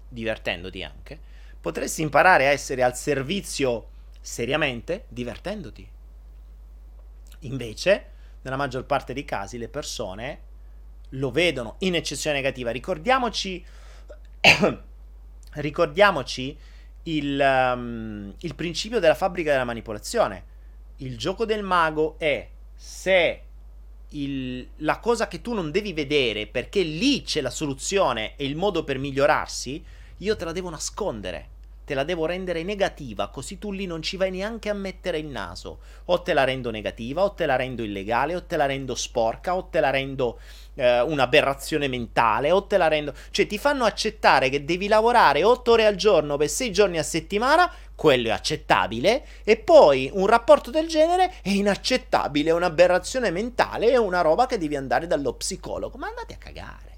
divertendoti 0.07 0.84
anche, 0.84 1.19
potresti 1.59 2.01
imparare 2.01 2.47
a 2.47 2.51
essere 2.51 2.81
al 2.81 2.95
servizio 2.95 3.89
seriamente, 4.22 5.03
divertendoti. 5.09 5.95
Invece, 7.39 8.05
nella 8.41 8.55
maggior 8.55 8.85
parte 8.85 9.14
dei 9.14 9.26
casi, 9.26 9.57
le 9.57 9.69
persone 9.69 10.41
lo 11.11 11.31
vedono 11.31 11.76
in 11.80 11.95
eccezione 11.95 12.38
negativa. 12.38 12.72
Ricordiamoci, 12.72 13.64
ricordiamoci 15.53 16.57
il, 17.03 17.72
um, 17.76 18.34
il 18.39 18.55
principio 18.55 18.99
della 18.99 19.15
fabbrica 19.15 19.51
della 19.51 19.64
manipolazione. 19.64 20.55
Il 20.97 21.18
gioco 21.18 21.45
del 21.45 21.64
mago 21.64 22.15
è 22.18 22.47
se 22.76 23.41
il, 24.09 24.68
la 24.77 24.99
cosa 24.99 25.27
che 25.27 25.41
tu 25.41 25.53
non 25.53 25.72
devi 25.72 25.93
vedere 25.93 26.47
perché 26.47 26.81
lì 26.81 27.23
c'è 27.23 27.41
la 27.41 27.49
soluzione 27.49 28.35
e 28.35 28.45
il 28.45 28.55
modo 28.55 28.84
per 28.84 28.97
migliorarsi, 28.97 29.84
io 30.18 30.35
te 30.35 30.45
la 30.45 30.51
devo 30.51 30.69
nascondere 30.69 31.55
te 31.88 31.93
la 31.93 32.03
devo 32.03 32.26
rendere 32.26 32.64
negativa, 32.64 33.30
così 33.30 33.57
tu 33.59 33.72
lì 33.72 33.85
non 33.85 34.01
ci 34.01 34.18
vai 34.18 34.30
neanche 34.30 34.68
a 34.68 34.73
mettere 34.73 35.19
il 35.19 35.27
naso. 35.27 35.80
O 36.07 36.22
te 36.22 36.34
la 36.34 36.43
rendo 36.43 36.69
negativa, 36.69 37.23
o 37.23 37.31
te 37.31 37.45
la 37.45 37.55
rendo 37.55 37.81
illegale, 37.81 38.35
o 38.35 38.43
te 38.43 38.57
la 38.57 38.65
rendo 38.65 38.93
sporca, 38.93 39.55
o 39.55 39.68
te 39.68 39.80
la 39.80 39.89
rendo 39.89 40.38
eh, 40.73 40.99
un'aberrazione 40.99 41.88
mentale, 41.88 42.51
o 42.51 42.65
te 42.65 42.76
la 42.76 42.89
rendo... 42.89 43.14
Cioè 43.31 43.47
ti 43.47 43.57
fanno 43.57 43.85
accettare 43.85 44.49
che 44.49 44.65
devi 44.65 44.89
lavorare 44.89 45.45
8 45.45 45.72
ore 45.72 45.85
al 45.85 45.95
giorno 45.95 46.35
per 46.35 46.49
6 46.49 46.73
giorni 46.73 46.97
a 46.97 47.03
settimana, 47.03 47.72
quello 47.95 48.27
è 48.27 48.31
accettabile, 48.31 49.26
e 49.45 49.55
poi 49.55 50.09
un 50.14 50.27
rapporto 50.27 50.69
del 50.69 50.89
genere 50.89 51.35
è 51.41 51.51
inaccettabile, 51.51 52.49
è 52.49 52.53
un'aberrazione 52.53 53.31
mentale, 53.31 53.91
è 53.91 53.97
una 53.97 54.19
roba 54.19 54.45
che 54.45 54.57
devi 54.57 54.76
andare 54.76 55.07
dallo 55.07 55.35
psicologo. 55.35 55.97
Ma 55.97 56.07
andate 56.07 56.34
a 56.34 56.38
cagare. 56.38 56.95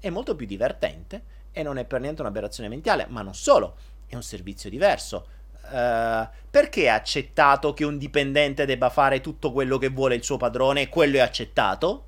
È 0.00 0.10
molto 0.10 0.34
più 0.34 0.46
divertente 0.46 1.38
e 1.52 1.62
non 1.62 1.78
è 1.78 1.84
per 1.84 2.00
niente 2.00 2.22
un'aberrazione 2.22 2.68
mentale, 2.68 3.06
ma 3.08 3.22
non 3.22 3.34
solo 3.34 3.76
è 4.10 4.16
un 4.16 4.22
servizio 4.22 4.68
diverso. 4.70 5.26
Uh, 5.70 6.26
perché 6.50 6.88
ha 6.88 6.94
accettato 6.94 7.72
che 7.74 7.84
un 7.84 7.96
dipendente 7.96 8.66
debba 8.66 8.90
fare 8.90 9.20
tutto 9.20 9.52
quello 9.52 9.78
che 9.78 9.88
vuole 9.88 10.16
il 10.16 10.24
suo 10.24 10.36
padrone 10.36 10.82
e 10.82 10.88
quello 10.88 11.16
è 11.16 11.20
accettato? 11.20 12.04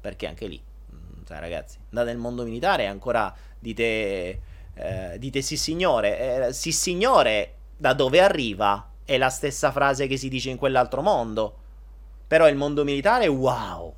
Perché 0.00 0.26
anche 0.26 0.46
lì, 0.48 0.60
mm, 0.60 1.24
cioè, 1.24 1.38
ragazzi, 1.38 1.78
andate 1.90 2.10
nel 2.10 2.18
mondo 2.18 2.42
militare 2.42 2.82
e 2.82 2.86
ancora 2.86 3.32
dite, 3.58 4.40
uh, 4.74 5.18
dite 5.18 5.40
sì 5.40 5.56
signore. 5.56 6.48
Uh, 6.48 6.52
sì 6.52 6.72
signore, 6.72 7.54
da 7.76 7.92
dove 7.92 8.20
arriva? 8.20 8.90
È 9.04 9.16
la 9.18 9.30
stessa 9.30 9.70
frase 9.70 10.06
che 10.06 10.16
si 10.16 10.28
dice 10.28 10.50
in 10.50 10.56
quell'altro 10.56 11.00
mondo. 11.00 11.58
Però 12.26 12.48
il 12.48 12.56
mondo 12.56 12.82
militare, 12.82 13.28
wow. 13.28 13.94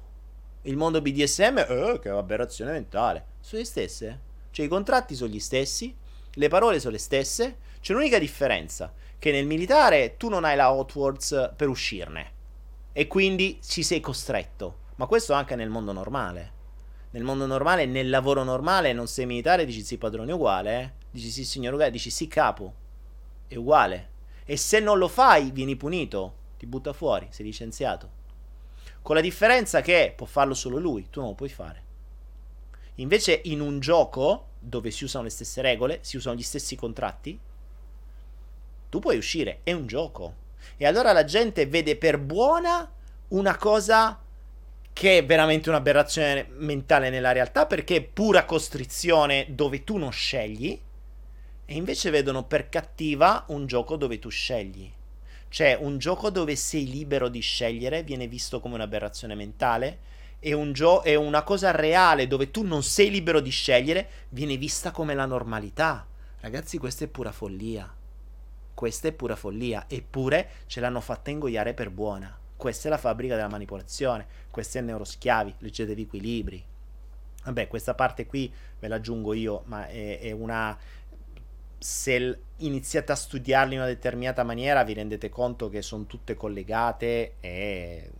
Il 0.62 0.76
mondo 0.76 1.00
BDSM, 1.00 1.58
eh, 1.58 1.98
che 2.02 2.08
aberrazione 2.10 2.72
mentale. 2.72 3.24
Sono 3.40 3.62
le 3.62 3.66
stesse. 3.66 4.20
Cioè 4.50 4.66
i 4.66 4.68
contratti 4.68 5.14
sono 5.14 5.30
gli 5.30 5.38
stessi, 5.38 5.94
le 6.38 6.48
parole 6.48 6.80
sono 6.80 6.92
le 6.92 6.98
stesse, 6.98 7.56
c'è 7.80 7.92
un'unica 7.92 8.18
differenza, 8.18 8.92
che 9.18 9.30
nel 9.30 9.46
militare 9.46 10.16
tu 10.16 10.28
non 10.28 10.44
hai 10.44 10.54
la 10.54 10.72
Hotwords 10.72 11.52
per 11.56 11.68
uscirne 11.68 12.32
e 12.92 13.06
quindi 13.06 13.58
ci 13.62 13.82
sei 13.82 14.00
costretto, 14.00 14.80
ma 14.96 15.06
questo 15.06 15.32
anche 15.32 15.54
nel 15.54 15.70
mondo 15.70 15.92
normale. 15.92 16.52
Nel 17.10 17.22
mondo 17.22 17.46
normale, 17.46 17.86
nel 17.86 18.10
lavoro 18.10 18.42
normale, 18.42 18.92
non 18.92 19.06
sei 19.06 19.24
militare, 19.24 19.64
dici 19.64 19.82
sì 19.82 19.96
padrone 19.96 20.32
uguale, 20.32 20.80
eh? 20.80 20.90
dici 21.10 21.30
sì 21.30 21.44
signor 21.44 21.72
uguale, 21.72 21.90
dici 21.90 22.10
sì 22.10 22.28
capo, 22.28 22.74
è 23.46 23.56
uguale. 23.56 24.10
E 24.44 24.56
se 24.56 24.80
non 24.80 24.98
lo 24.98 25.08
fai, 25.08 25.50
vieni 25.50 25.76
punito, 25.76 26.34
ti 26.58 26.66
butta 26.66 26.92
fuori, 26.92 27.28
sei 27.30 27.46
licenziato. 27.46 28.10
Con 29.00 29.14
la 29.14 29.22
differenza 29.22 29.80
che 29.80 30.12
può 30.14 30.26
farlo 30.26 30.54
solo 30.54 30.78
lui, 30.78 31.08
tu 31.08 31.20
non 31.20 31.30
lo 31.30 31.34
puoi 31.34 31.48
fare. 31.48 31.84
Invece 32.96 33.40
in 33.44 33.60
un 33.60 33.80
gioco 33.80 34.45
dove 34.68 34.90
si 34.90 35.04
usano 35.04 35.24
le 35.24 35.30
stesse 35.30 35.62
regole, 35.62 36.00
si 36.02 36.16
usano 36.16 36.36
gli 36.36 36.42
stessi 36.42 36.74
contratti, 36.74 37.38
tu 38.88 38.98
puoi 38.98 39.16
uscire, 39.16 39.60
è 39.62 39.72
un 39.72 39.86
gioco. 39.86 40.44
E 40.76 40.86
allora 40.86 41.12
la 41.12 41.24
gente 41.24 41.66
vede 41.66 41.96
per 41.96 42.18
buona 42.18 42.90
una 43.28 43.56
cosa 43.56 44.20
che 44.92 45.18
è 45.18 45.24
veramente 45.24 45.68
un'aberrazione 45.68 46.48
mentale 46.56 47.10
nella 47.10 47.32
realtà 47.32 47.66
perché 47.66 47.96
è 47.96 48.02
pura 48.02 48.44
costrizione 48.44 49.46
dove 49.50 49.84
tu 49.84 49.98
non 49.98 50.10
scegli 50.10 50.80
e 51.64 51.74
invece 51.74 52.10
vedono 52.10 52.44
per 52.44 52.68
cattiva 52.68 53.44
un 53.48 53.66
gioco 53.66 53.96
dove 53.96 54.18
tu 54.18 54.30
scegli. 54.30 54.90
Cioè 55.48 55.78
un 55.80 55.98
gioco 55.98 56.30
dove 56.30 56.56
sei 56.56 56.88
libero 56.88 57.28
di 57.28 57.40
scegliere 57.40 58.02
viene 58.02 58.26
visto 58.26 58.58
come 58.58 58.74
un'aberrazione 58.74 59.34
mentale 59.34 59.98
è, 60.38 60.52
un 60.52 60.72
gio- 60.72 61.02
è 61.02 61.14
una 61.14 61.42
cosa 61.42 61.70
reale 61.70 62.26
dove 62.26 62.50
tu 62.50 62.64
non 62.64 62.82
sei 62.82 63.10
libero 63.10 63.40
di 63.40 63.50
scegliere, 63.50 64.08
viene 64.30 64.56
vista 64.56 64.90
come 64.90 65.14
la 65.14 65.26
normalità. 65.26 66.06
Ragazzi, 66.40 66.78
questa 66.78 67.04
è 67.04 67.08
pura 67.08 67.32
follia. 67.32 67.92
Questa 68.74 69.08
è 69.08 69.12
pura 69.12 69.36
follia. 69.36 69.86
Eppure 69.88 70.50
ce 70.66 70.80
l'hanno 70.80 71.00
fatta 71.00 71.30
ingoiare 71.30 71.74
per 71.74 71.90
buona. 71.90 72.38
Questa 72.56 72.88
è 72.88 72.90
la 72.90 72.98
fabbrica 72.98 73.34
della 73.34 73.48
manipolazione. 73.48 74.26
Questi 74.50 74.78
è 74.78 74.80
neuroschiavi. 74.80 75.54
Leggetevi 75.58 76.06
quei 76.06 76.20
libri. 76.20 76.64
Vabbè, 77.44 77.68
questa 77.68 77.94
parte 77.94 78.26
qui 78.26 78.52
ve 78.78 78.88
la 78.88 78.96
aggiungo 78.96 79.32
io, 79.32 79.62
ma 79.66 79.86
è, 79.88 80.20
è 80.20 80.30
una. 80.32 80.76
Se 81.78 82.38
iniziate 82.56 83.12
a 83.12 83.14
studiarli 83.14 83.74
in 83.74 83.80
una 83.80 83.88
determinata 83.88 84.42
maniera, 84.42 84.82
vi 84.82 84.94
rendete 84.94 85.28
conto 85.28 85.68
che 85.68 85.82
sono 85.82 86.06
tutte 86.06 86.34
collegate 86.34 87.34
e 87.40 88.10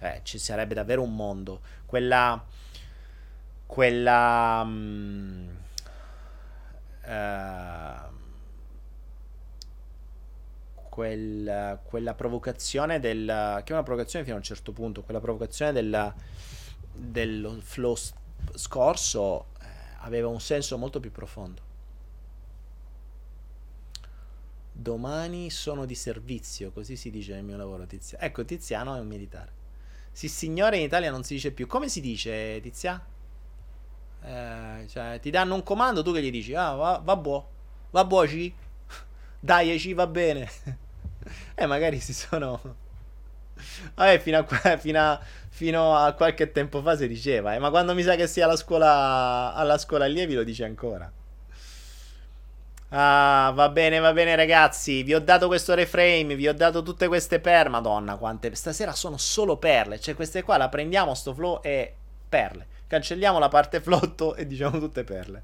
cioè, 0.00 0.20
ci 0.22 0.38
sarebbe 0.38 0.72
davvero 0.72 1.02
un 1.02 1.14
mondo. 1.14 1.60
Quella. 1.84 2.42
Quella. 3.66 4.62
Um, 4.64 5.56
uh, 7.04 8.18
quel, 10.88 11.80
quella 11.84 12.14
provocazione 12.14 12.98
del. 12.98 13.26
Che 13.62 13.70
è 13.70 13.72
una 13.72 13.82
provocazione 13.82 14.24
fino 14.24 14.36
a 14.36 14.38
un 14.38 14.44
certo 14.44 14.72
punto. 14.72 15.02
Quella 15.02 15.20
provocazione 15.20 15.72
del, 15.72 16.14
dello 16.92 17.60
flow 17.60 17.94
scorso 18.54 19.48
eh, 19.60 19.66
aveva 19.98 20.28
un 20.28 20.40
senso 20.40 20.78
molto 20.78 20.98
più 20.98 21.12
profondo. 21.12 21.68
Domani 24.72 25.50
sono 25.50 25.84
di 25.84 25.94
servizio, 25.94 26.70
così 26.72 26.96
si 26.96 27.10
dice 27.10 27.34
nel 27.34 27.44
mio 27.44 27.58
lavoro, 27.58 27.84
Tiziano. 27.84 28.24
Ecco, 28.24 28.46
Tiziano 28.46 28.96
è 28.96 29.00
un 29.00 29.06
militare. 29.06 29.59
Sì, 30.12 30.28
signore 30.28 30.76
in 30.76 30.82
Italia 30.84 31.10
non 31.10 31.22
si 31.22 31.34
dice 31.34 31.52
più. 31.52 31.66
Come 31.66 31.88
si 31.88 32.00
dice, 32.00 32.60
Tizia? 32.60 33.02
Eh, 34.22 34.86
cioè, 34.88 35.18
ti 35.20 35.30
danno 35.30 35.54
un 35.54 35.62
comando, 35.62 36.02
tu 36.02 36.12
che 36.12 36.22
gli 36.22 36.30
dici? 36.30 36.54
Ah, 36.54 36.74
va, 36.74 37.00
va 37.02 37.16
buono. 37.16 37.48
Va 37.90 38.04
buoci? 38.04 38.52
Dai, 39.40 39.78
ci 39.78 39.92
va 39.92 40.06
bene. 40.06 40.48
eh, 41.54 41.66
magari 41.66 42.00
si 42.00 42.12
sono... 42.12 42.88
Vabbè, 43.94 44.18
fino 44.18 44.38
a, 44.38 44.76
fino, 44.78 45.00
a, 45.00 45.20
fino 45.48 45.96
a, 45.96 46.12
qualche 46.12 46.50
tempo 46.50 46.80
fa 46.82 46.96
si 46.96 47.06
diceva, 47.06 47.54
eh, 47.54 47.58
ma 47.58 47.70
quando 47.70 47.94
mi 47.94 48.02
sa 48.02 48.14
che 48.16 48.26
sia 48.26 48.46
alla 48.46 48.56
scuola, 48.56 49.52
alla 49.54 49.76
scuola 49.76 50.06
allievi 50.06 50.34
lo 50.34 50.44
dice 50.44 50.64
ancora. 50.64 51.10
Ah, 52.92 53.52
va 53.54 53.68
bene, 53.68 53.98
va 54.00 54.12
bene, 54.12 54.34
ragazzi. 54.34 55.02
Vi 55.02 55.14
ho 55.14 55.20
dato 55.20 55.46
questo 55.46 55.74
reframe, 55.74 56.34
vi 56.34 56.48
ho 56.48 56.54
dato 56.54 56.82
tutte 56.82 57.06
queste 57.08 57.38
perle. 57.40 57.70
Madonna, 57.70 58.16
quante. 58.16 58.54
Stasera 58.54 58.92
sono 58.92 59.16
solo 59.16 59.56
perle. 59.58 60.00
Cioè, 60.00 60.14
queste 60.14 60.42
qua 60.42 60.56
la 60.56 60.68
prendiamo, 60.68 61.14
sto 61.14 61.32
flow 61.34 61.60
e 61.62 61.94
perle. 62.28 62.66
Cancelliamo 62.88 63.38
la 63.38 63.48
parte 63.48 63.80
flotto 63.80 64.34
e 64.34 64.46
diciamo 64.46 64.78
tutte 64.78 65.04
perle. 65.04 65.42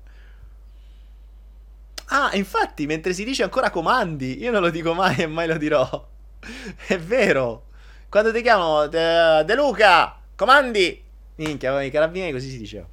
Ah, 2.09 2.31
infatti, 2.35 2.87
mentre 2.87 3.13
si 3.13 3.25
dice 3.25 3.43
ancora 3.43 3.71
comandi, 3.71 4.41
io 4.41 4.53
non 4.53 4.63
lo 4.63 4.71
dico 4.71 4.95
mai 4.95 5.17
e 5.23 5.27
mai 5.27 5.47
lo 5.49 5.57
dirò. 5.57 6.09
È 6.87 6.99
vero. 6.99 7.65
Quando 8.09 8.33
ti 8.33 8.43
chiamano 8.43 8.87
De, 8.87 9.45
De 9.45 9.55
Luca, 9.55 10.17
comandi. 10.37 11.03
Minchia, 11.37 11.83
i 11.83 11.91
carabinieri 11.91 12.33
così 12.33 12.49
si 12.51 12.59
diceva. 12.59 12.87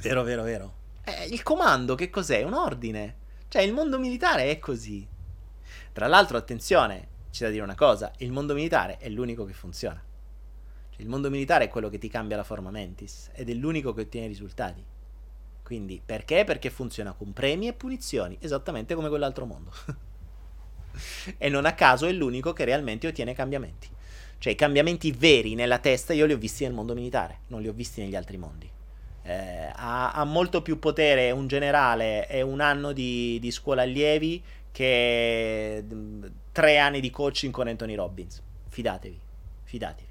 Vero, 0.00 0.22
vero, 0.22 0.42
vero. 0.42 0.74
Eh, 1.08 1.26
il 1.26 1.44
comando 1.44 1.94
che 1.94 2.10
cos'è? 2.10 2.42
Un 2.42 2.54
ordine. 2.54 3.14
Cioè, 3.46 3.62
il 3.62 3.72
mondo 3.72 3.96
militare 3.96 4.50
è 4.50 4.58
così. 4.58 5.06
Tra 5.92 6.08
l'altro, 6.08 6.36
attenzione, 6.36 7.08
c'è 7.30 7.44
da 7.44 7.52
dire 7.52 7.62
una 7.62 7.76
cosa, 7.76 8.10
il 8.18 8.32
mondo 8.32 8.54
militare 8.54 8.96
è 8.98 9.08
l'unico 9.08 9.44
che 9.44 9.52
funziona. 9.52 10.02
Cioè, 10.90 11.02
il 11.02 11.08
mondo 11.08 11.30
militare 11.30 11.66
è 11.66 11.68
quello 11.68 11.88
che 11.88 11.98
ti 11.98 12.08
cambia 12.08 12.36
la 12.36 12.42
forma 12.42 12.70
mentis 12.72 13.30
ed 13.34 13.48
è 13.48 13.52
l'unico 13.52 13.94
che 13.94 14.00
ottiene 14.00 14.26
risultati. 14.26 14.84
Quindi 15.62 16.02
perché? 16.04 16.42
Perché 16.42 16.70
funziona 16.70 17.12
con 17.12 17.32
premi 17.32 17.68
e 17.68 17.72
punizioni, 17.72 18.36
esattamente 18.40 18.96
come 18.96 19.08
quell'altro 19.08 19.46
mondo. 19.46 19.70
e 21.38 21.48
non 21.48 21.66
a 21.66 21.74
caso 21.74 22.06
è 22.06 22.12
l'unico 22.12 22.52
che 22.52 22.64
realmente 22.64 23.06
ottiene 23.06 23.32
cambiamenti. 23.32 23.88
Cioè 24.38 24.52
i 24.52 24.56
cambiamenti 24.56 25.12
veri 25.12 25.54
nella 25.54 25.78
testa 25.78 26.12
io 26.12 26.26
li 26.26 26.32
ho 26.32 26.38
visti 26.38 26.64
nel 26.64 26.72
mondo 26.72 26.94
militare, 26.94 27.42
non 27.46 27.62
li 27.62 27.68
ho 27.68 27.72
visti 27.72 28.00
negli 28.00 28.16
altri 28.16 28.36
mondi. 28.38 28.70
Eh, 29.26 29.72
ha, 29.74 30.12
ha, 30.12 30.24
molto 30.24 30.62
più 30.62 30.78
potere 30.78 31.32
un 31.32 31.48
generale 31.48 32.28
e 32.28 32.42
un 32.42 32.60
anno 32.60 32.92
di, 32.92 33.38
di 33.40 33.50
scuola 33.50 33.82
allievi 33.82 34.40
che 34.70 35.84
mm, 35.84 36.24
tre 36.52 36.78
anni 36.78 37.00
di 37.00 37.10
coaching 37.10 37.52
con 37.52 37.66
Anthony 37.66 37.96
Robbins. 37.96 38.40
Fidatevi, 38.68 39.18
fidatevi. 39.64 40.08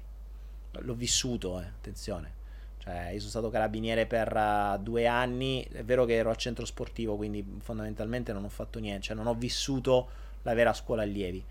L'ho 0.80 0.94
vissuto, 0.94 1.58
eh, 1.60 1.64
attenzione. 1.64 2.34
Cioè, 2.78 3.08
io 3.12 3.18
sono 3.18 3.30
stato 3.30 3.48
carabiniere 3.48 4.06
per 4.06 4.32
uh, 4.36 4.80
due 4.80 5.06
anni, 5.06 5.66
è 5.72 5.82
vero 5.82 6.04
che 6.04 6.14
ero 6.14 6.30
al 6.30 6.36
centro 6.36 6.64
sportivo, 6.64 7.16
quindi 7.16 7.44
fondamentalmente 7.60 8.32
non 8.32 8.44
ho 8.44 8.48
fatto 8.48 8.78
niente, 8.78 9.02
cioè 9.02 9.16
non 9.16 9.26
ho 9.26 9.34
vissuto 9.34 10.08
la 10.42 10.54
vera 10.54 10.72
scuola 10.72 11.02
allievi, 11.02 11.44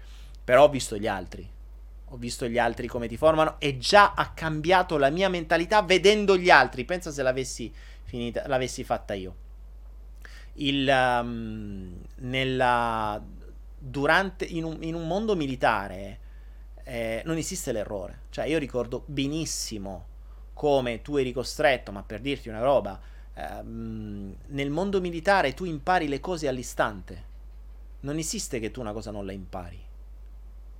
però 0.44 0.64
ho 0.64 0.70
visto 0.70 0.98
gli 0.98 1.08
altri, 1.08 1.46
ho 2.10 2.18
visto 2.18 2.48
gli 2.48 2.58
altri 2.58 2.88
come 2.88 3.08
ti 3.08 3.18
formano 3.18 3.60
e 3.60 3.78
già 3.78 4.14
ha 4.14 4.32
cambiato 4.34 4.98
la 4.98 5.10
mia 5.10 5.30
mentalità 5.30 5.82
vedendo 5.82 6.38
gli 6.38 6.50
altri, 6.50 6.86
pensa 6.86 7.12
se 7.12 7.24
l'avessi, 7.24 7.74
finita, 8.04 8.48
l'avessi 8.48 8.84
fatta 8.84 9.14
io. 9.14 9.44
Il, 10.54 10.88
um, 10.88 12.00
nella, 12.18 13.22
durante, 13.78 14.46
in, 14.46 14.64
un, 14.64 14.78
in 14.82 14.96
un 14.96 15.08
mondo 15.08 15.36
militare 15.36 16.20
eh, 16.84 17.22
non 17.26 17.38
esiste 17.38 17.72
l'errore, 17.72 18.22
cioè 18.30 18.46
io 18.46 18.60
ricordo 18.60 19.04
benissimo 19.08 20.14
come 20.54 21.02
tu 21.02 21.18
eri 21.18 21.34
costretto, 21.34 21.92
ma 21.92 22.04
per 22.04 22.22
dirti 22.22 22.48
una 22.48 22.62
roba, 22.62 23.00
ehm, 23.34 24.36
nel 24.48 24.70
mondo 24.70 25.02
militare 25.02 25.54
tu 25.54 25.66
impari 25.66 26.08
le 26.08 26.22
cose 26.22 26.48
all'istante. 26.48 27.34
Non 28.02 28.18
esiste 28.18 28.60
che 28.60 28.72
tu 28.72 28.80
una 28.80 28.94
cosa 28.94 29.12
non 29.12 29.26
la 29.26 29.34
impari. 29.34 29.85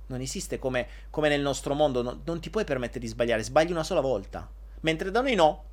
Non 0.08 0.20
esiste 0.20 0.58
come, 0.58 0.86
come 1.10 1.28
nel 1.28 1.40
nostro 1.40 1.74
mondo, 1.74 2.02
no, 2.02 2.20
non 2.24 2.40
ti 2.40 2.50
puoi 2.50 2.64
permettere 2.64 3.00
di 3.00 3.06
sbagliare, 3.08 3.42
sbagli 3.42 3.72
una 3.72 3.82
sola 3.82 4.00
volta. 4.00 4.48
Mentre 4.80 5.10
da 5.10 5.20
noi 5.20 5.34
no. 5.34 5.64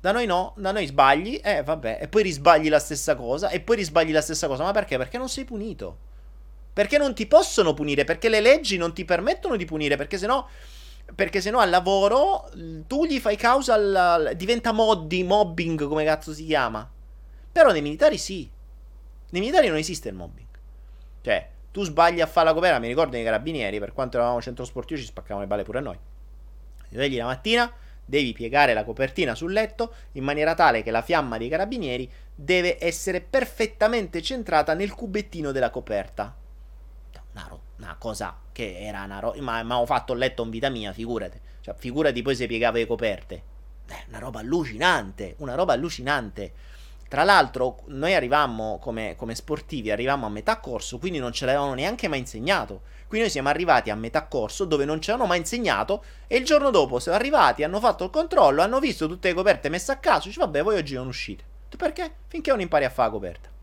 Da 0.00 0.12
noi 0.12 0.26
no, 0.26 0.54
da 0.56 0.72
noi 0.72 0.86
sbagli, 0.86 1.40
eh 1.42 1.62
vabbè, 1.62 1.98
e 2.02 2.08
poi 2.08 2.22
risbagli 2.22 2.68
la 2.68 2.78
stessa 2.78 3.16
cosa, 3.16 3.48
e 3.48 3.60
poi 3.60 3.76
risbagli 3.76 4.12
la 4.12 4.20
stessa 4.20 4.46
cosa. 4.46 4.62
Ma 4.62 4.72
perché? 4.72 4.96
Perché 4.98 5.18
non 5.18 5.28
sei 5.28 5.44
punito. 5.44 5.98
Perché 6.72 6.98
non 6.98 7.14
ti 7.14 7.26
possono 7.26 7.74
punire, 7.74 8.04
perché 8.04 8.28
le 8.28 8.40
leggi 8.40 8.76
non 8.76 8.92
ti 8.92 9.04
permettono 9.04 9.56
di 9.56 9.64
punire, 9.64 9.96
perché 9.96 10.18
sennò 10.18 10.46
perché 11.14 11.40
se 11.40 11.50
no 11.50 11.60
al 11.60 11.70
lavoro 11.70 12.50
tu 12.86 13.06
gli 13.06 13.20
fai 13.20 13.36
causa 13.36 13.74
al, 13.74 14.32
diventa 14.34 14.72
moddi, 14.72 15.22
mobbing, 15.22 15.86
come 15.86 16.04
cazzo 16.04 16.34
si 16.34 16.44
chiama. 16.44 16.88
Però 17.52 17.70
nei 17.70 17.82
militari 17.82 18.18
sì. 18.18 18.50
Nei 19.30 19.40
militari 19.40 19.68
non 19.68 19.76
esiste 19.76 20.08
il 20.08 20.14
mobbing. 20.14 20.46
Cioè, 21.22 21.48
tu 21.76 21.84
sbagli 21.84 22.22
a 22.22 22.26
fare 22.26 22.46
la 22.46 22.54
coperta, 22.54 22.78
mi 22.78 22.88
ricordo 22.88 23.16
nei 23.16 23.22
carabinieri, 23.22 23.78
per 23.78 23.92
quanto 23.92 24.16
eravamo 24.16 24.40
centro 24.40 24.64
sportivo 24.64 24.98
ci 24.98 25.04
spaccavano 25.04 25.42
le 25.42 25.46
balle 25.46 25.62
pure 25.62 25.76
a 25.76 25.82
noi. 25.82 25.98
Ti 26.88 26.94
svegli 26.94 27.18
la 27.18 27.26
mattina, 27.26 27.70
devi 28.02 28.32
piegare 28.32 28.72
la 28.72 28.82
copertina 28.82 29.34
sul 29.34 29.52
letto 29.52 29.92
in 30.12 30.24
maniera 30.24 30.54
tale 30.54 30.82
che 30.82 30.90
la 30.90 31.02
fiamma 31.02 31.36
dei 31.36 31.50
carabinieri 31.50 32.10
deve 32.34 32.82
essere 32.82 33.20
perfettamente 33.20 34.22
centrata 34.22 34.72
nel 34.72 34.94
cubettino 34.94 35.52
della 35.52 35.68
coperta. 35.68 36.34
Una 37.34 37.46
roba 37.46 37.64
una 37.76 37.96
cosa 37.98 38.38
che 38.52 38.78
era 38.78 39.02
una 39.02 39.18
roba. 39.18 39.38
Ma, 39.42 39.62
ma 39.62 39.78
ho 39.78 39.84
fatto 39.84 40.14
il 40.14 40.18
letto 40.18 40.42
in 40.44 40.48
vita 40.48 40.70
mia, 40.70 40.94
figurati. 40.94 41.38
Cioè, 41.60 41.74
figurati 41.76 42.22
poi 42.22 42.34
se 42.34 42.46
piegavo 42.46 42.78
le 42.78 42.86
coperte. 42.86 43.42
Eh, 43.86 44.04
una 44.08 44.18
roba 44.18 44.40
allucinante. 44.40 45.34
Una 45.40 45.54
roba 45.54 45.74
allucinante. 45.74 46.52
Tra 47.08 47.22
l'altro, 47.22 47.82
noi 47.86 48.14
arrivammo 48.14 48.78
come, 48.80 49.14
come 49.16 49.34
sportivi, 49.34 49.90
arrivammo 49.90 50.26
a 50.26 50.30
metà 50.30 50.58
corso, 50.58 50.98
quindi 50.98 51.18
non 51.18 51.32
ce 51.32 51.46
l'avevano 51.46 51.74
neanche 51.74 52.08
mai 52.08 52.18
insegnato. 52.18 52.82
Quindi 53.06 53.26
noi 53.26 53.30
siamo 53.30 53.48
arrivati 53.48 53.90
a 53.90 53.94
metà 53.94 54.26
corso 54.26 54.64
dove 54.64 54.84
non 54.84 55.00
ce 55.00 55.12
l'hanno 55.12 55.26
mai 55.26 55.38
insegnato 55.38 56.02
e 56.26 56.36
il 56.36 56.44
giorno 56.44 56.70
dopo 56.70 56.98
siamo 56.98 57.16
arrivati, 57.16 57.62
hanno 57.62 57.78
fatto 57.78 58.04
il 58.04 58.10
controllo, 58.10 58.62
hanno 58.62 58.80
visto 58.80 59.06
tutte 59.06 59.28
le 59.28 59.34
coperte 59.34 59.68
messe 59.68 59.92
a 59.92 59.98
caso, 59.98 60.26
dice 60.26 60.40
vabbè 60.40 60.62
voi 60.62 60.76
oggi 60.76 60.94
non 60.94 61.06
uscite. 61.06 61.44
Perché? 61.76 62.10
Finché 62.26 62.50
non 62.50 62.60
impari 62.60 62.84
a 62.84 62.90
fare 62.90 63.08
la 63.08 63.14
coperta. 63.14 63.55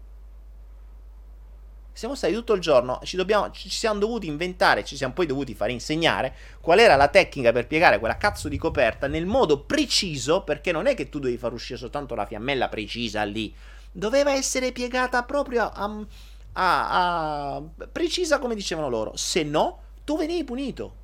Siamo 1.95 2.15
stati 2.15 2.34
tutto 2.34 2.53
il 2.53 2.60
giorno, 2.60 2.99
ci, 3.03 3.15
dobbiamo, 3.15 3.52
ci 3.52 3.70
siamo 3.70 3.99
dovuti 3.99 4.26
inventare, 4.26 4.84
ci 4.84 4.98
siamo 4.98 5.14
poi 5.14 5.28
dovuti 5.28 5.53
fare 5.53 5.72
insegnare 5.72 6.36
qual 6.60 6.80
era 6.80 6.95
la 6.95 7.07
tecnica 7.07 7.52
per 7.52 7.68
piegare 7.68 7.99
quella 7.99 8.18
cazzo 8.18 8.49
di 8.49 8.57
coperta 8.57 9.06
nel 9.06 9.28
modo 9.28 9.60
preciso, 9.60 10.41
perché 10.41 10.72
non 10.72 10.88
è 10.88 10.95
che 10.95 11.10
tu 11.10 11.20
devi 11.20 11.38
far 11.38 11.53
uscire 11.53 11.78
soltanto 11.78 12.15
la 12.15 12.26
fiammella 12.26 12.68
precisa 12.68 13.22
lì, 13.24 13.53
doveva 13.91 14.34
essere 14.34 14.72
piegata 14.72 15.22
proprio 15.24 15.70
a, 15.72 16.06
a, 16.53 17.56
a 17.56 17.64
precisa 17.91 18.40
come 18.40 18.56
dicevano 18.56 18.90
loro, 18.90 19.15
se 19.15 19.44
no 19.44 19.82
tu 20.03 20.18
venivi 20.18 20.44
punito. 20.44 20.95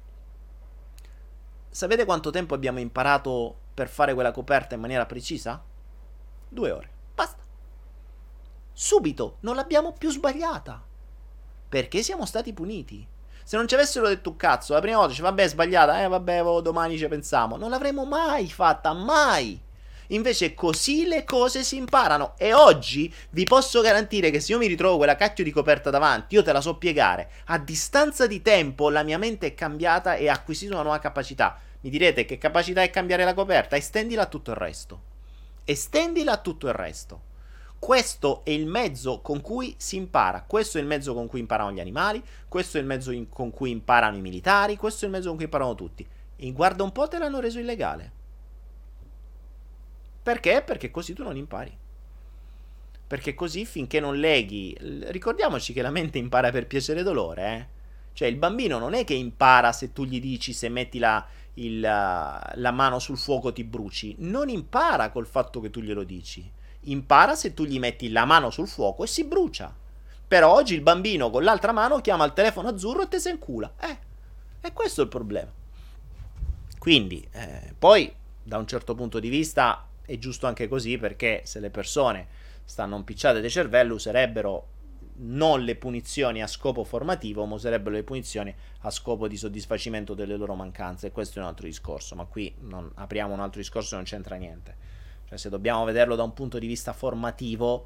Sapete 1.69 2.03
quanto 2.03 2.31
tempo 2.31 2.55
abbiamo 2.55 2.79
imparato 2.79 3.55
per 3.75 3.89
fare 3.89 4.15
quella 4.15 4.31
coperta 4.31 4.73
in 4.73 4.81
maniera 4.81 5.05
precisa? 5.05 5.63
Due 6.49 6.71
ore. 6.71 6.89
Subito 8.81 9.39
non 9.41 9.57
l'abbiamo 9.57 9.91
più 9.91 10.09
sbagliata. 10.09 10.81
Perché 11.67 12.01
siamo 12.01 12.25
stati 12.25 12.53
puniti. 12.53 13.05
Se 13.43 13.57
non 13.57 13.67
ci 13.67 13.73
avessero 13.73 14.07
detto 14.07 14.29
un 14.29 14.37
cazzo, 14.37 14.71
la 14.71 14.79
prima 14.79 14.95
volta 14.95 15.11
dice 15.11 15.21
vabbè 15.21 15.43
è 15.43 15.49
sbagliata, 15.49 16.01
eh 16.01 16.07
vabbè 16.07 16.41
domani 16.61 16.97
ci 16.97 17.05
pensiamo, 17.09 17.57
non 17.57 17.71
l'avremmo 17.71 18.05
mai 18.05 18.49
fatta, 18.49 18.93
mai. 18.93 19.59
Invece 20.07 20.53
così 20.53 21.07
le 21.07 21.25
cose 21.25 21.65
si 21.65 21.75
imparano 21.75 22.35
e 22.37 22.53
oggi 22.53 23.13
vi 23.31 23.43
posso 23.43 23.81
garantire 23.81 24.31
che 24.31 24.39
se 24.39 24.53
io 24.53 24.57
mi 24.57 24.67
ritrovo 24.67 24.95
quella 24.95 25.17
cacchio 25.17 25.43
di 25.43 25.51
coperta 25.51 25.89
davanti, 25.89 26.35
io 26.35 26.43
te 26.43 26.53
la 26.53 26.61
so 26.61 26.77
piegare. 26.77 27.31
A 27.47 27.57
distanza 27.57 28.27
di 28.27 28.41
tempo 28.41 28.89
la 28.89 29.03
mia 29.03 29.17
mente 29.17 29.47
è 29.47 29.53
cambiata 29.55 30.15
e 30.15 30.29
ha 30.29 30.33
acquisito 30.33 30.71
una 30.71 30.83
nuova 30.83 30.99
capacità. 30.99 31.59
Mi 31.81 31.89
direte 31.89 32.23
che 32.23 32.37
capacità 32.37 32.81
è 32.81 32.89
cambiare 32.89 33.25
la 33.25 33.33
coperta? 33.33 33.75
Estendila 33.75 34.21
a 34.21 34.27
tutto 34.27 34.51
il 34.51 34.57
resto. 34.57 35.01
Estendila 35.65 36.31
a 36.31 36.37
tutto 36.37 36.67
il 36.67 36.73
resto. 36.73 37.27
Questo 37.79 38.43
è 38.43 38.49
il 38.49 38.67
mezzo 38.67 39.21
con 39.21 39.39
cui 39.39 39.73
si 39.77 39.95
impara, 39.95 40.43
questo 40.43 40.77
è 40.77 40.81
il 40.81 40.87
mezzo 40.87 41.13
con 41.13 41.27
cui 41.27 41.39
imparano 41.39 41.71
gli 41.71 41.79
animali, 41.79 42.21
questo 42.49 42.77
è 42.77 42.81
il 42.81 42.85
mezzo 42.85 43.11
in, 43.11 43.29
con 43.29 43.51
cui 43.51 43.71
imparano 43.71 44.17
i 44.17 44.21
militari, 44.21 44.75
questo 44.75 45.05
è 45.05 45.07
il 45.07 45.13
mezzo 45.13 45.29
con 45.29 45.37
cui 45.37 45.45
imparano 45.45 45.75
tutti. 45.75 46.05
E 46.35 46.51
guarda 46.51 46.83
un 46.83 46.91
po' 46.91 47.07
te 47.07 47.17
l'hanno 47.17 47.39
reso 47.39 47.57
illegale. 47.57 48.11
Perché? 50.21 50.61
Perché 50.61 50.91
così 50.91 51.13
tu 51.13 51.23
non 51.23 51.37
impari. 51.37 51.75
Perché 53.07 53.33
così 53.33 53.65
finché 53.65 54.01
non 54.01 54.17
leghi... 54.17 54.75
Ricordiamoci 54.79 55.71
che 55.71 55.81
la 55.81 55.89
mente 55.89 56.17
impara 56.17 56.51
per 56.51 56.67
piacere 56.67 56.99
e 56.99 57.03
dolore, 57.03 57.55
eh? 57.55 57.77
Cioè 58.11 58.27
il 58.27 58.35
bambino 58.35 58.77
non 58.77 58.93
è 58.93 59.05
che 59.05 59.13
impara 59.13 59.71
se 59.71 59.93
tu 59.93 60.03
gli 60.03 60.19
dici 60.19 60.51
se 60.51 60.67
metti 60.67 60.99
la, 60.99 61.25
il, 61.53 61.79
la 61.79 62.71
mano 62.73 62.99
sul 62.99 63.17
fuoco 63.17 63.53
ti 63.53 63.63
bruci. 63.63 64.15
Non 64.19 64.49
impara 64.49 65.09
col 65.11 65.25
fatto 65.25 65.61
che 65.61 65.69
tu 65.69 65.79
glielo 65.79 66.03
dici 66.03 66.57
impara 66.81 67.35
se 67.35 67.53
tu 67.53 67.65
gli 67.65 67.79
metti 67.79 68.09
la 68.09 68.25
mano 68.25 68.49
sul 68.49 68.67
fuoco 68.67 69.03
e 69.03 69.07
si 69.07 69.25
brucia. 69.25 69.73
Però 70.27 70.53
oggi 70.53 70.75
il 70.75 70.81
bambino 70.81 71.29
con 71.29 71.43
l'altra 71.43 71.71
mano 71.71 72.01
chiama 72.01 72.25
il 72.25 72.33
telefono 72.33 72.69
azzurro 72.69 73.01
e 73.01 73.07
te 73.07 73.19
se 73.19 73.31
incula. 73.31 73.73
Eh, 73.79 73.97
e 74.61 74.73
questo 74.73 75.01
è 75.01 75.03
il 75.03 75.09
problema. 75.09 75.51
Quindi, 76.77 77.27
eh, 77.31 77.73
poi, 77.77 78.13
da 78.43 78.57
un 78.57 78.67
certo 78.67 78.95
punto 78.95 79.19
di 79.19 79.29
vista, 79.29 79.87
è 80.05 80.17
giusto 80.17 80.47
anche 80.47 80.67
così 80.67 80.97
perché 80.97 81.41
se 81.45 81.59
le 81.59 81.69
persone 81.69 82.27
stanno 82.63 82.95
impicciate 82.95 83.41
di 83.41 83.49
cervello 83.49 83.95
userebbero 83.95 84.67
non 85.21 85.63
le 85.63 85.75
punizioni 85.75 86.41
a 86.41 86.47
scopo 86.47 86.83
formativo, 86.83 87.45
ma 87.45 87.55
userebbero 87.55 87.95
le 87.95 88.03
punizioni 88.03 88.53
a 88.81 88.91
scopo 88.91 89.27
di 89.27 89.35
soddisfacimento 89.35 90.13
delle 90.13 90.37
loro 90.37 90.55
mancanze. 90.55 91.07
E 91.07 91.11
questo 91.11 91.39
è 91.39 91.41
un 91.41 91.47
altro 91.47 91.65
discorso, 91.65 92.15
ma 92.15 92.25
qui 92.25 92.53
non, 92.61 92.89
apriamo 92.95 93.33
un 93.33 93.39
altro 93.39 93.59
discorso 93.59 93.93
e 93.93 93.97
non 93.97 94.05
c'entra 94.05 94.35
niente. 94.35 94.75
Cioè, 95.29 95.37
se 95.37 95.49
dobbiamo 95.49 95.83
vederlo 95.83 96.15
da 96.15 96.23
un 96.23 96.33
punto 96.33 96.57
di 96.57 96.65
vista 96.65 96.91
formativo, 96.91 97.85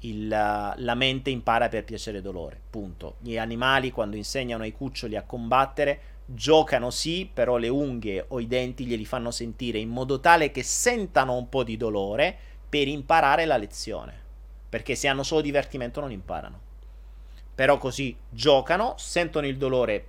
il, 0.00 0.28
la 0.28 0.94
mente 0.94 1.30
impara 1.30 1.70
per 1.70 1.82
piacere 1.82 2.18
e 2.18 2.20
dolore. 2.20 2.60
Punto. 2.68 3.16
Gli 3.20 3.38
animali, 3.38 3.90
quando 3.90 4.16
insegnano 4.16 4.64
ai 4.64 4.72
cuccioli 4.72 5.16
a 5.16 5.22
combattere, 5.22 6.00
giocano 6.26 6.90
sì, 6.90 7.28
però 7.32 7.56
le 7.56 7.68
unghie 7.68 8.26
o 8.28 8.38
i 8.38 8.46
denti 8.46 8.84
glieli 8.84 9.06
fanno 9.06 9.30
sentire 9.30 9.78
in 9.78 9.88
modo 9.88 10.20
tale 10.20 10.50
che 10.50 10.62
sentano 10.62 11.34
un 11.34 11.48
po' 11.48 11.64
di 11.64 11.78
dolore 11.78 12.36
per 12.68 12.86
imparare 12.86 13.46
la 13.46 13.56
lezione. 13.56 14.20
Perché 14.68 14.94
se 14.94 15.08
hanno 15.08 15.22
solo 15.22 15.40
divertimento 15.40 16.00
non 16.00 16.12
imparano. 16.12 16.60
Però 17.54 17.78
così 17.78 18.14
giocano, 18.28 18.92
sentono 18.98 19.46
il 19.46 19.56
dolore 19.56 20.06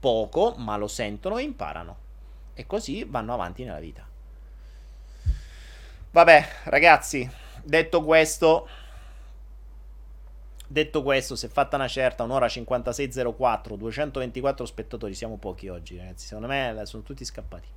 poco, 0.00 0.54
ma 0.56 0.76
lo 0.76 0.88
sentono 0.88 1.38
e 1.38 1.44
imparano. 1.44 1.98
E 2.52 2.66
così 2.66 3.04
vanno 3.04 3.32
avanti 3.32 3.62
nella 3.62 3.78
vita. 3.78 4.14
Vabbè, 6.16 6.46
ragazzi, 6.64 7.30
detto 7.62 8.02
questo, 8.02 8.66
detto 10.66 11.02
questo, 11.02 11.36
si 11.36 11.44
è 11.44 11.48
fatta 11.50 11.76
una 11.76 11.88
certa, 11.88 12.22
un'ora 12.22 12.46
56.04, 12.46 13.74
224 13.76 14.64
spettatori, 14.64 15.12
siamo 15.12 15.36
pochi 15.36 15.68
oggi, 15.68 15.98
ragazzi. 15.98 16.28
Secondo 16.28 16.48
me 16.48 16.80
sono 16.84 17.02
tutti 17.02 17.22
scappati. 17.22 17.68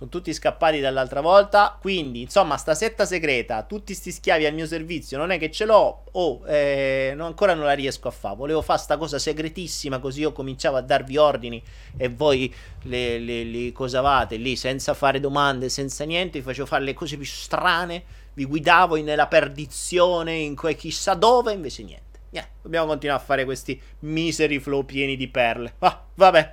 Sono 0.00 0.12
tutti 0.12 0.32
scappati 0.32 0.80
dall'altra 0.80 1.20
volta. 1.20 1.76
Quindi, 1.78 2.22
insomma, 2.22 2.56
sta 2.56 2.74
setta 2.74 3.04
segreta, 3.04 3.64
tutti 3.64 3.92
sti 3.92 4.12
schiavi 4.12 4.46
al 4.46 4.54
mio 4.54 4.64
servizio, 4.64 5.18
non 5.18 5.30
è 5.30 5.38
che 5.38 5.50
ce 5.50 5.66
l'ho. 5.66 6.04
Oh, 6.12 6.40
eh, 6.46 7.12
no, 7.14 7.26
ancora 7.26 7.52
non 7.52 7.66
la 7.66 7.74
riesco 7.74 8.08
a 8.08 8.10
fare. 8.10 8.34
Volevo 8.34 8.62
fare 8.62 8.78
sta 8.78 8.96
cosa 8.96 9.18
segretissima, 9.18 9.98
così 9.98 10.20
io 10.20 10.32
cominciavo 10.32 10.78
a 10.78 10.80
darvi 10.80 11.18
ordini 11.18 11.62
e 11.98 12.08
voi 12.08 12.50
le, 12.84 13.18
le, 13.18 13.44
le 13.44 13.72
cosavate 13.72 14.36
lì 14.36 14.56
senza 14.56 14.94
fare 14.94 15.20
domande, 15.20 15.68
senza 15.68 16.04
niente. 16.04 16.38
Vi 16.38 16.46
facevo 16.46 16.66
fare 16.66 16.82
le 16.82 16.94
cose 16.94 17.16
più 17.18 17.26
strane. 17.26 18.02
Vi 18.32 18.46
guidavo 18.46 18.96
nella 19.02 19.26
perdizione, 19.26 20.32
in 20.32 20.56
quel 20.56 20.76
chissà 20.76 21.12
dove, 21.12 21.52
invece 21.52 21.82
niente. 21.82 22.20
Yeah, 22.30 22.48
dobbiamo 22.62 22.86
continuare 22.86 23.20
a 23.20 23.24
fare 23.24 23.44
questi 23.44 23.78
miseri 23.98 24.60
flow 24.60 24.82
pieni 24.82 25.16
di 25.16 25.28
perle. 25.28 25.74
Ah, 25.80 26.02
vabbè. 26.14 26.52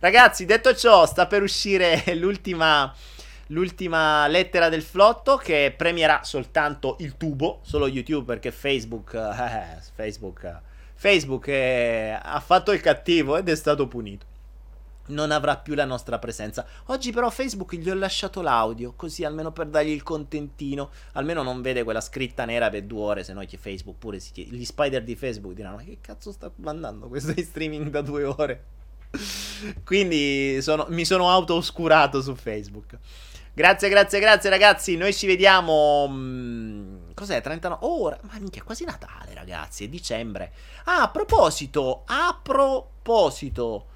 Ragazzi, 0.00 0.44
detto 0.44 0.76
ciò, 0.76 1.06
sta 1.06 1.26
per 1.26 1.42
uscire 1.42 2.04
l'ultima, 2.14 2.94
l'ultima 3.48 4.28
lettera 4.28 4.68
del 4.68 4.82
flotto 4.82 5.36
che 5.36 5.74
premierà 5.76 6.22
soltanto 6.22 6.94
il 7.00 7.16
tubo, 7.16 7.58
solo 7.62 7.88
YouTube 7.88 8.24
perché 8.24 8.52
Facebook, 8.52 9.14
eh, 9.14 9.80
Facebook, 9.92 10.60
Facebook 10.94 11.48
è, 11.48 12.16
ha 12.22 12.38
fatto 12.38 12.70
il 12.70 12.80
cattivo 12.80 13.36
ed 13.38 13.48
è 13.48 13.56
stato 13.56 13.88
punito. 13.88 14.26
Non 15.06 15.32
avrà 15.32 15.56
più 15.56 15.74
la 15.74 15.84
nostra 15.84 16.20
presenza. 16.20 16.64
Oggi 16.86 17.10
però 17.10 17.28
Facebook 17.28 17.74
gli 17.74 17.90
ho 17.90 17.94
lasciato 17.94 18.40
l'audio, 18.40 18.92
così 18.94 19.24
almeno 19.24 19.50
per 19.50 19.66
dargli 19.66 19.88
il 19.88 20.04
contentino. 20.04 20.90
Almeno 21.14 21.42
non 21.42 21.60
vede 21.60 21.82
quella 21.82 22.00
scritta 22.00 22.44
nera 22.44 22.70
per 22.70 22.84
due 22.84 23.00
ore, 23.00 23.24
se 23.24 23.32
no 23.32 23.42
Facebook 23.44 23.98
pure 23.98 24.20
si 24.20 24.30
chiede. 24.30 24.54
Gli 24.54 24.64
spider 24.64 25.02
di 25.02 25.16
Facebook 25.16 25.54
diranno, 25.54 25.76
ma 25.76 25.82
che 25.82 25.98
cazzo 26.00 26.30
sta 26.30 26.48
mandando 26.56 27.08
questo 27.08 27.32
in 27.34 27.44
streaming 27.44 27.88
da 27.88 28.02
due 28.02 28.22
ore? 28.22 28.64
Quindi 29.84 30.60
sono, 30.60 30.86
mi 30.90 31.04
sono 31.04 31.30
auto-oscurato 31.30 32.20
su 32.20 32.34
Facebook. 32.34 32.98
Grazie, 33.58 33.88
grazie, 33.88 34.20
grazie 34.20 34.50
ragazzi. 34.50 34.96
Noi 34.96 35.12
ci 35.12 35.26
vediamo. 35.26 36.06
Mm, 36.08 37.10
cos'è? 37.14 37.40
39 37.40 37.84
ore? 37.86 38.20
Ma 38.22 38.38
minchia, 38.38 38.62
è 38.62 38.64
quasi 38.64 38.84
Natale, 38.84 39.34
ragazzi. 39.34 39.84
È 39.84 39.88
dicembre. 39.88 40.52
Ah, 40.84 41.02
a 41.02 41.10
proposito, 41.10 42.04
a 42.06 42.38
proposito. 42.40 43.86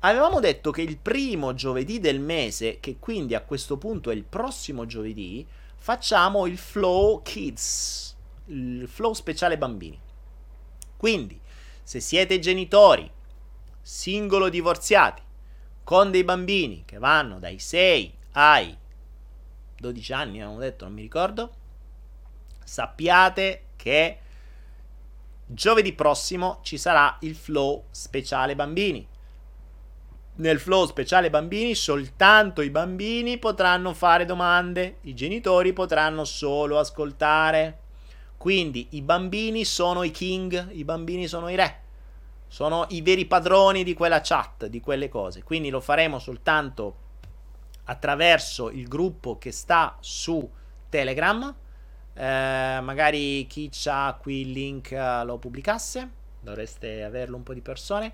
Avevamo 0.00 0.40
detto 0.40 0.70
che 0.70 0.82
il 0.82 0.98
primo 0.98 1.54
giovedì 1.54 2.00
del 2.00 2.20
mese, 2.20 2.78
che 2.80 2.96
quindi 2.98 3.34
a 3.34 3.42
questo 3.42 3.76
punto 3.76 4.10
è 4.10 4.14
il 4.14 4.24
prossimo 4.24 4.86
giovedì, 4.86 5.46
facciamo 5.76 6.46
il 6.46 6.56
Flow 6.56 7.22
Kids, 7.22 8.16
il 8.46 8.88
Flow 8.88 9.12
speciale 9.12 9.58
bambini. 9.58 9.98
Quindi, 10.96 11.40
se 11.82 12.00
siete 12.00 12.38
genitori 12.38 13.10
singolo 13.82 14.48
divorziati 14.48 15.22
con 15.82 16.10
dei 16.10 16.22
bambini 16.22 16.84
che 16.84 16.98
vanno 16.98 17.38
dai 17.38 17.58
6 17.58 18.14
ai 18.32 18.76
12 19.76 20.12
anni, 20.12 20.40
abbiamo 20.40 20.60
detto, 20.60 20.84
non 20.84 20.94
mi 20.94 21.00
ricordo, 21.00 21.52
sappiate 22.62 23.64
che 23.76 24.18
giovedì 25.46 25.92
prossimo 25.94 26.60
ci 26.62 26.76
sarà 26.76 27.16
il 27.22 27.34
flow 27.34 27.86
speciale 27.90 28.54
bambini. 28.54 29.04
Nel 30.36 30.60
flow 30.60 30.86
speciale 30.86 31.28
bambini 31.28 31.74
soltanto 31.74 32.60
i 32.62 32.70
bambini 32.70 33.38
potranno 33.38 33.92
fare 33.94 34.24
domande, 34.24 34.98
i 35.02 35.14
genitori 35.14 35.72
potranno 35.72 36.24
solo 36.24 36.78
ascoltare. 36.78 37.78
Quindi 38.36 38.88
i 38.90 39.02
bambini 39.02 39.64
sono 39.64 40.02
i 40.02 40.10
king, 40.10 40.68
i 40.72 40.84
bambini 40.84 41.26
sono 41.26 41.48
i 41.48 41.56
re 41.56 41.88
sono 42.50 42.84
i 42.88 43.00
veri 43.00 43.26
padroni 43.26 43.84
di 43.84 43.94
quella 43.94 44.20
chat, 44.20 44.66
di 44.66 44.80
quelle 44.80 45.08
cose. 45.08 45.44
Quindi 45.44 45.70
lo 45.70 45.80
faremo 45.80 46.18
soltanto 46.18 46.96
attraverso 47.84 48.70
il 48.70 48.88
gruppo 48.88 49.38
che 49.38 49.52
sta 49.52 49.96
su 50.00 50.50
Telegram. 50.88 51.54
Eh, 52.12 52.80
magari 52.82 53.46
chi 53.46 53.70
ha 53.84 54.18
qui 54.20 54.40
il 54.40 54.50
link 54.50 54.90
uh, 54.90 55.24
lo 55.24 55.38
pubblicasse, 55.38 56.10
dovreste 56.40 57.04
averlo 57.04 57.36
un 57.36 57.44
po' 57.44 57.54
di 57.54 57.60
persone. 57.60 58.12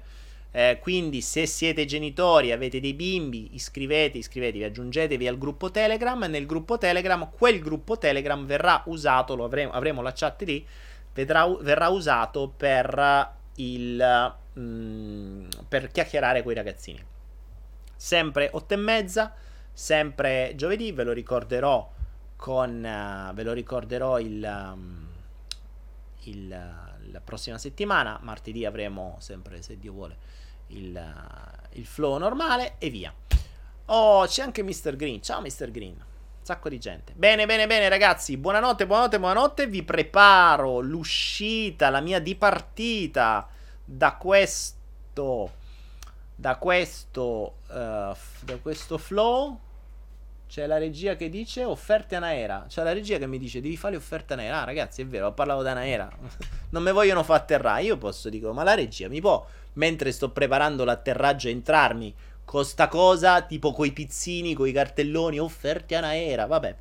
Eh, 0.51 0.79
quindi 0.83 1.23
se 1.23 1.47
siete 1.47 1.87
genitori, 1.87 2.53
avete 2.53 2.79
dei 2.79 2.93
bimbi, 2.93 3.55
iscrivete, 3.55 4.19
iscrivetevi, 4.19 4.65
aggiungetevi 4.65 5.27
al 5.27 5.39
gruppo 5.39 5.71
Telegram. 5.71 6.23
Nel 6.25 6.45
gruppo 6.45 6.77
Telegram, 6.77 7.31
quel 7.35 7.59
gruppo 7.61 7.97
Telegram 7.97 8.45
verrà 8.45 8.83
usato, 8.85 9.33
avremo, 9.43 9.73
avremo 9.73 10.03
la 10.03 10.13
chat 10.13 10.43
lì, 10.43 10.67
vedrà, 11.15 11.47
verrà 11.47 11.89
usato 11.89 12.53
per 12.55 13.35
il, 13.57 14.35
mm, 14.59 15.49
per 15.69 15.91
chiacchierare 15.91 16.43
con 16.43 16.53
i 16.53 16.55
ragazzini. 16.55 17.05
Sempre 17.95 18.51
8 18.53 18.75
e 18.75 18.77
mezza, 18.77 19.35
sempre 19.73 20.53
giovedì, 20.57 20.93
ve 20.93 21.05
lo 21.05 21.13
ricorderò 21.13 21.93
con 22.37 22.85
uh, 22.85 23.35
ve 23.35 23.43
lo 23.43 23.53
ricorderò 23.55 24.19
il, 24.19 24.45
um, 24.45 25.09
il, 26.25 26.51
uh, 26.51 27.11
la 27.11 27.21
prossima 27.21 27.59
settimana. 27.59 28.19
Martedì 28.23 28.65
avremo 28.65 29.17
sempre, 29.21 29.63
se 29.63 29.79
Dio 29.79 29.93
vuole, 29.93 30.17
il, 30.69 30.95
uh, 30.95 31.79
il 31.79 31.87
flow 31.87 32.19
normale 32.19 32.75
e 32.79 32.91
via. 32.91 33.13
Oh, 33.87 34.27
c'è 34.27 34.43
anche 34.43 34.63
Mr. 34.63 34.97
Green. 34.97 35.23
Ciao 35.23 35.41
Mr. 35.41 35.71
Green 35.71 36.06
sacco 36.47 36.69
di 36.69 36.79
gente. 36.79 37.13
Bene, 37.17 37.45
bene, 37.45 37.67
bene, 37.67 37.89
ragazzi. 37.89 38.37
Buonanotte, 38.37 38.87
buonanotte, 38.87 39.19
buonanotte. 39.19 39.67
Vi 39.67 39.83
preparo 39.83 40.79
l'uscita, 40.79 41.91
la 41.91 41.99
mia 41.99 42.21
dipartita 42.21 43.49
da 43.85 44.15
questo. 44.15 45.51
Da 46.37 46.55
questo. 46.55 47.57
Uh, 47.67 48.15
da 48.45 48.59
questo 48.63 48.97
flow. 48.97 49.59
C'è 50.49 50.67
la 50.67 50.79
regia 50.79 51.17
che 51.17 51.29
dice 51.29 51.65
offerte 51.65 52.15
Anaera. 52.15 52.67
C'è 52.69 52.85
la 52.85 52.93
regia 52.93 53.19
che 53.19 53.27
mi 53.27 53.39
dice 53.39 53.61
devi 53.61 53.77
fare 53.77 53.97
offerte 53.97 54.35
Anaera. 54.35 54.61
Ah, 54.61 54.65
ragazzi, 54.65 55.03
è 55.03 55.07
vero, 55.07 55.27
ho 55.27 55.33
parlato 55.33 55.63
da 55.63 55.73
Anaera. 55.73 56.09
non 56.71 56.85
mi 56.85 56.93
vogliono 56.93 57.25
fare 57.25 57.41
atterrare. 57.41 57.83
Io 57.83 57.97
posso, 57.97 58.29
dico, 58.29 58.53
ma 58.53 58.63
la 58.63 58.75
regia 58.77 59.09
mi 59.09 59.21
può, 59.21 59.45
mentre 59.73 60.13
sto 60.13 60.31
preparando 60.31 60.85
l'atterraggio, 60.85 61.49
entrarmi 61.49 62.15
con 62.47 62.65
sta 62.65 62.89
cosa, 62.89 63.43
tipo 63.43 63.73
coi 63.73 63.93
pizzini, 63.93 64.55
coi 64.55 64.73
cartelloni, 64.73 65.39
offerti 65.39 65.95
a 65.97 66.01
Naera, 66.01 66.47
vabbè. 66.47 66.75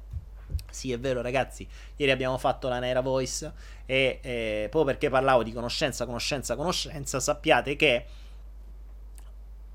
Sì, 0.69 0.91
è 0.91 0.99
vero, 0.99 1.21
ragazzi. 1.21 1.67
Ieri 1.95 2.11
abbiamo 2.11 2.37
fatto 2.37 2.69
la 2.69 2.79
Naera 2.79 3.01
Voice. 3.01 3.51
E 3.87 4.19
eh, 4.21 4.67
proprio 4.69 4.93
perché 4.93 5.09
parlavo 5.09 5.41
di 5.43 5.51
conoscenza, 5.51 6.05
conoscenza, 6.05 6.55
conoscenza, 6.55 7.19
sappiate 7.19 7.75
che 7.75 8.05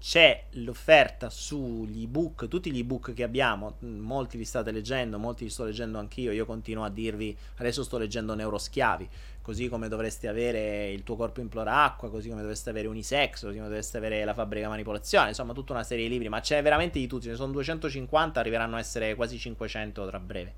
c'è 0.01 0.45
l'offerta 0.53 1.29
sugli 1.29 2.05
ebook, 2.05 2.49
tutti 2.49 2.73
gli 2.73 2.79
ebook 2.79 3.13
che 3.13 3.23
abbiamo, 3.23 3.77
molti 3.81 4.39
li 4.39 4.47
state 4.47 4.71
leggendo, 4.71 5.19
molti 5.19 5.45
li 5.45 5.51
sto 5.51 5.65
leggendo 5.65 5.99
anch'io, 5.99 6.33
io 6.33 6.47
continuo 6.47 6.85
a 6.85 6.89
dirvi, 6.89 7.37
adesso 7.57 7.85
sto 7.85 7.99
leggendo 7.99 8.35
Neuroschiavi, 8.35 9.07
così 9.43 9.69
come 9.69 9.89
dovreste 9.89 10.27
avere 10.27 10.91
il 10.91 11.03
tuo 11.03 11.17
corpo 11.17 11.41
implora 11.41 11.85
acqua, 11.85 12.09
così 12.09 12.31
come 12.31 12.41
dovreste 12.41 12.71
avere 12.71 12.89
Unisex, 12.89 13.43
così 13.43 13.57
come 13.57 13.69
dovreste 13.69 13.99
avere 13.99 14.25
la 14.25 14.33
fabbrica 14.33 14.69
manipolazione, 14.69 15.29
insomma 15.29 15.53
tutta 15.53 15.75
una 15.75 15.85
serie 15.85 16.05
di 16.05 16.11
libri, 16.11 16.31
ma 16.31 16.41
c'è 16.41 16.63
veramente 16.63 16.99
di 16.99 17.07
tutti, 17.07 17.25
ce 17.25 17.33
ne 17.33 17.37
sono 17.37 17.53
250, 17.53 18.41
arriveranno 18.41 18.77
a 18.77 18.79
essere 18.79 19.15
quasi 19.15 19.39
500 19.39 20.07
tra 20.07 20.19
breve. 20.19 20.55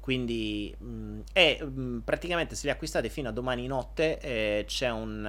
Quindi, 0.00 0.74
mh, 0.76 1.20
e 1.32 1.62
mh, 1.62 1.98
praticamente 2.00 2.56
se 2.56 2.66
li 2.66 2.72
acquistate 2.72 3.08
fino 3.08 3.28
a 3.28 3.32
domani 3.32 3.68
notte 3.68 4.18
eh, 4.18 4.64
c'è 4.66 4.90
un, 4.90 5.24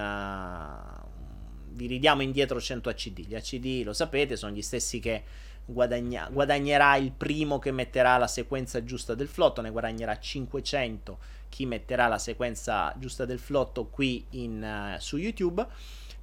vi 1.74 1.88
ridiamo 1.88 2.22
indietro 2.22 2.60
100 2.60 2.90
ACD. 2.90 3.20
Gli 3.28 3.36
ACD, 3.36 3.84
lo 3.84 3.94
sapete, 3.94 4.36
sono 4.36 4.54
gli 4.54 4.62
stessi 4.62 5.00
che 5.00 5.24
guadagna- 5.66 6.30
guadagnerà 6.32 6.96
il 6.96 7.12
primo 7.12 7.60
che 7.60 7.72
metterà 7.72 8.18
la 8.18 8.28
sequenza 8.28 8.84
giusta 8.84 9.16
del 9.16 9.28
flotto, 9.28 9.62
ne 9.62 9.70
guadagnerà 9.70 10.18
500 10.18 11.40
chi 11.50 11.66
metterà 11.66 12.08
la 12.08 12.18
sequenza 12.18 12.94
giusta 12.98 13.26
del 13.26 13.40
flotto 13.40 13.88
qui 13.88 14.26
in, 14.32 14.94
uh, 14.96 15.00
su 15.00 15.18
YouTube. 15.18 15.66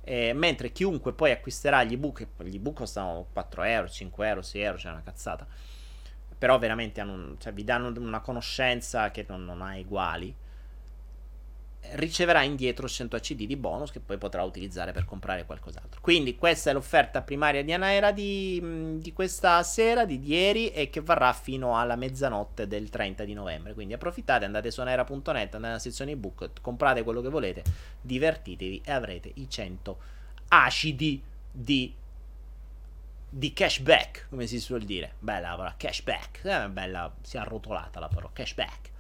Eh, 0.03 0.33
mentre 0.33 0.73
chiunque 0.73 1.12
poi 1.12 1.33
acquisterà 1.33 1.85
gli 1.85 1.93
ebook, 1.93 2.27
gli 2.45 2.55
ebook 2.55 2.79
costano 2.79 3.27
4 3.31 3.62
euro, 3.65 3.89
5 3.89 4.27
euro, 4.27 4.41
6 4.41 4.61
euro, 4.62 4.77
c'è 4.77 4.83
cioè 4.83 4.93
una 4.93 5.03
cazzata. 5.03 5.47
Però 6.39 6.59
veramente 6.59 7.01
hanno, 7.03 7.37
cioè, 7.39 7.53
vi 7.53 7.62
danno 7.62 7.93
una 8.01 8.20
conoscenza 8.20 9.11
che 9.11 9.27
non, 9.29 9.45
non 9.45 9.61
ha 9.61 9.77
uguali 9.77 10.35
riceverà 11.93 12.43
indietro 12.43 12.89
100 12.89 13.19
CD 13.19 13.47
di 13.47 13.56
bonus 13.56 13.90
che 13.90 14.01
poi 14.01 14.19
potrà 14.19 14.43
utilizzare 14.43 14.93
per 14.93 15.05
comprare 15.05 15.44
qualcos'altro. 15.44 16.01
Quindi 16.01 16.36
questa 16.36 16.70
è 16.70 16.73
l'offerta 16.73 17.23
primaria 17.23 17.62
di 17.62 17.73
Anaera 17.73 18.12
di, 18.12 18.98
di 18.98 19.12
questa 19.12 19.62
sera, 19.62 20.05
di 20.05 20.20
ieri 20.24 20.70
e 20.70 20.90
che 20.90 21.01
varrà 21.01 21.32
fino 21.32 21.78
alla 21.78 21.97
mezzanotte 21.97 22.66
del 22.66 22.89
30 22.89 23.24
di 23.24 23.35
novembre. 23.35 23.74
Quindi 23.74 23.94
approfittate, 23.94 24.44
andate 24.44 24.70
su 24.70 24.81
anaera.net, 24.81 25.27
andate 25.27 25.59
nella 25.59 25.78
sezione 25.78 26.12
ebook, 26.12 26.60
comprate 26.60 27.02
quello 27.02 27.20
che 27.20 27.28
volete, 27.28 27.62
divertitevi 28.01 28.82
e 28.85 28.93
avrete 28.93 29.31
i 29.35 29.48
100 29.48 29.98
acidi 30.48 31.23
di 31.51 31.94
di 33.31 33.52
cashback, 33.52 34.28
come 34.31 34.47
si 34.47 34.59
suol 34.59 34.82
dire. 34.82 35.15
Bella 35.19 35.51
la 35.51 35.56
parola 35.56 35.74
cashback, 35.77 36.44
eh, 36.44 36.69
bella, 36.69 37.12
si 37.20 37.36
è 37.36 37.40
arrotolata 37.40 38.01
la 38.01 38.09
parola 38.09 38.31
cashback. 38.32 38.90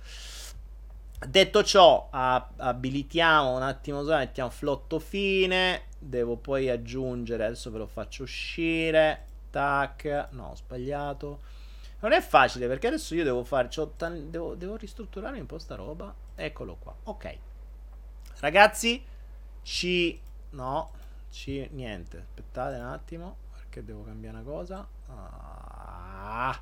Detto 1.26 1.64
ciò, 1.64 2.08
abilitiamo 2.10 3.56
un 3.56 3.62
attimo, 3.62 4.02
mettiamo 4.02 4.50
flotto 4.50 5.00
fine. 5.00 5.86
Devo 5.98 6.36
poi 6.36 6.70
aggiungere, 6.70 7.44
adesso 7.44 7.72
ve 7.72 7.78
lo 7.78 7.86
faccio 7.88 8.22
uscire. 8.22 9.24
Tac, 9.50 10.28
no, 10.30 10.50
ho 10.50 10.54
sbagliato. 10.54 11.40
Non 12.00 12.12
è 12.12 12.20
facile 12.20 12.68
perché 12.68 12.86
adesso 12.86 13.16
io 13.16 13.24
devo 13.24 13.42
tan- 13.96 14.30
devo, 14.30 14.54
devo 14.54 14.76
ristrutturare 14.76 15.40
un 15.40 15.46
po' 15.46 15.58
sta 15.58 15.74
roba. 15.74 16.14
Eccolo 16.36 16.76
qua, 16.76 16.94
ok. 17.02 17.38
Ragazzi, 18.38 19.04
ci... 19.62 20.20
no, 20.50 20.92
ci... 21.30 21.68
niente. 21.72 22.18
Aspettate 22.18 22.76
un 22.76 22.86
attimo 22.86 23.36
perché 23.56 23.84
devo 23.84 24.04
cambiare 24.04 24.36
una 24.36 24.44
cosa. 24.44 24.86
Ah. 25.08 26.60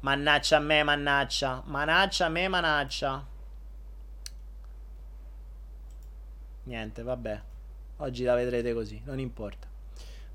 Mannaccia 0.00 0.58
a 0.58 0.60
me, 0.60 0.82
mannaccia. 0.84 1.62
Mannaccia 1.64 2.26
a 2.26 2.28
me, 2.28 2.46
mannaccia. 2.46 3.29
Niente, 6.64 7.02
vabbè. 7.02 7.40
Oggi 7.98 8.24
la 8.24 8.34
vedrete 8.34 8.72
così, 8.72 9.00
non 9.04 9.18
importa. 9.18 9.66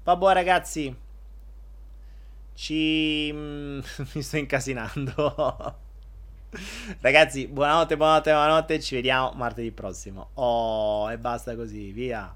Vabbè 0.04 0.34
ragazzi, 0.34 0.96
ci... 2.54 3.32
Mm, 3.34 3.80
mi 4.14 4.22
sto 4.22 4.38
incasinando. 4.38 5.76
ragazzi, 7.02 7.48
buonanotte, 7.48 7.98
buonanotte, 7.98 8.32
buonanotte, 8.32 8.80
ci 8.80 8.96
vediamo 8.96 9.32
martedì 9.36 9.72
prossimo. 9.72 10.30
Oh, 10.36 11.12
e 11.12 11.18
basta 11.18 11.56
così, 11.56 11.92
via. 11.92 12.34